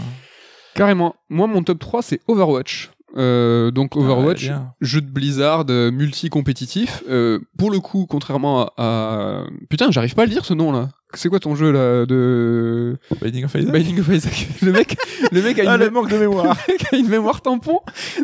Carrément. 0.74 1.14
Moi, 1.28 1.46
mon 1.46 1.62
top 1.62 1.78
3, 1.78 2.02
c'est 2.02 2.20
Overwatch. 2.28 2.90
Euh, 3.16 3.70
donc 3.70 3.96
Overwatch, 3.96 4.44
Ah, 4.50 4.52
bien. 4.58 4.72
jeu 4.80 5.00
de 5.00 5.08
Blizzard 5.08 5.64
euh, 5.70 5.92
multi-compétitif. 5.92 7.04
Euh, 7.08 7.38
pour 7.56 7.70
le 7.70 7.78
coup, 7.78 8.06
contrairement 8.08 8.66
à, 8.66 8.72
à- 8.76 9.44
Putain, 9.70 9.90
j'arrive 9.92 10.14
pas 10.16 10.22
à 10.22 10.24
le 10.26 10.32
dire 10.32 10.44
ce 10.44 10.52
nom-là. 10.54 10.88
C'est 11.16 11.28
quoi 11.28 11.40
ton 11.40 11.54
jeu 11.54 11.70
là 11.72 12.06
de 12.06 12.96
Binding 13.20 13.44
of 13.44 13.54
Isaac. 13.54 13.72
Binding 13.72 14.00
of 14.00 14.08
Isaac 14.08 14.48
Le 14.62 14.72
mec, 14.72 14.96
le 15.32 15.42
mec 15.42 15.58
a 15.58 15.62
une, 15.62 15.68
Ah, 15.68 15.76
le 15.76 15.90
manque 15.90 16.10
de 16.10 16.18
mémoire. 16.18 16.56
le 16.68 16.72
mec 16.72 16.92
a 16.92 16.96
une 16.96 17.08
mémoire 17.08 17.40
tampon. 17.40 17.80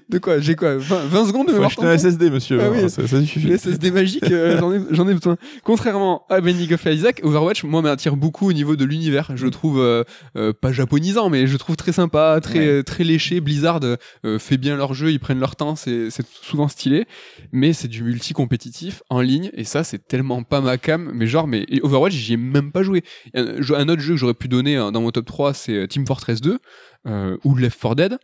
De 0.09 0.19
quoi? 0.19 0.41
J'ai 0.41 0.57
quoi? 0.57 0.77
20, 0.77 0.97
20 1.07 1.27
secondes 1.27 1.47
de 1.47 1.53
Faut 1.53 1.57
mémoire 1.59 1.75
tampon? 1.75 1.89
Un 1.89 1.99
SSD, 1.99 2.31
monsieur. 2.31 2.61
Ah 2.63 2.71
oui. 2.71 2.89
ça, 2.91 3.07
ça 3.07 3.21
suffit. 3.21 3.47
Le 3.49 3.57
SSD 3.59 3.91
magique, 3.91 4.25
euh, 4.31 4.59
j'en 4.61 4.73
ai, 4.73 4.81
j'en 4.91 5.09
ai 5.09 5.15
besoin. 5.15 5.37
Contrairement 5.65 6.25
à 6.29 6.41
Binding 6.41 6.73
of 6.75 6.85
Isaac, 6.87 7.21
Overwatch, 7.25 7.65
moi, 7.65 7.83
m'attire 7.83 8.17
beaucoup 8.17 8.49
au 8.49 8.53
niveau 8.53 8.77
de 8.77 8.85
l'univers. 8.85 9.31
Je 9.35 9.45
le 9.45 9.51
trouve 9.51 9.81
euh, 9.81 10.05
euh, 10.37 10.53
pas 10.53 10.73
japonisant, 10.73 11.31
mais 11.31 11.47
je 11.47 11.53
le 11.53 11.59
trouve 11.59 11.77
très 11.77 11.93
sympa, 11.93 12.39
très 12.43 12.61
Ouais. 12.61 12.83
très 12.83 13.05
léché. 13.05 13.41
Blizzard 13.41 13.81
euh, 14.25 14.39
fait 14.39 14.57
bien 14.57 14.77
leur 14.77 14.93
jeu, 14.95 15.11
ils 15.11 15.21
prennent 15.21 15.41
leur 15.41 15.57
temps, 15.57 15.77
c'est 15.77 16.11
c'est 16.11 16.27
souvent 16.43 16.69
stylé. 16.69 17.07
Mais 17.53 17.73
c'est 17.73 17.89
du 17.89 18.03
multi 18.03 18.33
compétitif 18.33 19.03
en 19.11 19.21
ligne, 19.21 19.51
et 19.55 19.65
ça, 19.65 19.85
c'est 19.85 20.07
tellement 20.07 20.43
pas 20.43 20.61
ma 20.61 20.77
cam. 20.79 21.11
Mais 21.15 21.27
genre, 21.27 21.47
mais 21.47 21.67
Overwatch, 21.83 22.13
j'y 22.13 22.35
ai 22.35 22.37
même 22.37 22.73
pas 22.73 22.80
joué. 22.83 23.03
Un, 23.35 23.59
un 23.75 23.89
autre 23.89 24.03
jeu 24.03 24.15
que 24.15 24.19
j'aurais 24.21 24.35
pu 24.35 24.49
donner 24.49 24.77
euh, 24.77 24.91
dans 24.91 25.01
mon 25.01 25.11
top 25.11 25.27
3, 25.27 25.55
c'est 25.55 25.73
euh, 25.75 25.87
Team 25.87 26.07
Fortress 26.07 26.41
2 26.41 26.59
euh, 27.07 27.37
ou 27.45 27.55
Left 27.57 27.81
4 27.81 27.95
Dead. 27.95 28.19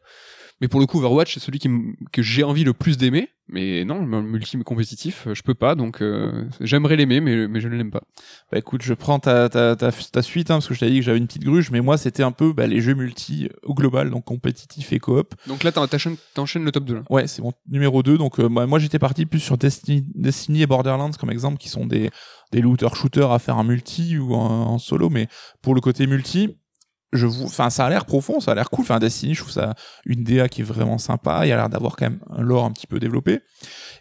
Mais 0.62 0.68
pour 0.68 0.80
le 0.80 0.86
coup, 0.86 0.98
Overwatch, 0.98 1.34
c'est 1.34 1.40
celui 1.40 1.58
qui 1.58 1.68
que 2.12 2.22
j'ai 2.22 2.42
envie 2.42 2.64
le 2.64 2.72
plus 2.72 2.96
d'aimer. 2.96 3.28
Mais 3.48 3.84
non, 3.84 4.04
le 4.04 4.22
multi 4.22 4.58
compétitif, 4.64 5.26
euh, 5.26 5.34
je 5.34 5.42
peux 5.42 5.54
pas. 5.54 5.74
Donc, 5.74 6.00
euh, 6.00 6.46
j'aimerais 6.60 6.96
l'aimer, 6.96 7.20
mais, 7.20 7.46
mais 7.46 7.60
je 7.60 7.68
ne 7.68 7.76
l'aime 7.76 7.90
pas. 7.92 8.00
Bah 8.50 8.58
écoute, 8.58 8.82
je 8.82 8.92
prends 8.94 9.18
ta, 9.20 9.48
ta, 9.50 9.76
ta, 9.76 9.92
ta 9.92 10.22
suite, 10.22 10.50
hein, 10.50 10.54
parce 10.54 10.66
que 10.66 10.74
je 10.74 10.80
t'avais 10.80 10.90
dit 10.92 10.98
que 10.98 11.04
j'avais 11.04 11.18
une 11.18 11.26
petite 11.26 11.44
gruge, 11.44 11.70
mais 11.70 11.80
moi 11.80 11.96
c'était 11.98 12.22
un 12.24 12.32
peu 12.32 12.52
bah, 12.52 12.66
les 12.66 12.80
jeux 12.80 12.94
multi 12.94 13.48
au 13.62 13.74
global, 13.74 14.10
donc 14.10 14.24
compétitif 14.24 14.92
et 14.92 14.98
coop. 14.98 15.34
Donc 15.46 15.62
là, 15.62 15.70
t'en- 15.70 15.86
t'enchaînes 15.86 16.16
t'enchaînes 16.34 16.64
le 16.64 16.72
top 16.72 16.86
2. 16.86 16.94
Là. 16.94 17.02
Ouais, 17.10 17.26
c'est 17.28 17.40
mon 17.42 17.52
numéro 17.70 18.02
2, 18.02 18.16
donc 18.18 18.40
euh, 18.40 18.48
moi, 18.48 18.66
moi, 18.66 18.78
j'étais 18.80 18.98
parti 18.98 19.26
plus 19.26 19.40
sur 19.40 19.58
Destiny, 19.58 20.04
Destiny 20.14 20.62
et 20.62 20.66
Borderlands 20.66 21.12
comme 21.20 21.30
exemple, 21.30 21.58
qui 21.58 21.68
sont 21.68 21.86
des, 21.86 22.10
des 22.52 22.60
looters-shooters 22.60 23.30
à 23.32 23.38
faire 23.38 23.56
en 23.56 23.64
multi 23.64 24.18
ou 24.18 24.34
en, 24.34 24.78
solo, 24.78 25.10
mais 25.10 25.28
pour 25.62 25.74
le 25.74 25.80
côté 25.80 26.06
multi, 26.06 26.56
je 27.12 27.26
vous, 27.26 27.44
enfin, 27.44 27.70
ça 27.70 27.86
a 27.86 27.90
l'air 27.90 28.04
profond, 28.04 28.40
ça 28.40 28.52
a 28.52 28.54
l'air 28.54 28.68
cool. 28.68 28.82
Enfin, 28.82 28.98
Destiny, 28.98 29.34
je 29.34 29.40
trouve 29.40 29.52
ça 29.52 29.74
une 30.04 30.24
DA 30.24 30.48
qui 30.48 30.60
est 30.60 30.64
vraiment 30.64 30.98
sympa. 30.98 31.46
Il 31.46 31.52
a 31.52 31.56
l'air 31.56 31.68
d'avoir 31.68 31.96
quand 31.96 32.06
même 32.10 32.20
un 32.30 32.42
lore 32.42 32.64
un 32.64 32.72
petit 32.72 32.86
peu 32.86 32.98
développé. 32.98 33.40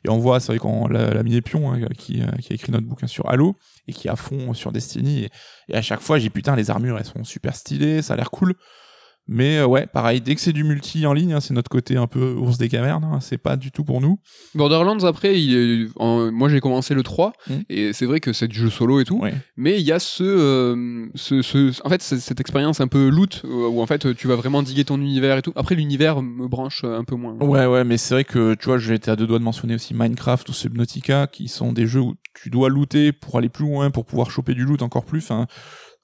Et 0.04 0.10
on 0.10 0.18
voit, 0.18 0.40
c'est 0.40 0.48
vrai 0.48 0.60
qu'on 0.60 0.88
l'a 0.88 1.14
l'a 1.14 1.24
mis 1.24 1.40
Pion, 1.42 1.72
hein, 1.72 1.88
qui, 1.98 2.22
a 2.22 2.34
écrit 2.50 2.72
notre 2.72 2.86
bouquin 2.86 3.08
sur 3.08 3.30
Halo 3.30 3.56
et 3.88 3.94
qui 3.94 4.10
à 4.10 4.16
fond 4.16 4.54
sur 4.54 4.72
Destiny. 4.72 5.26
Et, 5.26 5.30
et 5.70 5.76
à 5.76 5.82
chaque 5.82 6.02
fois, 6.02 6.18
j'ai 6.20 6.30
putain, 6.30 6.56
les 6.56 6.70
armures, 6.70 6.98
elles 6.98 7.06
sont 7.06 7.24
super 7.24 7.56
stylées, 7.56 8.02
ça 8.02 8.16
a 8.16 8.18
l'air 8.18 8.32
cool. 8.32 8.56
Mais 9.28 9.58
euh, 9.58 9.66
ouais, 9.66 9.88
pareil, 9.88 10.22
dès 10.22 10.36
que 10.36 10.42
c'est 10.42 10.54
du 10.54 10.64
multi 10.64 11.06
en 11.08 11.14
ligne, 11.14 11.34
hein, 11.34 11.40
c'est 11.40 11.54
notre 11.56 11.70
côté 11.70 11.98
un 11.98 12.06
peu 12.06 12.34
ours 12.34 12.60
des 12.60 12.70
cavernes, 12.70 13.04
hein, 13.04 13.20
c'est 13.22 13.40
pas 13.40 13.58
du 13.58 13.72
tout 13.72 13.84
pour 13.84 14.00
nous. 14.00 14.20
Borderlands, 14.54 15.00
après, 15.04 15.42
il 15.42 15.56
est- 15.56 15.88
en- 15.96 16.32
moi 16.32 16.48
j'ai 16.48 16.60
commencé 16.60 16.94
le 16.94 17.02
3, 17.02 17.34
Mm. 17.50 17.54
et 17.70 17.94
c'est 17.94 18.06
vrai 18.06 18.20
que 18.20 18.34
c'est 18.34 18.48
du 18.48 18.56
jeu 18.60 18.70
solo 18.70 19.00
et 19.00 19.04
tout, 19.04 19.18
Ouais. 19.20 19.34
mais 19.58 19.80
il 19.80 19.86
y 19.86 19.92
a 19.92 19.98
ce, 19.98 20.24
euh, 20.24 21.08
ce, 21.16 21.42
ce- 21.42 21.74
en 21.84 21.90
fait, 21.90 22.02
cette 22.04 22.40
expérience 22.40 22.82
un 22.82 22.88
peu 22.88 23.10
loot, 23.10 23.42
euh, 23.46 23.68
où 23.68 23.82
en 23.82 23.88
fait 23.88 24.14
tu 24.16 24.28
vas 24.28 24.36
vraiment 24.36 24.62
diguer 24.62 24.86
ton 24.86 25.00
univers 25.02 25.38
et 25.38 25.42
tout. 25.42 25.54
Après, 25.56 25.74
l'univers 25.76 26.22
me 26.22 26.48
branche 26.48 26.84
un 26.84 27.04
peu 27.04 27.16
moins. 27.16 27.34
Ouais, 27.36 27.66
ouais, 27.66 27.84
mais 27.84 27.98
c'est 27.98 28.14
vrai 28.14 28.24
que, 28.26 28.54
tu 28.54 28.66
vois, 28.66 28.78
j'étais 28.78 29.10
à 29.10 29.16
deux 29.16 29.26
doigts 29.26 29.40
de 29.40 29.44
mentionner 29.44 29.74
aussi 29.74 29.96
Minecraft 29.96 30.48
ou 30.50 30.54
Subnautica, 30.54 31.26
qui 31.26 31.48
sont 31.48 31.74
des 31.74 31.88
jeux 31.88 32.02
où 32.02 32.14
tu 32.40 32.50
dois 32.50 32.70
looter 32.70 33.12
pour 33.12 33.38
aller 33.38 33.50
plus 33.50 33.66
loin, 33.66 33.90
pour 33.90 34.06
pouvoir 34.06 34.30
choper 34.30 34.54
du 34.54 34.66
loot 34.66 34.82
encore 34.84 35.06
plus. 35.06 35.24
Enfin, 35.24 35.48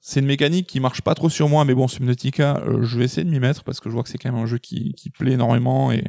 c'est 0.04 0.18
une 0.18 0.26
mécanique 0.26 0.66
qui 0.66 0.80
marche 0.80 1.00
pas 1.00 1.14
trop 1.14 1.30
sur 1.30 1.48
moi, 1.48 1.64
mais 1.64 1.74
bon, 1.74 1.86
Subnautica, 1.86 2.60
euh, 2.66 2.82
je 2.82 2.98
vais 2.98 3.04
essayer 3.04 3.22
de 3.24 3.30
m'y 3.30 3.38
mettre 3.38 3.62
parce 3.62 3.78
que 3.78 3.88
je 3.88 3.94
vois 3.94 4.02
que 4.02 4.08
c'est 4.08 4.18
quand 4.18 4.32
même 4.32 4.42
un 4.42 4.46
jeu 4.46 4.58
qui, 4.58 4.94
qui 4.94 5.10
plaît 5.10 5.32
énormément 5.32 5.92
et 5.92 6.02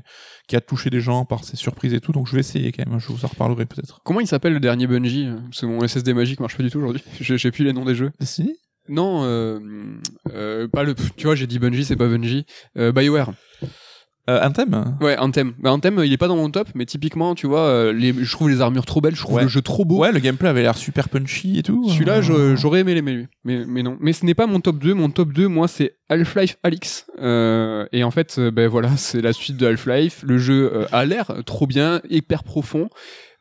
qui 0.48 0.56
a 0.56 0.62
touché 0.62 0.90
des 0.90 1.00
gens 1.00 1.26
par 1.26 1.44
ses 1.44 1.56
surprises 1.58 1.94
et 1.94 2.02
tout, 2.02 2.12
donc 2.12 2.26
je 2.26 2.34
vais 2.34 2.40
essayer 2.40 2.72
quand 2.72 2.90
même, 2.90 3.00
je 3.00 3.08
vous 3.08 3.24
en 3.24 3.28
reparlerai 3.28 3.68
peut-être. 3.68 4.02
Comment 4.04 4.20
il 4.20 4.26
s'appelle 4.26 4.54
le 4.54 4.60
dernier 4.60 4.88
Bungie? 4.88 5.30
Parce 5.44 5.62
que 5.62 5.68
mon 5.68 5.88
SSD 5.88 6.16
magique 6.16 6.40
marche 6.40 6.58
pas 6.58 6.64
du 6.64 6.72
tout 6.72 6.80
aujourd'hui. 6.80 7.04
J'ai 7.20 7.52
plus 7.52 7.64
les 7.64 7.72
noms 7.74 7.86
des 7.86 7.94
jeux. 7.94 8.12
Destiny 8.20 8.56
Non, 8.90 9.24
euh, 9.26 9.60
euh, 10.34 10.68
pas 10.68 10.84
le. 10.84 10.96
Tu 11.16 11.28
vois, 11.28 11.36
j'ai 11.36 11.46
dit 11.46 11.60
Bungie, 11.60 11.86
c'est 11.86 11.96
pas 11.96 12.08
Bungie. 12.08 12.48
Euh, 12.78 12.92
Bioware. 12.92 13.32
Euh, 14.30 14.40
Anthem 14.42 14.96
Ouais, 15.02 15.18
Anthem. 15.18 15.54
Bah, 15.60 15.72
Anthem, 15.74 16.02
il 16.06 16.14
est 16.14 16.18
pas 16.18 16.28
dans 16.28 16.36
mon 16.38 16.50
top, 16.50 16.70
mais 16.76 16.86
typiquement, 16.86 17.36
tu 17.36 17.46
vois, 17.48 17.62
euh, 17.68 17.92
les, 17.94 18.14
je 18.14 18.32
trouve 18.32 18.50
les 18.50 18.62
armures 18.62 18.86
trop 18.86 19.02
belles, 19.02 19.16
je 19.16 19.22
trouve 19.22 19.36
Ouais. 19.36 19.42
le 19.44 19.48
jeu 19.50 19.62
trop 19.62 19.84
beau. 19.86 20.00
Ouais, 20.00 20.12
le 20.12 20.20
gameplay 20.20 20.48
avait 20.50 20.62
l'air 20.62 20.78
super 20.78 21.10
punchy 21.10 21.60
et 21.60 21.64
tout. 21.64 21.90
Celui-là, 21.90 22.18
Euh, 22.18 22.22
je- 22.22 22.56
j'aurais 22.56 22.80
aimé 22.82 22.94
l'aimer 22.94 23.14
lui, 23.14 23.28
mais, 23.44 23.66
mais 23.68 23.84
non. 23.84 23.98
Mais 24.00 24.14
ce 24.14 24.26
n'est 24.26 24.34
pas 24.34 24.48
mon 24.48 24.60
top 24.62 24.80
2. 24.80 24.94
Mon 24.94 25.10
top 25.10 25.34
2, 25.34 25.48
moi, 25.48 25.68
c'est 25.68 25.98
Half-Life 26.10 26.58
Alyx. 26.64 27.06
Euh, 27.22 27.86
et 27.92 28.04
en 28.04 28.12
fait, 28.12 28.36
euh, 28.40 28.52
ben 28.52 28.68
voilà, 28.70 28.90
c'est 28.98 29.22
la 29.22 29.34
suite 29.34 29.58
de 29.58 29.68
Half-Life. 29.68 30.24
Le 30.26 30.38
jeu 30.38 30.72
euh, 30.74 30.86
a 30.92 31.06
l'air 31.06 31.32
trop 31.46 31.68
bien, 31.68 32.02
hyper 32.10 32.44
profond, 32.44 32.90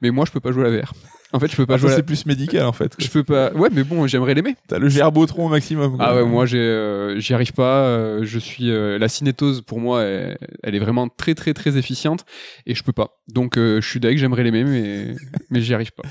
mais 0.01 0.11
moi, 0.11 0.25
je 0.27 0.33
peux 0.33 0.41
pas 0.41 0.51
jouer 0.53 0.67
à 0.67 0.71
la 0.71 0.81
VR. 0.81 0.93
En 1.33 1.41
fait, 1.41 1.51
je 1.51 1.57
peux 1.57 1.67
pas 1.67 1.75
ah, 1.75 1.79
jouer. 1.79 1.93
c'est 1.95 2.03
plus 2.03 2.27
médical 2.27 2.67
en 2.67 2.73
fait. 2.73 2.95
Je 2.99 3.09
peux 3.09 3.25
pas. 3.25 3.53
Ouais, 3.53 3.69
mais 3.73 3.85
bon, 3.85 4.07
j'aimerais 4.07 4.35
l'aimer. 4.35 4.57
T'as 4.69 4.79
le 4.79 4.89
gerbotron 4.89 5.47
au 5.47 5.49
maximum. 5.49 5.97
quoi. 5.97 6.07
Ah 6.07 6.15
ouais, 6.15 6.25
moi 6.25 6.45
j'ai, 6.47 6.59
euh, 6.59 7.19
j'y 7.19 7.33
arrive 7.35 7.53
pas. 7.53 7.85
euh, 7.87 8.21
je 8.23 8.39
suis 8.39 8.71
euh, 8.71 8.99
la 8.99 9.09
cinétose 9.09 9.63
pour 9.63 9.81
moi, 9.81 10.03
elle, 10.03 10.39
elle 10.63 10.75
est 10.75 10.79
vraiment 10.79 11.09
très 11.09 11.35
très 11.35 11.55
très 11.55 11.77
efficiente 11.79 12.25
et 12.67 12.75
je 12.75 12.83
peux 12.83 12.93
pas. 12.93 13.23
Donc 13.29 13.57
je 13.57 13.81
suis 13.81 14.01
deg, 14.01 14.19
j'aimerais 14.19 14.43
l'aimer, 14.43 14.65
mais 14.65 15.15
mais 15.51 15.61
j'y 15.61 15.75
arrive 15.75 15.93
pas. 15.93 16.05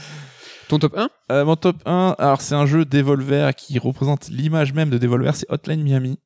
Ton 0.72 0.80
top 0.80 0.98
1 0.98 1.10
Euh, 1.34 1.44
mon 1.44 1.58
top 1.58 1.76
1, 1.86 2.16
alors 2.18 2.40
c'est 2.40 2.56
un 2.56 2.66
jeu 2.66 2.86
Devolver 2.86 3.54
qui 3.56 3.78
représente 3.78 4.30
l'image 4.30 4.74
même 4.74 4.90
de 4.90 4.98
Devolver, 4.98 5.36
c'est 5.36 5.46
Hotline 5.52 5.84
Miami. 5.84 6.18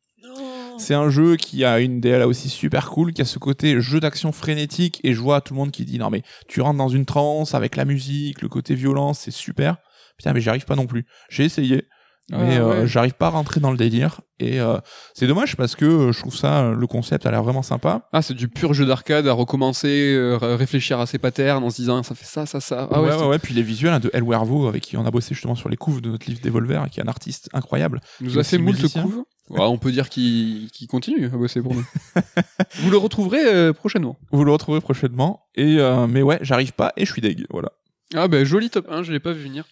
C'est 0.78 0.94
un 0.94 1.10
jeu 1.10 1.36
qui 1.36 1.64
a 1.64 1.80
une 1.80 2.00
DLA 2.00 2.28
aussi 2.28 2.50
super 2.50 2.90
cool, 2.90 3.14
qui 3.14 3.22
a 3.22 3.26
ce 3.26 3.40
côté 3.40 3.80
jeu 3.82 4.00
d'action 4.00 4.32
frénétique, 4.32 5.00
et 5.04 5.14
je 5.14 5.22
vois 5.22 5.42
tout 5.42 5.54
le 5.54 5.60
monde 5.60 5.72
qui 5.72 5.86
dit 5.86 5.98
non 5.98 6.10
mais 6.10 6.22
tu 6.48 6.62
rentres 6.62 6.78
dans 6.78 6.90
une 6.90 7.06
transe 7.06 7.54
avec 7.54 7.76
la 7.76 7.86
musique, 7.86 8.42
le 8.42 8.50
côté 8.50 8.76
violence, 8.76 9.20
c'est 9.20 9.32
super. 9.32 9.78
Putain 10.18 10.34
mais 10.34 10.42
j'y 10.42 10.50
arrive 10.50 10.66
pas 10.66 10.76
non 10.76 10.88
plus. 10.88 11.06
J'ai 11.30 11.46
essayé, 11.46 11.88
mais 12.32 12.58
Ah, 12.58 12.62
euh, 12.62 12.82
ouais. 12.82 12.88
j'arrive 12.88 13.14
pas 13.14 13.28
à 13.28 13.30
rentrer 13.30 13.60
dans 13.60 13.72
le 13.72 13.78
délire, 13.78 14.22
et 14.40 14.60
euh, 14.60 14.78
c'est 15.14 15.28
dommage 15.28 15.56
parce 15.56 15.76
que 15.76 15.86
euh, 15.86 16.12
je 16.12 16.20
trouve 16.20 16.36
ça, 16.36 16.64
euh, 16.64 16.76
le 16.76 16.88
concept 16.88 17.26
a 17.26 17.32
l'air 17.32 17.44
vraiment 17.44 17.62
sympa. 17.62 18.08
Ah, 18.14 18.22
c'est 18.22 18.34
du 18.34 18.48
pur 18.48 18.74
jeu 18.74 18.86
d'arcade 18.86 19.28
à 19.28 19.34
recommencer, 19.34 20.14
euh, 20.16 20.38
ré- 20.38 20.56
réfléchir 20.56 21.00
à 21.00 21.06
ses 21.06 21.20
patterns 21.20 21.64
en 21.64 21.70
se 21.70 21.76
disant 21.78 22.02
ça 22.04 22.16
fait 22.16 22.26
ça, 22.26 22.46
ça, 22.46 22.60
ça. 22.60 22.88
Ah 22.92 23.02
ouais, 23.02 23.16
ouais, 23.16 23.28
ouais, 23.28 23.40
puis 23.40 23.54
les 23.54 23.62
visuels 23.64 23.94
hein, 23.94 24.00
de 24.00 24.10
El 24.14 24.24
Wervo, 24.24 24.68
avec 24.68 24.82
qui 24.84 24.98
on 24.98 25.06
a 25.06 25.12
bossé 25.12 25.36
justement 25.36 25.56
sur 25.56 25.70
les 25.70 25.78
couves 25.78 26.02
de 26.02 26.10
notre 26.10 26.26
livre 26.28 26.40
Devolver, 26.44 26.90
qui 26.92 27.00
est 27.00 27.04
un 27.04 27.08
artiste 27.08 27.50
incroyable. 27.54 28.02
il 28.22 28.28
nous 28.28 28.40
a 28.40 28.44
fait 28.44 28.58
moult 28.58 28.76
couves. 28.82 29.24
Ouais, 29.52 29.60
on 29.62 29.78
peut 29.78 29.92
dire 29.92 30.10
qu'il 30.10 30.68
continue 30.90 31.26
à 31.28 31.38
bosser 31.38 31.62
pour 31.62 31.76
nous. 31.76 31.86
Vous 32.80 32.90
le 32.90 32.98
retrouverez 32.98 33.46
euh, 33.46 33.74
prochainement. 33.74 34.18
Vous 34.32 34.44
le 34.44 34.52
retrouverez 34.52 34.82
prochainement. 34.82 35.44
Et 35.54 35.78
euh, 35.80 36.08
mais 36.08 36.24
ouais, 36.24 36.40
j'arrive 36.42 36.74
pas 36.74 36.92
et 36.98 37.06
je 37.06 37.12
suis 37.12 37.22
deg. 37.22 37.46
Voilà. 37.52 37.70
Ah 38.14 38.28
ben 38.28 38.46
joli 38.46 38.70
top 38.70 38.86
1, 38.90 39.04
je 39.04 39.12
l'ai 39.12 39.20
pas 39.20 39.32
vu 39.32 39.44
venir. 39.44 39.66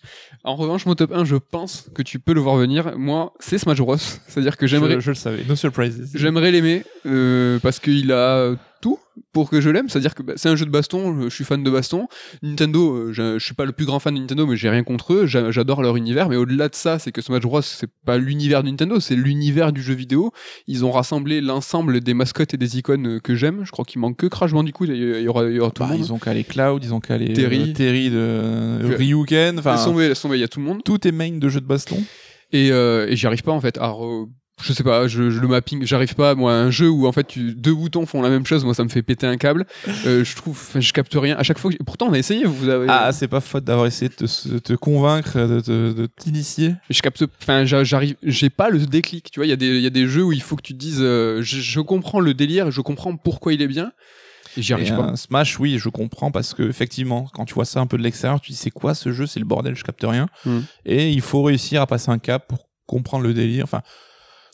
En 0.43 0.55
revanche, 0.55 0.86
mon 0.86 0.95
top 0.95 1.11
1, 1.11 1.23
je 1.23 1.36
pense 1.36 1.89
que 1.93 2.01
tu 2.01 2.19
peux 2.19 2.34
le 2.34 2.41
voir 2.41 2.55
venir. 2.55 2.97
Moi, 2.97 3.31
c'est 3.39 3.59
Smash 3.59 3.77
Bros. 3.77 3.97
C'est-à-dire 3.97 4.57
que 4.57 4.65
j'aimerais 4.65 4.95
Je, 4.95 4.99
je 5.01 5.11
le 5.11 5.15
savais. 5.15 5.43
No 5.47 5.55
surprises. 5.55 6.11
J'aimerais 6.15 6.51
l'aimer 6.51 6.84
euh, 7.05 7.59
parce 7.59 7.79
qu'il 7.79 8.11
a 8.11 8.55
tout 8.84 8.99
pour 9.31 9.49
que 9.49 9.61
je 9.61 9.69
l'aime. 9.69 9.88
C'est-à-dire 9.89 10.13
que 10.13 10.21
bah, 10.23 10.34
c'est 10.36 10.49
un 10.49 10.55
jeu 10.55 10.65
de 10.65 10.69
baston. 10.71 11.21
Je 11.23 11.29
suis 11.29 11.45
fan 11.45 11.63
de 11.63 11.71
baston. 11.71 12.07
Nintendo, 12.41 12.93
euh, 12.95 13.13
je, 13.13 13.39
je 13.39 13.43
suis 13.45 13.53
pas 13.55 13.65
le 13.65 13.71
plus 13.71 13.86
grand 13.86 13.99
fan 13.99 14.13
de 14.13 14.19
Nintendo, 14.19 14.45
mais 14.45 14.57
j'ai 14.57 14.69
rien 14.69 14.84
contre 14.84 15.13
eux. 15.13 15.25
J'a- 15.25 15.49
J'adore 15.51 15.81
leur 15.81 15.95
univers. 15.95 16.27
Mais 16.29 16.36
au-delà 16.36 16.67
de 16.69 16.75
ça, 16.75 16.99
c'est 16.99 17.11
que 17.11 17.21
Smash 17.21 17.41
Bros, 17.41 17.61
c'est 17.61 17.89
pas 18.05 18.17
l'univers 18.17 18.61
de 18.63 18.69
Nintendo, 18.69 18.99
c'est 18.99 19.15
l'univers 19.15 19.71
du 19.71 19.81
jeu 19.81 19.93
vidéo. 19.93 20.31
Ils 20.67 20.84
ont 20.86 20.91
rassemblé 20.91 21.39
l'ensemble 21.41 22.01
des 22.01 22.13
mascottes 22.13 22.53
et 22.53 22.57
des 22.57 22.77
icônes 22.77 23.07
euh, 23.15 23.19
que 23.19 23.36
j'aime. 23.36 23.61
Je 23.65 23.71
crois 23.71 23.86
qu'il 23.86 24.01
manque 24.01 24.17
que 24.17 24.27
Crash 24.27 24.51
Bandicoot. 24.51 24.86
Il 24.86 25.21
y 25.21 25.27
aura, 25.27 25.45
il 25.49 25.55
y 25.55 25.59
aura 25.59 25.71
tout 25.71 25.81
Bah, 25.84 25.89
le 25.91 25.97
monde. 25.97 26.05
ils 26.05 26.11
ont 26.13 26.19
qu'à 26.19 26.34
les 26.34 26.43
Cloud, 26.43 26.84
ils 26.84 26.93
ont 26.93 26.99
qu'à 26.99 27.17
les 27.17 27.34
Terry. 27.34 27.69
euh, 27.69 27.73
Terry 27.73 28.09
de 28.09 28.15
euh, 28.17 28.89
Que- 28.89 28.95
Ryuken. 28.97 29.59
Enfin, 29.59 29.75
il 30.34 30.39
y 30.39 30.43
a 30.43 30.47
tout 30.47 30.59
le 30.59 30.65
monde. 30.65 30.84
tout 30.84 31.07
est 31.07 31.11
main 31.11 31.31
de 31.38 31.49
jeux 31.49 31.61
de 31.61 31.65
baston. 31.65 32.03
Et, 32.51 32.71
euh, 32.71 33.07
et 33.09 33.15
j'y 33.15 33.25
arrive 33.25 33.41
pas 33.43 33.51
en 33.51 33.61
fait. 33.61 33.77
Euh, 33.79 34.25
je 34.64 34.74
sais 34.74 34.84
pas, 34.84 35.07
je, 35.07 35.30
je- 35.30 35.39
le 35.39 35.47
mapping, 35.47 35.86
j'arrive 35.86 36.16
pas. 36.16 36.34
Moi, 36.36 36.53
un 36.53 36.72
jeu 36.72 36.89
où 36.89 37.05
en 37.07 37.11
fait 37.11 37.28
tu, 37.28 37.53
deux 37.53 37.74
boutons 37.74 38.05
font 38.05 38.22
la 38.22 38.30
même 38.30 38.45
chose, 38.45 38.64
moi 38.66 38.74
ça 38.74 38.84
me 38.84 38.89
fait 38.89 39.01
péter 39.03 39.28
un 39.28 39.38
câble. 39.38 39.66
Euh, 40.05 40.24
je 40.24 40.36
trouve, 40.36 40.59
je 40.80 40.93
capte 40.93 41.14
rien. 41.16 41.36
À 41.38 41.43
chaque 41.43 41.59
fois, 41.59 41.72
que- 41.72 41.84
pourtant 41.84 42.07
on 42.07 42.14
a 42.14 42.18
essayé. 42.18 42.45
Vous 42.45 42.70
avez. 42.70 42.88
Ah, 42.89 43.11
c'est 43.11 43.28
pas 43.28 43.41
faute 43.41 43.64
d'avoir 43.66 43.86
essayé 43.88 44.09
de 44.09 44.59
te, 44.59 44.74
convaincre, 44.74 45.38
de, 45.39 46.05
t'initier. 46.18 46.76
je 46.89 47.01
capte, 47.01 47.24
enfin, 47.41 47.66
j'a- 47.66 47.84
j'arrive, 47.84 48.16
j'ai 48.24 48.49
pas 48.49 48.70
le 48.70 48.80
déclic. 48.86 49.30
Tu 49.32 49.39
vois, 49.39 49.45
il 49.45 49.49
y 49.49 49.53
a 49.53 49.57
des, 49.57 49.68
il 49.78 49.82
y 49.82 49.88
a 49.88 49.91
des 49.91 50.07
jeux 50.07 50.24
où 50.24 50.32
il 50.32 50.41
faut 50.41 50.55
que 50.55 50.61
tu 50.64 50.74
te 50.74 50.80
dises, 50.80 50.99
euh, 51.01 51.41
je, 51.41 51.57
je 51.59 51.80
comprends 51.82 52.20
le 52.20 52.34
délire, 52.34 52.72
je 52.72 52.82
comprends 52.82 53.16
pourquoi 53.16 53.53
il 53.53 53.61
est 53.61 53.68
bien. 53.68 53.91
Et 54.55 54.61
j'y 54.61 54.72
Et 54.72 54.76
arrive 54.76 54.95
pas. 54.95 55.01
un 55.03 55.16
Smash, 55.16 55.59
oui, 55.59 55.80
je 55.80 55.89
comprends 55.89 56.30
parce 56.30 56.53
que 56.53 56.61
effectivement, 56.64 57.28
quand 57.34 57.43
tu 57.45 57.55
vois 57.55 57.66
ça 57.66 57.80
un 57.80 57.88
peu 57.88 57.97
de 57.97 58.03
l'extérieur, 58.03 58.39
tu 58.39 58.51
dis 58.51 58.57
c'est 58.57 58.70
quoi 58.70 58.93
ce 58.93 59.11
jeu, 59.11 59.26
c'est 59.26 59.39
le 59.39 59.45
bordel, 59.45 59.76
je 59.76 59.84
capte 59.84 60.03
rien. 60.07 60.28
Hmm. 60.45 60.59
Et 60.86 61.11
il 61.11 61.22
faut 61.22 61.41
réussir 61.41 61.82
à 61.82 61.88
passer 61.88 62.11
un 62.11 62.20
cap 62.20 62.47
pour 62.47 62.70
comprendre 62.86 63.24
le 63.24 63.34
délire. 63.34 63.64
Enfin, 63.64 63.82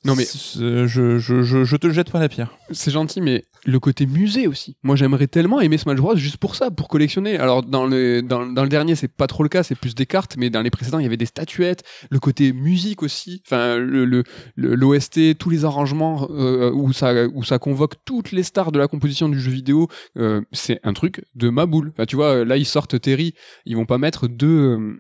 Non, 0.06 0.16
mais- 0.16 0.26
C'est- 0.26 0.88
je, 0.88 1.18
je, 1.20 1.44
je, 1.44 1.64
je 1.64 1.76
te 1.76 1.90
jette 1.90 2.12
pas 2.12 2.20
la 2.20 2.30
pierre. 2.30 2.52
C'est 2.72 2.92
gentil, 2.92 3.22
mais 3.22 3.44
le 3.66 3.80
côté 3.80 4.06
musée 4.06 4.48
aussi. 4.48 4.78
Moi, 4.84 4.96
j'aimerais 4.96 5.28
tellement 5.28 5.60
aimer 5.60 5.78
Smash 5.78 5.98
Bros. 5.98 6.16
juste 6.16 6.38
pour 6.38 6.56
ça, 6.56 6.72
pour 6.72 6.88
collectionner. 6.88 7.38
Alors, 7.38 7.64
dans 7.64 7.86
le, 7.86 8.22
dans, 8.22 8.46
dans 8.46 8.64
le 8.64 8.70
dernier, 8.70 8.96
c'est 8.96 9.10
pas 9.10 9.28
trop 9.28 9.44
le 9.44 9.50
cas, 9.50 9.64
c'est 9.64 9.76
plus 9.76 9.96
des 9.96 10.06
cartes, 10.06 10.36
mais 10.38 10.50
dans 10.50 10.62
les 10.62 10.70
précédents, 10.70 11.00
il 11.00 11.04
y 11.04 11.06
avait 11.06 11.18
des 11.18 11.26
statuettes, 11.26 11.84
le 12.10 12.20
côté 12.20 12.54
musique 12.54 13.04
aussi. 13.04 13.42
Enfin, 13.46 13.78
le, 13.78 14.24
l'OST, 14.56 15.38
tous 15.38 15.50
les 15.50 15.66
arrangements 15.66 16.28
euh, 16.32 16.72
où, 16.72 16.94
ça, 16.94 17.26
où 17.34 17.44
ça 17.44 17.60
convoque 17.60 17.96
toutes 18.06 18.32
les 18.32 18.44
stars 18.44 18.72
de 18.72 18.80
la 18.80 18.88
composition 18.88 19.28
du 19.30 19.40
jeu 19.40 19.52
vidéo, 19.52 19.88
euh, 20.18 20.42
c'est 20.52 20.80
un 20.84 20.94
truc 20.94 21.24
de 21.36 21.50
ma 21.50 21.66
boule. 21.66 21.92
Enfin, 21.96 22.06
tu 22.06 22.16
vois, 22.16 22.46
là, 22.46 22.56
ils 22.58 22.66
sortent 22.66 23.00
Terry, 23.02 23.34
ils 23.66 23.76
vont 23.76 23.86
pas 23.86 23.98
mettre 23.98 24.28
deux, 24.28 24.48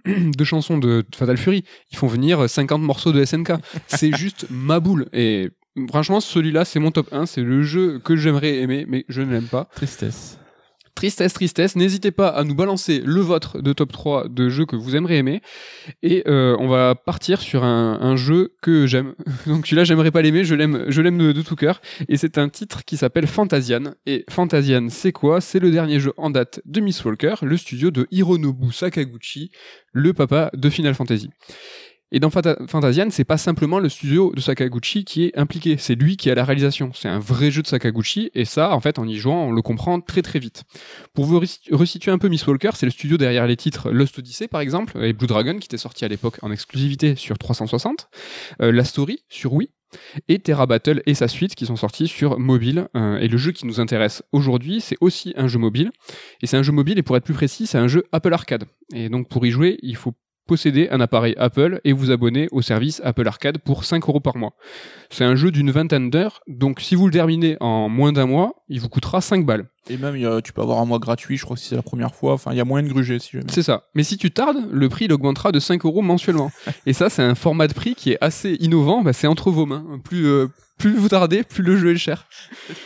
euh, 0.07 0.31
deux 0.37 0.45
chansons 0.45 0.77
de 0.77 1.05
Fatal 1.15 1.37
Fury, 1.37 1.63
ils 1.91 1.97
font 1.97 2.07
venir 2.07 2.49
50 2.49 2.81
morceaux 2.81 3.11
de 3.13 3.23
SNK. 3.23 3.53
C'est 3.87 4.15
juste 4.17 4.45
ma 4.49 4.79
boule. 4.79 4.88
Et 5.13 5.49
franchement, 5.89 6.19
celui-là, 6.19 6.65
c'est 6.65 6.79
mon 6.79 6.91
top 6.91 7.09
1. 7.11 7.25
C'est 7.25 7.41
le 7.41 7.63
jeu 7.63 7.99
que 7.99 8.15
j'aimerais 8.15 8.57
aimer, 8.57 8.85
mais 8.87 9.05
je 9.09 9.21
ne 9.21 9.31
l'aime 9.31 9.47
pas. 9.47 9.69
Tristesse. 9.75 10.39
Tristesse, 10.99 11.31
tristesse. 11.31 11.77
N'hésitez 11.77 12.11
pas 12.11 12.27
à 12.27 12.43
nous 12.43 12.55
balancer 12.55 13.01
le 13.05 13.21
vôtre 13.21 13.61
de 13.61 13.71
top 13.71 13.93
3 13.93 14.27
de 14.27 14.49
jeux 14.49 14.65
que 14.65 14.75
vous 14.75 14.97
aimeriez 14.97 15.19
aimer. 15.19 15.41
Et 16.03 16.23
euh, 16.27 16.57
on 16.59 16.67
va 16.67 16.93
partir 16.93 17.39
sur 17.39 17.63
un, 17.63 17.97
un 18.01 18.17
jeu 18.17 18.55
que 18.61 18.85
j'aime. 18.85 19.13
Donc 19.47 19.65
celui-là, 19.65 19.85
j'aimerais 19.85 20.11
pas 20.11 20.21
l'aimer, 20.21 20.43
je 20.43 20.55
l'aime, 20.55 20.83
je 20.89 21.01
l'aime 21.01 21.17
de, 21.17 21.31
de 21.31 21.41
tout 21.41 21.55
cœur. 21.55 21.79
Et 22.09 22.17
c'est 22.17 22.37
un 22.37 22.49
titre 22.49 22.83
qui 22.83 22.97
s'appelle 22.97 23.27
Fantasian. 23.27 23.93
Et 24.05 24.25
Fantasian, 24.29 24.87
c'est 24.89 25.13
quoi? 25.13 25.39
C'est 25.39 25.59
le 25.59 25.71
dernier 25.71 26.01
jeu 26.01 26.11
en 26.17 26.31
date 26.31 26.59
de 26.65 26.81
Miss 26.81 27.05
Walker, 27.05 27.35
le 27.43 27.55
studio 27.55 27.91
de 27.91 28.05
Hironobu 28.11 28.73
Sakaguchi, 28.73 29.51
le 29.93 30.13
papa 30.13 30.49
de 30.53 30.69
Final 30.69 30.95
Fantasy. 30.95 31.29
Et 32.11 32.19
dans 32.19 32.29
Fanta- 32.29 32.57
Fantasian, 32.67 33.07
c'est 33.11 33.23
pas 33.23 33.37
simplement 33.37 33.79
le 33.79 33.87
studio 33.87 34.31
de 34.35 34.41
Sakaguchi 34.41 35.05
qui 35.05 35.25
est 35.25 35.37
impliqué, 35.37 35.77
c'est 35.77 35.93
lui 35.95 36.17
qui 36.17 36.31
a 36.31 36.35
la 36.35 36.43
réalisation. 36.43 36.91
C'est 36.93 37.07
un 37.07 37.19
vrai 37.19 37.51
jeu 37.51 37.61
de 37.61 37.67
Sakaguchi, 37.67 38.31
et 38.33 38.45
ça, 38.45 38.73
en 38.73 38.79
fait, 38.79 38.97
en 38.97 39.07
y 39.07 39.15
jouant, 39.17 39.45
on 39.45 39.51
le 39.51 39.61
comprend 39.61 40.01
très 40.01 40.21
très 40.23 40.39
vite. 40.39 40.63
Pour 41.13 41.25
vous 41.25 41.39
resi- 41.39 41.59
resituer 41.71 42.11
un 42.11 42.17
peu 42.17 42.27
Miss 42.27 42.45
Walker, 42.47 42.71
c'est 42.73 42.87
le 42.87 42.91
studio 42.91 43.17
derrière 43.17 43.45
les 43.45 43.57
titres 43.57 43.91
Lost 43.91 44.17
Odyssey, 44.17 44.47
par 44.47 44.61
exemple, 44.61 44.97
et 45.03 45.13
Blue 45.13 45.27
Dragon, 45.27 45.57
qui 45.59 45.65
était 45.65 45.77
sorti 45.77 46.03
à 46.03 46.07
l'époque 46.07 46.37
en 46.41 46.51
exclusivité 46.51 47.15
sur 47.15 47.37
360, 47.37 48.09
euh, 48.61 48.71
La 48.71 48.83
Story 48.83 49.23
sur 49.29 49.53
Wii, 49.53 49.69
et 50.27 50.39
Terra 50.39 50.65
Battle 50.67 51.01
et 51.07 51.13
sa 51.15 51.27
suite 51.27 51.55
qui 51.55 51.65
sont 51.65 51.75
sortis 51.75 52.07
sur 52.07 52.39
mobile. 52.39 52.87
Euh, 52.95 53.17
et 53.19 53.27
le 53.27 53.37
jeu 53.37 53.51
qui 53.51 53.65
nous 53.67 53.79
intéresse 53.79 54.21
aujourd'hui, 54.31 54.81
c'est 54.81 54.97
aussi 55.01 55.33
un 55.35 55.47
jeu 55.47 55.57
mobile. 55.59 55.91
Et 56.41 56.47
c'est 56.47 56.57
un 56.57 56.63
jeu 56.63 56.71
mobile, 56.71 56.97
et 56.99 57.03
pour 57.03 57.17
être 57.17 57.23
plus 57.23 57.33
précis, 57.33 57.65
c'est 57.67 57.77
un 57.79 57.87
jeu 57.87 58.03
Apple 58.11 58.33
Arcade. 58.33 58.65
Et 58.93 59.09
donc 59.09 59.29
pour 59.29 59.45
y 59.45 59.51
jouer, 59.51 59.77
il 59.81 59.95
faut 59.95 60.13
posséder 60.49 60.89
un 60.89 60.99
appareil 60.99 61.35
Apple 61.37 61.79
et 61.83 61.93
vous 61.93 62.09
abonner 62.09 62.47
au 62.51 62.63
service 62.63 63.03
Apple 63.05 63.27
Arcade 63.27 63.59
pour 63.59 63.85
5 63.85 64.09
euros 64.09 64.19
par 64.19 64.35
mois. 64.35 64.55
C'est 65.11 65.23
un 65.23 65.35
jeu 65.35 65.51
d'une 65.51 65.69
vingtaine 65.69 66.09
d'heures, 66.09 66.41
donc 66.47 66.81
si 66.81 66.95
vous 66.95 67.05
le 67.05 67.13
terminez 67.13 67.55
en 67.59 67.87
moins 67.87 68.11
d'un 68.11 68.25
mois, 68.25 68.55
il 68.67 68.79
vous 68.81 68.89
coûtera 68.89 69.21
5 69.21 69.45
balles. 69.45 69.67
Et 69.89 69.97
même, 69.97 70.15
il 70.15 70.21
y 70.21 70.25
a- 70.25 70.41
tu 70.41 70.53
peux 70.53 70.61
avoir 70.61 70.79
un 70.79 70.85
mois 70.85 70.99
gratuit, 70.99 71.37
je 71.37 71.43
crois 71.43 71.55
que 71.55 71.61
c'est 71.61 71.75
la 71.75 71.81
première 71.81 72.13
fois. 72.13 72.33
Enfin, 72.33 72.51
il 72.51 72.57
y 72.57 72.61
a 72.61 72.65
moyen 72.65 72.85
de 72.87 72.91
gruger 72.91 73.17
si 73.19 73.31
jamais. 73.33 73.45
C'est 73.51 73.63
ça. 73.63 73.83
Mais 73.95 74.03
si 74.03 74.17
tu 74.17 74.31
tardes, 74.31 74.57
le 74.71 74.89
prix 74.89 75.05
il 75.05 75.13
augmentera 75.13 75.51
de 75.51 75.59
5 75.59 75.85
euros 75.85 76.01
mensuellement. 76.01 76.51
Et 76.85 76.93
ça, 76.93 77.09
c'est 77.09 77.23
un 77.23 77.35
format 77.35 77.67
de 77.67 77.73
prix 77.73 77.95
qui 77.95 78.11
est 78.11 78.17
assez 78.21 78.55
innovant. 78.59 79.01
Bah, 79.01 79.13
c'est 79.13 79.27
entre 79.27 79.49
vos 79.51 79.65
mains. 79.65 79.99
Plus, 80.03 80.25
euh, 80.27 80.47
plus 80.77 80.93
vous 80.95 81.09
tardez, 81.09 81.43
plus 81.43 81.63
le 81.63 81.75
jeu 81.75 81.91
est 81.93 81.97
cher. 81.97 82.25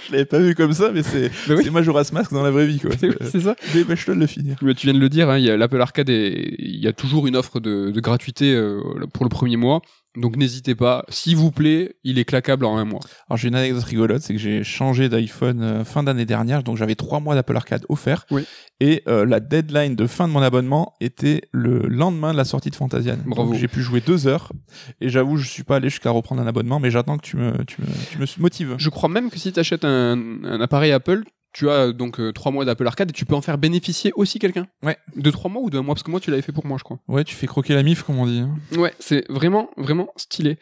Je 0.07 0.11
l'avais 0.13 0.25
pas 0.25 0.39
vu 0.39 0.55
comme 0.55 0.73
ça, 0.73 0.91
mais 0.91 1.03
c'est 1.03 1.29
Bah 1.47 1.55
oui. 1.57 1.69
Majora's 1.69 2.11
Mask 2.13 2.31
dans 2.31 2.41
la 2.43 2.51
vraie 2.51 2.65
vie, 2.67 2.79
quoi. 2.79 2.91
C'est 3.21 3.41
ça. 3.41 3.55
Dépêche-toi 3.73 4.15
de 4.15 4.19
le 4.21 4.27
finir. 4.27 4.55
Mais 4.61 4.73
tu 4.73 4.87
viens 4.87 4.93
de 4.95 4.99
le 4.99 5.09
dire, 5.09 5.29
hein, 5.29 5.37
il 5.37 5.43
y 5.43 5.49
a 5.49 5.57
l'Apple 5.57 5.79
Arcade 5.81 6.09
et 6.09 6.55
il 6.59 6.79
y 6.79 6.87
a 6.87 6.93
toujours 6.93 7.27
une 7.27 7.35
offre 7.35 7.59
de, 7.59 7.91
de 7.91 7.99
gratuité 8.01 8.53
euh, 8.55 8.81
pour 9.13 9.25
le 9.25 9.29
premier 9.29 9.57
mois. 9.57 9.81
Donc 10.15 10.35
n'hésitez 10.37 10.75
pas, 10.75 11.05
s'il 11.09 11.35
vous 11.35 11.51
plaît, 11.51 11.95
il 12.03 12.19
est 12.19 12.25
claquable 12.25 12.65
en 12.65 12.77
un 12.77 12.85
mois. 12.85 12.99
Alors 13.27 13.37
j'ai 13.37 13.47
une 13.47 13.55
anecdote 13.55 13.83
rigolote, 13.83 14.21
c'est 14.21 14.33
que 14.33 14.39
j'ai 14.39 14.63
changé 14.63 15.09
d'iPhone 15.09 15.61
euh, 15.61 15.83
fin 15.83 16.03
d'année 16.03 16.25
dernière, 16.25 16.61
donc 16.61 16.77
j'avais 16.77 16.93
trois 16.95 17.19
mois 17.19 17.33
d'Apple 17.33 17.55
Arcade 17.55 17.85
offert. 17.89 18.25
Oui. 18.29 18.45
Et 18.79 19.01
euh, 19.07 19.25
la 19.25 19.39
deadline 19.39 19.95
de 19.95 20.05
fin 20.05 20.27
de 20.27 20.33
mon 20.33 20.41
abonnement 20.41 20.93
était 21.01 21.41
le 21.51 21.79
lendemain 21.87 22.31
de 22.31 22.37
la 22.37 22.45
sortie 22.45 22.69
de 22.69 22.75
Fantasian. 22.75 23.17
Bravo. 23.25 23.51
Donc, 23.51 23.59
J'ai 23.59 23.67
pu 23.67 23.81
jouer 23.81 24.01
deux 24.01 24.27
heures. 24.27 24.51
Et 25.01 25.09
j'avoue, 25.09 25.37
je 25.37 25.47
suis 25.47 25.63
pas 25.63 25.77
allé 25.77 25.89
jusqu'à 25.89 26.11
reprendre 26.11 26.41
un 26.41 26.47
abonnement, 26.47 26.79
mais 26.79 26.91
j'attends 26.91 27.17
que 27.17 27.25
tu 27.25 27.37
me, 27.37 27.63
tu 27.65 27.81
me, 27.81 27.87
tu 28.11 28.19
me 28.19 28.41
motives. 28.41 28.75
Je 28.77 28.89
crois 28.89 29.09
même 29.09 29.29
que 29.29 29.39
si 29.39 29.51
tu 29.51 29.59
achètes 29.59 29.85
un, 29.85 30.43
un 30.43 30.61
appareil 30.61 30.91
Apple, 30.91 31.23
tu 31.53 31.69
as 31.69 31.91
donc 31.91 32.19
euh, 32.19 32.31
trois 32.33 32.51
mois 32.51 32.65
d'Apple 32.65 32.85
Arcade 32.87 33.09
et 33.09 33.13
tu 33.13 33.25
peux 33.25 33.35
en 33.35 33.41
faire 33.41 33.57
bénéficier 33.57 34.11
aussi 34.15 34.39
quelqu'un. 34.39 34.67
Ouais. 34.81 34.97
De 35.15 35.31
trois 35.31 35.49
mois 35.49 35.61
ou 35.61 35.69
d'un 35.69 35.81
mois, 35.83 35.95
parce 35.95 36.03
que 36.03 36.11
moi 36.11 36.19
tu 36.19 36.29
l'avais 36.31 36.41
fait 36.41 36.51
pour 36.51 36.65
moi, 36.65 36.77
je 36.77 36.83
crois. 36.83 36.99
Ouais, 37.07 37.23
tu 37.23 37.35
fais 37.35 37.47
croquer 37.47 37.73
la 37.75 37.83
mif, 37.83 38.03
comme 38.03 38.17
on 38.19 38.25
dit. 38.25 38.39
hein. 38.39 38.55
Ouais, 38.77 38.93
c'est 38.99 39.23
vraiment, 39.29 39.69
vraiment 39.77 40.09
stylé. 40.17 40.57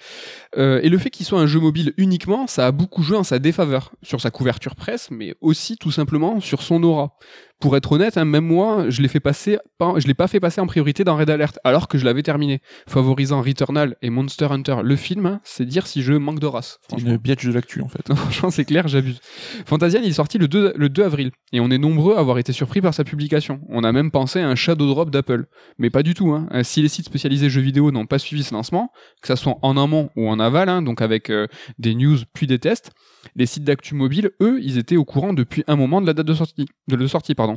Euh, 0.58 0.80
et 0.84 0.90
le 0.90 0.98
fait 0.98 1.10
qu'il 1.10 1.26
soit 1.26 1.40
un 1.40 1.48
jeu 1.48 1.60
mobile 1.60 1.94
uniquement, 1.98 2.46
ça 2.48 2.68
a 2.68 2.72
beaucoup 2.72 3.04
joué 3.04 3.18
en 3.18 3.24
sa 3.24 3.40
défaveur, 3.40 3.92
sur 4.04 4.20
sa 4.22 4.32
couverture 4.32 4.76
presse, 4.76 5.10
mais 5.12 5.36
aussi 5.42 5.78
tout 5.78 5.92
simplement 5.92 6.40
sur 6.40 6.62
son 6.62 6.84
aura. 6.84 7.18
Pour 7.62 7.78
être 7.78 7.92
honnête, 7.92 8.18
hein, 8.18 8.26
même 8.26 8.46
moi, 8.46 8.86
je 8.90 9.02
l'ai 9.02 9.08
fait 9.08 9.20
passer, 9.20 9.58
pas- 9.78 9.94
je 9.98 10.08
l'ai 10.08 10.14
pas 10.14 10.28
fait 10.28 10.40
passer 10.40 10.60
en 10.60 10.68
priorité 10.68 11.04
dans 11.04 11.16
Red 11.16 11.30
Alert, 11.30 11.60
alors 11.64 11.88
que 11.88 11.98
je 11.98 12.06
l'avais 12.06 12.24
terminé, 12.24 12.60
favorisant 12.88 13.42
Returnal 13.42 13.96
et 14.02 14.10
Monster 14.10 14.48
Hunter. 14.52 14.78
Le 14.84 14.96
film, 14.96 15.26
hein, 15.26 15.40
c'est 15.44 15.66
dire 15.66 15.88
si 15.88 16.02
je 16.02 16.14
manque 16.14 16.40
de 16.40 16.48
race. 16.48 16.80
Une 16.98 17.18
biatch 17.18 17.46
de 17.46 17.52
l'actu, 17.54 17.82
en 17.82 17.88
fait. 17.88 18.10
Non, 18.10 18.16
franchement, 18.18 18.50
c'est 18.50 18.66
clair, 18.66 18.88
j'abuse. 18.88 19.20
Fantasian, 19.66 20.02
il 20.04 20.10
est 20.10 20.14
sorti 20.14 20.38
le 20.38 20.48
2, 20.48 20.74
le 20.76 20.90
2 20.90 21.04
avril, 21.04 21.32
et 21.54 21.60
on 21.60 21.70
est 21.72 21.78
nombreux 21.78 22.16
à 22.16 22.20
avoir 22.20 22.38
été 22.40 22.52
surpris 22.54 22.82
par 22.82 22.94
sa 22.94 23.04
publication. 23.04 23.62
On 23.70 23.84
a 23.84 23.92
même 23.92 24.12
pensé 24.12 24.40
à 24.40 24.48
un 24.50 24.56
shadow 24.56 24.88
drop 24.88 25.12
d'Apple. 25.12 25.46
Mais 25.78 25.90
pas 25.90 26.04
du 26.04 26.14
tout. 26.14 26.32
Hein. 26.32 26.48
Euh, 26.54 26.64
Si 26.64 26.82
les 26.82 26.90
sites 26.90 27.06
spécialisés 27.06 27.50
jeux 27.50 27.62
vidéo 27.62 27.92
n'ont 27.92 28.06
pas 28.06 28.20
suivi 28.20 28.44
ce 28.44 28.54
lancement, 28.54 28.92
que 29.22 29.28
ça 29.28 29.36
soit 29.36 29.58
en 29.62 29.78
amont 29.78 30.10
ou 30.16 30.28
en 30.30 30.40
aval, 30.40 30.84
donc 30.84 31.02
avec 31.02 31.30
euh, 31.30 31.48
des 31.80 31.96
news 31.96 32.18
puis 32.34 32.48
des 32.48 32.60
tests, 32.60 32.92
les 33.36 33.46
sites 33.46 33.64
d'actu 33.64 33.94
mobile, 33.94 34.32
eux, 34.42 34.60
ils 34.64 34.78
étaient 34.78 34.96
au 34.98 35.06
courant 35.06 35.34
depuis 35.34 35.64
un 35.68 35.76
moment 35.76 36.02
de 36.02 36.08
la 36.08 36.14
date 36.14 36.26
de 36.26 36.34
sortie. 36.34 36.66
De, 36.88 36.96
de 36.96 37.08
sortie 37.08 37.36
pardon. 37.36 37.51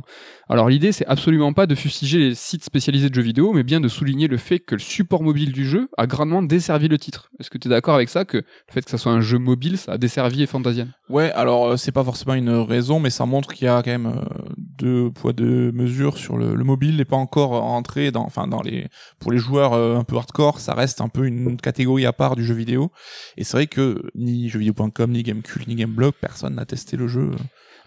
Alors 0.47 0.69
l'idée, 0.69 0.91
c'est 0.91 1.05
absolument 1.07 1.53
pas 1.53 1.65
de 1.65 1.75
fustiger 1.75 2.19
les 2.19 2.35
sites 2.35 2.63
spécialisés 2.63 3.09
de 3.09 3.15
jeux 3.15 3.21
vidéo, 3.21 3.53
mais 3.53 3.63
bien 3.63 3.79
de 3.79 3.87
souligner 3.87 4.27
le 4.27 4.37
fait 4.37 4.59
que 4.59 4.75
le 4.75 4.79
support 4.79 5.23
mobile 5.23 5.51
du 5.51 5.65
jeu 5.65 5.89
a 5.97 6.05
grandement 6.05 6.43
desservi 6.43 6.87
le 6.87 6.97
titre. 6.97 7.31
Est-ce 7.39 7.49
que 7.49 7.57
tu 7.57 7.67
es 7.67 7.69
d'accord 7.69 7.95
avec 7.95 8.09
ça, 8.09 8.25
que 8.25 8.37
le 8.37 8.43
fait 8.71 8.83
que 8.83 8.91
ça 8.91 8.97
soit 8.97 9.11
un 9.11 9.21
jeu 9.21 9.39
mobile, 9.39 9.77
ça 9.77 9.93
a 9.93 9.97
desservi 9.97 10.45
Fantasian 10.45 10.87
Ouais, 11.09 11.31
alors 11.31 11.67
euh, 11.67 11.77
c'est 11.77 11.91
pas 11.91 12.03
forcément 12.03 12.33
une 12.33 12.49
raison, 12.49 12.99
mais 12.99 13.09
ça 13.09 13.25
montre 13.25 13.53
qu'il 13.53 13.65
y 13.65 13.69
a 13.69 13.81
quand 13.81 13.91
même 13.91 14.07
euh, 14.07 14.21
deux 14.57 15.11
poids 15.11 15.33
deux 15.33 15.71
mesures 15.71 16.17
sur 16.17 16.37
le, 16.37 16.55
le 16.55 16.63
mobile 16.63 16.97
n'est 16.97 17.05
pas 17.05 17.15
encore 17.15 17.51
entré 17.63 18.11
dans, 18.11 18.23
enfin 18.23 18.47
les 18.63 18.87
pour 19.19 19.31
les 19.31 19.37
joueurs 19.37 19.73
euh, 19.73 19.97
un 19.97 20.03
peu 20.03 20.15
hardcore, 20.15 20.59
ça 20.59 20.73
reste 20.73 21.01
un 21.01 21.09
peu 21.09 21.25
une 21.25 21.57
catégorie 21.57 22.05
à 22.05 22.13
part 22.13 22.35
du 22.35 22.45
jeu 22.45 22.53
vidéo. 22.53 22.91
Et 23.37 23.43
c'est 23.43 23.57
vrai 23.57 23.67
que 23.67 24.03
ni 24.15 24.49
jeuxvideo.com, 24.49 25.11
ni 25.11 25.23
Gamecult, 25.23 25.67
ni 25.67 25.75
Gameblog, 25.75 26.13
personne 26.19 26.55
n'a 26.55 26.65
testé 26.65 26.97
le 26.97 27.07
jeu. 27.07 27.31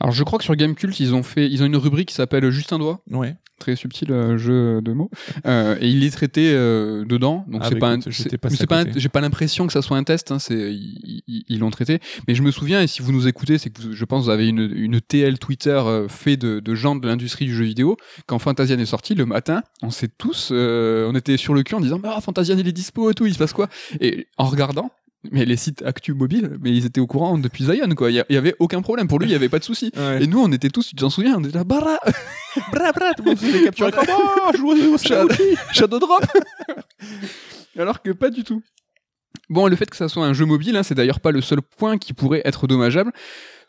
Alors 0.00 0.12
je 0.12 0.22
crois 0.24 0.38
que 0.38 0.44
sur 0.44 0.54
Gamecult, 0.56 0.98
ils 1.00 1.14
ont 1.14 1.22
fait, 1.22 1.48
ils 1.50 1.62
ont 1.62 1.66
une 1.66 1.76
rubrique 1.76 2.08
qui 2.08 2.14
s'appelle 2.14 2.48
Juste 2.50 2.72
un 2.72 2.78
doigt, 2.78 3.00
Ouais. 3.10 3.34
très 3.58 3.74
subtil 3.74 4.12
euh, 4.12 4.38
jeu 4.38 4.80
de 4.80 4.92
mots, 4.92 5.10
euh, 5.46 5.76
et 5.80 5.88
il 5.88 6.04
est 6.04 6.10
traité 6.10 6.52
euh, 6.54 7.04
dedans. 7.04 7.44
Donc 7.48 7.62
Ah 7.64 7.68
c'est 7.68 7.74
bah 7.74 7.96
pas, 7.96 8.10
c'est- 8.50 8.66
pas, 8.68 8.84
j'ai 8.94 9.08
pas 9.08 9.20
l'impression 9.20 9.66
que 9.66 9.72
ça 9.72 9.82
soit 9.82 9.96
un 9.96 10.04
test. 10.04 10.30
Hein, 10.30 10.38
c'est, 10.38 10.72
ils 11.26 11.58
l'ont 11.58 11.70
traité. 11.70 11.98
Mais 12.28 12.34
je 12.36 12.42
me 12.42 12.50
souviens, 12.52 12.80
et 12.82 12.86
si 12.86 13.02
vous 13.02 13.10
nous 13.12 13.26
écoutez, 13.26 13.58
c'est 13.58 13.70
que 13.70 13.82
vous- 13.82 13.92
je 13.92 14.04
pense 14.04 14.20
que 14.20 14.24
vous 14.26 14.30
avez 14.30 14.46
une, 14.48 14.70
une 14.74 15.00
TL 15.00 15.38
Twitter 15.38 15.70
euh, 15.70 16.06
fait 16.08 16.36
de, 16.36 16.60
de 16.60 16.74
gens 16.76 16.94
de 16.94 17.06
l'industrie 17.06 17.46
du 17.46 17.54
jeu 17.54 17.64
vidéo. 17.64 17.96
Quand 18.26 18.38
Fantasian 18.38 18.78
est 18.78 18.86
sorti 18.86 19.14
le 19.16 19.26
matin, 19.26 19.62
on 19.82 19.90
s'est 19.90 20.08
tous, 20.16 20.50
euh, 20.52 21.08
on 21.10 21.14
était 21.16 21.36
sur 21.36 21.54
le 21.54 21.62
cul 21.64 21.74
en 21.74 21.80
disant, 21.80 22.00
ah 22.04 22.20
Fantasian 22.20 22.56
il 22.58 22.68
est 22.68 22.72
dispo 22.72 23.10
et 23.10 23.14
tout, 23.14 23.26
il 23.26 23.34
se 23.34 23.38
passe 23.38 23.52
quoi? 23.52 23.68
Et 24.00 24.28
en 24.36 24.44
regardant. 24.46 24.90
Mais 25.32 25.44
les 25.44 25.56
sites 25.56 25.82
actu 25.82 26.14
mobile, 26.14 26.56
mais 26.60 26.70
ils 26.70 26.86
étaient 26.86 27.00
au 27.00 27.06
courant 27.08 27.38
depuis 27.38 27.64
Zion, 27.64 27.88
quoi. 27.96 28.10
Il 28.10 28.24
y 28.28 28.36
avait 28.36 28.54
aucun 28.60 28.82
problème. 28.82 29.08
Pour 29.08 29.18
lui, 29.18 29.26
il 29.26 29.32
y 29.32 29.34
avait 29.34 29.48
pas 29.48 29.58
de 29.58 29.64
souci. 29.64 29.90
Et 30.20 30.26
nous, 30.26 30.40
on 30.40 30.52
était 30.52 30.70
tous, 30.70 30.88
tu 30.88 30.94
t'en 30.94 31.10
souviens, 31.10 31.36
on 31.36 31.44
était 31.44 31.58
là, 31.58 31.64
bara, 31.64 31.98
bra 32.72 32.92
bra, 32.92 33.14
tout 33.14 33.24
le 33.24 33.30
monde 33.30 33.38
faisait 33.38 33.58
des 33.58 33.64
captures 33.64 33.88
écran. 33.88 34.02
Au 34.04 34.98
Shadow, 34.98 35.34
Shadow 35.72 35.98
Drop 35.98 36.24
Alors 37.76 38.00
que 38.00 38.10
pas 38.10 38.30
du 38.30 38.44
tout. 38.44 38.62
Bon, 39.50 39.66
le 39.66 39.76
fait 39.76 39.90
que 39.90 39.96
ça 39.96 40.08
soit 40.08 40.24
un 40.24 40.34
jeu 40.34 40.44
mobile, 40.44 40.76
hein, 40.76 40.82
c'est 40.82 40.94
d'ailleurs 40.94 41.20
pas 41.20 41.32
le 41.32 41.40
seul 41.40 41.62
point 41.62 41.98
qui 41.98 42.12
pourrait 42.12 42.42
être 42.44 42.66
dommageable. 42.66 43.12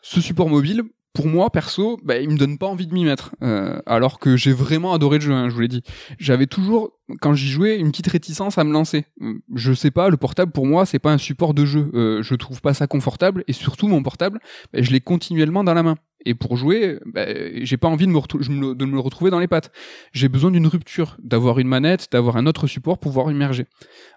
Ce 0.02 0.20
support 0.20 0.48
mobile, 0.48 0.82
pour 1.12 1.26
moi, 1.26 1.50
perso, 1.50 1.98
bah, 2.04 2.18
il 2.18 2.30
me 2.30 2.36
donne 2.36 2.56
pas 2.56 2.66
envie 2.66 2.86
de 2.86 2.94
m'y 2.94 3.04
mettre. 3.04 3.34
Euh, 3.42 3.80
alors 3.84 4.20
que 4.20 4.36
j'ai 4.36 4.52
vraiment 4.52 4.92
adoré 4.92 5.18
le 5.18 5.24
jeu, 5.24 5.32
hein, 5.32 5.48
je 5.48 5.54
vous 5.54 5.60
l'ai 5.60 5.68
dit. 5.68 5.82
J'avais 6.18 6.46
toujours, 6.46 6.92
quand 7.20 7.34
j'y 7.34 7.48
jouais, 7.48 7.78
une 7.78 7.90
petite 7.90 8.06
réticence 8.06 8.58
à 8.58 8.64
me 8.64 8.72
lancer. 8.72 9.06
Euh, 9.20 9.34
Je 9.54 9.72
sais 9.72 9.90
pas, 9.90 10.08
le 10.08 10.16
portable 10.16 10.52
pour 10.52 10.66
moi, 10.66 10.86
c'est 10.86 11.00
pas 11.00 11.12
un 11.12 11.18
support 11.18 11.52
de 11.52 11.64
jeu. 11.64 11.90
Euh, 11.94 12.22
je 12.22 12.34
trouve 12.36 12.60
pas 12.60 12.74
ça 12.74 12.86
confortable, 12.86 13.42
et 13.48 13.52
surtout 13.52 13.88
mon 13.88 14.02
portable, 14.02 14.38
bah, 14.72 14.82
je 14.82 14.90
l'ai 14.92 15.00
continuellement 15.00 15.64
dans 15.64 15.74
la 15.74 15.82
main. 15.82 15.96
Et 16.26 16.34
pour 16.34 16.56
jouer, 16.56 17.00
bah, 17.06 17.24
j'ai 17.62 17.76
pas 17.76 17.88
envie 17.88 18.06
de 18.06 18.12
me, 18.12 18.98
retrouver 19.00 19.30
dans 19.30 19.40
les 19.40 19.48
pattes. 19.48 19.72
J'ai 20.12 20.28
besoin 20.28 20.50
d'une 20.50 20.66
rupture, 20.66 21.16
d'avoir 21.22 21.58
une 21.58 21.68
manette, 21.68 22.08
d'avoir 22.12 22.36
un 22.36 22.46
autre 22.46 22.66
support 22.66 22.98
pour 22.98 23.10
pouvoir 23.10 23.32
immerger. 23.32 23.66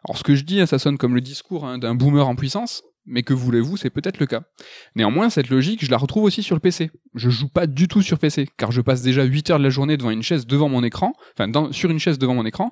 Alors 0.08 0.18
ce 0.18 0.24
que 0.24 0.36
je 0.36 0.44
dis, 0.44 0.60
hein, 0.60 0.66
ça 0.66 0.80
sonne 0.80 0.98
comme 0.98 1.16
le 1.16 1.22
discours 1.22 1.66
hein, 1.66 1.78
d'un 1.78 1.96
boomer 1.96 2.28
en 2.28 2.36
puissance, 2.36 2.84
mais 3.06 3.24
que 3.24 3.34
voulez-vous, 3.34 3.78
c'est 3.78 3.89
peut-être 3.89 4.20
le 4.20 4.26
cas. 4.26 4.41
Néanmoins, 4.95 5.30
cette 5.30 5.49
logique, 5.49 5.84
je 5.84 5.91
la 5.91 5.97
retrouve 5.97 6.24
aussi 6.24 6.41
sur 6.43 6.56
le 6.56 6.60
PC. 6.60 6.89
Je 7.16 7.30
joue 7.30 7.47
pas 7.49 7.68
du 7.68 7.88
tout 7.88 8.01
sur 8.01 8.18
PC, 8.20 8.47
car 8.58 8.72
je 8.72 8.82
passe 8.82 9.01
déjà 9.01 9.24
8 9.24 9.49
heures 9.51 9.58
de 9.60 9.64
la 9.64 9.70
journée 9.70 9.97
devant 9.97 10.10
une 10.12 10.24
chaise 10.24 10.47
devant 10.47 10.70
mon 10.70 10.84
écran, 10.84 11.14
enfin 11.36 11.47
dans- 11.47 11.72
sur 11.72 11.91
une 11.91 11.99
chaise 11.99 12.18
devant 12.18 12.34
mon 12.34 12.45
écran, 12.45 12.72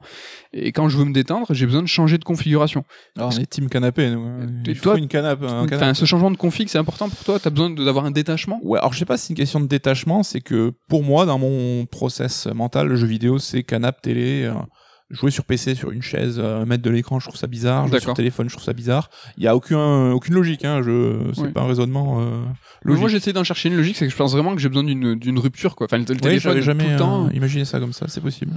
et 0.54 0.72
quand 0.72 0.90
je 0.90 0.98
veux 0.98 1.06
me 1.06 1.14
détendre, 1.14 1.48
j'ai 1.54 1.66
besoin 1.66 1.82
de 1.82 1.88
changer 1.88 2.18
de 2.18 2.24
configuration. 2.24 2.84
Alors, 3.18 3.32
on 3.36 3.40
est 3.40 3.46
team 3.46 3.70
canapé, 3.70 4.10
nous. 4.10 4.22
hein. 4.24 4.48
Et 4.68 4.74
toi, 4.76 4.98
une 4.98 5.08
canapé. 5.08 5.46
un 5.46 5.60
Enfin, 5.64 5.68
canapé. 5.68 5.94
ce 6.00 6.06
changement 6.06 6.32
de 6.32 6.38
config, 6.38 6.68
c'est 6.70 6.78
important 6.80 7.10
pour 7.10 7.24
toi? 7.24 7.40
T'as 7.40 7.50
besoin 7.50 7.70
d'avoir 7.70 8.06
un 8.06 8.12
détachement? 8.12 8.60
Ouais, 8.64 8.80
alors 8.80 8.94
je 8.94 9.00
sais 9.00 9.06
pas 9.06 9.18
si 9.18 9.28
c'est 9.28 9.34
une 9.34 9.38
question 9.38 9.60
de 9.60 9.68
détachement, 9.68 10.24
c'est 10.24 10.42
que 10.42 10.72
pour 10.88 11.04
moi, 11.04 11.26
dans 11.26 11.38
mon 11.40 11.86
process 11.86 12.48
mental, 12.48 12.88
le 12.88 12.96
jeu 12.96 13.08
vidéo, 13.08 13.38
c'est 13.40 13.64
canap, 13.64 14.02
télé. 14.02 14.44
euh, 14.46 14.54
jouer 15.12 15.32
sur 15.32 15.46
PC, 15.46 15.76
sur 15.76 15.92
une 15.92 16.02
chaise, 16.02 16.40
euh, 16.40 16.62
un 16.62 16.66
mètre 16.66 16.84
de 16.84 16.90
l'écran, 16.90 17.20
je 17.20 17.28
trouve 17.28 17.38
ça 17.40 17.48
bizarre. 17.48 17.88
Jouer 17.88 18.00
sur 18.00 18.14
téléphone, 18.14 18.50
je 18.50 18.54
trouve 18.56 18.64
ça 18.66 18.74
bizarre. 18.74 19.10
Il 19.38 19.44
y 19.44 19.48
a 19.48 19.56
aucun, 19.56 20.12
aucune 20.12 20.34
logique, 20.36 20.66
hein. 20.66 20.82
Je, 20.84 21.32
c'est 21.34 21.54
pas 21.54 21.62
un 21.62 21.68
raisonnement 21.68 22.22
euh, 22.22 22.42
logique. 22.84 23.02
Moi, 23.02 23.10
j'essaie 23.10 23.34
d'en 23.34 23.44
chercher 23.44 23.70
une 23.70 23.78
logique, 23.78 23.98
c'est 23.98 24.06
que 24.06 24.12
je 24.12 24.18
pense 24.18 24.32
vraiment 24.34 24.56
que 24.56 24.62
j'ai 24.62 24.70
besoin 24.70 24.84
d'une 24.84 25.16
d'une 25.16 25.40
rupture, 25.40 25.76
quoi. 25.76 25.86
Enfin, 25.86 25.98
le, 25.98 26.04
le 26.06 26.14
Oui, 26.14 26.20
téléphone 26.20 26.60
jamais 26.62 26.84
tout 26.86 26.90
le 26.92 26.98
temps. 26.98 27.28
euh, 27.28 27.34
imaginé 27.34 27.66
ça 27.66 27.80
comme 27.80 27.94
ça, 27.94 28.08
c'est 28.08 28.22
possible. 28.22 28.54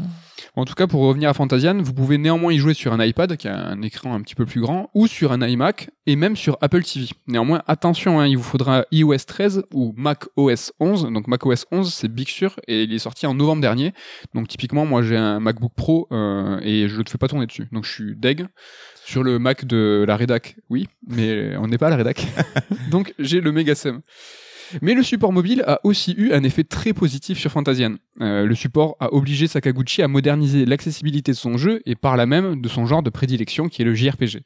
En 0.56 0.64
tout 0.64 0.74
cas, 0.74 0.86
pour 0.86 1.02
revenir 1.02 1.28
à 1.30 1.34
Fantasian, 1.34 1.78
vous 1.82 1.92
pouvez 1.94 2.16
néanmoins 2.18 2.52
y 2.52 2.58
jouer 2.58 2.74
sur 2.74 2.92
un 2.92 3.04
iPad 3.04 3.36
qui 3.36 3.48
a 3.48 3.56
un 3.56 3.82
écran 3.82 4.14
un 4.14 4.20
petit 4.20 4.34
peu 4.34 4.46
plus 4.46 4.60
grand, 4.60 4.90
ou 4.94 5.06
sur 5.06 5.32
un 5.32 5.40
iMac, 5.46 5.90
et 6.06 6.16
même 6.16 6.36
sur 6.36 6.56
Apple 6.60 6.82
TV. 6.82 7.06
Néanmoins, 7.26 7.62
attention, 7.66 8.20
hein, 8.20 8.26
il 8.26 8.36
vous 8.36 8.42
faudra 8.42 8.84
iOS 8.92 9.16
13 9.26 9.64
ou 9.72 9.94
Mac 9.96 10.24
OS 10.36 10.72
11. 10.78 11.08
Donc 11.12 11.26
Mac 11.28 11.44
OS 11.46 11.66
11, 11.72 11.92
c'est 11.92 12.08
Big 12.08 12.28
Sur, 12.28 12.56
et 12.68 12.82
il 12.84 12.92
est 12.92 12.98
sorti 12.98 13.26
en 13.26 13.34
novembre 13.34 13.62
dernier. 13.62 13.92
Donc 14.34 14.48
typiquement, 14.48 14.84
moi 14.86 15.02
j'ai 15.02 15.16
un 15.16 15.40
MacBook 15.40 15.72
Pro 15.74 16.06
euh, 16.12 16.43
et 16.62 16.88
je 16.88 16.98
ne 17.00 17.08
fais 17.08 17.18
pas 17.18 17.28
tourner 17.28 17.46
dessus. 17.46 17.66
Donc 17.72 17.84
je 17.84 17.90
suis 17.90 18.16
deg. 18.16 18.46
Sur 19.04 19.22
le 19.22 19.38
Mac 19.38 19.66
de 19.66 20.04
la 20.08 20.16
rédac, 20.16 20.56
oui, 20.70 20.88
mais 21.06 21.56
on 21.58 21.66
n'est 21.66 21.76
pas 21.76 21.88
à 21.88 21.90
la 21.90 21.96
rédac. 21.96 22.26
Donc 22.90 23.12
j'ai 23.18 23.42
le 23.42 23.52
méga 23.52 23.74
seum. 23.74 24.00
Mais 24.82 24.94
le 24.94 25.02
support 25.02 25.32
mobile 25.32 25.62
a 25.66 25.80
aussi 25.84 26.14
eu 26.16 26.32
un 26.32 26.42
effet 26.42 26.64
très 26.64 26.92
positif 26.92 27.38
sur 27.38 27.50
Fantasian. 27.50 27.96
Euh, 28.20 28.46
le 28.46 28.54
support 28.54 28.96
a 29.00 29.12
obligé 29.12 29.46
Sakaguchi 29.46 30.02
à 30.02 30.08
moderniser 30.08 30.64
l'accessibilité 30.64 31.32
de 31.32 31.36
son 31.36 31.56
jeu 31.56 31.80
et 31.86 31.94
par 31.94 32.16
là 32.16 32.26
même 32.26 32.60
de 32.60 32.68
son 32.68 32.86
genre 32.86 33.02
de 33.02 33.10
prédilection 33.10 33.68
qui 33.68 33.82
est 33.82 33.84
le 33.84 33.94
JRPG. 33.94 34.42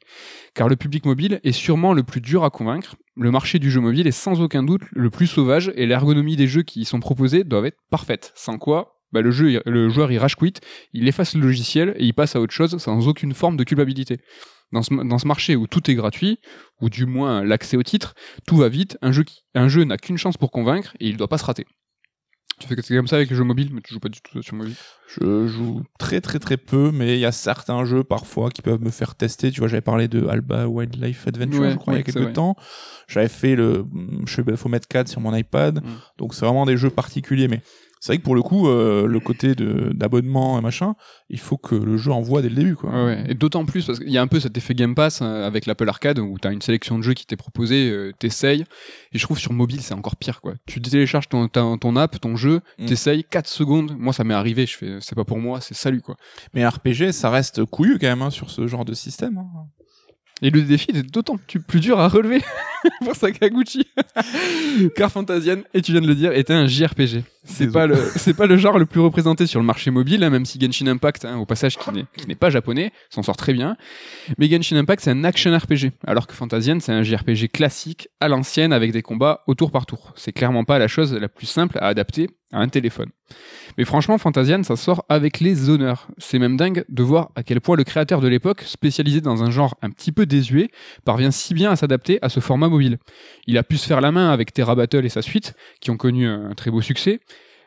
Car 0.53 0.67
le 0.67 0.75
public 0.75 1.05
mobile 1.05 1.39
est 1.43 1.51
sûrement 1.51 1.93
le 1.93 2.03
plus 2.03 2.21
dur 2.21 2.43
à 2.43 2.49
convaincre. 2.49 2.95
Le 3.15 3.31
marché 3.31 3.59
du 3.59 3.71
jeu 3.71 3.81
mobile 3.81 4.07
est 4.07 4.11
sans 4.11 4.41
aucun 4.41 4.63
doute 4.63 4.83
le 4.91 5.09
plus 5.09 5.27
sauvage 5.27 5.71
et 5.75 5.85
l'ergonomie 5.85 6.35
des 6.35 6.47
jeux 6.47 6.63
qui 6.63 6.81
y 6.81 6.85
sont 6.85 6.99
proposés 6.99 7.43
doivent 7.43 7.65
être 7.65 7.79
parfaites. 7.89 8.31
Sans 8.35 8.57
quoi, 8.57 8.98
bah, 9.11 9.21
le, 9.21 9.31
jeu, 9.31 9.61
le 9.65 9.89
joueur 9.89 10.11
il 10.11 10.17
rage 10.19 10.35
quit, 10.35 10.53
il 10.93 11.07
efface 11.07 11.33
le 11.35 11.41
logiciel 11.41 11.93
et 11.97 12.05
il 12.05 12.13
passe 12.13 12.35
à 12.35 12.41
autre 12.41 12.53
chose 12.53 12.77
sans 12.77 13.07
aucune 13.07 13.33
forme 13.33 13.57
de 13.57 13.63
culpabilité. 13.63 14.17
Dans 14.71 14.83
ce, 14.83 14.93
dans 14.93 15.17
ce 15.17 15.25
marché 15.27 15.55
où 15.55 15.65
tout 15.65 15.89
est 15.89 15.95
gratuit, 15.95 16.37
ou 16.79 16.89
du 16.89 17.07
moins 17.07 17.43
l'accès 17.43 17.75
au 17.75 17.81
titre, 17.83 18.13
tout 18.45 18.55
va 18.57 18.69
vite, 18.69 18.97
un 19.01 19.11
jeu, 19.11 19.23
qui- 19.23 19.39
un 19.55 19.67
jeu 19.67 19.83
n'a 19.83 19.97
qu'une 19.97 20.17
chance 20.19 20.37
pour 20.37 20.51
convaincre 20.51 20.93
et 20.99 21.07
il 21.09 21.17
doit 21.17 21.27
pas 21.27 21.39
se 21.39 21.45
rater. 21.45 21.65
Tu 22.59 22.67
fais 22.67 22.75
que 22.75 22.81
c'est 22.81 22.93
comme 22.95 23.07
ça 23.07 23.15
avec 23.15 23.29
les 23.29 23.35
jeux 23.37 23.45
mobiles, 23.45 23.69
mais 23.71 23.79
tu 23.81 23.93
joues 23.93 24.01
pas 24.01 24.09
du 24.09 24.19
tout 24.21 24.41
sur 24.43 24.53
mobile. 24.53 24.75
Je 25.07 25.47
joue 25.47 25.81
très 25.97 26.19
très 26.19 26.39
très 26.39 26.57
peu, 26.57 26.91
mais 26.93 27.15
il 27.15 27.19
y 27.19 27.25
a 27.25 27.31
certains 27.31 27.85
jeux 27.85 28.03
parfois 28.03 28.49
qui 28.49 28.61
peuvent 28.61 28.81
me 28.81 28.89
faire 28.89 29.15
tester. 29.15 29.49
Tu 29.49 29.59
vois, 29.61 29.69
j'avais 29.69 29.81
parlé 29.81 30.09
de 30.09 30.27
Alba 30.27 30.67
Wildlife 30.67 31.25
Adventure, 31.27 31.61
Ouais, 31.61 31.71
je 31.71 31.77
crois, 31.77 31.93
ouais, 31.93 32.01
il 32.01 32.05
y 32.05 32.09
a 32.09 32.13
quelques 32.13 32.33
temps. 32.33 32.55
J'avais 33.07 33.29
fait 33.29 33.55
le 33.55 33.85
faut 34.57 34.67
mettre 34.69 34.89
4 34.89 35.07
sur 35.07 35.21
mon 35.21 35.33
iPad. 35.33 35.81
Mm. 35.83 35.87
Donc 36.17 36.33
c'est 36.33 36.45
vraiment 36.45 36.65
des 36.65 36.75
jeux 36.75 36.89
particuliers, 36.89 37.47
mais 37.47 37.61
c'est 37.99 38.13
vrai 38.13 38.17
que 38.19 38.23
pour 38.23 38.35
le 38.35 38.41
coup, 38.41 38.67
euh, 38.67 39.05
le 39.07 39.19
côté 39.19 39.55
de 39.55 39.91
d'abonnement 39.93 40.57
et 40.57 40.61
machin, 40.61 40.95
il 41.29 41.39
faut 41.39 41.57
que 41.57 41.75
le 41.75 41.97
jeu 41.97 42.11
envoie 42.11 42.41
dès 42.41 42.49
le 42.49 42.55
début, 42.55 42.75
quoi. 42.75 42.89
Ouais, 42.91 43.05
ouais. 43.05 43.23
Et 43.29 43.33
d'autant 43.33 43.65
plus 43.65 43.85
parce 43.85 43.99
qu'il 43.99 44.09
y 44.09 44.17
a 44.17 44.21
un 44.21 44.27
peu 44.27 44.39
cet 44.39 44.57
effet 44.57 44.73
Game 44.73 44.95
Pass 44.95 45.19
euh, 45.21 45.45
avec 45.45 45.65
l'Apple 45.65 45.87
Arcade 45.89 46.19
où 46.19 46.37
t'as 46.39 46.51
une 46.51 46.61
sélection 46.61 46.97
de 46.97 47.03
jeux 47.03 47.13
qui 47.13 47.25
t'est 47.25 47.35
proposée, 47.35 47.89
euh, 47.91 48.11
t'essayes. 48.17 48.61
Et 49.13 49.17
je 49.19 49.23
trouve 49.23 49.37
sur 49.37 49.53
mobile 49.53 49.81
c'est 49.81 49.93
encore 49.93 50.15
pire 50.15 50.41
quoi. 50.41 50.53
Tu 50.65 50.81
télécharges 50.81 51.29
ton, 51.29 51.47
ta- 51.47 51.75
ton 51.79 51.95
app, 51.95 52.19
ton 52.21 52.35
jeu, 52.35 52.61
Mm. 52.79 52.85
t'essayes 52.85 53.23
4 53.23 53.47
secondes. 53.47 53.95
Moi 53.97 54.13
ça 54.13 54.23
m'est 54.23 54.33
arrivé, 54.33 54.65
je 54.65 54.77
fais 54.77 54.97
c'est 55.01 55.15
pas 55.15 55.25
pour 55.25 55.37
moi, 55.39 55.59
c'est 55.61 55.73
salut 55.75 56.01
quoi. 56.01 56.15
Mais 56.53 56.65
RPG, 56.67 57.11
ça 57.11 57.29
reste 57.29 57.65
couillu 57.65 57.99
quand 57.99 58.07
même 58.07 58.21
hein, 58.21 58.29
sur 58.29 58.49
ce 58.49 58.65
genre 58.67 58.85
de 58.85 58.93
système. 58.93 59.37
hein. 59.37 59.45
Et 60.41 60.49
le 60.49 60.61
défi 60.61 60.91
est 60.91 61.03
d'autant 61.03 61.37
plus 61.67 61.79
dur 61.79 61.99
à 61.99 62.07
relever 62.07 62.41
pour 63.03 63.15
Sakaguchi. 63.15 63.85
Car 64.95 65.11
Fantasian, 65.11 65.57
et 65.73 65.81
tu 65.81 65.91
viens 65.91 66.01
de 66.01 66.07
le 66.07 66.15
dire, 66.15 66.31
était 66.31 66.53
un 66.53 66.67
JRPG. 66.67 67.23
C'est 67.43 67.71
pas 67.71 67.87
le, 67.87 67.95
c'est 68.15 68.33
pas 68.33 68.45
le 68.45 68.57
genre 68.57 68.77
le 68.77 68.85
plus 68.85 68.99
représenté 68.99 69.47
sur 69.47 69.59
le 69.59 69.65
marché 69.65 69.91
mobile, 69.91 70.23
hein, 70.23 70.29
même 70.29 70.45
si 70.45 70.59
Genshin 70.59 70.87
Impact, 70.87 71.25
hein, 71.25 71.37
au 71.37 71.45
passage, 71.45 71.77
qui 71.77 71.91
n'est, 71.91 72.05
qui 72.15 72.27
n'est 72.27 72.35
pas 72.35 72.49
japonais, 72.49 72.91
s'en 73.09 73.23
sort 73.23 73.37
très 73.37 73.53
bien. 73.53 73.75
Mais 74.37 74.47
Genshin 74.49 74.77
Impact, 74.77 75.03
c'est 75.03 75.11
un 75.11 75.23
action 75.23 75.57
RPG, 75.57 75.91
alors 76.05 76.27
que 76.27 76.33
Fantasian, 76.33 76.79
c'est 76.79 76.91
un 76.91 77.03
JRPG 77.03 77.49
classique, 77.51 78.09
à 78.19 78.27
l'ancienne, 78.27 78.71
avec 78.71 78.91
des 78.91 79.01
combats 79.01 79.43
au 79.47 79.55
tour 79.55 79.71
par 79.71 79.85
tour. 79.85 80.13
C'est 80.15 80.31
clairement 80.31 80.63
pas 80.63 80.79
la 80.79 80.87
chose 80.87 81.13
la 81.13 81.27
plus 81.27 81.47
simple 81.47 81.77
à 81.79 81.87
adapter 81.87 82.29
un 82.51 82.67
téléphone. 82.67 83.09
Mais 83.77 83.85
franchement, 83.85 84.17
Fantasian, 84.17 84.63
ça 84.63 84.75
sort 84.75 85.05
avec 85.09 85.39
les 85.39 85.69
honneurs. 85.69 86.07
C'est 86.17 86.39
même 86.39 86.57
dingue 86.57 86.83
de 86.89 87.03
voir 87.03 87.31
à 87.35 87.43
quel 87.43 87.61
point 87.61 87.75
le 87.75 87.83
créateur 87.83 88.21
de 88.21 88.27
l'époque, 88.27 88.63
spécialisé 88.63 89.21
dans 89.21 89.43
un 89.43 89.51
genre 89.51 89.77
un 89.81 89.89
petit 89.89 90.11
peu 90.11 90.25
désuet, 90.25 90.69
parvient 91.05 91.31
si 91.31 91.53
bien 91.53 91.71
à 91.71 91.75
s'adapter 91.75 92.19
à 92.21 92.29
ce 92.29 92.39
format 92.39 92.69
mobile. 92.69 92.97
Il 93.47 93.57
a 93.57 93.63
pu 93.63 93.77
se 93.77 93.87
faire 93.87 94.01
la 94.01 94.11
main 94.11 94.31
avec 94.31 94.53
Terra 94.53 94.75
Battle 94.75 95.05
et 95.05 95.09
sa 95.09 95.21
suite, 95.21 95.53
qui 95.79 95.91
ont 95.91 95.97
connu 95.97 96.27
un 96.27 96.53
très 96.55 96.71
beau 96.71 96.81
succès, 96.81 97.19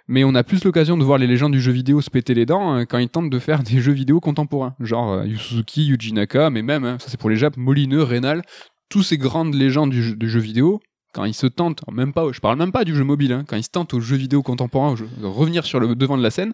mais 0.09 0.25
on 0.25 0.35
a 0.35 0.43
plus 0.43 0.65
l'occasion 0.65 0.99
de 0.99 1.05
voir 1.05 1.19
les 1.19 1.27
légendes 1.27 1.53
du 1.53 1.61
jeu 1.61 1.73
vidéo 1.73 2.01
se 2.01 2.11
péter 2.11 2.35
les 2.35 2.47
dents 2.47 2.73
hein, 2.73 2.87
quand 2.87 2.99
ils 2.99 3.09
tentent 3.09 3.31
de 3.31 3.39
faire 3.39 3.63
des 3.63 3.81
jeux 3.81 3.93
vidéo 3.93 4.21
contemporains, 4.21 4.75
genre 4.81 5.13
euh, 5.13 5.27
Yu 5.27 5.39
Suzuki, 5.39 5.85
Yuji 5.85 6.13
Naka, 6.13 6.51
mais 6.51 6.63
même, 6.63 6.85
hein, 6.85 6.97
ça 6.99 7.09
c'est 7.09 7.19
pour 7.19 7.31
les 7.31 7.37
Japs, 7.37 7.57
Molineux, 7.57 8.03
Rénal, 8.03 8.43
tous 8.89 9.03
ces 9.03 9.17
grandes 9.17 9.55
légendes 9.55 9.91
du 9.91 10.29
jeu 10.29 10.41
vidéo, 10.41 10.81
quand 11.13 11.25
ils 11.25 11.35
se 11.35 11.47
tentent, 11.47 11.83
même 11.91 12.13
pas, 12.13 12.27
je 12.33 12.41
parle 12.41 12.57
même 12.59 12.73
pas 12.73 12.85
du 12.85 12.95
jeu 12.97 13.05
mobile, 13.05 13.33
hein, 13.33 13.45
quand 13.47 13.57
ils 13.57 13.63
se 13.63 13.69
tentent 13.71 13.95
aux 13.95 14.01
jeux 14.01 14.17
vidéo 14.17 14.43
contemporains, 14.43 14.93
aux 14.93 14.97
jeux- 14.97 15.09
de 15.21 15.27
revenir 15.27 15.65
sur 15.65 15.79
le 15.81 15.95
devant 15.95 16.17
de 16.17 16.23
la 16.23 16.31
scène, 16.31 16.53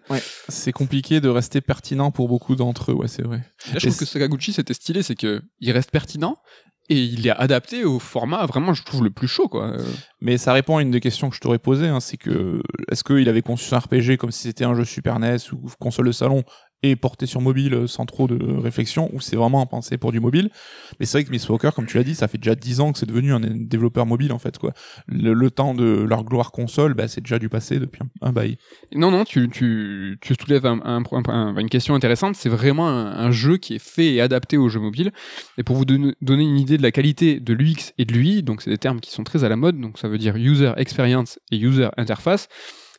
C'est 0.49 0.71
compliqué 0.71 1.21
de 1.21 1.29
rester 1.29 1.61
pertinent 1.61 2.11
pour 2.11 2.27
beaucoup 2.27 2.55
d'entre 2.55 2.91
eux, 2.91 2.95
ouais, 2.95 3.07
c'est 3.07 3.23
vrai. 3.23 3.37
Là, 3.37 3.43
je 3.73 3.77
Et 3.77 3.79
trouve 3.89 3.97
que 3.97 4.05
Sakaguchi, 4.05 4.51
c'était 4.53 4.73
stylé, 4.73 5.01
c'est 5.03 5.15
que 5.15 5.41
il 5.59 5.71
reste 5.71 5.91
pertinent 5.91 6.37
et 6.89 6.99
il 7.03 7.27
est 7.27 7.29
adapté 7.31 7.85
au 7.85 7.99
format 7.99 8.45
vraiment, 8.47 8.73
je 8.73 8.83
trouve, 8.83 9.03
le 9.03 9.11
plus 9.11 9.27
chaud, 9.27 9.47
quoi. 9.47 9.77
Mais 10.21 10.37
ça 10.37 10.53
répond 10.53 10.77
à 10.77 10.81
une 10.81 10.89
des 10.91 10.99
questions 10.99 11.29
que 11.29 11.35
je 11.35 11.39
t'aurais 11.41 11.59
posées, 11.59 11.87
hein, 11.87 11.99
c'est 11.99 12.17
que 12.17 12.61
est-ce 12.91 13.03
qu'il 13.03 13.29
avait 13.29 13.43
conçu 13.43 13.73
un 13.75 13.79
RPG 13.79 14.17
comme 14.17 14.31
si 14.31 14.41
c'était 14.41 14.65
un 14.65 14.73
jeu 14.73 14.85
Super 14.85 15.19
NES 15.19 15.51
ou 15.53 15.69
console 15.79 16.07
de 16.07 16.11
salon? 16.11 16.43
Et 16.83 16.95
porté 16.95 17.25
sur 17.25 17.41
mobile 17.41 17.73
euh, 17.73 17.87
sans 17.87 18.05
trop 18.05 18.27
de 18.27 18.41
réflexion, 18.57 19.09
ou 19.13 19.19
c'est 19.21 19.35
vraiment 19.35 19.65
pensé 19.65 19.97
pour 19.97 20.11
du 20.11 20.19
mobile 20.19 20.49
Mais 20.99 21.05
c'est 21.05 21.17
vrai 21.17 21.25
que 21.25 21.31
Miss 21.31 21.47
Walker, 21.49 21.71
comme 21.75 21.85
tu 21.85 21.97
l'as 21.97 22.03
dit, 22.03 22.15
ça 22.15 22.27
fait 22.27 22.37
déjà 22.37 22.55
10 22.55 22.79
ans 22.79 22.91
que 22.93 22.99
c'est 22.99 23.05
devenu 23.05 23.33
un 23.33 23.39
développeur 23.41 24.05
mobile 24.05 24.31
en 24.31 24.39
fait. 24.39 24.57
quoi. 24.57 24.73
Le, 25.07 25.49
temps 25.49 25.73
de 25.73 26.05
leur 26.07 26.23
gloire 26.23 26.51
console, 26.51 26.93
bah, 26.93 27.07
c'est 27.07 27.21
déjà 27.21 27.39
du 27.39 27.49
passé 27.49 27.79
depuis 27.79 28.01
un, 28.21 28.31
bail. 28.31 28.57
Non, 28.93 29.11
non, 29.11 29.23
tu, 29.25 29.49
tu, 29.49 30.17
tu 30.21 30.35
soulèves 30.39 30.65
un, 30.65 30.79
un- 30.83 31.03
un- 31.11 31.23
un- 31.29 31.57
une 31.57 31.69
question 31.69 31.95
intéressante. 31.95 32.35
C'est 32.35 32.49
vraiment 32.49 32.87
un, 32.87 33.31
jeu 33.31 33.57
qui 33.57 33.75
est 33.75 33.83
fait 33.83 34.13
et 34.13 34.21
adapté 34.21 34.57
aux 34.57 34.69
jeux 34.69 34.79
mobiles. 34.79 35.11
Et 35.57 35.63
pour 35.63 35.75
vous 35.75 35.85
don- 35.85 36.13
donner 36.21 36.43
une 36.43 36.57
idée 36.57 36.77
de 36.77 36.83
la 36.83 36.91
qualité 36.91 37.39
de 37.39 37.53
l'UX 37.53 37.93
et 37.97 38.05
de 38.05 38.13
l'UI, 38.13 38.43
donc 38.43 38.61
c'est 38.61 38.69
des 38.69 38.77
termes 38.77 38.99
qui 38.99 39.11
sont 39.11 39.23
très 39.23 39.43
à 39.43 39.49
la 39.49 39.55
mode, 39.55 39.79
donc 39.79 39.97
ça 39.97 40.07
veut 40.07 40.17
dire 40.17 40.35
User 40.35 40.71
Experience 40.77 41.39
et 41.51 41.57
User 41.57 41.89
Interface. 41.97 42.47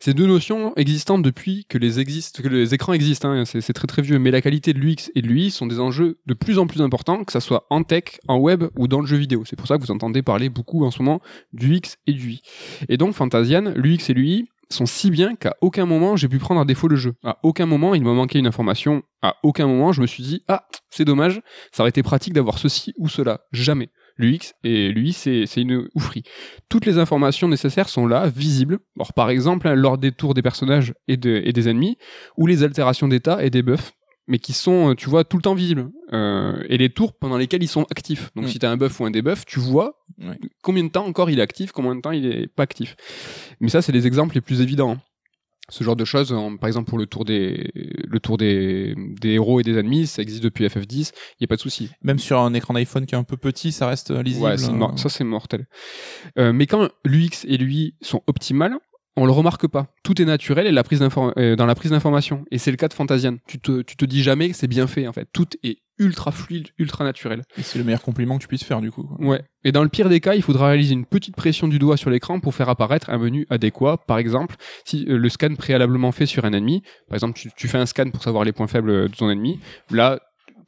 Ces 0.02 0.14
deux 0.14 0.26
notions 0.26 0.72
existantes 0.76 1.22
depuis 1.22 1.66
que 1.68 1.76
les, 1.76 2.02
que 2.02 2.48
les 2.48 2.72
écrans 2.72 2.94
existent, 2.94 3.28
hein, 3.28 3.44
c'est 3.44 3.72
très 3.74 3.86
très 3.86 4.00
vieux, 4.00 4.18
mais 4.18 4.30
la 4.30 4.40
qualité 4.40 4.72
de 4.72 4.78
l'UX 4.78 5.10
et 5.14 5.20
de 5.20 5.26
l'UI 5.26 5.50
sont 5.50 5.66
des 5.66 5.78
enjeux 5.78 6.18
de 6.24 6.32
plus 6.32 6.58
en 6.58 6.66
plus 6.66 6.80
importants, 6.80 7.22
que 7.22 7.32
ça 7.32 7.40
soit 7.40 7.66
en 7.68 7.82
tech, 7.82 8.18
en 8.26 8.38
web 8.38 8.64
ou 8.78 8.88
dans 8.88 9.02
le 9.02 9.06
jeu 9.06 9.18
vidéo. 9.18 9.44
C'est 9.44 9.56
pour 9.56 9.66
ça 9.66 9.76
que 9.76 9.82
vous 9.82 9.90
entendez 9.90 10.22
parler 10.22 10.48
beaucoup 10.48 10.86
en 10.86 10.90
ce 10.90 11.02
moment 11.02 11.20
du 11.52 11.76
X 11.76 11.98
et 12.06 12.14
du 12.14 12.28
UI. 12.28 12.42
Et 12.88 12.96
donc 12.96 13.12
Fantasian, 13.12 13.74
l'UX 13.76 14.08
et 14.08 14.14
l'UI 14.14 14.48
sont 14.70 14.86
si 14.86 15.10
bien 15.10 15.34
qu'à 15.34 15.54
aucun 15.60 15.84
moment 15.84 16.16
j'ai 16.16 16.28
pu 16.28 16.38
prendre 16.38 16.62
à 16.62 16.64
défaut 16.64 16.88
le 16.88 16.96
jeu. 16.96 17.12
À 17.22 17.38
aucun 17.42 17.66
moment 17.66 17.94
il 17.94 18.02
m'a 18.02 18.14
manqué 18.14 18.38
une 18.38 18.46
information. 18.46 19.02
À 19.20 19.36
aucun 19.42 19.66
moment 19.66 19.92
je 19.92 20.00
me 20.00 20.06
suis 20.06 20.22
dit 20.22 20.42
ah 20.48 20.66
c'est 20.88 21.04
dommage, 21.04 21.42
ça 21.72 21.82
aurait 21.82 21.90
été 21.90 22.02
pratique 22.02 22.32
d'avoir 22.32 22.56
ceci 22.56 22.94
ou 22.96 23.10
cela. 23.10 23.42
Jamais. 23.52 23.90
L'UX 24.20 24.52
et 24.64 24.90
l'UI 24.90 25.12
c'est 25.12 25.44
une 25.56 25.88
oufrie. 25.94 26.22
Toutes 26.68 26.86
les 26.86 26.98
informations 26.98 27.48
nécessaires 27.48 27.88
sont 27.88 28.06
là, 28.06 28.28
visibles. 28.28 28.78
Alors 28.96 29.12
par 29.12 29.30
exemple 29.30 29.66
hein, 29.68 29.74
lors 29.74 29.98
des 29.98 30.12
tours 30.12 30.34
des 30.34 30.42
personnages 30.42 30.92
et, 31.08 31.16
de- 31.16 31.40
et 31.44 31.52
des 31.52 31.68
ennemis 31.68 31.96
ou 32.36 32.46
les 32.46 32.62
altérations 32.62 33.08
d'état 33.08 33.42
et 33.44 33.50
des 33.50 33.62
buffs 33.62 33.92
mais 34.28 34.38
qui 34.38 34.52
sont, 34.52 34.90
euh, 34.90 34.94
tu 34.94 35.10
vois, 35.10 35.24
tout 35.24 35.36
le 35.38 35.42
temps 35.42 35.54
visibles. 35.54 35.88
Euh, 36.12 36.62
et 36.68 36.78
les 36.78 36.88
tours 36.90 37.14
pendant 37.18 37.36
lesquels 37.36 37.64
ils 37.64 37.68
sont 37.68 37.84
actifs. 37.90 38.30
Donc 38.36 38.44
Mm. 38.44 38.48
si 38.48 38.58
tu 38.60 38.66
as 38.66 38.70
un 38.70 38.76
buff 38.76 39.00
ou 39.00 39.04
un 39.04 39.10
debuff, 39.10 39.44
tu 39.44 39.58
vois 39.58 39.98
combien 40.62 40.84
de 40.84 40.88
temps 40.90 41.04
encore 41.04 41.30
il 41.30 41.40
est 41.40 41.42
actif, 41.42 41.72
combien 41.72 41.96
de 41.96 42.00
temps 42.00 42.12
il 42.12 42.26
est 42.26 42.46
pas 42.46 42.62
actif. 42.62 42.94
Mais 43.58 43.70
ça, 43.70 43.82
c'est 43.82 43.90
les 43.90 44.06
exemples 44.06 44.36
les 44.36 44.40
plus 44.40 44.60
évidents. 44.60 44.98
Ce 45.68 45.84
genre 45.84 45.94
de 45.96 46.04
choses, 46.04 46.32
en- 46.32 46.56
par 46.56 46.66
exemple 46.66 46.88
pour 46.88 46.98
le 46.98 47.06
tour 47.06 47.24
des, 47.24 47.70
le 47.74 48.18
tour 48.18 48.36
des, 48.38 48.94
des 49.20 49.30
héros 49.34 49.60
et 49.60 49.62
des 49.62 49.76
ennemis, 49.78 50.06
ça 50.08 50.20
existe 50.22 50.42
depuis 50.42 50.66
FF10, 50.66 51.12
il 51.38 51.42
y 51.42 51.44
a 51.44 51.46
pas 51.46 51.56
de 51.56 51.60
souci. 51.60 51.90
Même 52.02 52.18
sur 52.18 52.40
un 52.40 52.54
écran 52.54 52.74
d'iPhone 52.74 53.06
qui 53.06 53.14
est 53.14 53.18
un 53.18 53.22
peu 53.24 53.36
petit, 53.36 53.70
ça 53.70 53.86
reste 53.86 54.10
lisible. 54.10 54.44
Ouais, 54.46 54.56
euh. 54.64 54.96
ça 54.96 55.08
c'est 55.08 55.22
mortel. 55.24 55.66
Euh, 56.38 56.52
mais 56.52 56.66
quand 56.66 56.88
l'UX 57.04 57.44
et 57.46 57.56
l'UI 57.56 57.94
sont 58.02 58.22
optimales, 58.26 58.74
on 59.16 59.26
le 59.26 59.32
remarque 59.32 59.66
pas. 59.66 59.88
Tout 60.02 60.20
est 60.20 60.24
naturel 60.24 60.66
et 60.66 60.72
la 60.72 60.84
prise 60.84 61.00
d'infor- 61.00 61.32
euh, 61.36 61.56
dans 61.56 61.66
la 61.66 61.74
prise 61.74 61.90
d'information. 61.90 62.44
Et 62.50 62.58
c'est 62.58 62.70
le 62.70 62.76
cas 62.76 62.88
de 62.88 62.94
Fantasian. 62.94 63.36
Tu 63.46 63.58
te, 63.58 63.82
tu 63.82 63.96
te 63.96 64.04
dis 64.04 64.22
jamais 64.22 64.50
que 64.50 64.56
c'est 64.56 64.66
bien 64.68 64.86
fait, 64.86 65.06
en 65.06 65.12
fait. 65.12 65.28
Tout 65.32 65.48
est 65.62 65.78
ultra 65.98 66.32
fluide, 66.32 66.68
ultra 66.78 67.04
naturel. 67.04 67.42
Et 67.58 67.62
c'est 67.62 67.78
le 67.78 67.84
meilleur 67.84 68.00
compliment 68.00 68.36
que 68.38 68.42
tu 68.42 68.48
puisses 68.48 68.64
faire 68.64 68.80
du 68.80 68.90
coup. 68.90 69.06
Ouais. 69.18 69.42
Et 69.64 69.72
dans 69.72 69.82
le 69.82 69.90
pire 69.90 70.08
des 70.08 70.20
cas, 70.20 70.34
il 70.34 70.42
faudra 70.42 70.68
réaliser 70.68 70.94
une 70.94 71.04
petite 71.04 71.36
pression 71.36 71.68
du 71.68 71.78
doigt 71.78 71.98
sur 71.98 72.08
l'écran 72.08 72.40
pour 72.40 72.54
faire 72.54 72.70
apparaître 72.70 73.10
un 73.10 73.18
menu 73.18 73.46
adéquat. 73.50 73.98
Par 74.06 74.16
exemple, 74.16 74.56
si 74.86 75.04
euh, 75.08 75.18
le 75.18 75.28
scan 75.28 75.54
préalablement 75.56 76.10
fait 76.12 76.24
sur 76.24 76.46
un 76.46 76.54
ennemi, 76.54 76.82
par 77.08 77.16
exemple, 77.16 77.38
tu, 77.38 77.50
tu 77.54 77.68
fais 77.68 77.76
un 77.76 77.84
scan 77.84 78.08
pour 78.10 78.22
savoir 78.22 78.44
les 78.44 78.52
points 78.52 78.68
faibles 78.68 79.10
de 79.10 79.14
ton 79.14 79.28
ennemi, 79.28 79.60
là, 79.90 80.20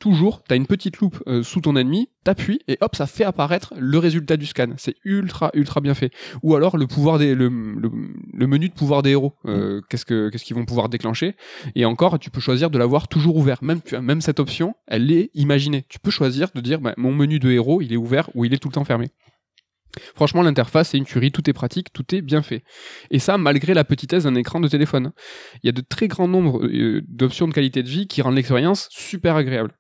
toujours, 0.03 0.43
tu 0.43 0.53
as 0.53 0.57
une 0.57 0.67
petite 0.67 0.97
loupe 0.97 1.23
euh, 1.29 1.45
sous 1.45 1.61
ton 1.61 1.77
ennemi, 1.77 2.09
t'appuies 2.25 2.59
et 2.67 2.77
hop, 2.81 2.97
ça 2.97 3.07
fait 3.07 3.23
apparaître 3.23 3.73
le 3.79 3.99
résultat 3.99 4.37
du 4.37 4.47
scan. 4.47 4.71
C'est 4.77 4.97
ultra, 5.05 5.53
ultra 5.55 5.81
bien 5.81 5.95
fait. 5.95 6.11
Ou 6.43 6.57
alors 6.57 6.77
le 6.77 6.89
pouvoir 6.89 7.21
des, 7.21 7.37
le, 7.37 7.49
le, 7.49 7.89
le 8.35 8.47
menu 8.49 8.69
de 8.69 8.75
pouvoir 8.75 9.03
des 9.03 9.11
héros. 9.11 9.35
Euh, 9.47 9.81
qu'est-ce 9.89 10.05
que, 10.05 10.29
qu'est-ce 10.29 10.45
qu'ils 10.45 10.57
vont 10.57 10.65
pouvoir 10.65 10.89
déclencher? 10.89 11.37
Et 11.77 11.85
encore, 11.85 12.19
tu 12.19 12.31
peux 12.31 12.41
choisir 12.41 12.69
de 12.69 12.79
l'avoir 12.79 13.07
toujours 13.07 13.37
ouvert. 13.37 13.63
Même, 13.63 13.81
tu 13.81 13.95
as 13.95 14.03
même 14.03 14.21
cette 14.21 14.41
option, 14.41 14.75
elle 14.89 15.13
est 15.13 15.31
imaginée. 15.35 15.85
Tu 15.89 16.01
peux 16.01 16.11
choisir 16.11 16.49
de 16.53 16.61
dire, 16.61 16.81
bah, 16.81 16.95
mon 16.97 17.13
menu 17.13 17.39
de 17.39 17.53
héros, 17.53 17.81
il 17.81 17.93
est 17.93 17.97
ouvert 17.97 18.29
ou 18.35 18.45
il 18.45 18.53
est 18.53 18.59
tout 18.59 18.69
le 18.71 18.75
temps 18.75 18.85
fermé. 18.85 19.11
Franchement, 20.15 20.43
l'interface, 20.43 20.91
c'est 20.91 20.99
une 20.99 21.05
tuerie, 21.05 21.33
tout 21.33 21.49
est 21.49 21.53
pratique, 21.53 21.93
tout 21.93 22.15
est 22.15 22.23
bien 22.23 22.43
fait. 22.43 22.65
Et 23.11 23.19
ça, 23.19 23.39
malgré 23.39 23.75
la 23.75 23.85
petitesse 23.85 24.25
d'un 24.25 24.35
écran 24.35 24.61
de 24.61 24.69
téléphone. 24.69 25.13
Il 25.63 25.67
y 25.67 25.69
a 25.69 25.73
de 25.73 25.83
très 25.83 26.09
grands 26.09 26.29
nombres 26.29 26.65
euh, 26.65 27.03
d'options 27.09 27.49
de 27.49 27.55
qualité 27.55 27.83
de 27.83 27.89
vie 27.89 28.07
qui 28.07 28.23
rendent 28.23 28.37
l'expérience 28.37 28.89
super 28.91 29.37
agréable. 29.37 29.73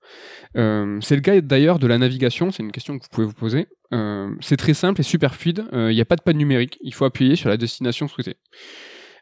Euh, 0.56 0.98
c'est 1.00 1.16
le 1.16 1.22
cas 1.22 1.40
d'ailleurs 1.40 1.78
de 1.78 1.86
la 1.86 1.98
navigation, 1.98 2.50
c'est 2.50 2.62
une 2.62 2.72
question 2.72 2.98
que 2.98 3.04
vous 3.04 3.10
pouvez 3.10 3.26
vous 3.26 3.32
poser. 3.32 3.66
Euh, 3.92 4.30
c'est 4.40 4.56
très 4.56 4.74
simple 4.74 5.00
et 5.00 5.04
super 5.04 5.34
fluide, 5.34 5.64
il 5.72 5.94
n'y 5.94 6.00
a 6.00 6.04
pas 6.04 6.16
de 6.16 6.22
panne 6.22 6.38
numérique, 6.38 6.78
il 6.82 6.94
faut 6.94 7.04
appuyer 7.04 7.36
sur 7.36 7.48
la 7.48 7.56
destination 7.56 8.08
souhaitée. 8.08 8.36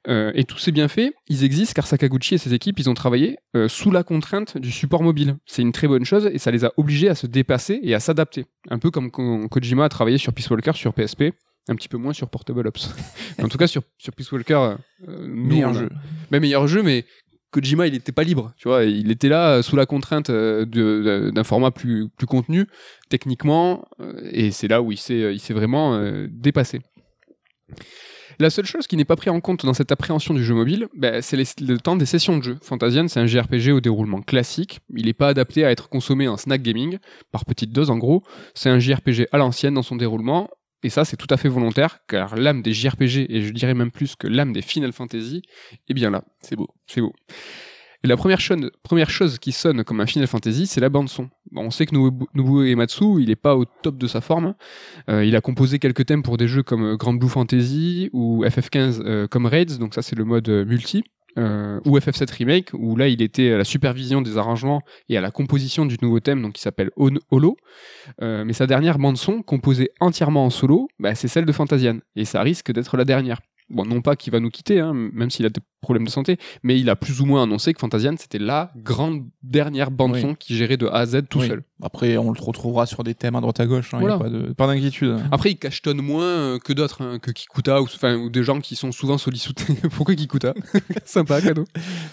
Euh, 0.09 0.33
et 0.35 0.45
tous 0.45 0.59
ces 0.59 0.73
bienfaits, 0.73 1.13
ils 1.29 1.45
existent 1.45 1.75
car 1.75 1.87
Sakaguchi 1.87 2.35
et 2.35 2.39
ses 2.39 2.55
équipes, 2.55 2.79
ils 2.79 2.89
ont 2.89 2.95
travaillé 2.95 3.39
euh, 3.55 3.69
sous 3.69 3.91
la 3.91 4.03
contrainte 4.03 4.57
du 4.57 4.71
support 4.71 5.03
mobile. 5.03 5.37
C'est 5.45 5.63
une 5.63 5.73
très 5.73 5.89
bonne 5.89 6.05
chose 6.05 6.31
et 6.33 6.39
ça 6.39 6.51
les 6.51 6.65
a 6.65 6.73
obligés 6.79 7.09
à 7.09 7.15
se 7.15 7.27
dépasser 7.27 7.81
et 7.83 7.95
à 7.95 8.01
s'adapter. 8.01 8.47
Un 8.71 8.79
peu 8.79 8.91
comme 8.91 9.11
quand 9.11 9.47
Kojima 9.49 9.85
a 9.85 9.89
travaillé 9.89 10.17
sur 10.17 10.33
Peace 10.33 10.49
Walker 10.51 10.73
sur 10.75 10.95
PSP, 10.95 11.35
un 11.69 11.75
petit 11.75 11.89
peu 11.89 11.99
moins 11.99 12.15
sur 12.15 12.31
Portable 12.31 12.67
Ops. 12.67 12.95
en 13.43 13.49
tout 13.49 13.59
cas, 13.59 13.67
sur, 13.67 13.83
sur 13.99 14.15
Peace 14.15 14.33
Walker, 14.33 14.77
euh, 15.07 15.27
Meilleur 15.29 15.75
jeu. 15.75 15.91
mais 16.31 16.41
meilleur 16.41 16.67
jeu, 16.67 16.83
mais 16.83 17.05
Kojima, 17.51 17.87
il 17.87 17.93
n'était 17.93 18.13
pas 18.13 18.23
libre, 18.23 18.55
tu 18.57 18.69
vois. 18.69 18.85
Il 18.85 19.11
était 19.11 19.29
là 19.29 19.57
euh, 19.57 19.63
sous 19.63 19.77
la 19.77 19.85
contrainte 19.85 20.31
d'un 20.31 21.45
format 21.45 21.73
plus, 21.73 22.09
plus 22.09 22.27
contenu, 22.27 22.67
techniquement, 23.11 23.85
et 24.31 24.51
c'est 24.51 24.69
là 24.69 24.81
où 24.81 24.93
il 24.93 24.99
s'est, 24.99 25.35
il 25.35 25.41
s'est 25.41 25.55
vraiment 25.55 26.01
dépassé. 26.29 26.81
La 28.41 28.49
seule 28.49 28.65
chose 28.65 28.87
qui 28.87 28.97
n'est 28.97 29.05
pas 29.05 29.17
prise 29.17 29.29
en 29.29 29.41
compte 29.41 29.67
dans 29.67 29.75
cette 29.75 29.93
appréhension 29.93 30.33
du 30.33 30.43
jeu 30.43 30.55
mobile, 30.55 30.89
ben, 30.95 31.21
c'est 31.21 31.37
le 31.37 31.77
temps 31.77 31.95
des 31.95 32.07
sessions 32.07 32.39
de 32.39 32.43
jeu. 32.43 32.59
Fantasian, 32.63 33.07
c'est 33.07 33.21
un 33.21 33.27
JRPG 33.27 33.71
au 33.71 33.83
déroulement 33.83 34.23
classique. 34.23 34.81
Il 34.97 35.05
n'est 35.05 35.13
pas 35.13 35.29
adapté 35.29 35.63
à 35.63 35.71
être 35.71 35.91
consommé 35.91 36.27
en 36.27 36.39
snack 36.39 36.63
gaming, 36.63 36.97
par 37.33 37.45
petite 37.45 37.71
dose 37.71 37.91
en 37.91 37.99
gros. 37.99 38.23
C'est 38.55 38.71
un 38.71 38.79
JRPG 38.79 39.29
à 39.31 39.37
l'ancienne 39.37 39.75
dans 39.75 39.83
son 39.83 39.97
déroulement. 39.97 40.49
Et 40.83 40.89
ça, 40.89 41.05
c'est 41.05 41.19
tout 41.19 41.27
à 41.29 41.37
fait 41.37 41.51
volontaire, 41.51 41.99
car 42.09 42.35
l'âme 42.35 42.63
des 42.63 42.73
JRPG, 42.73 43.27
et 43.29 43.43
je 43.43 43.53
dirais 43.53 43.75
même 43.75 43.91
plus 43.91 44.17
que 44.17 44.27
l'âme 44.27 44.55
des 44.55 44.63
Final 44.63 44.95
Fantasy, 44.95 45.43
est 45.91 45.93
bien 45.93 46.09
là. 46.09 46.25
C'est 46.41 46.57
beau. 46.57 46.69
C'est 46.87 47.03
beau. 47.03 47.13
Et 48.03 48.09
la 48.09 48.17
première 48.17 48.41
chose, 48.41 49.39
qui 49.39 49.53
sonne 49.53 49.85
comme 49.85 50.01
un 50.01 50.07
Final 50.07 50.27
Fantasy, 50.27 50.67
c'est 50.67 50.81
la 50.81 50.89
bande 50.89 51.11
son. 51.11 51.29
Bon, 51.40 51.40
on 51.57 51.71
sait 51.71 51.87
que 51.87 51.95
Nobuo 51.95 52.63
Ematsu, 52.63 53.21
il 53.21 53.31
est 53.31 53.37
pas 53.37 53.57
au 53.57 53.65
top 53.65 53.99
de 53.99 54.07
sa 54.07 54.21
forme. 54.21 54.55
Euh, 55.09 55.25
il 55.25 55.37
a 55.37 55.41
composé 55.41 55.79
quelques 55.79 56.07
thèmes 56.07 56.23
pour 56.23 56.37
des 56.37 56.49
jeux 56.49 56.63
comme 56.63 56.85
euh, 56.85 56.97
Grand 56.97 57.15
Blue 57.15 57.29
Fantasy 57.29 58.11
ou 58.13 58.45
FF15 58.45 59.01
euh, 59.05 59.27
comme 59.27 59.47
Raids, 59.47 59.79
donc 59.79 59.95
ça 59.95 60.03
c'est 60.03 60.17
le 60.17 60.25
mode 60.25 60.49
multi. 60.49 61.05
ou 61.37 61.99
FF7 61.99 62.33
Remake, 62.37 62.71
où 62.75 62.97
là 62.97 63.09
il 63.09 63.23
était 63.23 63.53
à 63.53 63.59
la 63.59 63.65
supervision 63.65 64.21
des 64.21 64.37
arrangements 64.37 64.83
et 65.09 65.17
à 65.17 65.21
la 65.21 65.31
composition 65.31 65.87
du 65.87 65.97
nouveau 66.03 66.21
thème, 66.21 66.43
donc 66.43 66.55
qui 66.55 66.61
s'appelle 66.61 66.91
Holo. 66.97 67.57
Mais 68.21 68.53
sa 68.53 68.67
dernière 68.67 68.99
bande 68.99 69.17
son, 69.17 69.43
composée 69.43 69.91
entièrement 70.01 70.45
en 70.45 70.51
solo, 70.51 70.89
bah, 70.99 71.15
c'est 71.15 71.29
celle 71.29 71.47
de 71.47 71.53
Fantasian, 71.53 71.99
et 72.17 72.25
ça 72.25 72.43
risque 72.43 72.73
d'être 72.73 72.97
la 72.97 73.05
dernière. 73.05 73.41
Bon, 73.71 73.85
non 73.85 74.03
pas 74.03 74.17
qu'il 74.17 74.33
va 74.33 74.41
nous 74.41 74.51
quitter, 74.51 74.81
hein, 74.81 74.93
même 74.95 75.31
s'il 75.31 75.47
a 75.47 75.49
des 75.49 75.61
problèmes 75.81 76.05
de 76.05 76.11
santé, 76.11 76.37
mais 76.63 76.79
il 76.79 76.91
a 76.91 76.97
plus 76.97 77.21
ou 77.23 77.25
moins 77.27 77.45
annoncé 77.45 77.73
que 77.73 77.79
Fantasian 77.81 78.15
c'était 78.19 78.39
la 78.39 78.71
grande 78.77 79.25
dernière 79.43 79.91
bande 79.91 80.13
Oui. 80.13 80.21
son 80.21 80.35
qui 80.35 80.55
gérait 80.57 80.77
de 80.77 80.87
A 80.87 80.97
à 80.99 81.07
Z 81.07 81.23
tout 81.31 81.39
Oui. 81.39 81.49
seul. 81.49 81.63
Après, 81.83 82.19
on 82.19 82.31
le 82.33 82.39
retrouvera 82.41 82.85
sur 82.85 83.03
des 83.05 83.15
thèmes 83.15 83.37
à 83.37 83.41
droite 83.41 83.59
à 83.61 83.67
gauche. 83.67 83.95
Hein, 83.95 84.03
y 84.03 84.07
a 84.07 84.19
pas 84.19 84.29
de- 84.29 84.53
pas 84.53 84.67
d'inquiétude. 84.67 85.17
Après, 85.33 85.53
il 85.53 85.57
cachetonne 85.57 86.03
moins 86.03 86.25
euh, 86.25 86.59
que 86.59 86.75
d'autres, 86.75 87.01
hein, 87.03 87.19
que 87.19 87.31
Kikuta, 87.31 87.81
ou, 87.81 87.87
ou 88.23 88.29
des 88.29 88.43
gens 88.43 88.61
qui 88.61 88.77
sont 88.77 88.93
souvent 88.93 89.17
sollicités. 89.17 89.65
Pourquoi 89.97 90.15
Kikuta? 90.15 90.53
Sympa, 91.07 91.41
cadeau. 91.41 91.65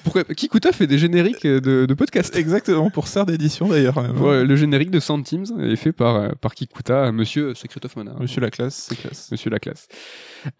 Pourquoi 0.05 0.23
Kikuta 0.23 0.71
fait 0.71 0.87
des 0.87 0.97
génériques 0.97 1.43
euh, 1.45 1.59
de, 1.59 1.85
de 1.85 1.93
podcasts. 1.93 2.35
Exactement, 2.37 2.89
pour 2.89 3.07
Sœur 3.09 3.25
d'édition 3.25 3.67
d'ailleurs. 3.67 3.97
Ouais, 4.21 4.45
le 4.45 4.55
générique 4.55 4.91
de 4.91 4.99
Teams 4.99 5.45
est 5.59 5.75
fait 5.75 5.91
par, 5.91 6.15
euh, 6.15 6.29
par 6.39 6.53
Kikuta, 6.55 7.11
Monsieur 7.11 7.53
Secret 7.55 7.81
of 7.83 7.95
Mana. 7.97 8.13
Monsieur 8.19 8.39
la 8.39 8.51
classe, 8.51 8.85
c'est 8.89 8.95
classe. 8.95 9.29
Monsieur 9.31 9.49
la 9.49 9.59
classe. 9.59 9.87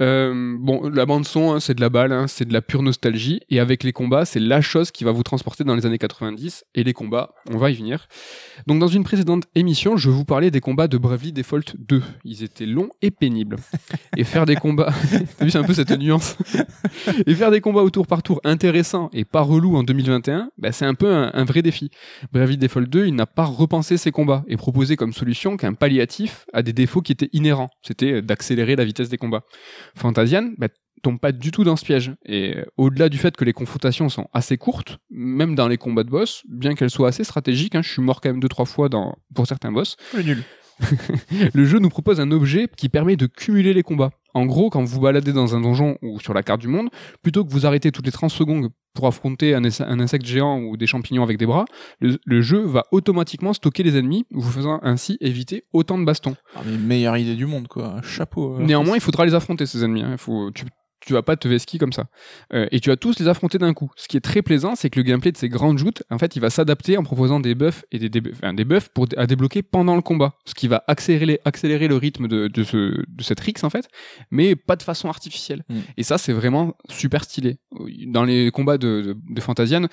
Euh, 0.02 0.56
bon, 0.60 0.90
la 0.90 1.06
bande 1.06 1.26
son, 1.26 1.54
hein, 1.54 1.60
c'est 1.60 1.74
de 1.74 1.82
la 1.82 1.90
balle, 1.90 2.12
hein, 2.12 2.28
c'est 2.28 2.46
de 2.46 2.54
la 2.54 2.62
pure 2.62 2.84
nostalgie, 2.84 3.42
et 3.50 3.60
avec 3.60 3.84
les 3.84 3.94
combats, 3.94 4.26
c'est 4.26 4.40
la 4.40 4.62
chose 4.62 4.92
qui 4.92 5.04
va 5.04 5.12
vous 5.12 5.24
transporter 5.24 5.64
dans 5.64 5.76
les 5.76 5.86
années 5.86 5.98
90, 5.98 6.66
et 6.76 6.84
les 6.84 6.94
combats, 6.94 7.34
on 7.52 7.58
va 7.58 7.72
y 7.72 7.76
venir. 7.76 8.08
Donc 8.68 8.80
dans 8.80 8.88
une 8.88 9.04
précédente 9.04 9.46
émission, 9.56 9.98
je 9.98 10.10
vous 10.10 10.26
parlais 10.26 10.52
des 10.52 10.62
combats 10.62 10.88
de 10.88 10.98
Bravely 10.98 11.32
Default 11.32 11.76
2. 11.78 12.02
Ils 12.24 12.44
étaient 12.44 12.66
longs 12.66 12.90
et 13.02 13.12
pénibles. 13.12 13.58
Et 14.16 14.24
faire 14.24 14.46
des 14.46 14.56
combats, 14.56 14.94
t'as 15.38 15.46
vu 15.46 15.52
c'est 15.52 15.58
un 15.58 15.64
peu 15.64 15.74
cette 15.74 15.92
nuance. 15.92 16.38
et 17.26 17.36
faire 17.36 17.52
des 17.52 17.62
combats 17.62 17.82
au 17.82 17.90
tour 17.90 18.08
par 18.08 18.24
tour 18.24 18.42
intéressants 18.44 19.10
et 19.14 19.26
pas 19.26 19.42
relous 19.42 19.76
en 19.76 19.84
2021, 19.84 20.52
bah, 20.58 20.72
c'est 20.72 20.86
un 20.86 20.94
peu 20.94 21.14
un, 21.14 21.32
un 21.34 21.46
vrai 21.46 21.62
défi. 21.62 21.90
Bravely 22.32 22.58
Default 22.58 22.88
2, 22.88 23.08
il 23.08 23.16
n'a 23.16 23.26
pas 23.26 23.46
repensé 23.46 23.98
ses 23.98 24.12
combats 24.12 24.44
et 24.48 24.58
proposé 24.58 24.96
comme 24.96 25.14
solution 25.14 25.58
qu'un 25.58 25.74
palliatif 25.74 26.46
à 26.54 26.62
des 26.62 26.74
défauts 26.74 27.02
qui 27.02 27.12
étaient 27.12 27.30
inhérents. 27.34 27.70
C'était 27.82 28.22
d'accélérer 28.22 28.76
la 28.76 28.86
vitesse 28.86 29.10
des 29.10 29.18
combats. 29.18 29.44
Fantasian, 29.96 30.52
bah, 30.58 30.68
tombe 31.02 31.20
pas 31.20 31.32
du 31.32 31.52
tout 31.52 31.64
dans 31.64 31.76
ce 31.76 31.86
piège. 31.86 32.14
Et 32.26 32.58
euh, 32.58 32.66
au-delà 32.78 33.10
du 33.10 33.18
fait 33.18 33.36
que 33.36 33.46
les 33.46 33.54
confrontations 33.54 34.10
sont 34.10 34.28
assez 34.34 34.58
courtes, 34.58 34.98
même 35.10 35.56
dans 35.56 35.68
les 35.68 35.78
combats 35.78 36.04
de 36.04 36.10
boss, 36.10 36.44
bien 36.48 36.76
qu'elles 36.76 36.90
soient 36.90 37.10
assez 37.10 37.24
stratégiques, 37.24 37.76
hein, 37.76 37.82
je 37.82 37.90
suis 37.90 38.02
mort 38.02 38.22
quand 38.22 38.30
même 38.30 38.40
deux 38.40 38.50
trois 38.50 38.66
fois 38.66 38.90
dans, 38.90 39.18
pour 39.34 39.48
certains 39.48 39.72
boss, 39.72 39.98
Le 40.14 40.24
nul. 40.24 40.44
le 41.54 41.66
jeu 41.66 41.80
nous 41.80 41.90
propose 41.90 42.20
un 42.20 42.30
objet 42.32 42.68
qui 42.76 42.90
permet 42.90 43.16
de 43.16 43.26
cumuler 43.26 43.74
les 43.74 43.84
combats. 43.84 44.12
En 44.38 44.46
gros, 44.46 44.70
quand 44.70 44.82
vous 44.84 44.88
vous 44.96 45.02
baladez 45.02 45.34
dans 45.34 45.56
un 45.56 45.62
donjon 45.62 45.98
ou 46.04 46.20
sur 46.20 46.34
la 46.36 46.44
carte 46.44 46.62
du 46.62 46.68
monde, 46.68 46.90
plutôt 47.24 47.44
que 47.44 47.52
vous 47.52 47.66
arrêter 47.66 47.92
toutes 47.92 48.06
les 48.06 48.12
30 48.12 48.30
secondes 48.30 48.70
pour 48.94 49.08
affronter 49.08 49.56
un, 49.56 49.64
insecte 49.64 50.26
géant 50.28 50.60
ou 50.60 50.78
des 50.78 50.86
champignons 50.86 51.24
avec 51.24 51.38
des 51.38 51.48
bras, 51.48 51.66
le, 52.00 52.18
le 52.24 52.42
jeu 52.42 52.62
va 52.62 52.84
automatiquement 52.92 53.54
stocker 53.54 53.82
les 53.82 53.98
ennemis, 53.98 54.26
vous 54.32 54.52
faisant 54.52 54.80
ainsi 54.84 55.18
éviter 55.22 55.64
autant 55.74 55.98
de 55.98 56.06
bastons. 56.06 56.36
Ah, 56.56 56.60
mais 56.66 56.78
meilleure 56.78 57.18
idée 57.18 57.36
du 57.36 57.48
monde, 57.48 57.68
quoi. 57.68 58.00
Chapeau. 58.04 58.58
euh, 58.60 58.64
Néanmoins, 58.64 58.96
il 58.96 59.02
faudra 59.02 59.26
les 59.26 59.34
affronter, 59.34 59.66
ces 59.66 59.84
ennemis. 59.84 60.04
hein. 60.04 60.10
Il 60.12 60.18
faut, 60.20 60.52
tu, 60.52 60.66
tu 61.00 61.14
vas 61.14 61.22
pas 61.22 61.36
te 61.36 61.48
vesquer 61.48 61.78
comme 61.78 61.94
ça. 61.94 62.08
Euh, 62.54 62.68
et 62.72 62.80
tu 62.80 62.90
vas 62.90 62.98
tous 62.98 63.20
les 63.20 63.28
affronter 63.28 63.58
d'un 63.58 63.74
coup. 63.74 63.92
Ce 63.96 64.08
qui 64.08 64.18
est 64.18 64.22
très 64.22 64.42
plaisant, 64.42 64.76
c'est 64.76 64.90
que 64.90 65.00
le 65.00 65.04
gameplay 65.04 65.32
de 65.32 65.38
ces 65.38 65.50
grandes 65.50 65.78
joutes, 65.78 66.04
en 66.10 66.18
fait, 66.18 66.36
il 66.36 66.40
va 66.40 66.50
s'adapter 66.50 66.98
en 66.98 67.04
proposant 67.04 67.40
des 67.40 67.56
buffs 67.56 67.86
et 67.92 68.00
des, 68.00 68.10
dé- 68.10 68.22
enfin, 68.34 68.54
des 68.54 68.66
buffs 68.66 68.90
pour, 68.90 69.08
à 69.16 69.28
débloquer 69.28 69.62
pendant 69.62 69.96
le 69.96 70.02
combat. 70.02 70.34
Ce 70.46 70.54
qui 70.54 70.68
va 70.68 70.84
accélérer, 70.88 71.40
accélérer 71.46 71.88
le 71.88 71.96
rythme 71.96 72.28
de, 72.28 72.48
de, 72.48 72.64
ce, 72.64 73.04
de 73.08 73.24
cette 73.24 73.40
Rix, 73.40 73.64
en 73.64 73.70
fait, 73.70 73.88
mais 74.32 74.56
pas 74.56 74.76
de 74.76 74.84
façon 74.84 75.08
artificielle. 75.10 75.64
Mm. 75.70 75.80
Et 75.98 76.04
ça, 76.04 76.18
c'est 76.18 76.34
vraiment 76.34 76.76
super 76.90 77.24
stylé. 77.24 77.58
Dans 78.08 78.24
les 78.24 78.52
combats 78.52 78.78
de, 78.78 79.02
de, 79.02 79.18
de 79.30 79.42
Fantasian, 79.42 79.88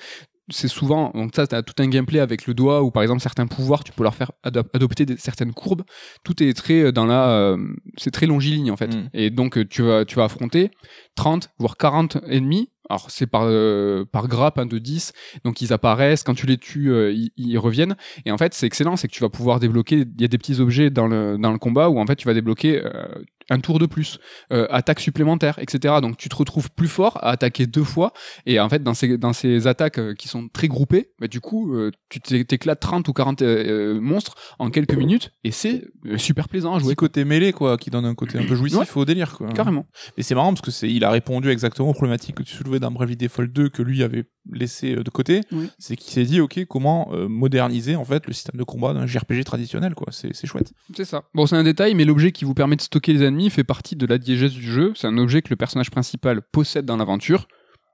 c'est 0.49 0.67
souvent, 0.67 1.11
donc 1.15 1.31
ça, 1.35 1.47
t'as 1.47 1.63
tout 1.63 1.73
un 1.81 1.87
gameplay 1.87 2.19
avec 2.19 2.45
le 2.45 2.53
doigt 2.53 2.83
ou 2.83 2.91
par 2.91 3.01
exemple 3.03 3.21
certains 3.21 3.47
pouvoirs, 3.47 3.83
tu 3.83 3.91
peux 3.91 4.03
leur 4.03 4.13
faire 4.15 4.31
ado- 4.43 4.61
adopter 4.73 5.05
des- 5.05 5.17
certaines 5.17 5.53
courbes. 5.53 5.83
Tout 6.23 6.41
est 6.43 6.53
très 6.53 6.81
euh, 6.83 6.91
dans 6.91 7.05
la, 7.05 7.29
euh, 7.29 7.57
c'est 7.97 8.11
très 8.11 8.25
longiligne 8.27 8.71
en 8.71 8.77
fait. 8.77 8.93
Mm. 8.93 9.09
Et 9.13 9.29
donc 9.31 9.57
euh, 9.57 9.65
tu 9.67 9.81
vas, 9.81 10.05
tu 10.05 10.15
vas 10.15 10.25
affronter 10.25 10.71
30 11.15 11.49
voire 11.57 11.77
40 11.77 12.17
ennemis. 12.27 12.69
Alors 12.87 13.09
c'est 13.09 13.25
par 13.25 13.41
euh, 13.45 14.05
par 14.05 14.27
grappe 14.27 14.59
hein, 14.59 14.67
de 14.67 14.77
10, 14.77 15.13
donc 15.43 15.59
ils 15.61 15.73
apparaissent. 15.73 16.21
Quand 16.21 16.35
tu 16.35 16.45
les 16.45 16.59
tues, 16.59 16.91
euh, 16.91 17.11
ils, 17.11 17.31
ils 17.35 17.57
reviennent. 17.57 17.95
Et 18.25 18.31
en 18.31 18.37
fait, 18.37 18.53
c'est 18.53 18.67
excellent, 18.67 18.95
c'est 18.95 19.07
que 19.07 19.13
tu 19.13 19.21
vas 19.21 19.29
pouvoir 19.29 19.59
débloquer. 19.59 20.05
Il 20.15 20.21
y 20.21 20.25
a 20.25 20.27
des 20.27 20.37
petits 20.37 20.59
objets 20.59 20.91
dans 20.91 21.07
le 21.07 21.37
dans 21.39 21.51
le 21.51 21.57
combat 21.57 21.89
où 21.89 21.97
en 21.97 22.05
fait 22.05 22.15
tu 22.15 22.27
vas 22.27 22.35
débloquer 22.35 22.85
euh, 22.85 23.07
un 23.49 23.59
tour 23.59 23.77
de 23.79 23.85
plus, 23.85 24.19
euh, 24.51 24.67
attaque 24.69 24.99
supplémentaire, 24.99 25.59
etc. 25.59 25.95
Donc 26.01 26.17
tu 26.17 26.29
te 26.29 26.35
retrouves 26.35 26.71
plus 26.71 26.87
fort 26.87 27.17
à 27.23 27.31
attaquer 27.31 27.67
deux 27.67 27.83
fois. 27.83 28.11
Et 28.45 28.59
en 28.59 28.69
fait, 28.69 28.81
dans 28.83 28.93
ces, 28.93 29.17
dans 29.17 29.33
ces 29.33 29.67
attaques 29.67 29.99
euh, 29.99 30.13
qui 30.15 30.27
sont 30.27 30.47
très 30.47 30.67
groupées, 30.67 31.11
bah, 31.19 31.27
du 31.27 31.39
coup, 31.41 31.73
euh, 31.75 31.91
tu 32.09 32.19
t'é- 32.19 32.45
t'éclates 32.45 32.79
30 32.79 33.07
ou 33.07 33.13
40 33.13 33.41
euh, 33.41 33.95
euh, 33.95 33.99
monstres 34.01 34.35
en 34.59 34.69
quelques 34.69 34.95
minutes 34.95 35.31
et 35.43 35.51
c'est 35.51 35.83
super 36.17 36.49
plaisant 36.49 36.75
à 36.75 36.79
jouer. 36.79 36.95
côté 36.95 37.25
mêlé, 37.25 37.53
quoi, 37.53 37.77
qui 37.77 37.89
donne 37.89 38.05
un 38.05 38.15
côté 38.15 38.37
un 38.39 38.45
peu 38.45 38.55
jouissif 38.55 38.79
Ouais. 38.95 39.01
au 39.01 39.05
délire, 39.05 39.37
quoi. 39.37 39.47
Carrément. 39.49 39.85
Et 40.17 40.23
c'est 40.23 40.35
marrant 40.35 40.53
parce 40.53 40.61
que 40.61 40.71
c'est, 40.71 40.89
il 40.89 41.03
a 41.03 41.11
répondu 41.11 41.49
exactement 41.49 41.89
aux 41.89 41.93
problématiques 41.93 42.35
que 42.35 42.43
tu 42.43 42.55
soulevais 42.55 42.79
dans 42.79 42.91
Bravely 42.91 43.15
Default 43.17 43.47
2 43.47 43.69
que 43.69 43.81
lui 43.81 44.01
avait 44.03 44.25
laissé 44.51 44.95
euh, 44.95 45.03
de 45.03 45.09
côté, 45.09 45.41
Oui. 45.51 45.69
c'est 45.79 45.95
qu'il 45.95 46.11
s'est 46.13 46.23
dit 46.23 46.39
ok 46.41 46.65
comment 46.65 47.09
euh, 47.13 47.27
moderniser 47.27 47.95
en 47.95 48.05
fait 48.05 48.25
le 48.27 48.33
système 48.33 48.57
de 48.59 48.63
combat 48.63 48.93
d'un 48.93 49.05
JRPG 49.07 49.43
traditionnel 49.43 49.95
quoi. 49.95 50.07
C'est 50.11 50.33
c'est 50.35 50.47
chouette. 50.47 50.71
C'est 50.95 51.05
ça. 51.05 51.23
Bon, 51.33 51.45
c'est 51.45 51.55
un 51.55 51.63
détail, 51.63 51.95
mais 51.95 52.05
l'objet 52.05 52.31
qui 52.31 52.45
vous 52.45 52.53
permet 52.53 52.75
de 52.75 52.81
stocker 52.81 53.13
les 53.13 53.23
ennemis 53.23 53.49
fait 53.49 53.63
partie 53.63 53.95
de 53.95 54.05
la 54.05 54.17
diégèse 54.17 54.53
du 54.53 54.61
jeu. 54.61 54.93
C'est 54.95 55.07
un 55.07 55.17
objet 55.17 55.41
que 55.41 55.49
le 55.49 55.55
personnage 55.55 55.91
principal 55.91 56.41
possède 56.41 56.85
dans 56.85 56.97
l'aventure. 56.97 57.47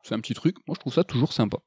C'est 0.04 0.16
un 0.16 0.20
petit 0.20 0.34
truc. 0.34 0.56
Moi, 0.68 0.76
je 0.76 0.80
trouve 0.80 0.93
ça 0.93 1.04
toujours 1.04 1.32
sympa. 1.32 1.58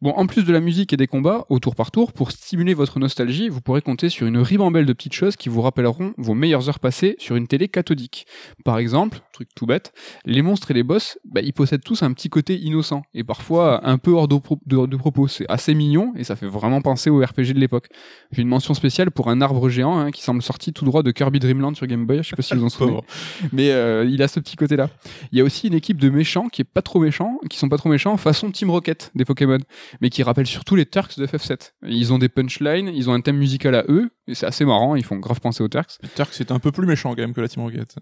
Bon, 0.00 0.10
en 0.12 0.26
plus 0.28 0.44
de 0.44 0.52
la 0.52 0.60
musique 0.60 0.92
et 0.92 0.96
des 0.96 1.08
combats, 1.08 1.44
au 1.48 1.58
tour 1.58 1.74
par 1.74 1.90
tour, 1.90 2.12
pour 2.12 2.30
stimuler 2.30 2.72
votre 2.72 3.00
nostalgie, 3.00 3.48
vous 3.48 3.60
pourrez 3.60 3.82
compter 3.82 4.08
sur 4.10 4.28
une 4.28 4.38
ribambelle 4.38 4.86
de 4.86 4.92
petites 4.92 5.12
choses 5.12 5.34
qui 5.34 5.48
vous 5.48 5.60
rappelleront 5.60 6.14
vos 6.18 6.34
meilleures 6.34 6.68
heures 6.68 6.78
passées 6.78 7.16
sur 7.18 7.34
une 7.34 7.48
télé 7.48 7.66
cathodique. 7.66 8.24
Par 8.64 8.78
exemple, 8.78 9.18
truc 9.32 9.48
tout 9.56 9.66
bête, 9.66 9.92
les 10.24 10.40
monstres 10.42 10.70
et 10.70 10.74
les 10.74 10.84
boss, 10.84 11.18
bah, 11.24 11.40
ils 11.42 11.52
possèdent 11.52 11.82
tous 11.82 12.04
un 12.04 12.12
petit 12.12 12.28
côté 12.28 12.56
innocent, 12.56 13.02
et 13.12 13.24
parfois 13.24 13.84
un 13.88 13.98
peu 13.98 14.12
hors 14.12 14.28
de, 14.28 14.36
pro- 14.38 14.60
de- 14.66 14.86
de 14.86 14.96
propos. 14.96 15.26
C'est 15.26 15.46
assez 15.48 15.74
mignon, 15.74 16.12
et 16.16 16.22
ça 16.22 16.36
fait 16.36 16.46
vraiment 16.46 16.80
penser 16.80 17.10
au 17.10 17.18
RPG 17.18 17.52
de 17.54 17.58
l'époque. 17.58 17.88
J'ai 18.30 18.42
une 18.42 18.48
mention 18.48 18.74
spéciale 18.74 19.10
pour 19.10 19.28
un 19.30 19.40
arbre 19.40 19.68
géant 19.68 19.98
hein, 19.98 20.12
qui 20.12 20.22
semble 20.22 20.42
sorti 20.42 20.72
tout 20.72 20.84
droit 20.84 21.02
de 21.02 21.10
Kirby 21.10 21.40
Dream 21.40 21.60
Land 21.60 21.74
sur 21.74 21.88
Game 21.88 22.06
Boy, 22.06 22.18
je 22.22 22.28
sais 22.28 22.36
pas 22.36 22.42
si 22.42 22.54
vous 22.54 22.62
en 22.64 22.68
souvenez 22.68 23.00
mais 23.52 23.72
euh, 23.72 24.06
il 24.08 24.22
a 24.22 24.28
ce 24.28 24.38
petit 24.38 24.54
côté-là. 24.54 24.90
Il 25.32 25.38
y 25.38 25.40
a 25.40 25.44
aussi 25.44 25.66
une 25.66 25.74
équipe 25.74 25.98
de 25.98 26.08
méchants 26.08 26.48
qui 26.48 26.62
est 26.62 26.64
pas 26.64 26.82
trop 26.82 27.00
méchants, 27.00 27.40
qui 27.50 27.58
sont 27.58 27.68
pas 27.68 27.78
trop 27.78 27.88
méchants, 27.88 28.16
façon 28.16 28.52
Team 28.52 28.70
Rocket 28.70 29.10
des 29.16 29.24
Pokémon, 29.24 29.58
mais 30.00 30.10
qui 30.10 30.22
rappellent 30.22 30.46
surtout 30.46 30.76
les 30.76 30.86
Turks 30.86 31.18
de 31.18 31.26
FF7. 31.26 31.72
Ils 31.86 32.12
ont 32.12 32.18
des 32.18 32.28
punchlines, 32.28 32.88
ils 32.88 33.08
ont 33.10 33.12
un 33.12 33.20
thème 33.20 33.36
musical 33.38 33.74
à 33.74 33.84
eux, 33.88 34.10
et 34.26 34.34
c'est 34.34 34.46
assez 34.46 34.64
marrant, 34.64 34.94
ils 34.94 35.04
font 35.04 35.16
grave 35.16 35.40
penser 35.40 35.62
aux 35.62 35.68
Turks. 35.68 35.98
Turk 36.14 36.30
c'est 36.32 36.50
un 36.50 36.58
peu 36.58 36.72
plus 36.72 36.86
méchant 36.86 37.10
quand 37.10 37.22
même 37.22 37.34
que 37.34 37.40
la 37.40 37.48
Team 37.48 37.62
Rocket. 37.62 37.96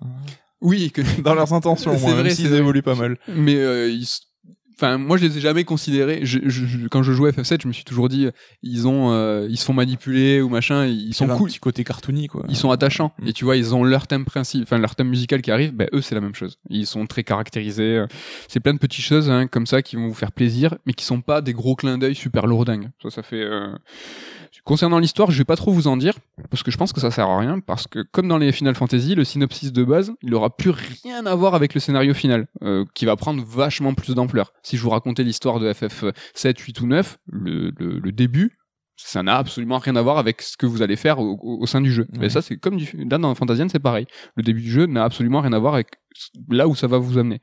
Oui, 0.60 0.90
que... 0.90 1.02
Dans 1.22 1.34
leurs 1.34 1.52
intentions, 1.52 1.92
C'est 1.94 2.00
moi, 2.02 2.12
vrai, 2.14 2.22
même 2.24 2.32
s'ils 2.32 2.52
évoluent 2.54 2.82
pas 2.82 2.94
mal. 2.94 3.18
mais 3.28 3.56
euh, 3.56 3.88
ils 3.90 4.06
Enfin, 4.78 4.98
moi, 4.98 5.16
je 5.16 5.24
les 5.24 5.38
ai 5.38 5.40
jamais 5.40 5.64
considérés. 5.64 6.20
Je, 6.24 6.38
je- 6.44 6.66
je- 6.66 6.86
quand 6.88 7.02
je 7.02 7.12
jouais 7.12 7.30
à 7.30 7.32
FF7, 7.32 7.62
je 7.62 7.68
me 7.68 7.72
suis 7.72 7.84
toujours 7.84 8.10
dit, 8.10 8.28
ils 8.62 8.86
ont, 8.86 9.10
euh, 9.12 9.46
ils 9.48 9.56
se 9.56 9.64
font 9.64 9.72
manipuler 9.72 10.42
ou 10.42 10.50
machin. 10.50 10.84
Ils 10.84 11.14
sont 11.14 11.24
avait 11.24 11.32
un 11.32 11.36
cool. 11.38 11.48
petit 11.48 11.58
côté 11.58 11.82
cartoony 11.82 12.26
quoi. 12.26 12.44
Ils 12.50 12.56
sont 12.56 12.70
attachants. 12.70 13.12
Mm. 13.22 13.28
Et 13.28 13.32
tu 13.32 13.44
vois, 13.46 13.56
ils 13.56 13.74
ont 13.74 13.84
leur 13.84 14.06
thème 14.06 14.26
principe, 14.26 14.64
enfin 14.64 14.76
leur 14.78 14.94
thème 14.94 15.08
musical 15.08 15.40
qui 15.40 15.50
arrive. 15.50 15.72
Ben 15.74 15.88
eux, 15.94 16.02
c'est 16.02 16.14
la 16.14 16.20
même 16.20 16.34
chose. 16.34 16.58
Ils 16.68 16.86
sont 16.86 17.06
très 17.06 17.24
caractérisés. 17.24 17.96
euh, 17.96 18.06
C'est 18.48 18.60
plein 18.60 18.74
de 18.74 18.78
petites 18.78 19.04
choses 19.04 19.30
hein, 19.30 19.46
comme 19.46 19.66
ça 19.66 19.80
qui 19.80 19.96
vont 19.96 20.08
vous 20.08 20.14
faire 20.14 20.32
plaisir, 20.32 20.74
mais 20.84 20.92
qui 20.92 21.04
sont 21.06 21.22
pas 21.22 21.40
des 21.40 21.54
gros 21.54 21.74
clins 21.74 21.96
d'œil 21.96 22.14
super 22.14 22.46
lourdingues. 22.46 22.90
Ça, 23.02 23.08
ça 23.10 23.22
fait. 23.22 23.42
euh, 23.42 23.68
Concernant 24.64 24.98
l'histoire, 24.98 25.30
je 25.30 25.38
vais 25.38 25.44
pas 25.44 25.56
trop 25.56 25.72
vous 25.72 25.86
en 25.86 25.96
dire 25.96 26.14
parce 26.50 26.62
que 26.62 26.70
je 26.70 26.76
pense 26.76 26.92
que 26.92 27.00
ça 27.00 27.10
sert 27.10 27.28
à 27.28 27.38
rien. 27.38 27.60
Parce 27.60 27.86
que 27.86 28.00
comme 28.12 28.28
dans 28.28 28.38
les 28.38 28.52
Final 28.52 28.74
Fantasy, 28.74 29.14
le 29.14 29.24
synopsis 29.24 29.72
de 29.72 29.84
base, 29.84 30.12
il 30.22 30.34
aura 30.34 30.50
plus 30.56 30.70
rien 30.70 31.24
à 31.26 31.34
voir 31.34 31.54
avec 31.54 31.74
le 31.74 31.80
scénario 31.80 32.14
final, 32.14 32.46
euh, 32.62 32.84
qui 32.94 33.04
va 33.04 33.16
prendre 33.16 33.42
vachement 33.44 33.94
plus 33.94 34.14
d'ampleur. 34.14 34.52
Si 34.62 34.76
je 34.76 34.82
vous 34.82 34.90
racontais 34.90 35.22
l'histoire 35.24 35.60
de 35.60 35.72
FF 35.72 36.04
7, 36.34 36.58
8 36.58 36.80
ou 36.80 36.86
9, 36.86 37.18
le, 37.26 37.72
le- 37.78 37.98
le 37.98 38.12
début, 38.12 38.58
ça 38.98 39.22
n'a 39.22 39.36
absolument 39.36 39.76
rien 39.78 39.94
à 39.96 40.00
voir 40.00 40.16
avec 40.16 40.40
ce 40.40 40.56
que 40.56 40.64
vous 40.64 40.80
allez 40.80 40.96
faire 40.96 41.18
au, 41.18 41.66
sein 41.66 41.82
du 41.82 41.92
jeu. 41.92 42.06
Mais 42.18 42.30
ça, 42.30 42.40
c'est 42.40 42.56
comme 42.56 42.76
du, 42.78 42.90
là 43.10 43.18
dans 43.18 43.34
Fantasian, 43.34 43.68
c'est 43.68 43.78
pareil. 43.78 44.06
Le 44.36 44.42
début 44.42 44.62
du 44.62 44.70
jeu 44.70 44.86
n'a 44.86 45.04
absolument 45.04 45.42
rien 45.42 45.52
à 45.52 45.58
voir 45.58 45.74
avec 45.74 45.88
là 46.48 46.66
où 46.66 46.74
ça 46.74 46.86
va 46.86 46.96
vous 46.96 47.18
amener. 47.18 47.40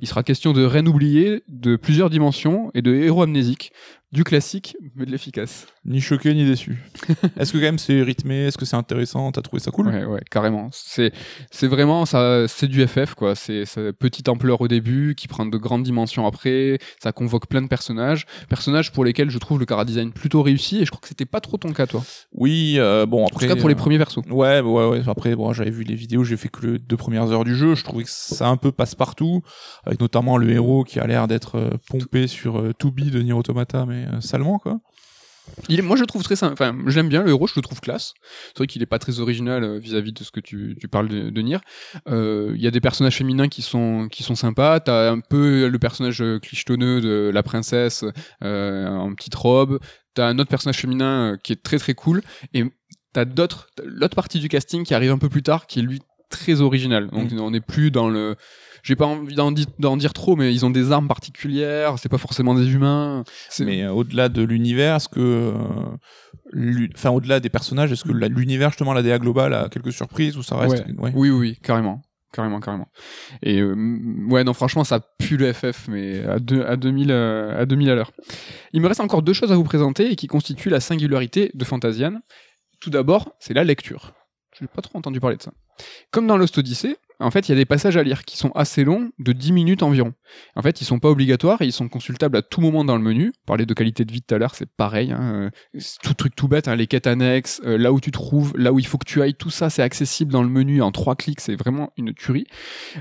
Il 0.00 0.08
sera 0.08 0.24
question 0.24 0.52
de 0.52 0.64
reine 0.64 0.88
oubliée, 0.88 1.44
de 1.46 1.76
plusieurs 1.76 2.10
dimensions 2.10 2.72
et 2.74 2.82
de 2.82 2.92
héros 2.92 3.22
amnésiques, 3.22 3.70
du 4.12 4.24
classique 4.24 4.76
mais 4.94 5.04
de 5.04 5.10
l'efficace. 5.10 5.66
Ni 5.84 6.00
choqué 6.00 6.32
ni 6.32 6.46
déçu. 6.46 6.82
Est-ce 7.38 7.52
que 7.52 7.58
quand 7.58 7.64
même 7.64 7.78
c'est 7.78 8.02
rythmé? 8.02 8.46
Est-ce 8.46 8.56
que 8.58 8.64
c'est 8.64 8.76
intéressant? 8.76 9.30
T'as 9.32 9.42
trouvé 9.42 9.60
ça 9.60 9.70
cool? 9.70 9.88
Ouais, 9.88 10.04
ouais, 10.04 10.22
carrément. 10.30 10.68
C'est, 10.72 11.12
c'est 11.50 11.66
vraiment 11.66 12.06
ça, 12.06 12.46
c'est 12.48 12.68
du 12.68 12.86
FF 12.86 13.14
quoi. 13.14 13.34
C'est, 13.34 13.64
c'est 13.64 13.92
petite 13.92 14.28
ampleur 14.28 14.60
au 14.60 14.68
début, 14.68 15.14
qui 15.14 15.28
prend 15.28 15.44
de 15.46 15.56
grandes 15.58 15.82
dimensions 15.82 16.26
après. 16.26 16.78
Ça 17.02 17.12
convoque 17.12 17.46
plein 17.48 17.62
de 17.62 17.68
personnages, 17.68 18.26
personnages 18.48 18.92
pour 18.92 19.04
lesquels 19.04 19.30
je 19.30 19.38
trouve 19.38 19.58
le 19.58 19.66
cara 19.66 19.84
design 19.84 20.12
plutôt 20.12 20.42
réussi. 20.42 20.80
Et 20.80 20.84
je 20.84 20.90
crois 20.90 21.00
que 21.00 21.08
c'était 21.08 21.26
pas 21.26 21.40
trop 21.40 21.56
ton 21.56 21.72
cas 21.72 21.86
toi. 21.86 22.02
Oui, 22.32 22.76
euh, 22.78 23.06
bon 23.06 23.24
En 23.24 23.26
après. 23.26 23.46
tout 23.46 23.54
cas 23.54 23.60
pour 23.60 23.68
les 23.68 23.74
euh, 23.74 23.78
premiers 23.78 23.98
persos. 23.98 24.20
Ouais, 24.30 24.60
ouais, 24.60 24.88
ouais. 24.88 25.02
Après, 25.06 25.34
bon, 25.36 25.52
j'avais 25.52 25.70
vu 25.70 25.82
les 25.82 25.94
vidéos, 25.94 26.24
j'ai 26.24 26.36
fait 26.36 26.48
que 26.48 26.66
les 26.66 26.78
deux 26.78 26.96
premières 26.96 27.30
heures 27.32 27.44
du 27.44 27.56
jeu. 27.56 27.74
Je 27.74 27.84
trouvais 27.84 28.04
que 28.04 28.10
ça 28.10 28.48
un 28.48 28.56
peu 28.56 28.72
passe-partout, 28.72 29.42
avec 29.84 30.00
notamment 30.00 30.36
le 30.36 30.50
héros 30.50 30.84
qui 30.84 31.00
a 31.00 31.06
l'air 31.06 31.28
d'être 31.28 31.56
euh, 31.56 31.70
pompé 31.88 32.26
sur 32.26 32.58
euh, 32.60 32.72
To 32.72 32.90
Be 32.90 33.10
de 33.10 33.20
Nier 33.22 33.32
Automata, 33.32 33.84
mais 33.86 33.95
euh, 34.04 34.20
salement, 34.20 34.58
quoi. 34.58 34.80
Il 35.68 35.78
est, 35.78 35.82
moi 35.82 35.96
je 35.96 36.00
le 36.00 36.06
trouve 36.06 36.22
très 36.22 36.36
sympa. 36.36 36.52
Enfin, 36.52 36.76
j'aime 36.88 37.08
bien 37.08 37.22
le 37.22 37.28
héros, 37.28 37.46
je 37.46 37.52
le 37.56 37.62
trouve 37.62 37.80
classe. 37.80 38.14
C'est 38.48 38.58
vrai 38.58 38.66
qu'il 38.66 38.82
est 38.82 38.86
pas 38.86 38.98
très 38.98 39.20
original 39.20 39.62
euh, 39.62 39.78
vis-à-vis 39.78 40.12
de 40.12 40.24
ce 40.24 40.30
que 40.30 40.40
tu, 40.40 40.76
tu 40.80 40.88
parles 40.88 41.08
de, 41.08 41.30
de 41.30 41.40
Nier. 41.40 41.58
Euh, 42.08 42.52
Il 42.56 42.60
y 42.60 42.66
a 42.66 42.70
des 42.70 42.80
personnages 42.80 43.16
féminins 43.16 43.48
qui 43.48 43.62
sont 43.62 44.08
qui 44.10 44.22
sont 44.22 44.34
sympas. 44.34 44.80
T'as 44.80 45.10
un 45.10 45.20
peu 45.20 45.68
le 45.68 45.78
personnage 45.78 46.22
clichetonneux 46.42 47.00
de 47.00 47.30
la 47.32 47.42
princesse 47.42 48.04
euh, 48.42 48.88
en 48.88 49.14
petite 49.14 49.34
robe. 49.36 49.78
T'as 50.14 50.26
un 50.26 50.38
autre 50.38 50.50
personnage 50.50 50.78
féminin 50.78 51.36
qui 51.42 51.52
est 51.52 51.62
très 51.62 51.78
très 51.78 51.94
cool. 51.94 52.22
Et 52.52 52.64
t'as 53.12 53.24
d'autres 53.24 53.68
l'autre 53.84 54.16
partie 54.16 54.40
du 54.40 54.48
casting 54.48 54.84
qui 54.84 54.94
arrive 54.94 55.12
un 55.12 55.18
peu 55.18 55.28
plus 55.28 55.42
tard, 55.42 55.66
qui 55.66 55.78
est 55.78 55.82
lui 55.82 56.00
très 56.28 56.60
original. 56.60 57.08
Donc 57.08 57.30
on 57.38 57.52
n'est 57.52 57.60
plus 57.60 57.92
dans 57.92 58.08
le 58.08 58.34
j'ai 58.86 58.94
pas 58.96 59.06
envie 59.06 59.34
d'en 59.34 59.50
di- 59.50 59.66
d'en 59.80 59.96
dire 59.96 60.12
trop, 60.12 60.36
mais 60.36 60.54
ils 60.54 60.64
ont 60.64 60.70
des 60.70 60.92
armes 60.92 61.08
particulières. 61.08 61.98
C'est 61.98 62.08
pas 62.08 62.18
forcément 62.18 62.54
des 62.54 62.72
humains. 62.72 63.24
C'est- 63.50 63.64
Mais 63.64 63.82
euh, 63.82 63.90
au-delà 63.90 64.28
de 64.28 64.42
l'univers, 64.42 64.96
est-ce 64.96 65.08
que, 65.08 65.18
euh, 65.20 65.52
l'u- 66.52 66.90
enfin, 66.94 67.10
au-delà 67.10 67.40
des 67.40 67.48
personnages, 67.50 67.90
est-ce 67.92 68.04
que 68.04 68.12
la- 68.12 68.28
l'univers, 68.28 68.70
justement, 68.70 68.92
la 68.92 69.02
DA 69.02 69.18
globale 69.18 69.54
a 69.54 69.68
quelques 69.68 69.92
surprises 69.92 70.36
ou 70.36 70.42
ça 70.44 70.56
reste 70.56 70.84
ouais. 70.86 71.12
Oui, 71.14 71.30
oui, 71.30 71.30
oui, 71.30 71.58
carrément. 71.62 72.02
Carrément, 72.32 72.60
carrément. 72.60 72.88
Et 73.42 73.60
euh, 73.60 73.74
ouais, 74.28 74.44
non, 74.44 74.52
franchement, 74.52 74.84
ça 74.84 75.00
pue 75.18 75.36
le 75.38 75.52
FF, 75.52 75.88
mais 75.88 76.22
à, 76.24 76.38
deux, 76.38 76.62
à, 76.64 76.76
2000, 76.76 77.10
euh, 77.10 77.60
à 77.62 77.64
2000 77.66 77.88
à 77.90 77.94
l'heure. 77.94 78.12
Il 78.72 78.82
me 78.82 78.88
reste 78.88 79.00
encore 79.00 79.22
deux 79.22 79.32
choses 79.32 79.50
à 79.52 79.56
vous 79.56 79.64
présenter 79.64 80.10
et 80.12 80.16
qui 80.16 80.26
constituent 80.26 80.68
la 80.68 80.80
singularité 80.80 81.50
de 81.54 81.64
Fantasian. 81.64 82.20
Tout 82.78 82.90
d'abord, 82.90 83.32
c'est 83.40 83.54
la 83.54 83.64
lecture. 83.64 84.12
Je 84.58 84.64
n'ai 84.64 84.68
pas 84.68 84.82
trop 84.82 84.98
entendu 84.98 85.18
parler 85.18 85.36
de 85.36 85.42
ça. 85.42 85.52
Comme 86.10 86.26
dans 86.26 86.36
Lost 86.36 86.58
Odyssey, 86.58 86.96
en 87.18 87.30
fait, 87.30 87.48
il 87.48 87.52
y 87.52 87.54
a 87.54 87.56
des 87.56 87.64
passages 87.64 87.96
à 87.96 88.02
lire 88.02 88.24
qui 88.24 88.36
sont 88.36 88.50
assez 88.54 88.84
longs, 88.84 89.10
de 89.18 89.32
10 89.32 89.52
minutes 89.52 89.82
environ. 89.82 90.12
En 90.54 90.62
fait, 90.62 90.80
ils 90.80 90.84
sont 90.84 90.98
pas 90.98 91.08
obligatoires 91.08 91.62
et 91.62 91.66
ils 91.66 91.72
sont 91.72 91.88
consultables 91.88 92.36
à 92.36 92.42
tout 92.42 92.60
moment 92.60 92.84
dans 92.84 92.96
le 92.96 93.02
menu. 93.02 93.32
Parler 93.46 93.64
de 93.66 93.74
qualité 93.74 94.04
de 94.04 94.12
vie 94.12 94.22
tout 94.22 94.34
à 94.34 94.38
l'heure, 94.38 94.54
c'est 94.54 94.68
pareil. 94.68 95.12
Hein. 95.12 95.50
euh, 95.74 95.80
Tout 96.02 96.14
truc 96.14 96.34
tout 96.36 96.48
bête, 96.48 96.68
hein, 96.68 96.76
les 96.76 96.86
quêtes 96.86 97.06
annexes, 97.06 97.60
euh, 97.64 97.78
là 97.78 97.92
où 97.92 98.00
tu 98.00 98.10
trouves, 98.10 98.52
là 98.56 98.72
où 98.72 98.78
il 98.78 98.86
faut 98.86 98.98
que 98.98 99.06
tu 99.08 99.22
ailles, 99.22 99.34
tout 99.34 99.50
ça, 99.50 99.70
c'est 99.70 99.82
accessible 99.82 100.32
dans 100.32 100.42
le 100.42 100.48
menu 100.48 100.82
en 100.82 100.92
trois 100.92 101.16
clics. 101.16 101.40
C'est 101.40 101.56
vraiment 101.56 101.92
une 101.96 102.12
tuerie. 102.12 102.46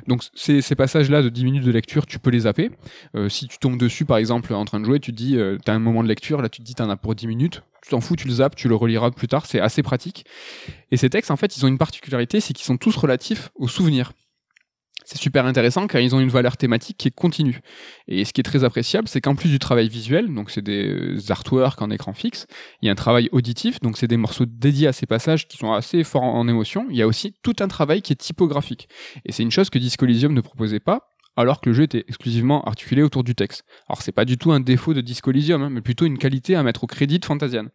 Donc 0.08 0.24
ces, 0.34 0.62
ces 0.62 0.76
passages-là 0.76 1.22
de 1.22 1.30
10 1.30 1.44
minutes 1.44 1.64
de 1.64 1.72
lecture, 1.72 2.06
tu 2.06 2.20
peux 2.20 2.30
les 2.30 2.42
zapper. 2.42 2.72
Euh, 3.16 3.30
si 3.30 3.48
tu 3.48 3.58
tombes 3.58 3.78
dessus, 3.78 4.06
par 4.06 4.18
exemple, 4.18 4.54
en 4.54 4.66
train 4.66 4.80
de 4.80 4.86
jouer, 4.86 5.00
tu 5.00 5.12
te 5.12 5.18
dis, 5.18 5.38
euh, 5.38 5.58
t'as 5.64 5.74
un 5.74 5.80
moment 5.80 6.04
de 6.04 6.08
lecture, 6.08 6.42
là 6.42 6.50
tu 6.50 6.62
te 6.62 6.66
dis, 6.66 6.76
t'en 6.76 6.90
as 6.90 6.98
pour 6.98 7.16
10 7.16 7.28
minutes. 7.28 7.64
Tu 7.84 7.92
t'en 7.92 8.02
fous, 8.02 8.16
tu 8.16 8.28
le 8.28 8.34
zappes, 8.34 8.56
tu 8.56 8.68
le 8.68 8.76
reliras 8.76 9.12
plus 9.12 9.28
tard. 9.28 9.46
C'est 9.46 9.60
assez 9.60 9.84
pratique. 9.84 10.26
Et 10.90 10.98
ces 10.98 11.08
textes, 11.12 11.30
en 11.30 11.36
fait, 11.36 11.56
ils 11.56 11.64
ont 11.66 11.68
une 11.68 11.78
particularité, 11.78 12.40
c'est 12.40 12.54
qu'ils 12.54 12.66
sont 12.66 12.78
tous 12.78 12.96
relatifs 12.96 13.52
aux 13.54 13.68
souvenirs. 13.68 14.14
C'est 15.06 15.20
super 15.20 15.46
intéressant 15.46 15.86
car 15.86 16.02
ils 16.02 16.16
ont 16.16 16.20
une 16.20 16.30
valeur 16.30 16.58
thématique 16.58 16.98
qui 16.98 17.08
est 17.08 17.16
continue. 17.16 17.62
Et 18.08 18.26
ce 18.26 18.34
qui 18.34 18.42
est 18.42 18.44
très 18.44 18.64
appréciable, 18.64 19.08
c'est 19.08 19.22
qu'en 19.22 19.36
plus 19.36 19.50
du 19.50 19.60
travail 19.60 19.88
visuel, 19.88 20.34
donc 20.34 20.50
c'est 20.50 20.64
des 20.64 21.32
artworks 21.32 21.82
en 21.82 21.92
écran 21.92 22.14
fixe, 22.14 22.48
il 22.82 22.88
y 22.88 22.90
a 22.90 22.92
un 22.92 22.96
travail 22.96 23.30
auditif, 23.32 23.80
donc 23.82 23.98
c'est 23.98 24.08
des 24.08 24.18
morceaux 24.18 24.46
dédiés 24.48 24.88
à 24.88 24.94
ces 24.94 25.06
passages 25.06 25.48
qui 25.48 25.58
sont 25.58 25.72
assez 25.74 26.04
forts 26.04 26.24
en 26.24 26.48
émotion. 26.48 26.88
Il 26.90 26.98
y 26.98 27.04
a 27.04 27.08
aussi 27.08 27.36
tout 27.44 27.56
un 27.60 27.68
travail 27.68 28.02
qui 28.02 28.14
est 28.14 28.18
typographique. 28.18 28.90
Et 29.26 29.32
c'est 29.32 29.44
une 29.44 29.52
chose 29.52 29.70
que 29.70 29.78
Disco 29.78 30.06
Elysium 30.06 30.34
ne 30.34 30.42
proposait 30.42 30.80
pas, 30.80 31.15
alors 31.36 31.62
que 31.62 31.70
le 31.70 31.76
jeu 31.76 31.84
était 31.84 32.06
exclusivement 32.08 32.64
articulé 32.64 33.02
autour 33.04 33.24
du 33.24 33.36
texte. 33.36 33.64
Alors 33.90 34.02
c'est 34.02 34.12
pas 34.12 34.26
du 34.26 34.38
tout 34.38 34.52
un 34.52 34.60
défaut 34.60 34.94
de 34.94 35.02
Disco 35.02 35.32
Elysium, 35.32 35.62
hein, 35.62 35.70
mais 35.70 35.82
plutôt 35.82 36.06
une 36.06 36.18
qualité 36.18 36.56
à 36.56 36.64
mettre 36.64 36.84
au 36.84 36.88
crédit 36.88 37.20
de 37.20 37.26
Fantasian. 37.26 37.66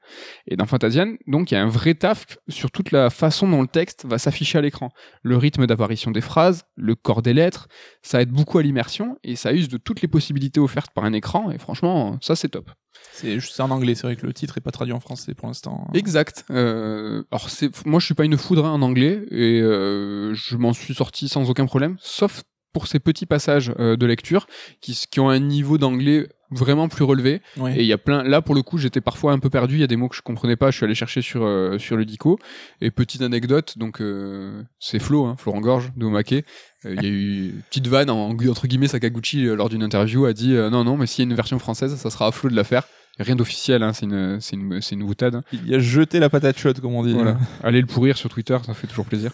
Et 0.47 0.57
dans 0.57 0.67
Fantasian, 0.67 1.15
donc 1.27 1.51
il 1.51 1.55
y 1.55 1.57
a 1.57 1.63
un 1.63 1.69
vrai 1.69 1.95
taf 1.95 2.39
sur 2.49 2.71
toute 2.71 2.91
la 2.91 3.11
façon 3.11 3.49
dont 3.49 3.63
le 3.63 3.69
texte 3.69 4.05
va 4.07 4.19
s'afficher 4.19 4.59
à 4.59 4.61
l'écran. 4.61 4.91
Le 5.23 5.37
rythme 5.37 5.67
d'apparition 5.67 6.11
des 6.11 6.21
phrases, 6.21 6.65
le 6.77 6.95
corps 6.95 7.23
des 7.23 7.35
lettres, 7.35 7.69
ça 8.03 8.23
aide 8.23 8.31
beaucoup 8.31 8.59
à 8.59 8.63
l'immersion 8.63 9.19
et 9.23 9.37
ça 9.37 9.53
use 9.53 9.69
de 9.69 9.77
toutes 9.77 10.03
les 10.03 10.09
possibilités 10.09 10.61
offertes 10.61 10.93
par 10.95 11.05
un 11.05 11.13
écran 11.13 11.51
et 11.51 11.59
franchement, 11.59 12.19
ça 12.21 12.37
c'est 12.37 12.49
top. 12.49 12.71
C'est 13.13 13.39
juste 13.39 13.61
en 13.61 13.71
anglais, 13.71 13.95
c'est 13.95 14.07
vrai 14.07 14.17
que 14.17 14.27
le 14.27 14.33
titre 14.33 14.59
est 14.59 14.61
pas 14.61 14.71
traduit 14.71 14.93
en 14.93 15.01
français 15.01 15.35
pour 15.35 15.47
l'instant. 15.47 15.89
Exact. 15.95 16.45
Euh, 16.51 17.23
alors 17.31 17.49
c'est, 17.49 17.71
moi 17.87 18.01
je 18.01 18.07
suis 18.07 18.15
pas 18.15 18.25
une 18.25 18.37
foudre 18.37 18.67
hein, 18.67 18.73
en 18.73 18.83
anglais 18.83 19.23
et 19.31 19.61
euh, 19.61 20.35
je 20.35 20.57
m'en 20.57 20.73
suis 20.73 20.95
sorti 20.95 21.29
sans 21.29 21.49
aucun 21.51 21.67
problème, 21.67 21.97
sauf 22.01 22.43
pour 22.73 22.87
ces 22.87 22.99
petits 23.01 23.27
passages 23.27 23.73
euh, 23.79 23.97
de 23.97 24.07
lecture 24.07 24.47
qui, 24.81 24.99
qui 25.11 25.21
ont 25.21 25.29
un 25.29 25.41
niveau 25.41 25.79
d'anglais 25.79 26.29
vraiment 26.53 26.89
plus 26.89 27.05
relevé. 27.05 27.43
Ouais. 27.57 27.77
Et 27.77 27.81
il 27.81 27.87
y 27.87 27.93
a 27.93 27.99
plein. 27.99 28.25
Là 28.25 28.43
pour 28.43 28.55
le 28.55 28.63
coup 28.63 28.77
j'étais 28.77 29.01
parfois 29.01 29.33
un 29.33 29.39
peu 29.39 29.51
perdu. 29.51 29.77
Il 29.77 29.81
y 29.81 29.85
a 29.85 29.87
des 29.87 29.97
mots 29.97 30.09
que 30.09 30.17
je 30.17 30.23
comprenais 30.23 30.57
pas. 30.57 30.71
Je 30.71 30.77
suis 30.77 30.85
allé 30.85 30.95
chercher 30.95 31.23
sur 31.23 31.45
euh, 31.45 31.79
sur 31.79 31.97
le 31.97 32.05
dico. 32.05 32.39
Et 32.81 32.91
petite 32.91 33.23
anecdote, 33.23 33.79
donc 33.79 34.01
euh, 34.01 34.63
c'est 34.81 34.99
Flo, 34.99 35.27
hein, 35.27 35.37
Florent 35.39 35.61
Gorge 35.61 35.93
de 35.97 36.07
Omake. 36.07 36.33
Euh, 36.33 36.43
Il 36.97 37.03
y 37.03 37.07
a 37.07 37.09
eu 37.09 37.45
une 37.51 37.63
petite 37.63 37.87
vanne 37.87 38.11
en, 38.11 38.31
entre 38.31 38.67
guillemets 38.67 38.89
Sakaguchi 38.89 39.47
euh, 39.47 39.55
lors 39.55 39.69
d'une 39.69 39.83
interview 39.83 40.25
a 40.25 40.33
dit 40.33 40.55
euh, 40.55 40.71
non 40.71 40.83
non 40.83 40.97
mais 40.97 41.07
s'il 41.07 41.25
y 41.25 41.29
a 41.29 41.31
une 41.31 41.37
version 41.37 41.59
française 41.59 41.95
ça 41.95 42.11
sera 42.11 42.27
à 42.27 42.33
Flo 42.33 42.51
de 42.51 42.57
la 42.57 42.65
faire. 42.65 42.85
Rien 43.23 43.37
d'officiel, 43.37 43.83
hein, 43.83 43.93
c'est 43.93 44.07
une, 44.07 44.41
c'est 44.41 44.57
une, 44.57 44.81
c'est 44.81 44.95
une 44.95 45.05
boutade. 45.05 45.35
hein. 45.37 45.43
Il 45.53 45.69
y 45.69 45.75
a 45.75 45.79
jeté 45.79 46.19
la 46.19 46.29
patate 46.31 46.59
chaude, 46.59 46.81
comme 46.81 46.95
on 46.95 47.05
dit. 47.05 47.13
Voilà. 47.13 47.39
Allez 47.63 47.81
le 47.81 47.87
pourrir 47.87 48.17
sur 48.17 48.29
Twitter, 48.29 48.57
ça 48.65 48.75
fait 48.75 48.87
toujours 48.87 49.05
plaisir. 49.07 49.33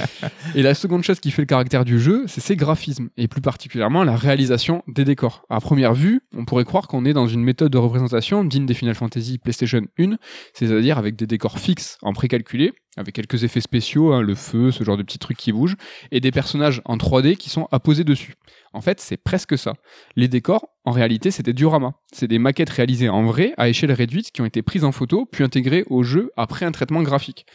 et 0.54 0.62
la 0.62 0.74
seconde 0.74 1.02
chose 1.02 1.20
qui 1.20 1.30
fait 1.30 1.42
le 1.42 1.46
caractère 1.46 1.84
du 1.84 2.00
jeu, 2.00 2.24
c'est 2.26 2.40
ses 2.40 2.56
graphismes, 2.56 3.08
et 3.16 3.28
plus 3.28 3.40
particulièrement 3.40 4.04
la 4.04 4.16
réalisation 4.16 4.82
des 4.88 5.04
décors. 5.04 5.44
À 5.50 5.60
première 5.60 5.94
vue, 5.94 6.20
on 6.36 6.44
pourrait 6.44 6.64
croire 6.64 6.88
qu'on 6.88 7.04
est 7.04 7.12
dans 7.12 7.26
une 7.28 7.42
méthode 7.42 7.72
de 7.72 7.78
représentation 7.78 8.44
digne 8.44 8.66
des 8.66 8.74
Final 8.74 8.94
Fantasy 8.94 9.38
PlayStation 9.38 9.82
1, 9.98 10.16
c'est-à-dire 10.54 10.98
avec 10.98 11.16
des 11.16 11.26
décors 11.26 11.58
fixes 11.58 11.98
en 12.02 12.12
précalculé, 12.12 12.72
avec 12.98 13.14
quelques 13.14 13.44
effets 13.44 13.60
spéciaux, 13.60 14.12
hein, 14.12 14.20
le 14.20 14.34
feu, 14.34 14.70
ce 14.70 14.84
genre 14.84 14.96
de 14.96 15.02
petits 15.02 15.18
trucs 15.18 15.36
qui 15.36 15.52
bougent, 15.52 15.76
et 16.10 16.20
des 16.20 16.30
personnages 16.30 16.82
en 16.84 16.96
3D 16.96 17.36
qui 17.36 17.48
sont 17.48 17.68
apposés 17.70 18.04
dessus. 18.04 18.34
En 18.72 18.80
fait, 18.80 19.00
c'est 19.00 19.16
presque 19.16 19.56
ça. 19.56 19.74
Les 20.16 20.28
décors, 20.28 20.68
en 20.84 20.90
réalité, 20.90 21.30
c'est 21.30 21.42
des 21.42 21.52
dioramas. 21.52 21.94
C'est 22.12 22.28
des 22.28 22.38
maquettes 22.38 22.70
réalisées 22.70 23.08
en 23.08 23.24
vrai, 23.24 23.54
à 23.56 23.68
échelle 23.68 23.92
réduite, 23.92 24.30
qui 24.32 24.42
ont 24.42 24.46
été 24.46 24.62
prises 24.62 24.84
en 24.84 24.92
photo, 24.92 25.26
puis 25.30 25.44
intégrées 25.44 25.84
au 25.88 26.02
jeu 26.02 26.32
après 26.36 26.66
un 26.66 26.72
traitement 26.72 27.02
graphique. 27.02 27.46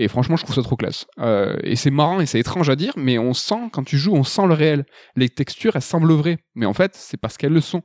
Et 0.00 0.06
franchement, 0.06 0.36
je 0.36 0.44
trouve 0.44 0.54
ça 0.54 0.62
trop 0.62 0.76
classe. 0.76 1.06
Euh, 1.18 1.56
et 1.64 1.74
c'est 1.74 1.90
marrant 1.90 2.20
et 2.20 2.26
c'est 2.26 2.38
étrange 2.38 2.70
à 2.70 2.76
dire, 2.76 2.92
mais 2.96 3.18
on 3.18 3.34
sent, 3.34 3.68
quand 3.72 3.82
tu 3.82 3.98
joues, 3.98 4.14
on 4.14 4.22
sent 4.22 4.46
le 4.46 4.54
réel. 4.54 4.86
Les 5.16 5.28
textures, 5.28 5.74
elles 5.74 5.82
semblent 5.82 6.12
vraies. 6.12 6.38
Mais 6.54 6.66
en 6.66 6.72
fait, 6.72 6.94
c'est 6.94 7.16
parce 7.16 7.36
qu'elles 7.36 7.52
le 7.52 7.60
sont. 7.60 7.82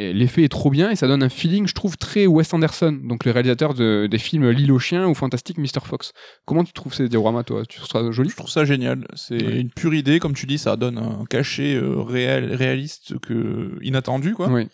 Et 0.00 0.12
l'effet 0.12 0.44
est 0.44 0.48
trop 0.48 0.70
bien 0.70 0.90
et 0.90 0.94
ça 0.96 1.08
donne 1.08 1.24
un 1.24 1.28
feeling, 1.28 1.66
je 1.66 1.74
trouve, 1.74 1.96
très 1.96 2.28
Wes 2.28 2.54
Anderson, 2.54 2.96
donc 3.02 3.24
le 3.24 3.32
réalisateur 3.32 3.74
de- 3.74 4.06
des 4.08 4.18
films 4.18 4.48
L'île 4.50 4.70
aux 4.70 4.78
chiens 4.78 5.08
ou 5.08 5.14
Fantastic 5.14 5.58
Mr. 5.58 5.80
Fox. 5.84 6.12
Comment 6.46 6.62
tu 6.62 6.72
trouves 6.72 6.94
ces 6.94 7.08
dioramas, 7.08 7.42
toi? 7.42 7.64
Tu 7.68 7.78
trouves 7.80 7.90
ça 7.90 8.08
joli? 8.12 8.30
Je 8.30 8.36
trouve 8.36 8.48
ça 8.48 8.64
génial. 8.64 9.08
C'est 9.16 9.36
une 9.38 9.70
pure 9.70 9.94
idée, 9.94 10.20
comme 10.20 10.34
tu 10.34 10.46
dis, 10.46 10.56
ça 10.56 10.76
donne 10.76 10.98
un 10.98 11.24
cachet 11.28 11.74
euh, 11.74 12.00
réel, 12.00 12.54
réaliste 12.54 13.18
que 13.18 13.76
inattendu, 13.82 14.34
quoi. 14.34 14.48
Oui. 14.48 14.68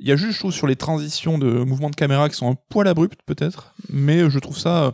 Il 0.00 0.08
y 0.08 0.12
a 0.12 0.16
juste, 0.16 0.32
je 0.32 0.38
trouve, 0.40 0.52
sur 0.52 0.66
les 0.66 0.74
transitions 0.76 1.38
de 1.38 1.46
mouvements 1.62 1.90
de 1.90 1.94
caméra 1.94 2.28
qui 2.28 2.34
sont 2.34 2.50
un 2.50 2.56
poil 2.68 2.88
abruptes, 2.88 3.20
peut-être, 3.26 3.74
mais 3.90 4.28
je 4.28 4.38
trouve 4.40 4.58
ça 4.58 4.86
euh, 4.86 4.90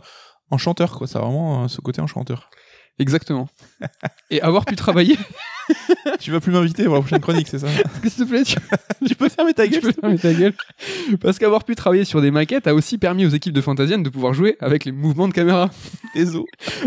enchanteur, 0.51 0.91
quoi. 0.95 1.07
Ça 1.07 1.17
a 1.17 1.21
vraiment 1.23 1.63
euh, 1.63 1.67
ce 1.67 1.81
côté 1.81 2.01
enchanteur. 2.01 2.51
Exactement. 2.99 3.49
Et 4.29 4.41
avoir 4.43 4.65
pu 4.65 4.75
travailler, 4.75 5.17
tu 6.19 6.31
vas 6.31 6.39
plus 6.39 6.51
m'inviter 6.51 6.85
pour 6.85 6.95
la 6.95 7.01
prochaine 7.01 7.19
chronique, 7.19 7.47
c'est 7.47 7.59
ça 7.59 7.67
s'il 8.03 8.11
te 8.11 8.23
plaît, 8.23 8.43
tu, 8.43 8.57
Tu 9.07 9.15
peux 9.15 9.29
fermer 9.29 9.53
ta 9.53 9.65
tu 9.65 9.73
gueule 9.73 9.81
peux 9.81 9.91
fermer 9.91 10.17
ta 10.17 10.33
gueule. 10.33 10.53
Parce 11.19 11.39
qu'avoir 11.39 11.63
pu 11.63 11.75
travailler 11.75 12.05
sur 12.05 12.21
des 12.21 12.31
maquettes 12.31 12.67
a 12.67 12.73
aussi 12.73 12.97
permis 12.97 13.25
aux 13.25 13.29
équipes 13.29 13.53
de 13.53 13.61
Fantasian 13.61 13.99
de 13.99 14.09
pouvoir 14.09 14.33
jouer 14.33 14.57
avec 14.59 14.85
les 14.85 14.91
mouvements 14.91 15.27
de 15.27 15.33
caméra. 15.33 15.69
Désolé. 16.15 16.45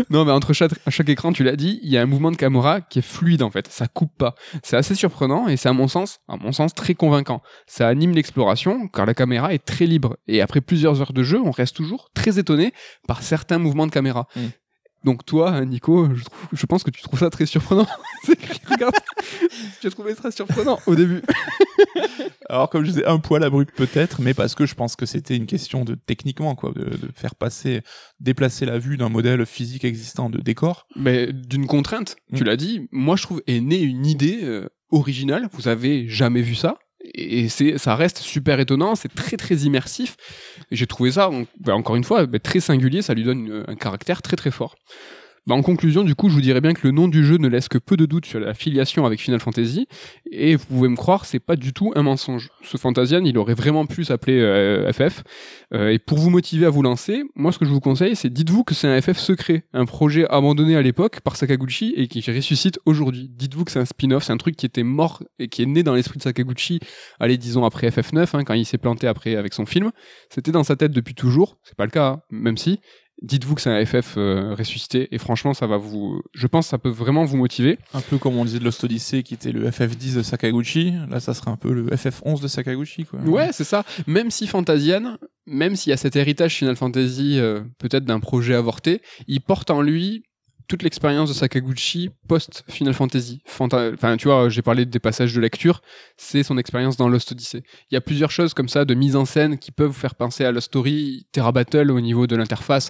Non, 0.09 0.25
mais 0.25 0.31
entre 0.31 0.53
chaque, 0.53 1.09
écran, 1.09 1.33
tu 1.33 1.43
l'as 1.43 1.55
dit, 1.55 1.79
il 1.83 1.89
y 1.89 1.97
a 1.97 2.01
un 2.01 2.05
mouvement 2.05 2.31
de 2.31 2.37
caméra 2.37 2.81
qui 2.81 2.99
est 2.99 3.05
fluide 3.05 3.41
en 3.41 3.49
fait. 3.49 3.67
Ça 3.67 3.87
coupe 3.87 4.15
pas. 4.17 4.35
C'est 4.63 4.77
assez 4.77 4.95
surprenant 4.95 5.47
et 5.47 5.57
c'est 5.57 5.69
à 5.69 5.73
mon 5.73 5.87
sens, 5.87 6.19
à 6.27 6.37
mon 6.37 6.51
sens, 6.51 6.73
très 6.73 6.93
convaincant. 6.93 7.41
Ça 7.67 7.87
anime 7.87 8.13
l'exploration 8.13 8.87
car 8.87 9.05
la 9.05 9.13
caméra 9.13 9.53
est 9.53 9.65
très 9.65 9.85
libre. 9.85 10.17
Et 10.27 10.41
après 10.41 10.61
plusieurs 10.61 11.01
heures 11.01 11.13
de 11.13 11.23
jeu, 11.23 11.41
on 11.43 11.51
reste 11.51 11.75
toujours 11.75 12.09
très 12.13 12.39
étonné 12.39 12.73
par 13.07 13.23
certains 13.23 13.57
mouvements 13.57 13.87
de 13.87 13.91
caméra. 13.91 14.27
Mm. 14.35 14.41
Donc 15.05 15.23
toi, 15.23 15.63
Nico, 15.63 16.09
je, 16.15 16.23
trouve, 16.23 16.47
je 16.51 16.65
pense 16.65 16.83
que 16.83 16.89
tu 16.89 17.01
trouves 17.03 17.19
ça 17.19 17.29
très 17.29 17.45
surprenant. 17.45 17.85
Regarde, 18.69 18.95
tu 19.79 19.85
as 19.87 19.89
trouvé 19.91 20.15
ça 20.15 20.31
surprenant 20.31 20.79
au 20.87 20.95
début. 20.95 21.21
Alors, 22.49 22.69
comme 22.71 22.83
je 22.83 22.89
disais, 22.89 23.05
un 23.05 23.19
poil 23.19 23.43
abrupt 23.43 23.75
peut-être, 23.77 24.19
mais 24.19 24.33
parce 24.33 24.55
que 24.55 24.65
je 24.65 24.73
pense 24.73 24.95
que 24.95 25.05
c'était 25.05 25.35
une 25.35 25.45
question 25.45 25.85
de 25.85 25.93
techniquement, 25.95 26.55
quoi, 26.55 26.71
de, 26.73 26.85
de 26.85 27.09
faire 27.15 27.35
passer, 27.35 27.81
déplacer 28.19 28.65
la 28.65 28.79
vue 28.79 28.97
d'un 28.97 29.09
modèle 29.09 29.45
physique 29.45 29.85
existant 29.85 30.29
de 30.29 30.39
décor. 30.39 30.87
Mais 30.95 31.31
d'une 31.31 31.67
contrainte, 31.67 32.15
tu 32.33 32.43
Mm. 32.43 32.45
l'as 32.47 32.57
dit, 32.57 32.87
moi 32.91 33.15
je 33.15 33.23
trouve 33.23 33.41
est 33.47 33.59
née 33.61 33.81
une 33.81 34.05
idée 34.07 34.39
euh, 34.43 34.67
originale, 34.89 35.47
vous 35.53 35.67
avez 35.67 36.07
jamais 36.09 36.41
vu 36.41 36.55
ça. 36.55 36.77
Et 37.17 37.47
ça 37.49 37.95
reste 37.95 38.17
super 38.19 38.59
étonnant, 38.59 38.95
c'est 38.95 39.13
très 39.13 39.37
très 39.37 39.55
immersif. 39.55 40.17
J'ai 40.71 40.85
trouvé 40.87 41.11
ça, 41.13 41.29
en- 41.29 41.45
bah, 41.61 41.75
encore 41.75 41.95
une 41.95 42.03
fois, 42.03 42.25
bah, 42.25 42.39
très 42.39 42.59
singulier, 42.59 43.01
ça 43.01 43.13
lui 43.13 43.23
donne 43.23 43.45
une- 43.47 43.63
un 43.67 43.75
caractère 43.75 44.21
très 44.21 44.35
très 44.35 44.51
fort. 44.51 44.75
Bah, 45.47 45.53
en 45.53 45.61
conclusion, 45.61 46.03
du 46.03 46.15
coup, 46.15 46.29
je 46.29 46.33
vous 46.33 46.41
dirais 46.41 46.59
bien 46.59 46.73
que 46.73 46.81
le 46.87 46.91
nom 46.91 47.07
du 47.07 47.23
jeu 47.23 47.37
ne 47.37 47.47
laisse 47.47 47.67
que 47.67 47.77
peu 47.77 47.95
de 47.97 48.07
doutes 48.07 48.25
sur 48.25 48.39
la 48.39 48.55
filiation 48.55 49.05
avec 49.05 49.21
Final 49.21 49.39
Fantasy, 49.39 49.87
et 50.31 50.55
vous 50.55 50.65
pouvez 50.65 50.89
me 50.89 50.95
croire, 50.95 51.25
c'est 51.25 51.39
pas 51.39 51.55
du 51.55 51.71
tout 51.71 51.91
un 51.95 52.01
mensonge. 52.01 52.49
Ce 52.63 52.77
Fantasian, 52.77 53.23
il 53.23 53.37
aurait 53.37 53.53
vraiment 53.53 53.85
pu 53.85 54.03
s'appeler 54.03 54.39
euh, 54.39 54.91
FF, 54.91 55.23
euh, 55.73 55.89
et 55.89 55.99
pour 55.99 56.17
vous 56.17 56.31
motiver 56.31 56.65
à 56.65 56.71
vous 56.71 56.81
lancer, 56.81 57.23
moi 57.35 57.51
ce 57.51 57.59
que 57.59 57.65
je 57.65 57.69
vous 57.69 57.79
conseille, 57.79 58.15
c'est 58.15 58.31
dites-vous 58.31 58.63
que 58.63 58.73
c'est 58.73 58.87
un 58.87 58.99
FF 58.99 59.19
secret, 59.19 59.65
un 59.71 59.85
projet 59.85 60.27
abandonné 60.29 60.75
à 60.75 60.81
l'époque 60.81 61.21
par 61.21 61.35
Sakaguchi 61.35 61.93
et 61.95 62.07
qui 62.07 62.21
ressuscite 62.21 62.79
aujourd'hui. 62.87 63.29
Dites-vous 63.29 63.65
que 63.65 63.71
c'est 63.71 63.79
un 63.79 63.85
spin-off, 63.85 64.23
c'est 64.23 64.33
un 64.33 64.37
truc 64.37 64.55
qui 64.55 64.65
était 64.65 64.83
mort 64.83 65.21
et 65.37 65.47
qui 65.47 65.61
est 65.61 65.67
né 65.67 65.83
dans 65.83 65.93
l'esprit 65.93 66.17
de 66.17 66.23
Sakaguchi, 66.23 66.79
allez 67.19 67.37
disons 67.37 67.65
après 67.65 67.89
FF9, 67.89 68.29
hein, 68.33 68.43
quand 68.43 68.55
il 68.55 68.65
s'est 68.65 68.79
planté 68.79 69.05
après 69.07 69.35
avec 69.35 69.53
son 69.53 69.67
film. 69.67 69.91
C'était 70.29 70.51
dans 70.51 70.63
sa 70.63 70.75
tête 70.75 70.91
depuis 70.91 71.13
toujours, 71.13 71.59
c'est 71.63 71.77
pas 71.77 71.85
le 71.85 71.91
cas, 71.91 72.07
hein, 72.07 72.21
même 72.31 72.57
si. 72.57 72.79
Dites-vous 73.21 73.55
que 73.55 73.61
c'est 73.61 73.69
un 73.69 73.85
FF 73.85 74.15
euh, 74.17 74.55
ressuscité 74.55 75.07
et 75.15 75.17
franchement 75.17 75.53
ça 75.53 75.67
va 75.67 75.77
vous, 75.77 76.21
je 76.33 76.47
pense 76.47 76.65
que 76.65 76.69
ça 76.71 76.77
peut 76.77 76.89
vraiment 76.89 77.23
vous 77.23 77.37
motiver. 77.37 77.79
Un 77.93 78.01
peu 78.01 78.17
comme 78.17 78.35
on 78.35 78.43
disait 78.45 78.59
de 78.59 78.65
Lost 78.65 78.83
Odyssey, 78.83 79.23
qui 79.23 79.33
était 79.33 79.51
le 79.51 79.69
FF10 79.69 80.17
de 80.17 80.21
Sakaguchi. 80.21 80.93
Là, 81.09 81.19
ça 81.19 81.33
serait 81.33 81.51
un 81.51 81.55
peu 81.55 81.73
le 81.73 81.87
FF11 81.87 82.41
de 82.41 82.47
Sakaguchi, 82.47 83.05
quoi. 83.05 83.19
Ouais, 83.21 83.49
c'est 83.53 83.63
ça. 83.63 83.85
Même 84.05 84.31
si 84.31 84.47
Fantasian, 84.47 85.17
même 85.45 85.75
s'il 85.75 85.91
y 85.91 85.93
a 85.93 85.97
cet 85.97 86.15
héritage 86.15 86.55
Final 86.55 86.75
Fantasy, 86.75 87.39
euh, 87.39 87.61
peut-être 87.77 88.05
d'un 88.05 88.19
projet 88.19 88.55
avorté, 88.55 89.01
il 89.27 89.41
porte 89.41 89.71
en 89.71 89.81
lui 89.81 90.23
toute 90.67 90.83
l'expérience 90.83 91.29
de 91.29 91.33
Sakaguchi 91.33 92.09
post 92.27 92.63
Final 92.67 92.93
Fantasy. 92.93 93.41
Fanta- 93.47 93.93
Enfin, 93.93 94.17
tu 94.17 94.27
vois, 94.27 94.49
j'ai 94.49 94.61
parlé 94.61 94.85
des 94.85 94.99
passages 94.99 95.33
de 95.33 95.39
lecture, 95.41 95.81
c'est 96.17 96.43
son 96.43 96.57
expérience 96.57 96.97
dans 96.97 97.07
Lost 97.09 97.31
Odyssey. 97.31 97.63
Il 97.91 97.93
y 97.93 97.97
a 97.97 98.01
plusieurs 98.01 98.31
choses 98.31 98.53
comme 98.53 98.69
ça 98.69 98.85
de 98.85 98.93
mise 98.93 99.15
en 99.15 99.25
scène 99.25 99.57
qui 99.57 99.71
peuvent 99.71 99.87
vous 99.87 99.93
faire 99.93 100.15
penser 100.15 100.43
à 100.45 100.51
Lost 100.51 100.67
Story, 100.67 101.27
Terra 101.31 101.51
Battle 101.51 101.91
au 101.91 102.01
niveau 102.01 102.27
de 102.27 102.35
l'interface. 102.35 102.89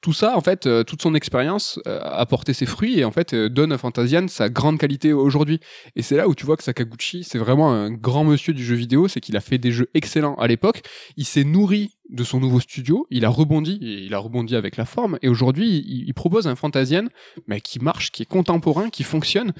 Tout 0.00 0.12
ça, 0.12 0.36
en 0.36 0.40
fait, 0.40 0.66
euh, 0.66 0.84
toute 0.84 1.02
son 1.02 1.16
expérience 1.16 1.80
euh, 1.88 1.98
a 2.00 2.24
porté 2.24 2.52
ses 2.52 2.66
fruits 2.66 3.00
et 3.00 3.04
en 3.04 3.10
fait 3.10 3.34
euh, 3.34 3.48
donne 3.48 3.72
à 3.72 3.78
Fantasian 3.78 4.28
sa 4.28 4.48
grande 4.48 4.78
qualité 4.78 5.12
aujourd'hui. 5.12 5.58
Et 5.96 6.02
c'est 6.02 6.16
là 6.16 6.28
où 6.28 6.36
tu 6.36 6.46
vois 6.46 6.56
que 6.56 6.62
Sakaguchi, 6.62 7.24
c'est 7.24 7.38
vraiment 7.38 7.72
un 7.72 7.90
grand 7.90 8.22
monsieur 8.22 8.54
du 8.54 8.64
jeu 8.64 8.76
vidéo, 8.76 9.08
c'est 9.08 9.18
qu'il 9.18 9.36
a 9.36 9.40
fait 9.40 9.58
des 9.58 9.72
jeux 9.72 9.88
excellents 9.94 10.36
à 10.36 10.46
l'époque, 10.46 10.82
il 11.16 11.24
s'est 11.24 11.42
nourri 11.42 11.96
de 12.10 12.22
son 12.22 12.38
nouveau 12.38 12.60
studio, 12.60 13.08
il 13.10 13.24
a 13.24 13.28
rebondi, 13.28 13.80
et 13.82 14.04
il 14.04 14.14
a 14.14 14.18
rebondi 14.18 14.54
avec 14.54 14.76
la 14.76 14.84
forme, 14.84 15.18
et 15.20 15.28
aujourd'hui, 15.28 15.84
il, 15.86 16.14
propose 16.14 16.46
un 16.46 16.54
Fantasian 16.54 17.06
mais 17.48 17.60
qui 17.60 17.80
marche, 17.80 18.12
qui 18.12 18.22
est 18.22 18.26
contemporain, 18.26 18.90
qui 18.90 19.02
fonctionne, 19.02 19.52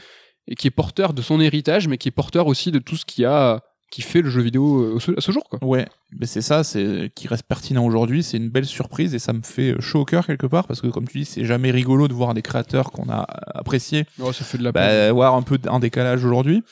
et 0.46 0.54
qui 0.54 0.68
est 0.68 0.70
porteur 0.70 1.14
de 1.14 1.22
son 1.22 1.40
héritage, 1.40 1.88
mais 1.88 1.98
qui 1.98 2.08
est 2.08 2.12
porteur 2.12 2.46
aussi 2.46 2.70
de 2.70 2.78
tout 2.78 2.96
ce 2.96 3.04
qui 3.04 3.24
a 3.24 3.62
qui 3.90 4.02
fait 4.02 4.22
le 4.22 4.30
jeu 4.30 4.42
vidéo 4.42 4.80
euh, 4.80 5.16
à 5.16 5.20
ce 5.20 5.32
jour, 5.32 5.44
quoi. 5.48 5.58
Ouais, 5.62 5.86
mais 6.18 6.26
c'est 6.26 6.42
ça, 6.42 6.64
c'est 6.64 7.10
qui 7.14 7.28
reste 7.28 7.44
pertinent 7.44 7.84
aujourd'hui. 7.84 8.22
C'est 8.22 8.36
une 8.36 8.50
belle 8.50 8.66
surprise 8.66 9.14
et 9.14 9.18
ça 9.18 9.32
me 9.32 9.42
fait 9.42 9.80
chaud 9.80 10.00
au 10.00 10.04
cœur 10.04 10.26
quelque 10.26 10.46
part 10.46 10.66
parce 10.66 10.80
que, 10.80 10.88
comme 10.88 11.08
tu 11.08 11.18
dis, 11.18 11.24
c'est 11.24 11.44
jamais 11.44 11.70
rigolo 11.70 12.08
de 12.08 12.14
voir 12.14 12.34
des 12.34 12.42
créateurs 12.42 12.90
qu'on 12.90 13.08
a 13.08 13.26
appréciés 13.54 14.04
Oh, 14.20 14.32
ça 14.32 14.44
fait 14.44 14.58
de 14.58 14.64
la 14.64 14.72
bah, 14.72 15.12
voir 15.12 15.34
un 15.34 15.42
peu 15.42 15.58
un 15.68 15.78
décalage 15.78 16.24
aujourd'hui. 16.24 16.62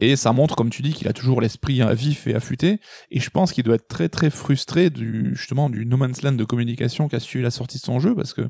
Et 0.00 0.16
ça 0.16 0.32
montre, 0.32 0.54
comme 0.54 0.70
tu 0.70 0.82
dis, 0.82 0.92
qu'il 0.92 1.08
a 1.08 1.12
toujours 1.12 1.40
l'esprit 1.40 1.82
hein, 1.82 1.92
vif 1.92 2.26
et 2.26 2.34
affûté. 2.34 2.80
Et 3.10 3.20
je 3.20 3.30
pense 3.30 3.52
qu'il 3.52 3.64
doit 3.64 3.74
être 3.74 3.88
très 3.88 4.08
très 4.08 4.30
frustré 4.30 4.90
du 4.90 5.34
justement 5.34 5.70
du 5.70 5.86
no 5.86 5.96
man's 5.96 6.22
land 6.22 6.32
de 6.32 6.44
communication 6.44 7.08
qu'a 7.08 7.20
suivi 7.20 7.42
la 7.42 7.50
sortie 7.50 7.78
de 7.78 7.82
son 7.82 7.98
jeu 7.98 8.14
parce 8.14 8.32
que 8.32 8.42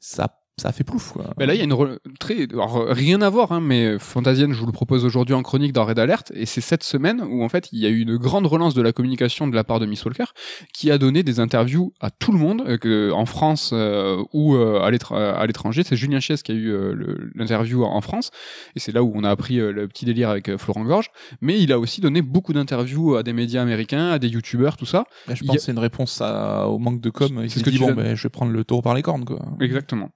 ça 0.00 0.43
ça 0.60 0.70
fait 0.72 0.84
plouf 0.84 1.12
quoi. 1.12 1.34
Mais 1.36 1.46
là, 1.46 1.54
il 1.54 1.58
y 1.58 1.60
a 1.60 1.64
une 1.64 1.72
re- 1.72 1.98
très 2.20 2.44
alors, 2.52 2.76
euh, 2.76 2.92
rien 2.92 3.20
à 3.22 3.28
voir, 3.30 3.50
hein, 3.52 3.60
mais 3.60 3.98
Fantasian, 3.98 4.52
je 4.52 4.60
vous 4.60 4.66
le 4.66 4.72
propose 4.72 5.04
aujourd'hui 5.04 5.34
en 5.34 5.42
chronique 5.42 5.72
dans 5.72 5.84
Red 5.84 5.98
Alert, 5.98 6.30
et 6.34 6.46
c'est 6.46 6.60
cette 6.60 6.84
semaine 6.84 7.22
où 7.28 7.42
en 7.42 7.48
fait 7.48 7.68
il 7.72 7.80
y 7.80 7.86
a 7.86 7.88
eu 7.88 8.00
une 8.00 8.16
grande 8.16 8.46
relance 8.46 8.74
de 8.74 8.80
la 8.82 8.92
communication 8.92 9.48
de 9.48 9.54
la 9.54 9.64
part 9.64 9.80
de 9.80 9.86
Miss 9.86 10.04
Walker, 10.04 10.24
qui 10.72 10.90
a 10.90 10.98
donné 10.98 11.22
des 11.24 11.40
interviews 11.40 11.92
à 12.00 12.10
tout 12.10 12.30
le 12.32 12.38
monde, 12.38 12.62
euh, 12.68 12.78
que, 12.78 13.10
en 13.10 13.26
France 13.26 13.70
euh, 13.72 14.22
ou 14.32 14.54
euh, 14.54 14.80
à 14.80 14.90
l'étra- 14.90 15.32
à 15.32 15.46
l'étranger. 15.46 15.82
C'est 15.84 15.96
Julien 15.96 16.20
Chies 16.20 16.34
qui 16.44 16.52
a 16.52 16.54
eu 16.54 16.68
euh, 16.70 17.30
l'interview 17.34 17.82
en 17.84 18.00
France, 18.00 18.30
et 18.76 18.80
c'est 18.80 18.92
là 18.92 19.02
où 19.02 19.12
on 19.14 19.24
a 19.24 19.30
appris 19.30 19.58
euh, 19.58 19.72
le 19.72 19.88
petit 19.88 20.04
délire 20.04 20.30
avec 20.30 20.48
euh, 20.48 20.56
Florent 20.58 20.84
Gorge. 20.84 21.10
Mais 21.40 21.60
il 21.60 21.72
a 21.72 21.78
aussi 21.80 22.00
donné 22.00 22.22
beaucoup 22.22 22.52
d'interviews 22.52 23.16
à 23.16 23.22
des 23.24 23.32
médias 23.32 23.60
américains, 23.62 24.08
à 24.10 24.18
des 24.20 24.28
youtubeurs, 24.28 24.76
tout 24.76 24.86
ça. 24.86 25.04
Là, 25.28 25.34
je 25.34 25.42
pense 25.42 25.50
a- 25.56 25.58
que 25.58 25.62
c'est 25.64 25.72
une 25.72 25.78
réponse 25.78 26.20
à- 26.20 26.68
au 26.68 26.78
manque 26.78 27.00
de 27.00 27.10
com. 27.10 27.44
C'est 27.48 27.58
ce 27.58 27.64
que 27.64 27.70
dit 27.70 27.78
bon, 27.78 27.92
ben, 27.92 28.14
je 28.14 28.22
vais 28.22 28.28
prendre 28.28 28.52
le 28.52 28.62
taureau 28.64 28.82
par 28.82 28.94
les 28.94 29.02
cornes 29.02 29.24
quoi. 29.24 29.40
Exactement. 29.60 30.10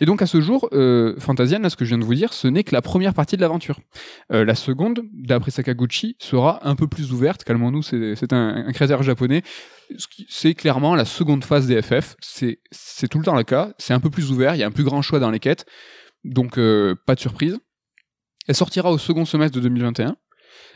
Et 0.00 0.06
donc 0.06 0.22
à 0.22 0.26
ce 0.26 0.40
jour, 0.40 0.68
euh, 0.72 1.14
Fantasian, 1.18 1.60
là, 1.60 1.70
ce 1.70 1.76
que 1.76 1.84
je 1.84 1.90
viens 1.90 1.98
de 1.98 2.04
vous 2.04 2.14
dire, 2.14 2.32
ce 2.32 2.48
n'est 2.48 2.64
que 2.64 2.74
la 2.74 2.82
première 2.82 3.14
partie 3.14 3.36
de 3.36 3.40
l'aventure. 3.40 3.80
Euh, 4.32 4.44
la 4.44 4.54
seconde, 4.54 5.02
d'après 5.12 5.50
Sakaguchi, 5.50 6.16
sera 6.18 6.66
un 6.68 6.76
peu 6.76 6.86
plus 6.86 7.12
ouverte. 7.12 7.44
Calmons-nous, 7.44 7.82
c'est 7.82 8.32
un, 8.32 8.64
un 8.66 8.72
créateur 8.72 9.02
japonais. 9.02 9.42
C'est 10.28 10.54
clairement 10.54 10.94
la 10.94 11.04
seconde 11.04 11.44
phase 11.44 11.66
des 11.66 11.80
FF. 11.80 12.16
C'est 12.20 13.08
tout 13.08 13.18
le 13.18 13.24
temps 13.24 13.36
le 13.36 13.44
cas. 13.44 13.74
C'est 13.78 13.94
un 13.94 14.00
peu 14.00 14.10
plus 14.10 14.30
ouvert. 14.30 14.54
Il 14.54 14.58
y 14.58 14.62
a 14.62 14.66
un 14.66 14.72
plus 14.72 14.84
grand 14.84 15.02
choix 15.02 15.18
dans 15.18 15.30
les 15.30 15.40
quêtes. 15.40 15.66
Donc 16.24 16.58
euh, 16.58 16.94
pas 17.06 17.14
de 17.14 17.20
surprise. 17.20 17.58
Elle 18.48 18.54
sortira 18.54 18.90
au 18.90 18.98
second 18.98 19.24
semestre 19.24 19.56
de 19.56 19.62
2021 19.62 20.16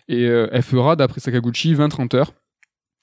et 0.09 0.27
euh, 0.27 0.49
elle 0.53 0.63
fera, 0.63 0.97
d'après 0.97 1.21
Sakaguchi, 1.21 1.75
20-30 1.75 2.17
heures. 2.17 2.33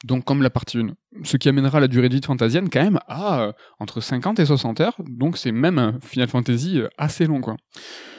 Donc 0.05 0.23
comme 0.23 0.43
la 0.43 0.51
partie 0.51 0.77
1. 0.77 0.89
Ce 1.23 1.35
qui 1.35 1.49
amènera 1.49 1.79
la 1.79 1.87
durée 1.87 2.09
de 2.09 2.13
vie 2.13 2.21
de 2.21 2.25
Fantasian 2.25 2.65
quand 2.71 2.83
même 2.83 2.99
à 3.07 3.41
euh, 3.41 3.51
entre 3.79 4.01
50 4.01 4.39
et 4.39 4.45
60 4.45 4.79
heures. 4.79 4.95
Donc 4.99 5.35
c'est 5.37 5.51
même 5.51 5.79
un 5.79 5.99
Final 6.01 6.27
Fantasy 6.27 6.79
euh, 6.79 6.87
assez 6.99 7.25
long 7.25 7.41
quoi. 7.41 7.57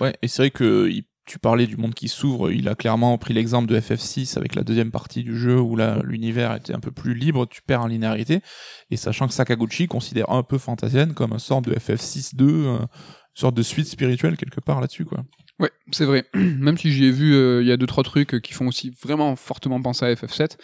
Ouais, 0.01 0.13
et 0.21 0.27
c'est 0.27 0.43
vrai 0.43 0.51
que 0.51 0.91
tu 1.27 1.39
parlais 1.39 1.67
du 1.67 1.77
monde 1.77 1.95
qui 1.95 2.09
s'ouvre, 2.09 2.51
il 2.51 2.69
a 2.69 2.75
clairement 2.75 3.17
pris 3.19 3.35
l'exemple 3.35 3.69
de 3.69 3.79
FF6 3.79 4.37
avec 4.37 4.55
la 4.55 4.63
deuxième 4.63 4.91
partie 4.91 5.23
du 5.23 5.37
jeu 5.37 5.61
où 5.61 5.77
là 5.77 6.01
l'univers 6.05 6.55
était 6.55 6.75
un 6.75 6.81
peu 6.81 6.91
plus 6.91 7.15
libre, 7.15 7.47
tu 7.47 7.63
perds 7.63 7.83
en 7.83 7.87
linéarité, 7.87 8.41
et 8.91 8.97
sachant 8.97 9.27
que 9.27 9.35
Sakaguchi 9.35 9.87
considère 9.87 10.31
un 10.31 10.43
peu 10.43 10.59
Fantasian 10.59 11.13
comme 11.15 11.33
une 11.33 11.39
sorte 11.39 11.67
de 11.67 11.75
FF6-2, 11.75 12.43
euh, 12.43 12.79
une 12.79 12.87
sorte 13.35 13.57
de 13.57 13.63
suite 13.63 13.87
spirituelle 13.87 14.37
quelque 14.37 14.61
part 14.61 14.81
là-dessus 14.81 15.05
quoi. 15.05 15.25
Ouais, 15.59 15.71
c'est 15.91 16.05
vrai. 16.05 16.25
Même 16.35 16.77
si 16.77 16.93
j'y 16.93 17.07
ai 17.07 17.11
vu, 17.11 17.35
euh, 17.35 17.63
il 17.63 17.69
y 17.69 17.73
a 17.73 17.77
deux 17.77 17.87
trois 17.87 18.05
trucs 18.05 18.35
euh, 18.35 18.41
qui 18.41 18.53
font 18.53 18.67
aussi 18.67 18.91
vraiment 19.03 19.37
fortement 19.37 19.81
penser 19.81 20.05
à 20.05 20.13
FF7. 20.13 20.57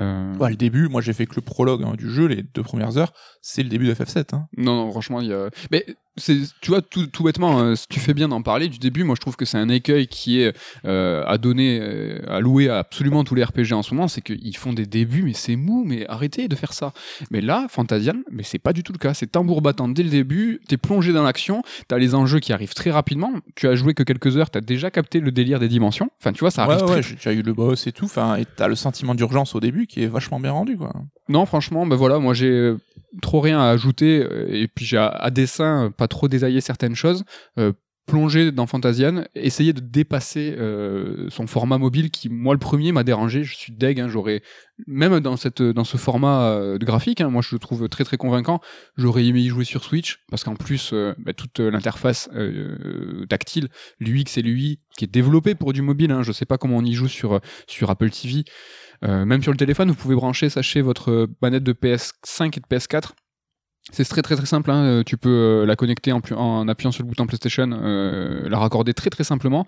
Euh... 0.00 0.34
Ouais, 0.36 0.50
le 0.50 0.56
début, 0.56 0.88
moi 0.88 1.00
j'ai 1.00 1.12
fait 1.12 1.26
que 1.26 1.36
le 1.36 1.42
prologue 1.42 1.84
hein, 1.84 1.94
du 1.96 2.10
jeu, 2.10 2.26
les 2.26 2.42
deux 2.42 2.62
premières 2.62 2.96
heures, 2.98 3.12
c'est 3.42 3.62
le 3.62 3.68
début 3.68 3.86
de 3.86 3.94
FF7. 3.94 4.34
Hein. 4.34 4.48
Non, 4.56 4.74
non, 4.76 4.90
franchement, 4.90 5.20
il 5.20 5.28
y 5.28 5.32
a. 5.32 5.50
Mais 5.70 5.86
tu 6.20 6.70
vois, 6.70 6.82
tout, 6.82 7.06
tout 7.06 7.24
bêtement, 7.24 7.60
euh, 7.60 7.74
tu 7.88 8.00
fais 8.00 8.14
bien 8.14 8.28
d'en 8.28 8.42
parler 8.42 8.68
du 8.68 8.78
début. 8.78 9.04
Moi, 9.04 9.14
je 9.14 9.20
trouve 9.20 9.36
que 9.36 9.44
c'est 9.44 9.58
un 9.58 9.68
écueil 9.68 10.06
qui 10.06 10.40
est 10.40 10.54
euh, 10.84 11.24
à 11.26 11.38
donner, 11.38 11.78
euh, 11.80 12.20
à 12.28 12.40
louer 12.40 12.68
à 12.68 12.78
absolument 12.78 13.24
tous 13.24 13.34
les 13.34 13.44
RPG 13.44 13.72
en 13.72 13.82
ce 13.82 13.94
moment, 13.94 14.08
c'est 14.08 14.20
qu'ils 14.20 14.56
font 14.56 14.72
des 14.72 14.86
débuts, 14.86 15.22
mais 15.22 15.32
c'est 15.32 15.56
mou, 15.56 15.84
mais 15.86 16.06
arrêtez 16.08 16.48
de 16.48 16.54
faire 16.56 16.72
ça. 16.72 16.92
Mais 17.30 17.40
là, 17.40 17.66
Fantasian, 17.68 18.16
mais 18.30 18.42
c'est 18.42 18.58
pas 18.58 18.72
du 18.72 18.82
tout 18.82 18.92
le 18.92 18.98
cas. 18.98 19.14
C'est 19.14 19.26
tambour 19.26 19.62
battant 19.62 19.88
dès 19.88 20.02
le 20.02 20.10
début. 20.10 20.60
T'es 20.68 20.76
plongé 20.76 21.12
dans 21.12 21.22
l'action. 21.22 21.62
T'as 21.88 21.98
les 21.98 22.14
enjeux 22.14 22.40
qui 22.40 22.52
arrivent 22.52 22.74
très 22.74 22.90
rapidement. 22.90 23.32
Tu 23.54 23.68
as 23.68 23.74
joué 23.74 23.94
que 23.94 24.02
quelques 24.02 24.36
heures. 24.36 24.50
T'as 24.50 24.60
déjà 24.60 24.90
capté 24.90 25.20
le 25.20 25.32
délire 25.32 25.58
des 25.60 25.68
dimensions. 25.68 26.10
Enfin, 26.20 26.32
tu 26.32 26.40
vois, 26.40 26.50
ça 26.50 26.64
arrive. 26.64 26.80
Ouais, 26.80 26.86
très, 26.86 26.96
ouais, 26.96 27.02
j'ai 27.02 27.14
déjà 27.14 27.32
eu 27.32 27.42
le 27.42 27.52
boss 27.52 27.86
et 27.86 27.92
tout. 27.92 28.04
Enfin, 28.06 28.36
et 28.36 28.44
t'as 28.44 28.68
le 28.68 28.74
sentiment 28.74 29.14
d'urgence 29.14 29.54
au 29.54 29.60
début 29.60 29.86
qui 29.86 30.02
est 30.02 30.06
vachement 30.06 30.40
bien 30.40 30.52
rendu, 30.52 30.76
quoi. 30.76 30.92
Non, 31.30 31.46
franchement, 31.46 31.86
ben 31.86 31.94
voilà, 31.94 32.18
moi 32.18 32.34
j'ai 32.34 32.74
trop 33.22 33.40
rien 33.40 33.60
à 33.60 33.70
ajouter 33.70 34.22
euh, 34.22 34.48
et 34.50 34.68
puis 34.68 34.84
j'ai 34.84 34.98
à, 34.98 35.30
dessin 35.30 35.86
euh, 35.86 35.90
pas 35.90 36.08
trop 36.08 36.28
détaillé 36.28 36.60
certaines 36.60 36.94
choses. 36.94 37.24
Euh, 37.58 37.72
plonger 38.06 38.50
dans 38.50 38.66
Fantasian, 38.66 39.22
essayer 39.36 39.72
de 39.72 39.78
dépasser 39.78 40.56
son 41.28 41.46
format 41.46 41.78
mobile 41.78 42.10
qui, 42.10 42.28
moi, 42.28 42.54
le 42.54 42.58
premier 42.58 42.90
m'a 42.90 43.04
dérangé. 43.04 43.44
Je 43.44 43.54
suis 43.54 43.72
deg. 43.72 44.00
Hein, 44.00 44.08
J'aurais 44.08 44.42
même 44.88 45.20
dans 45.20 45.36
cette 45.36 45.62
dans 45.62 45.84
ce 45.84 45.96
format 45.96 46.76
graphique, 46.80 47.20
hein, 47.20 47.30
moi 47.30 47.40
je 47.40 47.54
le 47.54 47.60
trouve 47.60 47.88
très 47.88 48.02
très 48.02 48.16
convaincant. 48.16 48.60
J'aurais 48.96 49.24
aimé 49.26 49.42
y 49.42 49.48
jouer 49.48 49.64
sur 49.64 49.84
Switch 49.84 50.24
parce 50.28 50.42
qu'en 50.42 50.56
plus 50.56 50.92
bah, 51.18 51.34
toute 51.34 51.60
l'interface 51.60 52.28
tactile, 53.28 53.68
l'UX 54.00 54.38
et 54.38 54.42
l'UI 54.42 54.80
qui 54.96 55.04
est 55.04 55.12
développé 55.12 55.54
pour 55.54 55.72
du 55.72 55.82
mobile. 55.82 56.10
Hein, 56.10 56.24
je 56.24 56.32
sais 56.32 56.46
pas 56.46 56.58
comment 56.58 56.78
on 56.78 56.84
y 56.84 56.94
joue 56.94 57.06
sur 57.06 57.40
sur 57.68 57.90
Apple 57.90 58.10
TV. 58.10 58.42
Euh, 59.04 59.24
même 59.24 59.42
sur 59.42 59.52
le 59.52 59.56
téléphone, 59.56 59.88
vous 59.88 59.96
pouvez 59.96 60.14
brancher, 60.14 60.50
sachez, 60.50 60.82
votre 60.82 61.28
manette 61.40 61.64
de 61.64 61.72
PS5 61.72 62.56
et 62.56 62.60
de 62.60 62.66
PS4. 62.76 63.10
C'est 63.92 64.04
très 64.04 64.22
très 64.22 64.36
très 64.36 64.46
simple, 64.46 64.70
hein. 64.70 65.02
tu 65.04 65.16
peux 65.16 65.62
euh, 65.62 65.66
la 65.66 65.74
connecter 65.74 66.12
en, 66.12 66.68
appuyant 66.68 66.92
sur 66.92 67.02
le 67.02 67.08
bouton 67.08 67.26
PlayStation, 67.26 67.70
euh, 67.72 68.48
la 68.48 68.58
raccorder 68.58 68.94
très 68.94 69.10
très 69.10 69.24
simplement. 69.24 69.66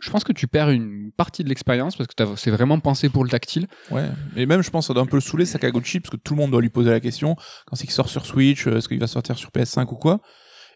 Je 0.00 0.10
pense 0.10 0.24
que 0.24 0.32
tu 0.32 0.48
perds 0.48 0.70
une 0.70 1.12
partie 1.12 1.44
de 1.44 1.48
l'expérience 1.48 1.96
parce 1.96 2.08
que 2.08 2.36
c'est 2.36 2.50
vraiment 2.50 2.80
pensé 2.80 3.08
pour 3.08 3.22
le 3.22 3.30
tactile. 3.30 3.68
Ouais, 3.90 4.08
et 4.34 4.46
même 4.46 4.62
je 4.62 4.70
pense 4.70 4.88
ça 4.88 4.94
doit 4.94 5.02
un 5.02 5.06
peu 5.06 5.18
le 5.18 5.20
saouler 5.20 5.46
Sakaguchi 5.46 6.00
parce 6.00 6.10
que 6.10 6.16
tout 6.16 6.34
le 6.34 6.40
monde 6.40 6.50
doit 6.50 6.60
lui 6.60 6.70
poser 6.70 6.90
la 6.90 7.00
question 7.00 7.36
quand 7.66 7.76
c'est 7.76 7.84
qu'il 7.84 7.92
sort 7.92 8.08
sur 8.08 8.26
Switch, 8.26 8.66
est-ce 8.66 8.88
qu'il 8.88 8.98
va 8.98 9.06
sortir 9.06 9.38
sur 9.38 9.50
PS5 9.50 9.86
ou 9.92 9.96
quoi? 9.96 10.20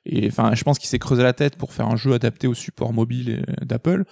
Et 0.04 0.28
enfin, 0.28 0.54
je 0.54 0.62
pense 0.62 0.78
qu'il 0.78 0.88
s'est 0.88 0.98
creusé 0.98 1.22
la 1.22 1.32
tête 1.32 1.56
pour 1.56 1.72
faire 1.72 1.88
un 1.88 1.96
jeu 1.96 2.12
adapté 2.12 2.46
au 2.46 2.54
support 2.54 2.92
mobile 2.92 3.44
d'Apple. 3.62 4.04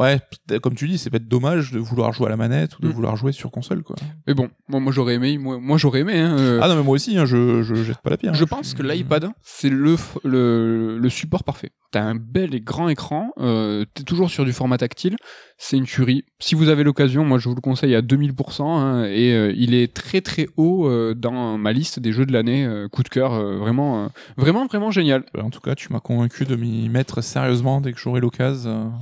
Ouais, 0.00 0.20
comme 0.60 0.74
tu 0.74 0.88
dis, 0.88 0.98
c'est 0.98 1.08
peut-être 1.08 1.28
dommage 1.28 1.70
de 1.70 1.78
vouloir 1.78 2.12
jouer 2.12 2.26
à 2.26 2.30
la 2.30 2.36
manette 2.36 2.76
ou 2.76 2.82
de 2.82 2.88
mmh. 2.88 2.92
vouloir 2.92 3.14
jouer 3.14 3.30
sur 3.30 3.52
console, 3.52 3.84
quoi. 3.84 3.94
Mais 4.26 4.34
bon, 4.34 4.50
moi, 4.66 4.80
moi 4.80 4.92
j'aurais 4.92 5.14
aimé, 5.14 5.38
moi, 5.38 5.58
moi 5.60 5.78
j'aurais 5.78 6.00
aimé. 6.00 6.18
Hein, 6.18 6.36
euh... 6.36 6.60
Ah 6.60 6.66
non, 6.66 6.74
mais 6.74 6.82
moi 6.82 6.94
aussi, 6.94 7.16
hein, 7.16 7.26
je, 7.26 7.62
je 7.62 7.76
jette 7.76 7.98
pas 7.98 8.10
la 8.10 8.16
pierre. 8.16 8.34
Je 8.34 8.42
hein. 8.42 8.46
pense 8.48 8.74
que 8.74 8.82
l'iPad, 8.82 9.28
c'est 9.40 9.70
le, 9.70 9.96
le, 10.24 10.98
le 10.98 11.08
support 11.08 11.44
parfait. 11.44 11.70
T'as 11.92 12.02
un 12.02 12.16
bel 12.16 12.56
et 12.56 12.60
grand 12.60 12.88
écran, 12.88 13.30
euh, 13.38 13.84
t'es 13.94 14.02
toujours 14.02 14.30
sur 14.30 14.44
du 14.44 14.52
format 14.52 14.78
tactile, 14.78 15.14
c'est 15.56 15.76
une 15.76 15.84
tuerie. 15.84 16.24
Si 16.40 16.54
vous 16.54 16.68
avez 16.68 16.82
l'occasion, 16.82 17.24
moi 17.24 17.38
je 17.38 17.48
vous 17.48 17.54
le 17.54 17.60
conseille 17.60 17.94
à 17.94 18.02
2000%, 18.02 18.62
hein, 18.62 19.04
et 19.04 19.32
euh, 19.32 19.52
il 19.56 19.72
est 19.74 19.92
très 19.94 20.20
très 20.20 20.48
haut 20.56 20.88
euh, 20.88 21.14
dans 21.14 21.56
ma 21.58 21.72
liste 21.72 22.00
des 22.00 22.12
jeux 22.12 22.26
de 22.26 22.32
l'année, 22.32 22.66
euh, 22.66 22.88
coup 22.88 23.02
de 23.02 23.08
cœur, 23.08 23.40
vraiment, 23.58 24.10
vraiment, 24.36 24.66
vraiment 24.66 24.90
génial. 24.90 25.24
En 25.40 25.50
tout 25.50 25.60
cas, 25.60 25.74
tu 25.74 25.92
m'as 25.92 26.00
convaincu 26.00 26.44
de 26.44 26.56
m'y 26.56 26.88
mettre 26.88 27.22
sérieusement 27.22 27.80
dès 27.80 27.92
que 27.92 28.00
j'aurai 28.00 28.20
l'occasion. 28.20 28.92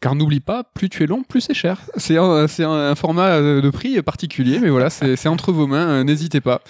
Car 0.00 0.14
n'oublie 0.14 0.40
pas, 0.40 0.64
plus 0.64 0.88
tu 0.88 1.02
es 1.02 1.06
long, 1.06 1.22
plus 1.22 1.40
c'est 1.40 1.54
cher. 1.54 1.80
C'est 1.96 2.16
un, 2.16 2.46
c'est 2.46 2.64
un, 2.64 2.94
format 2.94 3.40
de 3.40 3.70
prix 3.70 4.00
particulier, 4.02 4.58
mais 4.60 4.68
voilà, 4.68 4.90
c'est 4.90 5.28
entre 5.28 5.52
vos 5.52 5.66
mains, 5.66 6.04
n'hésitez 6.04 6.40
pas. 6.40 6.62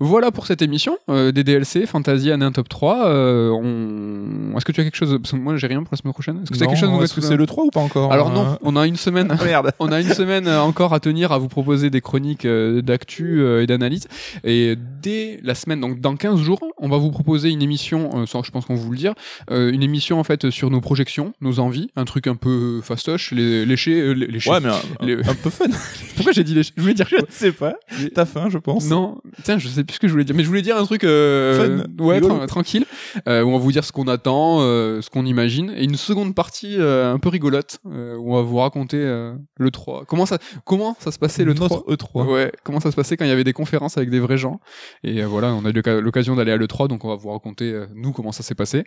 Voilà 0.00 0.30
pour 0.30 0.46
cette 0.46 0.62
émission, 0.62 0.98
des 1.08 1.44
DLC, 1.44 1.86
Fantasy, 1.86 2.30
un 2.30 2.52
top 2.52 2.68
3. 2.68 3.10
on... 3.52 4.54
Est-ce 4.56 4.64
que 4.64 4.72
tu 4.72 4.80
as 4.80 4.84
quelque 4.84 4.96
chose? 4.96 5.18
Parce 5.22 5.32
que 5.32 5.36
moi 5.36 5.56
j'ai 5.56 5.66
rien 5.66 5.82
pour 5.82 5.92
la 5.92 5.98
semaine 5.98 6.12
prochaine. 6.12 6.40
Est-ce 6.42 6.50
que 6.50 6.58
c'est 6.58 6.66
quelque 6.66 6.78
chose 6.78 7.02
Est-ce 7.02 7.14
que 7.14 7.20
c'est 7.20 7.36
le 7.36 7.46
3 7.46 7.64
ou 7.64 7.70
pas 7.70 7.80
encore 7.80 8.12
Alors 8.12 8.30
non, 8.30 8.45
on 8.62 8.76
a 8.76 8.86
une 8.86 8.96
semaine. 8.96 9.36
Merde. 9.44 9.72
on 9.78 9.92
a 9.92 10.00
une 10.00 10.08
semaine 10.12 10.48
encore 10.48 10.92
à 10.94 11.00
tenir 11.00 11.32
à 11.32 11.38
vous 11.38 11.48
proposer 11.48 11.90
des 11.90 12.00
chroniques 12.00 12.44
euh, 12.44 12.82
d'actu 12.82 13.40
euh, 13.40 13.62
et 13.62 13.66
d'analyse. 13.66 14.06
Et 14.44 14.76
dès 15.02 15.40
la 15.42 15.54
semaine, 15.54 15.80
donc 15.80 16.00
dans 16.00 16.16
15 16.16 16.40
jours, 16.40 16.60
on 16.78 16.88
va 16.88 16.96
vous 16.98 17.10
proposer 17.10 17.50
une 17.50 17.62
émission, 17.62 18.10
euh, 18.14 18.26
sans 18.26 18.42
je 18.42 18.50
pense 18.50 18.64
qu'on 18.66 18.74
vous 18.74 18.90
le 18.90 18.96
dire, 18.98 19.14
une 19.50 19.82
émission 19.82 20.18
en 20.20 20.24
fait 20.24 20.50
sur 20.50 20.70
nos 20.70 20.80
projections, 20.80 21.32
nos 21.40 21.58
envies, 21.60 21.90
un 21.96 22.04
truc 22.04 22.26
un 22.26 22.34
peu 22.36 22.80
fastoche, 22.82 23.32
les, 23.32 23.64
léché, 23.66 24.14
les, 24.14 24.26
léché, 24.26 24.50
Ouais, 24.50 24.60
mais 24.60 24.68
un, 24.68 25.04
les- 25.06 25.14
un 25.28 25.34
peu 25.34 25.50
fun. 25.50 25.66
Pourquoi 26.16 26.32
j'ai 26.32 26.44
dit 26.44 26.54
léché? 26.54 26.72
Je 26.76 26.82
voulais 26.82 26.94
dire. 26.94 27.06
je 27.10 27.16
sais 27.30 27.52
pas. 27.52 27.74
T'as 28.14 28.24
faim, 28.24 28.48
je 28.50 28.58
pense. 28.58 28.88
Non, 28.88 29.18
tiens, 29.42 29.58
je 29.58 29.68
sais 29.68 29.84
plus 29.84 29.94
ce 29.94 30.00
que 30.00 30.06
je 30.08 30.12
voulais 30.12 30.24
dire, 30.24 30.34
mais 30.36 30.42
je 30.42 30.48
voulais 30.48 30.62
dire 30.62 30.76
un 30.76 30.84
truc 30.84 31.04
euh, 31.04 31.82
Fun, 31.86 32.04
ouais, 32.04 32.20
tra- 32.20 32.46
tranquille, 32.46 32.84
euh, 33.28 33.42
où 33.42 33.48
on 33.48 33.52
va 33.52 33.58
vous 33.58 33.72
dire 33.72 33.84
ce 33.84 33.92
qu'on 33.92 34.08
attend, 34.08 34.58
euh, 34.60 35.00
ce 35.02 35.10
qu'on 35.10 35.26
imagine, 35.26 35.72
et 35.76 35.84
une 35.84 35.96
seconde 35.96 36.34
partie 36.34 36.76
un 36.80 37.18
peu 37.18 37.28
rigolote, 37.28 37.78
où 37.84 38.34
on 38.34 38.35
va 38.36 38.42
vous 38.42 38.56
raconter 38.58 38.98
euh, 38.98 39.34
le 39.58 39.70
3. 39.70 40.04
Comment 40.06 40.26
ça, 40.26 40.38
comment 40.64 40.96
ça 41.00 41.10
se 41.12 41.18
passait 41.18 41.44
le 41.44 41.54
3 41.54 41.68
Notre 41.68 41.92
E3. 41.92 42.26
Ouais, 42.26 42.52
comment 42.62 42.80
ça 42.80 42.90
se 42.90 42.96
passait 42.96 43.16
quand 43.16 43.24
il 43.24 43.28
y 43.28 43.32
avait 43.32 43.44
des 43.44 43.52
conférences 43.52 43.96
avec 43.96 44.10
des 44.10 44.20
vrais 44.20 44.38
gens? 44.38 44.60
Et 45.02 45.22
euh, 45.22 45.26
voilà, 45.26 45.52
on 45.54 45.64
a 45.64 45.70
eu 45.70 46.00
l'occasion 46.00 46.36
d'aller 46.36 46.52
à 46.52 46.56
l'E3, 46.56 46.88
donc 46.88 47.04
on 47.04 47.08
va 47.08 47.16
vous 47.16 47.30
raconter, 47.30 47.72
euh, 47.72 47.86
nous, 47.94 48.12
comment 48.12 48.32
ça 48.32 48.42
s'est 48.42 48.54
passé. 48.54 48.84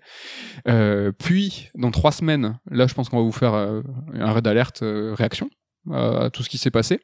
Puis, 1.20 1.70
dans 1.76 1.92
trois 1.92 2.12
semaines, 2.12 2.58
là, 2.70 2.88
je 2.88 2.94
pense 2.94 3.10
qu'on 3.10 3.18
va 3.18 3.24
vous 3.24 3.32
faire 3.32 3.54
un 3.54 4.32
raid 4.34 4.44
d'alerte 4.44 4.80
réaction 4.84 5.50
à 5.92 6.30
tout 6.32 6.44
ce 6.44 6.50
qui 6.50 6.58
s'est 6.58 6.72
passé. 6.72 7.00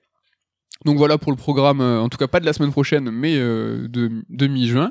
Donc 0.84 0.98
voilà 0.98 1.18
pour 1.18 1.32
le 1.32 1.38
programme, 1.38 1.80
en 1.80 2.10
tout 2.10 2.18
cas 2.18 2.28
pas 2.28 2.42
de 2.42 2.46
la 2.46 2.52
semaine 2.52 2.72
prochaine, 2.72 3.10
mais 3.10 3.38
euh, 3.38 3.88
de, 3.88 4.12
de 4.30 4.48
mi-juin. 4.48 4.90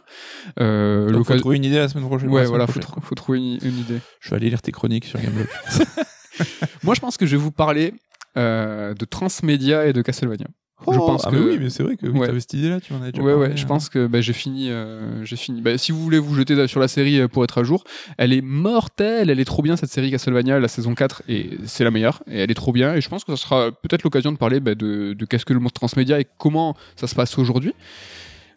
Euh, 0.58 1.10
Donc, 1.10 1.26
faut 1.26 1.36
trouver 1.36 1.56
une 1.58 1.64
idée 1.64 1.76
la 1.76 1.88
semaine 1.88 2.06
prochaine. 2.06 2.30
Ouais, 2.30 2.40
semaine 2.40 2.48
voilà, 2.48 2.66
faut, 2.66 2.80
prochaine, 2.80 3.02
tr- 3.02 3.06
faut 3.06 3.14
trouver 3.14 3.38
une, 3.38 3.58
une 3.62 3.78
idée. 3.78 3.98
Je 4.20 4.30
vais 4.30 4.36
aller 4.36 4.48
lire 4.48 4.62
tes 4.62 4.72
chroniques 4.72 5.04
sur 5.04 5.20
Gameblog. 5.20 5.46
Moi, 6.82 6.94
je 6.94 7.00
pense 7.00 7.16
que 7.16 7.26
je 7.26 7.36
vais 7.36 7.42
vous 7.42 7.52
parler 7.52 7.94
euh, 8.36 8.94
de 8.94 9.04
Transmedia 9.04 9.86
et 9.86 9.92
de 9.92 10.02
Castlevania. 10.02 10.46
Je 10.80 10.98
Oh, 10.98 11.06
pense 11.06 11.22
ah 11.24 11.30
que- 11.30 11.36
oui, 11.36 11.56
mais 11.58 11.70
c'est 11.70 11.82
vrai 11.82 11.96
que 11.96 12.04
oui, 12.06 12.18
Ouais. 12.18 12.26
t'avais 12.26 12.40
cette 12.40 12.52
idée-là, 12.54 12.78
tu 12.80 12.92
en 12.92 13.00
avais 13.00 13.12
déjà 13.12 13.22
Ouais, 13.22 13.32
parlé, 13.32 13.48
ouais, 13.52 13.56
je 13.56 13.62
hein. 13.64 13.68
pense 13.68 13.88
que 13.88 14.06
bah, 14.06 14.20
j'ai 14.20 14.32
fini. 14.34 14.68
euh, 14.70 15.24
j'ai 15.24 15.36
fini. 15.36 15.62
Bah, 15.62 15.78
si 15.78 15.92
vous 15.92 16.00
voulez 16.02 16.18
vous 16.18 16.34
jeter 16.34 16.66
sur 16.66 16.78
la 16.80 16.88
série 16.88 17.20
euh, 17.20 17.28
pour 17.28 17.42
être 17.44 17.56
à 17.58 17.64
jour, 17.64 17.84
elle 18.18 18.32
est 18.34 18.42
mortelle, 18.42 19.30
elle 19.30 19.40
est 19.40 19.44
trop 19.46 19.62
bien 19.62 19.76
cette 19.76 19.90
série 19.90 20.10
Castlevania, 20.10 20.58
la 20.58 20.68
saison 20.68 20.94
4, 20.94 21.22
et 21.28 21.50
c'est 21.64 21.84
la 21.84 21.90
meilleure, 21.90 22.22
et 22.30 22.40
elle 22.40 22.50
est 22.50 22.54
trop 22.54 22.72
bien, 22.72 22.94
et 22.94 23.00
je 23.00 23.08
pense 23.08 23.24
que 23.24 23.34
ça 23.34 23.40
sera 23.42 23.70
peut-être 23.72 24.02
l'occasion 24.02 24.32
de 24.32 24.36
parler 24.36 24.60
bah, 24.60 24.74
de, 24.74 25.14
de 25.14 25.24
qu'est-ce 25.24 25.44
que 25.46 25.54
le 25.54 25.60
monde 25.60 25.72
transmédia 25.72 26.20
et 26.20 26.26
comment 26.38 26.76
ça 26.96 27.06
se 27.06 27.14
passe 27.14 27.38
aujourd'hui. 27.38 27.72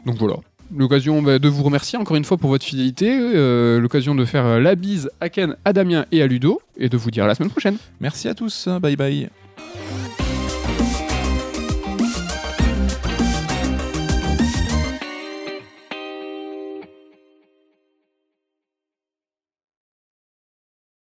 Donc 0.05 0.15
voilà. 0.17 0.37
L'occasion 0.75 1.21
bah, 1.21 1.39
de 1.39 1.47
vous 1.47 1.63
remercier 1.63 1.97
encore 1.97 2.17
une 2.17 2.25
fois 2.25 2.37
pour 2.37 2.49
votre 2.49 2.65
fidélité, 2.65 3.09
euh, 3.09 3.79
l'occasion 3.79 4.15
de 4.15 4.25
faire 4.25 4.45
euh, 4.45 4.59
la 4.59 4.75
bise 4.75 5.09
à 5.21 5.29
Ken, 5.29 5.55
à 5.63 5.73
Damien 5.73 6.05
et 6.11 6.21
à 6.21 6.27
Ludo, 6.27 6.61
et 6.77 6.89
de 6.89 6.97
vous 6.97 7.11
dire 7.11 7.23
à 7.23 7.27
la 7.27 7.35
semaine 7.35 7.51
prochaine. 7.51 7.77
Merci 8.01 8.27
à 8.27 8.33
tous. 8.33 8.67
Bye 8.81 8.95
bye. 8.95 9.29